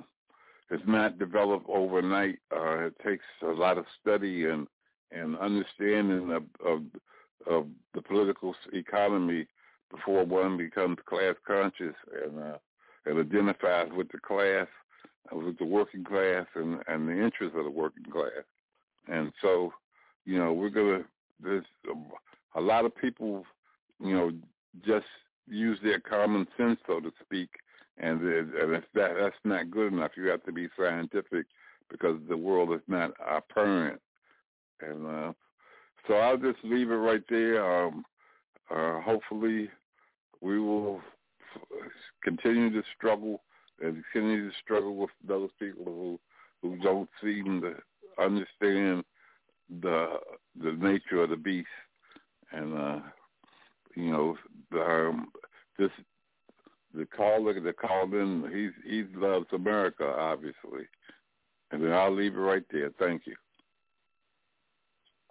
is 0.71 0.81
not 0.85 1.19
developed 1.19 1.67
overnight. 1.69 2.39
Uh, 2.53 2.87
it 2.87 2.93
takes 3.03 3.23
a 3.43 3.47
lot 3.47 3.77
of 3.77 3.85
study 4.01 4.45
and 4.45 4.67
and 5.11 5.37
understanding 5.37 6.31
of, 6.31 6.43
of 6.65 6.81
of 7.47 7.67
the 7.93 8.01
political 8.01 8.53
economy 8.73 9.47
before 9.91 10.25
one 10.25 10.57
becomes 10.57 10.97
class 11.05 11.35
conscious 11.45 11.95
and 12.25 12.39
uh, 12.39 12.57
and 13.05 13.19
identifies 13.19 13.89
with 13.95 14.11
the 14.11 14.19
class, 14.19 14.67
uh, 15.31 15.35
with 15.35 15.57
the 15.57 15.65
working 15.65 16.03
class, 16.03 16.45
and 16.55 16.79
and 16.87 17.07
the 17.07 17.13
interests 17.13 17.55
of 17.57 17.65
the 17.65 17.71
working 17.71 18.05
class. 18.11 18.43
And 19.07 19.31
so, 19.41 19.73
you 20.25 20.37
know, 20.37 20.53
we're 20.53 20.69
gonna. 20.69 21.03
There's 21.43 21.65
a 22.55 22.61
lot 22.61 22.85
of 22.85 22.95
people, 22.95 23.45
you 23.99 24.13
know, 24.13 24.31
just 24.85 25.07
use 25.47 25.79
their 25.83 25.99
common 25.99 26.47
sense, 26.55 26.79
so 26.85 26.99
to 26.99 27.11
speak, 27.23 27.49
and, 27.97 28.21
and 28.21 28.73
if 28.75 28.83
that 28.93 29.15
that's 29.19 29.35
not 29.43 29.71
good 29.71 29.91
enough. 29.91 30.11
You 30.15 30.27
have 30.27 30.43
to 30.43 30.51
be 30.51 30.69
scientific 30.77 31.45
because 31.89 32.19
the 32.29 32.37
world 32.37 32.71
is 32.73 32.81
not 32.87 33.11
apparent. 33.27 33.99
And 34.81 35.05
uh, 35.05 35.33
so 36.07 36.15
I'll 36.15 36.37
just 36.37 36.59
leave 36.63 36.89
it 36.89 36.95
right 36.95 37.23
there. 37.29 37.85
Um, 37.85 38.05
uh, 38.69 39.01
hopefully, 39.01 39.69
we 40.41 40.59
will 40.59 41.01
continue 42.23 42.69
to 42.71 42.83
struggle 42.95 43.41
and 43.81 44.03
continue 44.11 44.49
to 44.49 44.55
struggle 44.63 44.95
with 44.95 45.09
those 45.27 45.49
people 45.59 45.85
who 45.85 46.19
who 46.61 46.77
don't 46.77 47.09
seem 47.21 47.61
to 47.61 47.75
understand 48.21 49.03
the 49.81 50.17
the 50.61 50.73
nature 50.73 51.23
of 51.23 51.29
the 51.29 51.37
beast. 51.37 51.67
And 52.51 52.77
uh, 52.77 52.99
you 53.95 54.11
know, 54.11 54.37
the, 54.71 54.81
um, 54.81 55.31
this 55.77 55.91
the 56.93 57.05
caller 57.05 57.59
that 57.59 57.77
called 57.77 58.13
in, 58.13 58.43
he 58.51 58.89
he 58.89 59.03
loves 59.15 59.47
America, 59.53 60.05
obviously. 60.05 60.87
And 61.71 61.81
then 61.81 61.93
I'll 61.93 62.13
leave 62.13 62.35
it 62.35 62.39
right 62.39 62.63
there. 62.69 62.91
Thank 62.99 63.23
you. 63.25 63.35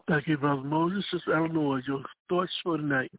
Thank 0.09 0.27
you, 0.27 0.39
Brother 0.39 0.63
Moses. 0.63 1.05
Sister 1.13 1.37
Eleanor, 1.37 1.81
your 1.87 2.03
thoughts 2.29 2.51
for 2.65 2.79
tonight. 2.79 3.13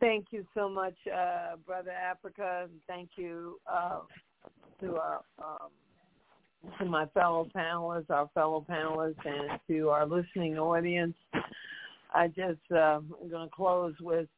Thank 0.00 0.26
you 0.30 0.46
so 0.54 0.68
much, 0.68 0.94
uh, 1.06 1.56
Brother 1.66 1.90
Africa. 1.90 2.68
Thank 2.86 3.10
you 3.16 3.60
uh, 3.70 4.00
to 4.80 4.96
our 4.96 5.20
um, 5.38 5.68
to 6.78 6.84
my 6.86 7.06
fellow 7.06 7.46
panelists, 7.54 8.10
our 8.10 8.28
fellow 8.34 8.64
panelists, 8.68 9.24
and 9.24 9.60
to 9.68 9.90
our 9.90 10.06
listening 10.06 10.58
audience. 10.58 11.14
I 12.14 12.28
just 12.28 12.60
uh, 12.72 13.00
I'm 13.00 13.30
going 13.30 13.48
to 13.48 13.54
close 13.54 13.94
with 14.00 14.28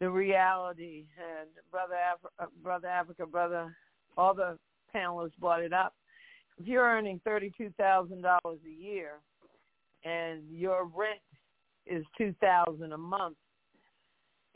the 0.00 0.10
reality, 0.10 1.06
and 1.18 1.48
Brother 1.70 1.96
Af- 2.14 2.30
uh, 2.38 2.46
Brother 2.62 2.88
Africa, 2.88 3.24
Brother, 3.26 3.74
all 4.18 4.34
the 4.34 4.58
panelists 4.94 5.36
brought 5.40 5.62
it 5.62 5.72
up 5.72 5.94
if 6.58 6.66
you're 6.66 6.84
earning 6.84 7.20
thirty-two 7.24 7.72
thousand 7.78 8.22
dollars 8.22 8.58
a 8.66 8.82
year, 8.82 9.12
and 10.04 10.42
your 10.50 10.84
rent 10.84 11.20
is 11.86 12.04
two 12.16 12.34
thousand 12.40 12.92
a 12.92 12.98
month, 12.98 13.36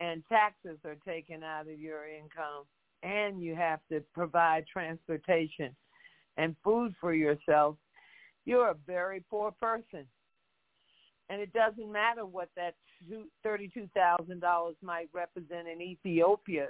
and 0.00 0.22
taxes 0.28 0.78
are 0.84 0.96
taken 1.06 1.42
out 1.42 1.68
of 1.68 1.78
your 1.78 2.08
income, 2.08 2.64
and 3.02 3.42
you 3.42 3.54
have 3.54 3.80
to 3.90 4.00
provide 4.12 4.64
transportation 4.66 5.74
and 6.36 6.56
food 6.64 6.94
for 7.00 7.14
yourself, 7.14 7.76
you're 8.44 8.70
a 8.70 8.76
very 8.86 9.22
poor 9.30 9.50
person. 9.52 10.06
And 11.28 11.40
it 11.40 11.52
doesn't 11.52 11.90
matter 11.90 12.26
what 12.26 12.48
that 12.56 12.74
thirty-two 13.42 13.88
thousand 13.94 14.40
dollars 14.40 14.76
might 14.82 15.08
represent 15.12 15.68
in 15.68 15.80
Ethiopia, 15.80 16.68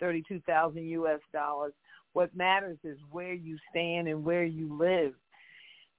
thirty-two 0.00 0.40
thousand 0.46 0.84
U.S. 0.88 1.20
dollars 1.32 1.72
what 2.12 2.34
matters 2.36 2.78
is 2.84 2.98
where 3.10 3.32
you 3.32 3.56
stand 3.70 4.08
and 4.08 4.24
where 4.24 4.44
you 4.44 4.76
live. 4.76 5.14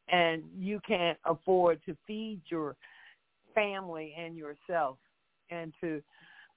And 0.10 0.44
you 0.58 0.80
can't 0.88 1.18
afford 1.26 1.80
to 1.86 1.96
feed 2.06 2.42
your 2.48 2.76
family 3.56 4.14
and 4.18 4.36
yourself 4.36 4.98
and 5.50 5.74
to 5.82 6.02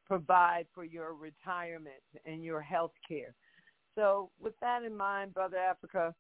provide 0.07 0.67
for 0.75 0.85
your 0.85 1.15
retirement 1.15 2.03
and 2.25 2.45
your 2.45 2.61
health 2.61 2.93
care. 3.07 3.35
So 3.95 4.31
with 4.41 4.55
that 4.61 4.83
in 4.83 4.97
mind, 4.97 5.35
Brother 5.35 5.57
Africa, 5.57 6.15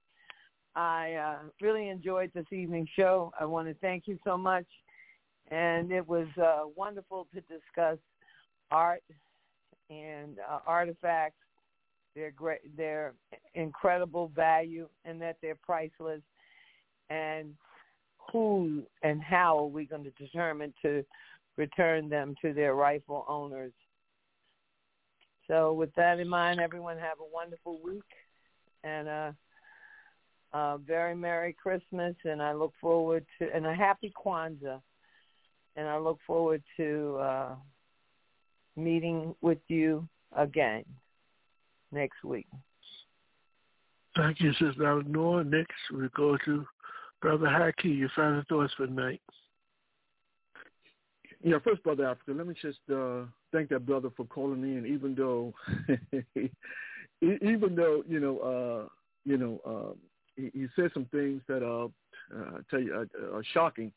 I 0.75 1.15
uh, 1.15 1.37
really 1.61 1.89
enjoyed 1.89 2.31
this 2.35 2.47
evening's 2.51 2.89
show. 2.97 3.33
I 3.39 3.45
want 3.45 3.69
to 3.69 3.75
thank 3.75 4.05
you 4.07 4.19
so 4.25 4.37
much. 4.37 4.67
And 5.51 5.93
it 5.93 6.07
was 6.07 6.27
uh, 6.43 6.65
wonderful 6.75 7.29
to 7.35 7.41
discuss 7.43 7.99
art 8.71 9.03
and 9.89 10.39
uh, 10.51 10.59
artifacts, 10.67 11.39
their 12.15 12.33
great, 12.33 12.77
their 12.77 13.15
incredible 13.55 14.33
value, 14.35 14.89
and 15.05 15.21
that 15.23 15.37
they're 15.41 15.55
priceless. 15.55 16.23
And 17.09 17.55
who 18.33 18.83
and 19.03 19.23
how 19.23 19.59
are 19.59 19.67
we 19.67 19.85
going 19.85 20.03
to 20.03 20.11
determine 20.11 20.75
to 20.83 21.05
return 21.57 22.09
them 22.09 22.35
to 22.43 22.53
their 22.53 22.75
rightful 22.75 23.25
owners? 23.29 23.73
So, 25.49 25.73
with 25.73 25.95
that 25.95 26.19
in 26.19 26.29
mind, 26.29 26.61
everyone 26.61 26.99
have 26.99 27.19
a 27.21 27.35
wonderful 27.35 27.79
week 27.83 28.03
and 28.83 29.09
a, 29.09 29.37
a 30.53 30.79
very 30.85 31.15
Merry 31.15 31.53
Christmas. 31.53 32.15
And 32.25 32.43
I 32.43 32.53
look 32.53 32.73
forward 32.81 33.25
to 33.39 33.49
and 33.55 33.67
a 33.67 33.75
Happy 33.75 34.13
Kwanzaa. 34.25 34.81
And 35.77 35.87
I 35.87 35.99
look 35.99 36.19
forward 36.27 36.63
to 36.79 37.19
uh, 37.21 37.55
meeting 38.77 39.35
with 39.41 39.59
you 39.69 40.09
again 40.37 40.85
next 41.93 42.25
week. 42.25 42.47
Thank 44.17 44.41
you, 44.41 44.53
Sister 44.53 44.87
Eleanor. 44.87 45.45
Next, 45.45 45.75
we 45.93 46.09
go 46.17 46.39
to 46.47 46.67
Brother 47.21 47.47
Haki. 47.47 47.99
Your 47.99 48.09
final 48.17 48.43
thoughts 48.49 48.73
for 48.77 48.87
tonight. 48.87 49.21
Yeah, 51.47 51.59
first, 51.63 51.85
Brother 51.85 52.07
Africa, 52.07 52.33
let 52.33 52.49
me 52.49 52.55
just 52.61 52.81
uh, 52.93 53.21
thank 53.53 53.69
that 53.69 53.87
brother 53.87 54.11
for 54.17 54.25
calling 54.25 54.65
in, 54.65 54.85
even 54.85 55.15
though, 55.15 55.55
even 57.23 57.77
though 57.77 58.03
you 58.09 58.19
know, 58.19 58.39
uh, 58.41 58.89
you 59.25 59.37
know, 59.37 59.61
uh, 59.65 59.95
he, 60.35 60.51
he 60.53 60.67
said 60.75 60.91
some 60.93 61.05
things 61.13 61.43
that 61.47 61.63
uh, 61.65 61.85
uh, 62.37 62.59
tell 62.69 62.81
you 62.81 62.93
uh, 62.97 63.37
are 63.37 63.45
shocking 63.55 63.93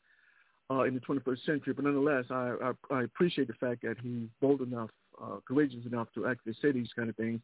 uh, 0.70 0.82
in 0.82 0.94
the 0.94 1.00
21st 1.00 1.44
century. 1.44 1.72
But 1.72 1.86
nonetheless, 1.86 2.26
I, 2.30 2.54
I, 2.62 2.94
I 2.94 3.02
appreciate 3.02 3.48
the 3.48 3.54
fact 3.54 3.82
that 3.82 3.96
he's 4.00 4.28
bold 4.40 4.60
enough, 4.60 4.90
uh, 5.20 5.38
courageous 5.44 5.84
enough 5.84 6.06
to 6.14 6.28
actually 6.28 6.54
say 6.62 6.70
these 6.70 6.90
kind 6.94 7.10
of 7.10 7.16
things, 7.16 7.40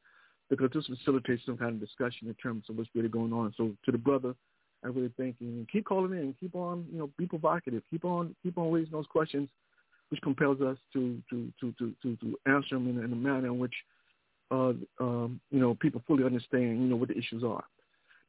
because 0.50 0.70
this 0.72 0.86
facilitates 0.86 1.42
some 1.44 1.58
kind 1.58 1.72
of 1.72 1.80
discussion 1.80 2.28
in 2.28 2.34
terms 2.34 2.62
of 2.68 2.76
what's 2.76 2.90
really 2.94 3.08
going 3.08 3.32
on. 3.32 3.52
So 3.56 3.72
to 3.84 3.90
the 3.90 3.98
brother, 3.98 4.36
I 4.84 4.86
really 4.86 5.10
thank 5.18 5.34
you. 5.40 5.48
And 5.48 5.68
keep 5.68 5.84
calling 5.84 6.12
in, 6.12 6.32
keep 6.38 6.54
on, 6.54 6.86
you 6.92 6.98
know, 7.00 7.10
be 7.18 7.26
provocative, 7.26 7.82
keep 7.90 8.04
on, 8.04 8.36
keep 8.44 8.56
on 8.56 8.70
raising 8.70 8.92
those 8.92 9.06
questions, 9.06 9.48
which 10.08 10.20
compels 10.22 10.60
us 10.60 10.76
to 10.92 11.20
to 11.30 11.52
to 11.60 11.74
to 11.78 12.16
to, 12.16 12.38
answer 12.46 12.74
them 12.74 12.88
in, 12.88 13.04
in 13.04 13.12
a 13.12 13.16
manner 13.16 13.46
in 13.46 13.58
which, 13.58 13.74
uh, 14.50 14.72
um, 15.00 15.40
you 15.50 15.60
know, 15.60 15.74
people 15.74 16.02
fully 16.06 16.24
understand, 16.24 16.80
you 16.80 16.88
know, 16.88 16.96
what 16.96 17.08
the 17.08 17.18
issues 17.18 17.42
are. 17.42 17.64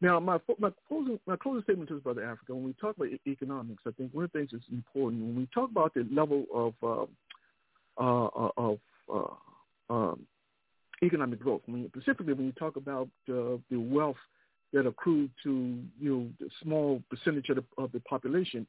Now, 0.01 0.19
my 0.19 0.39
my 0.59 0.71
closing 0.87 1.19
my 1.25 1.35
closing 1.35 1.63
statement 1.63 1.89
to 1.89 1.95
this, 1.95 2.03
Brother 2.03 2.23
Africa, 2.23 2.53
when 2.53 2.65
we 2.65 2.73
talk 2.73 2.95
about 2.95 3.09
economics, 3.25 3.83
I 3.87 3.91
think 3.91 4.13
one 4.13 4.25
of 4.25 4.31
the 4.31 4.39
things 4.39 4.49
that's 4.51 4.63
important 4.71 5.21
when 5.23 5.35
we 5.35 5.47
talk 5.53 5.69
about 5.71 5.93
the 5.93 6.07
level 6.11 6.45
of 6.53 6.73
uh, 6.83 7.05
uh, 8.01 8.49
of 8.57 8.79
uh, 9.13 9.93
um, 9.93 10.21
economic 11.03 11.39
growth, 11.39 11.61
when, 11.65 11.89
specifically 11.95 12.33
when 12.33 12.45
you 12.45 12.51
talk 12.53 12.75
about 12.75 13.07
uh, 13.29 13.57
the 13.71 13.77
wealth 13.77 14.17
that 14.73 14.85
accrued 14.85 15.31
to 15.43 15.79
you 15.99 16.15
know 16.15 16.27
the 16.39 16.49
small 16.61 17.01
percentage 17.09 17.49
of 17.49 17.57
the, 17.57 17.63
of 17.77 17.91
the 17.91 17.99
population 18.01 18.67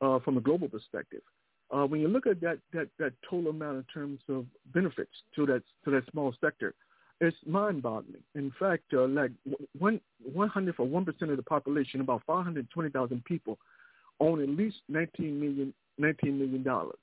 uh, 0.00 0.18
from 0.20 0.36
a 0.36 0.40
global 0.40 0.68
perspective. 0.68 1.22
Uh, 1.70 1.84
when 1.84 2.00
you 2.00 2.08
look 2.08 2.26
at 2.26 2.40
that, 2.40 2.58
that 2.72 2.88
that 2.98 3.12
total 3.28 3.50
amount 3.50 3.78
in 3.78 3.84
terms 3.92 4.20
of 4.28 4.46
benefits 4.72 5.10
to 5.34 5.46
that 5.46 5.62
to 5.84 5.90
that 5.90 6.04
small 6.12 6.32
sector, 6.40 6.74
it's 7.20 7.36
mind-boggling. 7.46 8.22
In 8.34 8.52
fact, 8.58 8.84
uh, 8.92 9.06
like 9.06 9.32
one 9.78 10.00
one 10.32 10.48
hundred 10.48 10.76
for 10.76 10.86
one 10.86 11.04
percent 11.04 11.30
of 11.30 11.36
the 11.36 11.42
population, 11.42 12.00
about 12.00 12.22
five 12.26 12.44
hundred 12.44 12.70
twenty 12.70 12.90
thousand 12.90 13.24
people, 13.24 13.58
own 14.20 14.42
at 14.42 14.48
least 14.48 14.76
19 14.88 15.40
million 15.40 15.74
19 15.98 16.38
million 16.38 16.62
dollars. 16.62 16.98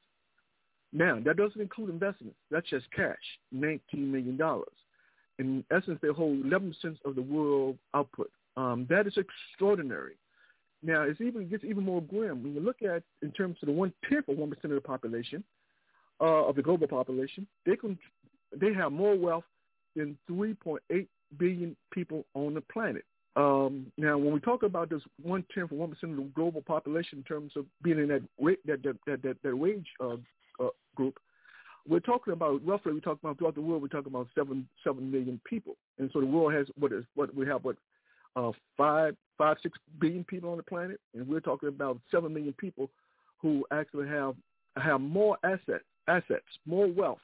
Now 0.94 1.20
that 1.26 1.38
doesn't 1.38 1.60
include 1.60 1.90
investments. 1.90 2.38
That's 2.52 2.70
just 2.70 2.86
cash, 2.92 3.18
nineteen 3.52 4.12
million 4.12 4.38
dollars. 4.38 4.74
In 5.40 5.66
essence, 5.72 6.00
they 6.02 6.10
hold 6.10 6.46
eleven 6.46 6.74
percent 6.74 7.00
of 7.06 7.16
the 7.16 7.22
world 7.22 7.78
output. 7.94 8.32
Um, 8.56 8.86
that 8.90 9.08
is 9.08 9.18
extraordinary. 9.18 10.14
Now 10.84 11.04
it's 11.04 11.22
even 11.22 11.44
it 11.44 11.50
gets 11.50 11.64
even 11.64 11.84
more 11.84 12.02
grim 12.02 12.44
when 12.44 12.54
you 12.54 12.60
look 12.60 12.82
at 12.82 13.04
in 13.22 13.32
terms 13.32 13.58
of 13.62 13.68
the 13.68 13.74
one 13.74 13.94
tenth 14.10 14.28
of 14.28 14.38
one 14.38 14.50
percent 14.50 14.74
of 14.74 14.82
the 14.82 14.88
population 14.88 15.44
uh, 16.22 16.46
of 16.46 16.56
the 16.56 16.62
global 16.62 16.88
population. 16.88 17.48
They 17.66 17.76
can 17.76 17.98
they 18.60 18.74
have 18.74 18.92
more 18.92 19.16
wealth 19.16 19.46
than 19.96 20.18
3.8 20.30 21.08
billion 21.38 21.76
people 21.92 22.26
on 22.34 22.54
the 22.54 22.62
planet. 22.62 23.04
Um, 23.36 23.88
now, 23.98 24.18
when 24.18 24.32
we 24.32 24.40
talk 24.40 24.62
about 24.64 24.90
this 24.90 25.02
one 25.22 25.44
tenth 25.54 25.72
or 25.72 25.76
one 25.76 25.90
percent 25.90 26.12
of 26.12 26.18
the 26.18 26.32
global 26.36 26.62
population 26.62 27.20
in 27.20 27.24
terms 27.24 27.54
of 27.56 27.66
being 27.82 27.98
in 27.98 28.08
that 28.10 28.22
that 28.40 28.84
that 28.84 28.96
that, 29.08 29.24
that, 29.24 29.38
that 29.44 29.58
wage 29.58 29.88
uh, 30.00 30.18
uh, 30.60 30.70
group, 30.96 31.18
we're 31.88 32.00
talking 32.00 32.34
about 32.34 32.64
roughly. 32.66 32.94
We're 32.94 33.00
talking 33.00 33.22
about 33.24 33.40
throughout 33.40 33.56
the 33.56 33.62
world. 33.62 33.82
We're 33.82 33.88
talking 33.88 34.12
about 34.12 34.28
seven 34.36 34.68
seven 34.84 35.12
million 35.12 35.42
people, 35.50 35.76
and 35.98 36.12
so 36.14 36.20
the 36.20 36.28
world 36.28 36.54
has 36.54 36.68
what 36.78 36.94
is 36.94 37.06
what 37.16 37.34
we 37.34 37.48
have 37.48 37.64
what 37.64 37.78
uh, 38.36 38.52
five 38.78 39.16
five 39.38 39.58
six 39.64 39.78
billion 40.00 40.24
people 40.24 40.52
on 40.52 40.58
the 40.58 40.64
planet, 40.64 41.00
and 41.14 41.28
we're 41.28 41.40
talking 41.40 41.70
about 41.70 42.00
seven 42.12 42.34
million 42.34 42.54
people 42.54 42.90
who 43.42 43.66
actually 43.72 44.08
have 44.08 44.36
have 44.78 45.02
more 45.02 45.38
assets 45.44 45.86
assets 46.08 46.46
more 46.66 46.88
wealth 46.88 47.20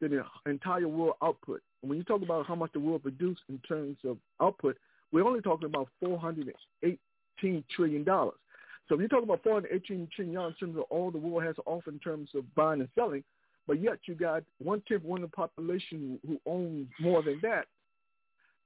than 0.00 0.10
the 0.10 0.50
entire 0.50 0.88
world 0.88 1.14
output 1.22 1.62
when 1.82 1.98
you 1.98 2.04
talk 2.04 2.22
about 2.22 2.46
how 2.46 2.54
much 2.54 2.72
the 2.72 2.80
world 2.80 3.02
produced 3.02 3.42
in 3.48 3.58
terms 3.68 3.98
of 4.04 4.16
output, 4.40 4.76
we're 5.12 5.26
only 5.26 5.40
talking 5.40 5.66
about 5.66 5.88
$418 6.02 7.64
trillion. 7.74 8.04
So 8.04 8.94
if 8.96 9.00
you 9.00 9.08
talk 9.08 9.24
about 9.24 9.44
$418 9.44 10.10
trillion 10.12 10.40
in 10.40 10.54
terms 10.54 10.76
of 10.76 10.82
all 10.90 11.10
the 11.10 11.18
world 11.18 11.44
has 11.44 11.56
offer 11.66 11.90
in 11.90 11.98
terms 11.98 12.30
of 12.34 12.42
buying 12.54 12.80
and 12.80 12.88
selling, 12.94 13.24
but 13.66 13.80
yet 13.80 13.98
you 14.06 14.14
got 14.14 14.42
one-tenth 14.62 15.04
one 15.04 15.22
of 15.22 15.30
the 15.30 15.36
population 15.36 16.18
who 16.26 16.40
owns 16.46 16.88
more 17.00 17.22
than 17.22 17.38
that, 17.42 17.66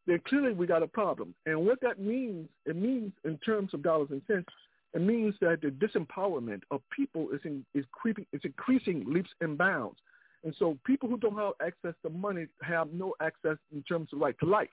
then 0.06 0.20
clearly 0.26 0.52
we 0.52 0.66
got 0.66 0.82
a 0.82 0.86
problem. 0.86 1.34
And 1.46 1.66
what 1.66 1.80
that 1.80 1.98
means, 1.98 2.48
it 2.64 2.76
means 2.76 3.12
in 3.24 3.38
terms 3.38 3.74
of 3.74 3.82
dollars 3.82 4.08
and 4.10 4.22
cents, 4.26 4.48
it 4.94 5.02
means 5.02 5.34
that 5.40 5.60
the 5.60 5.68
disempowerment 5.68 6.62
of 6.70 6.80
people 6.94 7.28
is, 7.30 7.40
in, 7.44 7.64
is, 7.74 7.84
creeping, 7.92 8.26
is 8.32 8.40
increasing 8.44 9.04
leaps 9.06 9.30
and 9.40 9.58
bounds. 9.58 9.98
And 10.44 10.54
so 10.58 10.78
people 10.86 11.08
who 11.08 11.18
don't 11.18 11.36
have 11.36 11.52
access 11.60 11.94
to 12.02 12.10
money 12.10 12.46
have 12.62 12.92
no 12.92 13.14
access 13.20 13.56
in 13.74 13.82
terms 13.82 14.10
of 14.12 14.20
right 14.20 14.38
to 14.38 14.46
life. 14.46 14.68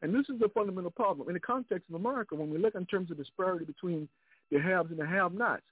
And 0.00 0.14
this 0.14 0.28
is 0.28 0.38
the 0.38 0.48
fundamental 0.54 0.92
problem. 0.92 1.28
In 1.28 1.34
the 1.34 1.40
context 1.40 1.88
of 1.88 1.96
America, 1.96 2.36
when 2.36 2.50
we 2.50 2.58
look 2.58 2.76
in 2.76 2.86
terms 2.86 3.10
of 3.10 3.16
disparity 3.16 3.64
between 3.64 4.08
the 4.52 4.60
haves 4.60 4.90
and 4.90 4.98
the 4.98 5.06
have-nots, 5.06 5.62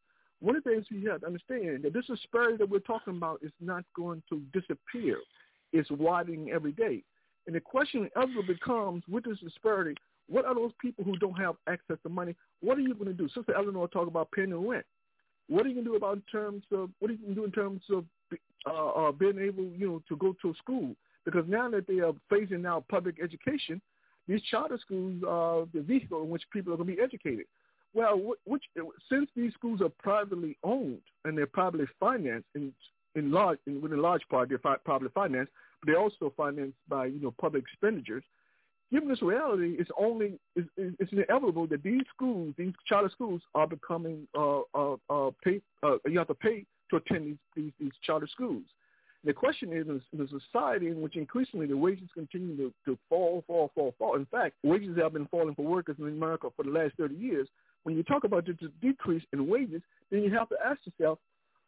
one 0.41 0.57
of 0.57 0.65
the 0.65 0.70
things 0.70 0.86
we 0.91 1.05
have 1.05 1.20
to 1.20 1.26
understand 1.26 1.85
that 1.85 1.94
this 1.94 2.07
disparity 2.07 2.57
that 2.59 2.68
we're 2.68 2.81
talking 2.81 3.17
about 3.17 3.41
is 3.43 3.52
not 3.60 3.85
going 3.94 4.23
to 4.28 4.43
disappear. 4.52 5.18
It's 5.73 5.91
widening 5.91 6.51
every 6.51 6.73
day. 6.73 7.05
And 7.47 7.55
the 7.55 7.60
question 7.60 8.08
ever 8.16 8.42
becomes, 8.47 9.02
with 9.08 9.25
this 9.25 9.39
disparity, 9.39 9.94
what 10.28 10.44
are 10.44 10.55
those 10.55 10.73
people 10.81 11.05
who 11.05 11.16
don't 11.18 11.39
have 11.39 11.55
access 11.68 11.99
to 12.02 12.08
money? 12.08 12.34
What 12.60 12.78
are 12.78 12.83
you 12.83 12.94
going 12.94 13.07
to 13.07 13.12
do? 13.12 13.28
Sister 13.28 13.55
Eleanor 13.55 13.86
talked 13.86 14.08
about 14.08 14.31
paying 14.33 14.50
the 14.50 14.57
rent. 14.57 14.84
What 15.49 15.65
are 15.65 15.68
you 15.68 15.75
going 15.75 15.84
to 15.84 15.91
do 15.92 15.97
about 15.97 16.16
in 16.16 16.23
terms 16.31 16.65
of 16.73 16.91
what 16.99 17.10
are 17.10 17.15
you 17.15 17.20
going 17.20 17.34
to 17.34 17.41
do 17.41 17.44
in 17.44 17.52
terms 17.52 17.83
of 17.91 18.05
uh, 18.68 19.08
uh, 19.08 19.12
being 19.12 19.39
able, 19.39 19.65
you 19.65 19.86
know, 19.89 20.02
to 20.08 20.16
go 20.16 20.34
to 20.42 20.50
a 20.50 20.55
school 20.55 20.97
because 21.26 21.44
now 21.47 21.68
that 21.68 21.86
they 21.86 21.99
are 22.00 22.12
phasing 22.33 22.66
out 22.66 22.89
public 22.89 23.16
education, 23.23 23.83
these 24.26 24.41
charter 24.42 24.78
schools 24.81 25.23
are 25.26 25.66
the 25.75 25.83
vehicle 25.83 26.23
in 26.23 26.31
which 26.31 26.42
people 26.52 26.73
are 26.73 26.76
going 26.76 26.89
to 26.89 26.97
be 26.97 27.02
educated. 27.02 27.47
Well, 27.94 28.34
which 28.44 28.65
since 29.10 29.28
these 29.36 29.52
schools 29.55 29.81
are 29.81 29.91
privately 29.99 30.57
owned 30.62 31.00
and 31.25 31.36
they're 31.36 31.47
privately 31.47 31.86
financed 32.00 32.49
in 32.55 32.73
in 33.15 33.33
large 33.33 33.58
in, 33.66 33.81
within 33.81 34.02
large 34.02 34.20
part 34.28 34.49
they're 34.49 34.58
privately 34.58 35.08
financed, 35.15 35.52
they're 35.84 35.98
also 35.98 36.32
financed 36.36 36.78
by 36.88 37.06
you 37.06 37.20
know 37.20 37.34
public 37.40 37.62
expenditures. 37.62 38.24
Given 38.92 39.08
this 39.08 39.20
reality, 39.20 39.76
it's 39.78 39.90
only 39.98 40.38
it's, 40.55 40.68
it's 40.76 41.12
inevitable 41.12 41.66
that 41.68 41.82
these 41.82 42.02
schools, 42.14 42.55
these 42.56 42.72
charter 42.86 43.10
schools, 43.12 43.42
are 43.55 43.66
becoming 43.66 44.28
uh, 44.36 44.60
uh, 44.74 44.96
uh, 45.10 45.30
pay. 45.42 45.60
Uh, 45.82 45.96
you 46.06 46.18
have 46.18 46.28
to 46.28 46.34
pay 46.34 46.64
to 46.90 46.96
attend 46.96 47.26
these, 47.26 47.36
these, 47.56 47.72
these 47.80 47.92
charter 48.05 48.28
schools. 48.30 48.62
The 49.26 49.32
question 49.32 49.72
is, 49.72 49.86
in 49.88 50.20
a 50.20 50.28
society 50.28 50.86
in 50.86 51.00
which 51.00 51.16
increasingly 51.16 51.66
the 51.66 51.76
wages 51.76 52.08
continue 52.14 52.56
to, 52.56 52.72
to 52.84 52.96
fall, 53.08 53.42
fall, 53.48 53.72
fall, 53.74 53.92
fall. 53.98 54.14
In 54.14 54.26
fact, 54.26 54.55
wages 54.62 54.96
have 54.98 55.14
been 55.14 55.26
falling 55.26 55.56
for 55.56 55.64
workers 55.64 55.96
in 55.98 56.06
America 56.06 56.48
for 56.55 56.62
the 56.62 56.70
last 56.70 56.94
30 56.96 57.16
years. 57.16 57.48
When 57.82 57.96
you 57.96 58.05
talk 58.05 58.22
about 58.22 58.46
the 58.46 58.56
decrease 58.80 59.24
in 59.32 59.48
wages, 59.48 59.82
then 60.12 60.22
you 60.22 60.32
have 60.32 60.48
to 60.50 60.56
ask 60.64 60.78
yourself, 60.84 61.18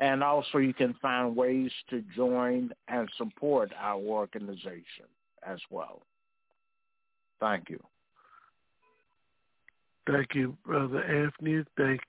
And 0.00 0.24
also 0.24 0.58
you 0.58 0.74
can 0.74 0.94
find 1.00 1.36
ways 1.36 1.70
to 1.90 2.02
join 2.16 2.72
and 2.88 3.08
support 3.18 3.70
our 3.78 4.00
organization 4.00 5.06
as 5.46 5.58
well. 5.70 6.02
Thank 7.38 7.70
you. 7.70 7.80
Thank 10.10 10.34
you, 10.34 10.56
Brother 10.64 11.02
Anthony. 11.04 11.64
Thank 11.76 12.00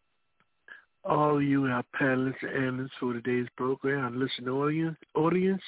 all 1.04 1.42
you, 1.42 1.66
our 1.66 1.84
panelists 2.00 2.42
and 2.42 2.66
analysts 2.66 2.92
for 3.00 3.14
today's 3.14 3.48
program, 3.58 4.00
our 4.00 4.12
listening 4.12 4.50
audience, 4.50 4.98
audience 5.16 5.62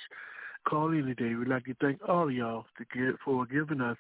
calling 0.68 1.06
today. 1.06 1.36
We'd 1.36 1.48
like 1.48 1.66
to 1.66 1.76
thank 1.82 2.00
all 2.08 2.32
y'all 2.32 2.66
get, 2.94 3.16
for 3.26 3.46
giving 3.46 3.82
us 3.82 3.98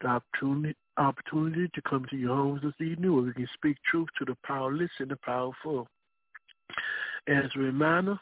the 0.00 0.08
opportunity, 0.08 0.76
opportunity 0.96 1.68
to 1.74 1.82
come 1.82 2.06
to 2.10 2.16
your 2.16 2.36
homes 2.36 2.62
this 2.62 2.86
evening 2.86 3.12
where 3.12 3.24
we 3.24 3.32
can 3.32 3.48
speak 3.54 3.76
truth 3.90 4.08
to 4.18 4.24
the 4.24 4.36
powerless 4.44 4.90
and 4.98 5.10
the 5.10 5.16
powerful. 5.16 5.88
As 7.28 7.50
a 7.54 7.58
reminder, 7.58 8.18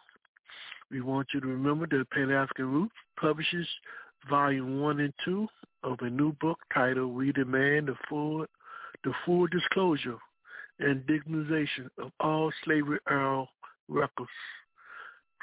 we 0.90 1.00
want 1.00 1.28
you 1.32 1.40
to 1.40 1.46
remember 1.46 1.86
that 1.86 2.10
Pan-African 2.10 2.66
Roots 2.66 2.94
publishes 3.18 3.66
Volume 4.28 4.80
1 4.80 5.00
and 5.00 5.14
2 5.24 5.46
of 5.84 5.98
a 6.00 6.10
new 6.10 6.32
book 6.40 6.58
titled 6.74 7.14
We 7.14 7.32
Demand 7.32 7.88
the 7.88 7.94
Full, 8.08 8.44
the 9.04 9.12
full 9.24 9.46
Disclosure 9.46 10.18
and 10.80 11.06
Digitization 11.06 11.88
of 11.98 12.10
All 12.20 12.52
Slavery 12.64 12.98
Era 13.08 13.46
Records 13.88 14.30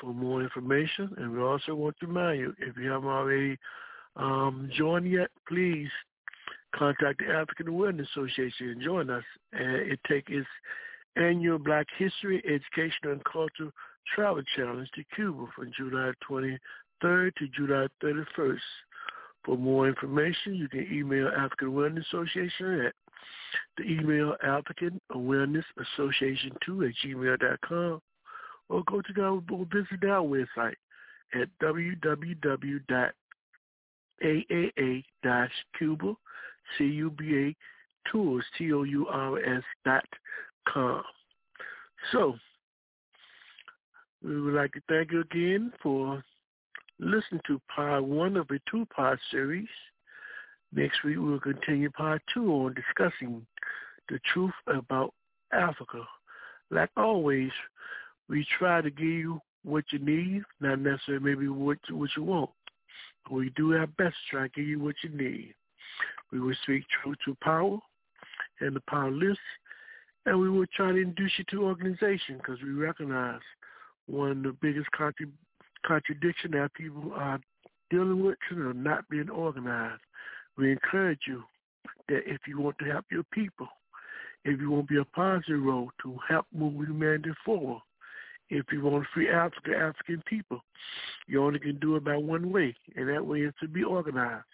for 0.00 0.14
more 0.14 0.42
information. 0.42 1.12
And 1.16 1.32
we 1.32 1.42
also 1.42 1.74
want 1.74 1.96
to 2.00 2.06
remind 2.06 2.40
you, 2.40 2.54
if 2.60 2.76
you 2.76 2.90
haven't 2.90 3.08
already 3.08 3.58
um, 4.16 4.70
joined 4.76 5.10
yet, 5.10 5.30
please 5.48 5.88
contact 6.74 7.20
the 7.20 7.32
African 7.32 7.68
Awareness 7.68 8.08
Association 8.14 8.70
and 8.70 8.82
join 8.82 9.10
us. 9.10 9.24
It 9.52 10.00
takes 10.08 10.30
its 10.32 10.46
annual 11.16 11.58
Black 11.58 11.86
History, 11.98 12.42
Education, 12.46 13.10
and 13.10 13.24
Cultural 13.24 13.70
Travel 14.14 14.42
Challenge 14.56 14.88
to 14.94 15.04
Cuba 15.14 15.46
from 15.54 15.70
July 15.76 16.12
23rd 16.28 17.34
to 17.36 17.48
July 17.54 17.86
31st. 18.02 18.58
For 19.44 19.56
more 19.58 19.88
information, 19.88 20.54
you 20.54 20.68
can 20.68 20.86
email 20.92 21.28
African 21.28 21.68
Awareness 21.68 22.06
Association 22.12 22.80
at 22.86 22.94
the 23.76 23.84
email 23.84 24.36
African 24.42 25.00
Awareness 25.10 25.64
Association 25.78 26.52
2 26.64 26.84
at 26.84 26.92
gmail.com 27.04 28.00
or 28.68 28.82
go 28.84 29.02
to 29.02 29.22
our 29.22 29.42
visit 29.72 30.08
our 30.08 30.22
website 30.22 30.74
at 31.34 31.48
www.aaa-cuba, 34.22 36.14
C-U-B-A, 36.78 37.56
tours, 38.10 38.44
T-O-U-R-S 38.58 39.62
dot 39.84 40.04
com. 40.68 41.02
So, 42.10 42.36
we 44.22 44.40
would 44.40 44.54
like 44.54 44.72
to 44.72 44.80
thank 44.88 45.12
you 45.12 45.20
again 45.20 45.72
for 45.82 46.22
listen 46.98 47.40
to 47.46 47.60
part 47.74 48.04
one 48.04 48.36
of 48.36 48.50
a 48.50 48.58
two-part 48.70 49.18
series. 49.30 49.68
Next 50.72 51.02
week 51.04 51.16
we'll 51.18 51.40
continue 51.40 51.90
part 51.90 52.22
two 52.32 52.50
on 52.52 52.74
discussing 52.74 53.44
the 54.08 54.18
truth 54.32 54.52
about 54.66 55.12
Africa. 55.52 56.02
Like 56.70 56.90
always, 56.96 57.50
we 58.28 58.46
try 58.58 58.80
to 58.80 58.90
give 58.90 59.06
you 59.06 59.40
what 59.64 59.84
you 59.90 59.98
need, 59.98 60.42
not 60.60 60.80
necessarily 60.80 61.24
maybe 61.24 61.48
what 61.48 61.78
what 61.90 62.10
you 62.16 62.22
want. 62.22 62.50
We 63.30 63.50
do 63.56 63.74
our 63.74 63.86
best 63.86 64.14
to 64.30 64.36
try 64.36 64.42
to 64.42 64.48
give 64.48 64.66
you 64.66 64.80
what 64.80 64.96
you 65.02 65.10
need. 65.10 65.54
We 66.30 66.40
will 66.40 66.54
speak 66.62 66.84
truth 67.02 67.16
to 67.24 67.36
power 67.42 67.78
and 68.60 68.76
the 68.76 68.82
powerless, 68.88 69.38
and 70.26 70.38
we 70.38 70.48
will 70.48 70.66
try 70.74 70.92
to 70.92 70.98
induce 70.98 71.32
you 71.38 71.44
to 71.50 71.64
organization 71.64 72.38
because 72.38 72.62
we 72.62 72.70
recognize 72.70 73.40
one 74.06 74.30
of 74.30 74.42
the 74.42 74.56
biggest 74.60 74.88
contrib- 74.98 75.32
contradiction 75.86 76.52
that 76.52 76.74
people 76.74 77.12
are 77.14 77.40
dealing 77.90 78.24
with 78.24 78.38
are 78.52 78.74
not 78.74 79.08
being 79.08 79.30
organized. 79.30 80.00
We 80.56 80.72
encourage 80.72 81.20
you 81.26 81.42
that 82.08 82.22
if 82.26 82.40
you 82.46 82.60
want 82.60 82.78
to 82.78 82.86
help 82.86 83.04
your 83.10 83.24
people, 83.32 83.68
if 84.44 84.60
you 84.60 84.70
want 84.70 84.88
to 84.88 84.94
be 84.94 85.00
a 85.00 85.04
positive 85.04 85.62
role 85.62 85.90
to 86.02 86.18
help 86.28 86.46
move 86.52 86.74
humanity 86.86 87.30
forward, 87.44 87.80
if 88.52 88.66
you 88.70 88.82
want 88.82 89.02
to 89.02 89.08
free 89.14 89.30
Africa, 89.30 89.74
African 89.74 90.22
people, 90.26 90.62
you 91.26 91.42
only 91.42 91.58
can 91.58 91.78
do 91.78 91.96
it 91.96 92.04
by 92.04 92.16
one 92.16 92.52
way, 92.52 92.74
and 92.96 93.08
that 93.08 93.26
way 93.26 93.40
is 93.40 93.54
to 93.60 93.68
be 93.68 93.82
organized. 93.82 94.44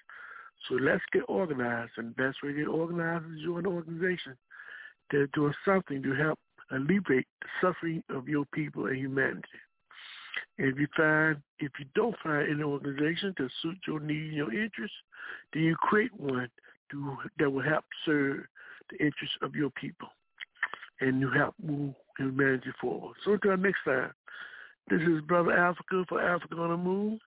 So 0.69 0.77
let's 0.77 1.03
get 1.13 1.23
organized, 1.27 1.93
and 1.97 2.11
the 2.11 2.23
best 2.23 2.39
way 2.43 2.53
to 2.53 2.59
get 2.59 2.69
organized 2.69 3.25
is 3.27 3.45
join 3.45 3.61
an 3.61 3.67
organization 3.67 4.37
that's 5.11 5.31
doing 5.33 5.55
something 5.65 6.01
to 6.03 6.15
help 6.15 6.39
alleviate 6.71 7.27
the 7.41 7.49
suffering 7.61 8.05
of 8.11 8.29
your 8.29 8.45
people 8.55 8.87
and 8.87 8.97
humanity. 8.97 9.43
If 10.59 10.79
you 10.79 10.87
find, 10.97 11.39
if 11.59 11.73
you 11.81 11.87
don't 11.97 12.15
find 12.23 12.49
an 12.49 12.63
organization 12.63 13.35
to 13.39 13.49
suit 13.63 13.79
your 13.87 13.99
needs 13.99 14.29
and 14.29 14.37
your 14.37 14.53
interests, 14.53 14.97
then 15.53 15.65
you 15.65 15.75
create 15.77 16.15
one 16.17 16.49
to, 16.93 17.17
that 17.39 17.51
will 17.51 17.63
help 17.63 17.85
serve 18.05 18.45
the 18.91 19.05
interests 19.05 19.37
of 19.43 19.57
your 19.57 19.71
people 19.71 20.09
and 21.01 21.21
you 21.21 21.31
help 21.31 21.55
move 21.63 21.95
humanity 22.17 22.71
forward. 22.81 23.17
So 23.25 23.33
until 23.33 23.57
next 23.57 23.85
time, 23.85 24.13
this 24.91 25.01
is 25.03 25.21
Brother 25.23 25.53
Africa 25.53 26.05
for 26.09 26.23
Africa 26.23 26.57
on 26.57 26.71
the 26.71 26.77
Move. 26.77 27.19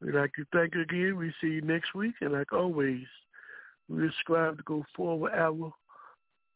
We'd 0.00 0.14
like 0.14 0.32
to 0.34 0.44
thank 0.52 0.74
you 0.74 0.82
again. 0.82 1.16
We 1.16 1.32
see 1.40 1.54
you 1.54 1.60
next 1.62 1.94
week. 1.94 2.14
And 2.20 2.32
like 2.32 2.52
always, 2.52 3.04
we 3.88 4.10
strive 4.20 4.56
to 4.56 4.62
go 4.64 4.84
forward 4.96 5.32
our 5.32 5.72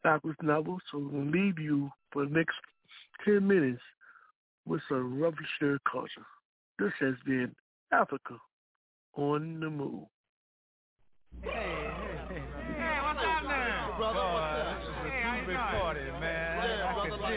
backwards 0.03 0.37
novel. 0.41 0.79
So 0.91 0.99
we're 0.99 1.11
going 1.11 1.31
to 1.31 1.37
leave 1.37 1.59
you 1.59 1.89
for 2.11 2.25
the 2.25 2.31
next 2.31 2.55
10 3.25 3.45
minutes 3.47 3.81
with 4.65 4.81
some 4.89 5.19
revolutionary 5.19 5.79
culture. 5.89 6.25
This 6.79 6.91
has 6.99 7.15
been 7.25 7.55
Africa 7.91 8.35
on 9.15 9.59
the 9.59 9.69
move. 9.69 10.03
Hey, 11.41 11.49
hey, 11.49 12.25
hey. 12.29 12.43
Hey, 12.75 12.99
what's 13.01 13.19
up 13.19 13.43
now? 13.43 13.95
Brother, 13.97 14.19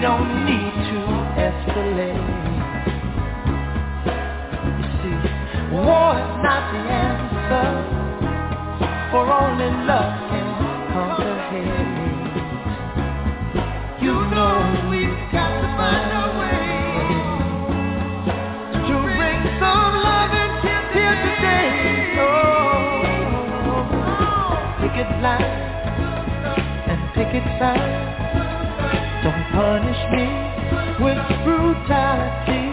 don't 0.00 0.44
need 0.46 0.72
to 0.90 1.00
escalate. 1.46 2.26
You 4.78 4.86
see, 5.00 5.16
war 5.72 6.10
is 6.18 6.34
not 6.42 6.62
the 6.72 6.80
answer, 7.04 7.68
for 9.10 9.24
only 9.32 9.70
love 9.86 10.12
can 10.30 10.48
conquer 10.92 11.36
hate. 11.50 11.88
You 14.02 14.14
know 14.34 14.54
we've 14.90 15.20
got 15.32 15.50
to 15.62 15.68
find 15.78 16.10
a 16.22 16.24
way 16.40 16.64
to 18.88 18.94
bring 19.16 19.40
some 19.60 19.92
love 20.04 20.30
oh, 20.32 20.42
and 20.42 20.52
tears 20.62 20.88
here 20.94 21.16
today. 21.26 21.68
Oh, 22.20 22.24
picket 24.80 25.10
line 25.22 25.54
and 26.90 27.00
picket 27.14 27.44
signs 27.60 28.23
punish 29.54 30.02
me 30.12 30.26
with 31.04 31.18
brutality. 31.44 32.63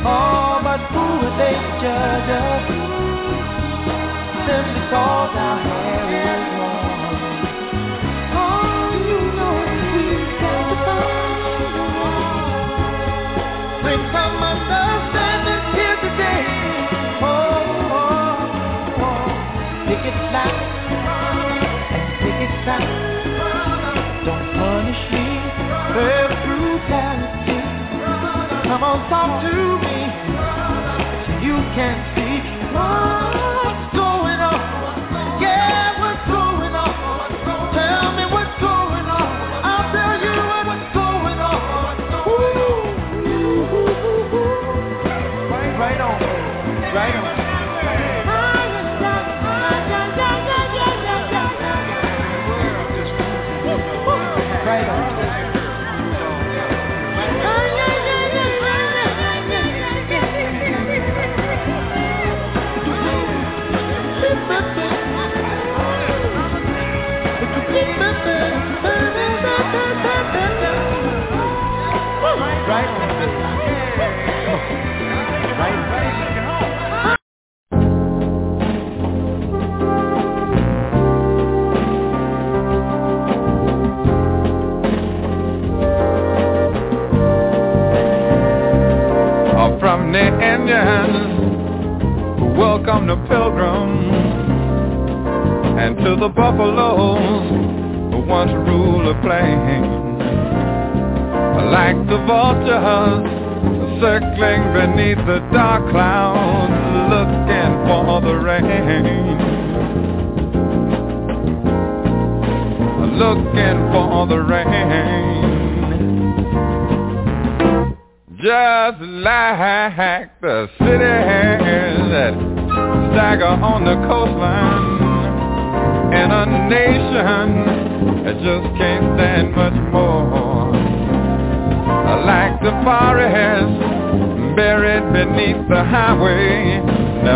Oh, 0.06 0.60
but 0.64 0.80
who 0.92 1.04
would 1.20 1.36
they 1.40 1.56
judge 1.80 2.30
us? 2.30 2.64
Simply 4.46 4.82
cause 4.92 5.36
our 5.36 5.58
hair 5.64 6.06
is 6.20 6.44
long. 6.60 7.48
Oh, 8.36 8.92
you 9.08 9.20
know 9.38 9.56
we've 9.96 10.28
got 10.44 10.64
to 10.70 10.76
find 10.86 11.74
a 11.80 11.88
way. 11.96 13.82
Bring 13.84 14.04
some 14.12 14.36
understanding 14.44 15.64
here 15.76 15.98
today. 16.04 16.44
Oh, 17.24 17.32
oh, 17.96 19.02
oh. 19.08 19.88
Pick 19.88 20.04
it 20.04 20.20
loud. 20.36 20.60
Pick 22.20 22.40
it 22.44 22.54
loud. 22.68 23.09
Come 28.70 28.84
on, 28.84 29.10
talk 29.10 29.42
to 29.42 29.82
me. 29.82 29.98
You 31.44 31.56
can 31.74 32.09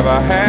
never 0.03 0.27
had. 0.27 0.42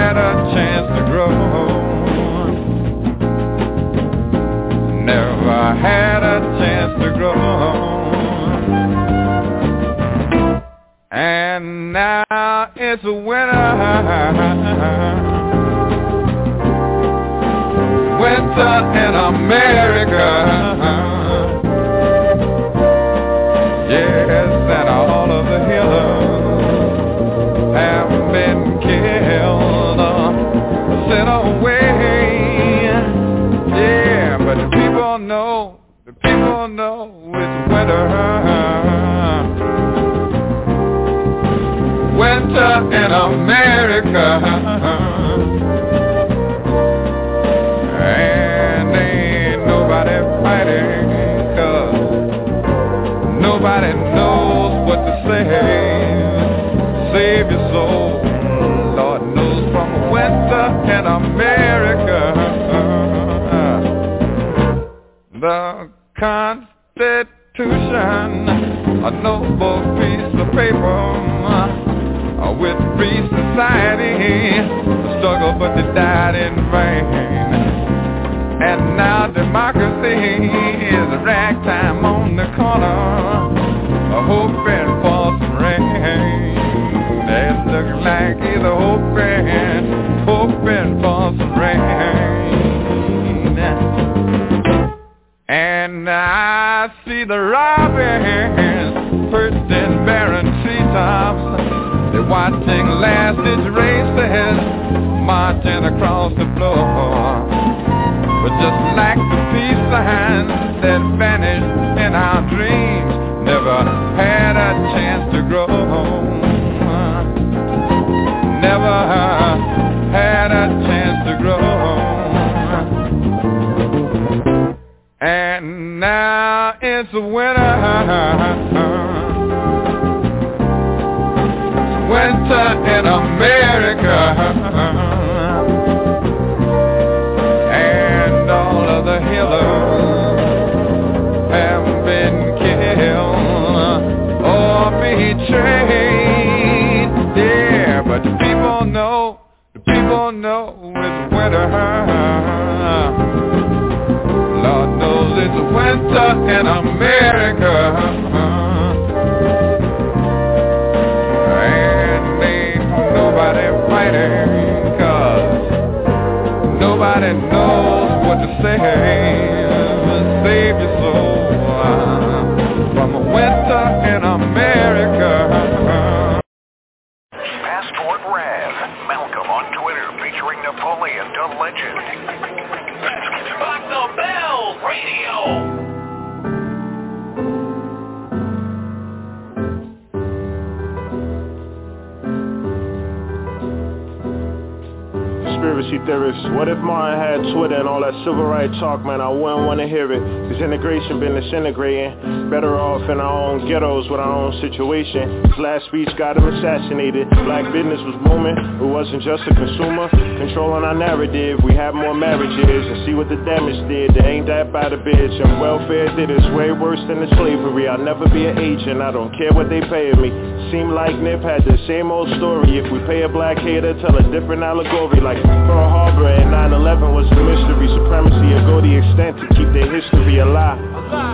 To 199.74 199.90
hear 199.90 200.06
it. 200.06 200.22
Cause 200.22 200.62
integration 200.62 201.18
been 201.18 201.34
disintegrating. 201.34 202.46
Better 202.48 202.78
off 202.78 203.02
in 203.10 203.18
our 203.18 203.34
own 203.50 203.66
ghettos 203.66 204.06
with 204.06 204.22
our 204.22 204.30
own 204.30 204.54
situation. 204.62 205.42
His 205.50 205.58
last 205.58 205.90
speech 205.90 206.06
got 206.14 206.38
him 206.38 206.46
assassinated. 206.46 207.26
Black 207.42 207.66
business 207.74 207.98
was 208.06 208.14
booming. 208.22 208.54
It 208.54 208.86
wasn't 208.86 209.26
just 209.26 209.42
a 209.50 209.52
consumer. 209.52 210.06
Controlling 210.38 210.86
our 210.86 210.94
narrative. 210.94 211.58
We 211.66 211.74
have 211.74 211.90
more 211.90 212.14
marriages 212.14 212.86
and 212.86 213.02
see 213.02 213.18
what 213.18 213.26
the 213.26 213.34
damage 213.42 213.76
did. 213.90 214.14
They 214.14 214.38
ain't 214.38 214.46
that 214.46 214.70
bad 214.70 214.94
a 214.94 215.00
bitch. 215.02 215.34
And 215.42 215.58
welfare 215.58 216.06
did 216.14 216.30
it's 216.30 216.46
way 216.54 216.70
worse 216.70 217.02
than 217.10 217.18
the 217.18 217.28
slavery. 217.34 217.90
I'll 217.90 217.98
never 217.98 218.30
be 218.30 218.46
an 218.46 218.54
agent. 218.62 219.02
I 219.02 219.10
don't 219.10 219.34
care 219.34 219.50
what 219.58 219.68
they 219.74 219.82
pay 219.90 220.14
me. 220.14 220.30
Seem 220.70 220.94
like 220.94 221.18
Nip 221.18 221.42
had 221.42 221.66
the 221.66 221.76
same 221.90 222.14
old 222.14 222.30
story. 222.38 222.78
If 222.78 222.86
we 222.94 223.02
pay 223.10 223.26
a 223.26 223.28
black 223.28 223.58
hater, 223.58 223.92
tell 223.98 224.14
a 224.14 224.22
different 224.30 224.62
allegory. 224.62 225.18
Like 225.18 225.42
Pearl 225.42 225.90
Harbor 225.90 226.30
and 226.30 226.54
9-11 226.54 227.10
was 227.10 227.26
a 227.26 227.42
mystery 227.42 227.90
Supremacy 227.90 228.54
will 228.54 228.66
go 228.70 228.76
the 228.80 228.94
extent 229.02 229.34
to 229.38 229.53
their 229.74 229.90
history 229.90 230.38
alive 230.38 230.78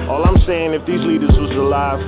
All 0.09 0.25
I'm 0.25 0.41
saying 0.49 0.73
if 0.73 0.83
these 0.89 1.01
leaders 1.05 1.31
was 1.37 1.53
alive 1.53 2.01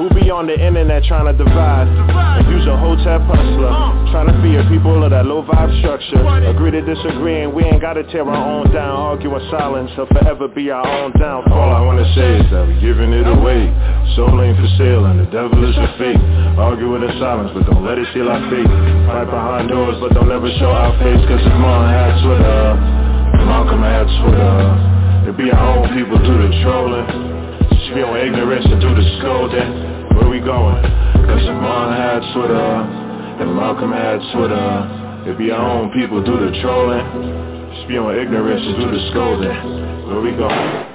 Who 0.00 0.08
be 0.16 0.32
on 0.32 0.48
the 0.48 0.56
internet 0.56 1.04
trying 1.04 1.28
to 1.28 1.36
divide. 1.36 1.86
And 1.86 2.48
use 2.48 2.64
a 2.66 2.76
hotel 2.76 3.20
hustler 3.28 3.70
Trying 4.10 4.32
to 4.32 4.36
fear 4.40 4.64
people 4.72 5.04
of 5.04 5.12
that 5.12 5.28
low 5.28 5.44
vibe 5.44 5.70
structure 5.84 6.24
Agree 6.48 6.72
to 6.72 6.80
disagree 6.80 7.44
and 7.44 7.52
we 7.52 7.62
ain't 7.68 7.84
gotta 7.84 8.02
tear 8.08 8.24
our 8.24 8.40
own 8.40 8.72
down. 8.72 8.96
Argue 8.96 9.36
in 9.36 9.44
silence 9.52 9.92
or 10.00 10.08
forever 10.08 10.48
be 10.48 10.72
our 10.72 10.82
own 10.82 11.12
downfall 11.20 11.52
All 11.52 11.72
I 11.76 11.84
wanna 11.84 12.08
say 12.16 12.40
is 12.40 12.48
that 12.50 12.64
we 12.66 12.80
giving 12.80 13.12
it 13.12 13.28
away. 13.28 13.68
Soul 14.16 14.32
ain't 14.40 14.56
for 14.56 14.70
sale 14.80 15.04
and 15.04 15.20
the 15.20 15.28
devil 15.28 15.60
is 15.60 15.76
a 15.76 15.88
fake. 16.00 16.20
Argue 16.56 16.96
in 16.96 17.04
the 17.04 17.12
silence 17.20 17.52
but 17.52 17.68
don't 17.68 17.84
let 17.84 18.00
it 18.00 18.08
steal 18.16 18.32
our 18.32 18.40
faith. 18.48 18.68
Fight 19.04 19.28
behind 19.28 19.68
doors 19.68 20.00
but 20.00 20.16
don't 20.16 20.32
ever 20.32 20.48
show 20.56 20.72
our 20.72 20.96
face 21.04 21.20
Cause 21.28 21.44
if 21.44 21.56
Martin 21.60 21.92
had 21.92 22.12
Twitter 22.24 22.64
Malcolm 23.44 23.82
had 23.84 24.08
Twitter 24.24 24.56
It 24.82 24.85
be 25.36 25.52
our 25.52 25.76
own 25.76 25.92
people 25.92 26.16
do 26.16 26.48
the 26.48 26.50
trolling. 26.64 27.04
Spew 27.84 28.04
on 28.08 28.16
ignorance 28.16 28.64
and 28.64 28.80
do 28.80 28.88
the 28.88 29.04
scolding. 29.20 30.16
Where 30.16 30.30
we 30.30 30.40
going? 30.40 30.80
Cause 31.28 31.44
Martin 31.60 31.92
had 31.92 32.20
Twitter 32.32 32.56
And 33.44 33.54
Malcolm 33.54 33.92
had 33.92 34.16
Twitter. 34.32 35.28
It 35.28 35.36
be 35.36 35.50
our 35.50 35.60
own 35.60 35.92
people 35.92 36.24
do 36.24 36.40
the 36.40 36.56
trolling. 36.62 37.04
Spew 37.84 38.00
on 38.08 38.16
ignorance 38.16 38.64
and 38.64 38.76
do 38.80 38.88
the 38.88 39.10
scolding. 39.10 40.08
Where 40.08 40.20
we 40.22 40.32
going? 40.32 40.85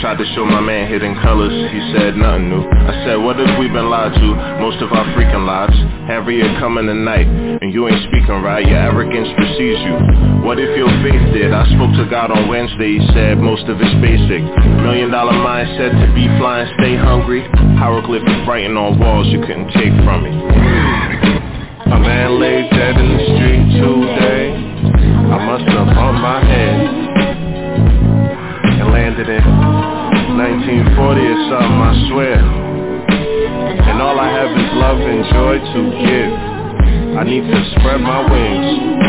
Tried 0.00 0.16
to 0.16 0.24
show 0.32 0.48
my 0.48 0.64
man 0.64 0.88
hidden 0.88 1.12
colors, 1.20 1.52
he 1.52 1.80
said 1.92 2.16
nothing 2.16 2.48
new. 2.48 2.64
I 2.64 3.04
said 3.04 3.20
what 3.20 3.36
if 3.36 3.52
we 3.60 3.68
been 3.68 3.92
lied 3.92 4.16
to? 4.16 4.28
Most 4.56 4.80
of 4.80 4.88
our 4.96 5.04
freaking 5.12 5.44
lives 5.44 5.76
Harriet 6.08 6.56
coming 6.56 6.88
tonight. 6.88 7.28
And 7.60 7.68
you 7.68 7.84
ain't 7.86 8.00
speaking 8.08 8.40
right, 8.40 8.64
your 8.64 8.80
arrogance 8.80 9.28
precedes 9.36 9.76
you. 9.84 10.40
What 10.40 10.56
if 10.56 10.72
your 10.72 10.88
faith 11.04 11.20
did? 11.36 11.52
I 11.52 11.68
spoke 11.76 11.92
to 12.00 12.08
God 12.08 12.32
on 12.32 12.48
Wednesday, 12.48 12.96
he 12.96 13.00
said 13.12 13.44
most 13.44 13.68
of 13.68 13.76
it's 13.76 13.92
basic. 14.00 14.40
Million 14.80 15.12
dollar 15.12 15.36
mindset 15.36 15.92
to 15.92 16.08
be 16.16 16.24
flying, 16.40 16.72
stay 16.80 16.96
hungry. 16.96 17.44
Hieroglyphic 17.76 18.48
writing 18.48 18.80
on 18.80 18.96
walls 18.98 19.28
you 19.28 19.44
couldn't 19.44 19.68
take 19.76 19.92
from 20.00 20.24
me. 20.24 20.32
A 21.92 21.98
man 22.00 22.40
lay 22.40 22.64
dead 22.72 22.96
in 22.96 23.04
the 23.04 23.24
street. 23.36 23.60
Today 23.76 23.99
and 35.02 35.24
joy 35.32 35.58
to 35.72 35.80
give. 36.04 36.32
I 37.18 37.24
need 37.24 37.42
to 37.42 37.70
spread 37.72 38.00
my 38.00 38.20
wings. 38.30 39.00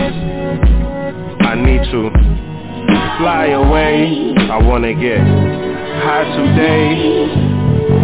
I 1.42 1.56
need 1.56 1.84
to 1.92 2.10
fly 3.20 3.48
away. 3.48 4.34
I 4.38 4.58
wanna 4.58 4.94
get 4.94 5.20
high 5.20 6.26
today 6.36 7.51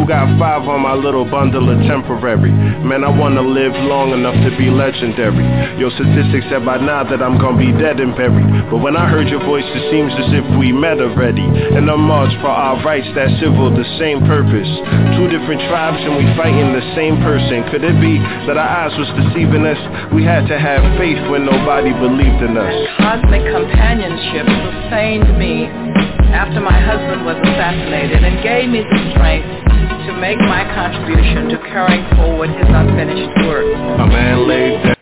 got 0.08 0.40
five 0.40 0.64
on 0.64 0.82
my 0.82 0.95
little 0.95 1.27
bundle 1.27 1.68
of 1.68 1.77
temporary. 1.84 2.50
Man, 2.80 3.03
I 3.03 3.11
wanna 3.11 3.44
live 3.44 3.76
long 3.76 4.16
enough 4.16 4.40
to 4.40 4.56
be 4.56 4.72
legendary. 4.72 5.44
Your 5.76 5.92
statistics 5.92 6.48
said 6.48 6.64
by 6.64 6.80
now 6.80 7.03
that 7.03 7.19
I'm 7.19 7.36
gonna 7.36 7.60
be 7.60 7.76
dead 7.76 8.00
and 8.00 8.16
buried. 8.16 8.72
But 8.72 8.80
when 8.80 8.95
I 8.95 9.11
heard 9.11 9.27
your 9.27 9.44
voice, 9.44 9.68
it 9.68 9.84
seems 9.92 10.16
as 10.16 10.32
if 10.32 10.45
we 10.56 10.72
met 10.72 11.03
already. 11.03 11.44
In 11.44 11.92
a 11.92 12.00
march 12.00 12.32
for 12.40 12.48
our 12.48 12.80
rights, 12.88 13.11
that 13.19 13.27
civil, 13.44 13.68
the 13.68 13.84
same 14.00 14.24
purpose. 14.24 14.72
Two 15.19 15.27
different 15.27 15.60
tribes 15.68 16.00
and 16.00 16.16
we 16.16 16.24
fighting 16.40 16.72
the 16.72 16.88
same 16.95 17.19
person. 17.19 17.68
Could 17.68 17.84
it 17.84 18.00
be 18.00 18.16
that 18.48 18.56
our 18.56 18.88
eyes 18.88 18.95
was 18.95 19.11
deceiving 19.27 19.68
us? 19.68 19.80
We 20.16 20.24
had 20.24 20.48
to 20.48 20.56
have 20.56 20.88
faith 20.95 21.19
when 21.27 21.44
nobody 21.44 21.92
believed 21.92 22.40
in 22.48 22.56
us. 22.56 22.76
Cosmic 23.03 23.44
companionship 23.44 24.48
sustained 24.48 25.36
me 25.36 25.68
after 26.32 26.64
my 26.64 26.80
husband 26.80 27.27
was 27.27 27.36
assassinated 27.44 28.24
and 28.24 28.40
gave 28.44 28.72
me 28.72 28.88
the 28.88 29.11
strength 29.11 29.57
make 30.20 30.40
my 30.40 30.64
contribution 30.74 31.50
to 31.50 31.58
carrying 31.70 32.06
forward 32.16 32.50
his 32.50 32.68
unfinished 32.68 33.30
work. 33.46 33.66
A 34.02 34.08
man 34.08 34.48
laid 34.48 34.84
down 34.84 34.97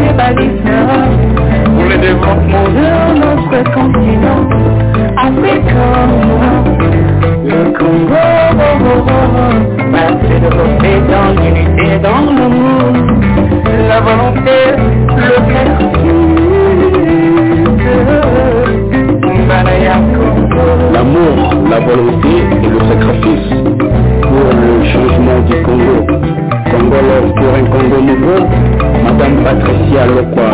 les 0.00 0.12
balises 0.12 0.62
pour 1.76 1.84
les 1.88 1.98
développements 1.98 2.68
de 2.68 2.88
notre 3.18 3.70
continent 3.72 4.42
africain. 5.16 6.08
Le 7.44 7.72
Congo, 7.76 8.14
oh, 8.14 8.70
oh, 8.70 9.20
de 10.40 10.48
beauté 10.48 10.92
dans 11.10 11.30
l'unité, 11.42 11.98
dans 12.02 12.22
l'amour, 12.32 12.92
la 13.88 14.00
volonté, 14.00 14.58
le 15.16 15.30
vertige. 15.52 16.20
L'amour, 20.92 21.36
la 21.70 21.80
volonté 21.80 22.34
et 22.62 22.68
le 22.68 22.78
sacrifice 22.88 23.50
pour 24.22 24.46
le 24.52 24.84
changement 24.84 25.40
du 25.48 25.62
Congo. 25.62 26.49
kongolo 26.70 27.16
turenkondoluko 27.38 28.34
madame 29.04 29.36
patricia 29.44 30.06
lokwa 30.06 30.48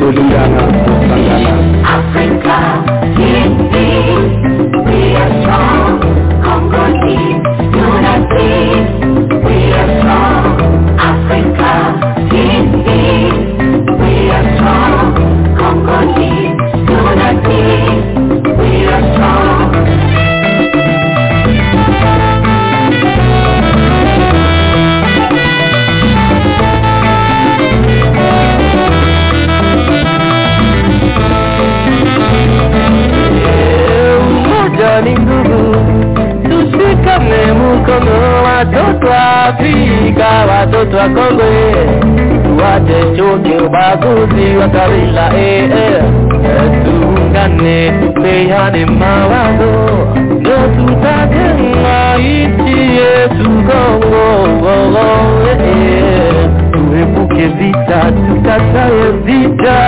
tolingana 0.00 0.62
africa 1.96 2.56
we 4.86 5.16
are 5.16 5.32
strong 5.40 6.00
congo 6.44 6.84
team 7.06 7.36
united 7.88 9.31
watoto 38.62 39.12
Afrika, 39.12 40.28
watoto 40.48 40.96
wa 40.96 41.08
Kongwe, 41.08 41.74
tuache 42.44 43.16
chuki, 43.16 43.64
ubaguzi 43.64 44.56
wa 44.56 44.68
kabila. 44.68 45.34
Eh, 45.36 45.64
eh, 45.64 46.02
tuungane, 46.84 47.90
tupeane 47.90 48.86
mawazo, 48.86 50.08
ndio 50.40 50.56
tutajenga 50.58 52.16
nchi 52.18 52.80
yetu 52.96 53.44
Kongo. 53.44 54.22
Oh, 54.64 54.94
oh, 54.94 55.48
eh, 55.48 55.58
eh. 55.60 56.50
hombre 56.82 57.04
buquevita, 57.14 58.10
tu 58.12 58.34
tata 58.42 58.84
evita 59.06 59.78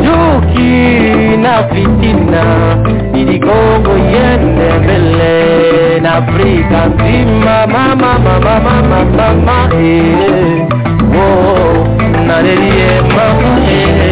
Yuki 0.00 1.36
na 1.36 1.68
fitina, 1.68 2.44
iligongo 3.14 3.92
yene 4.12 4.78
mbele 4.78 6.00
Na 6.00 6.14
Afrika 6.14 6.86
nzima, 6.86 7.66
mama, 7.66 8.18
mama, 8.18 8.60
mama, 8.60 9.04
mama, 9.16 9.68
eh. 9.74 10.66
Mama, 13.16 13.60
eh 13.70 14.08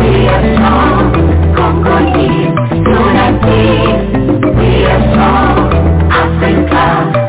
We 0.00 0.28
are 0.28 0.44
strong, 0.54 1.12
Congolese, 1.56 2.54
we 4.56 4.84
are 4.84 5.02
strong, 5.10 5.58
Africa. 6.10 7.19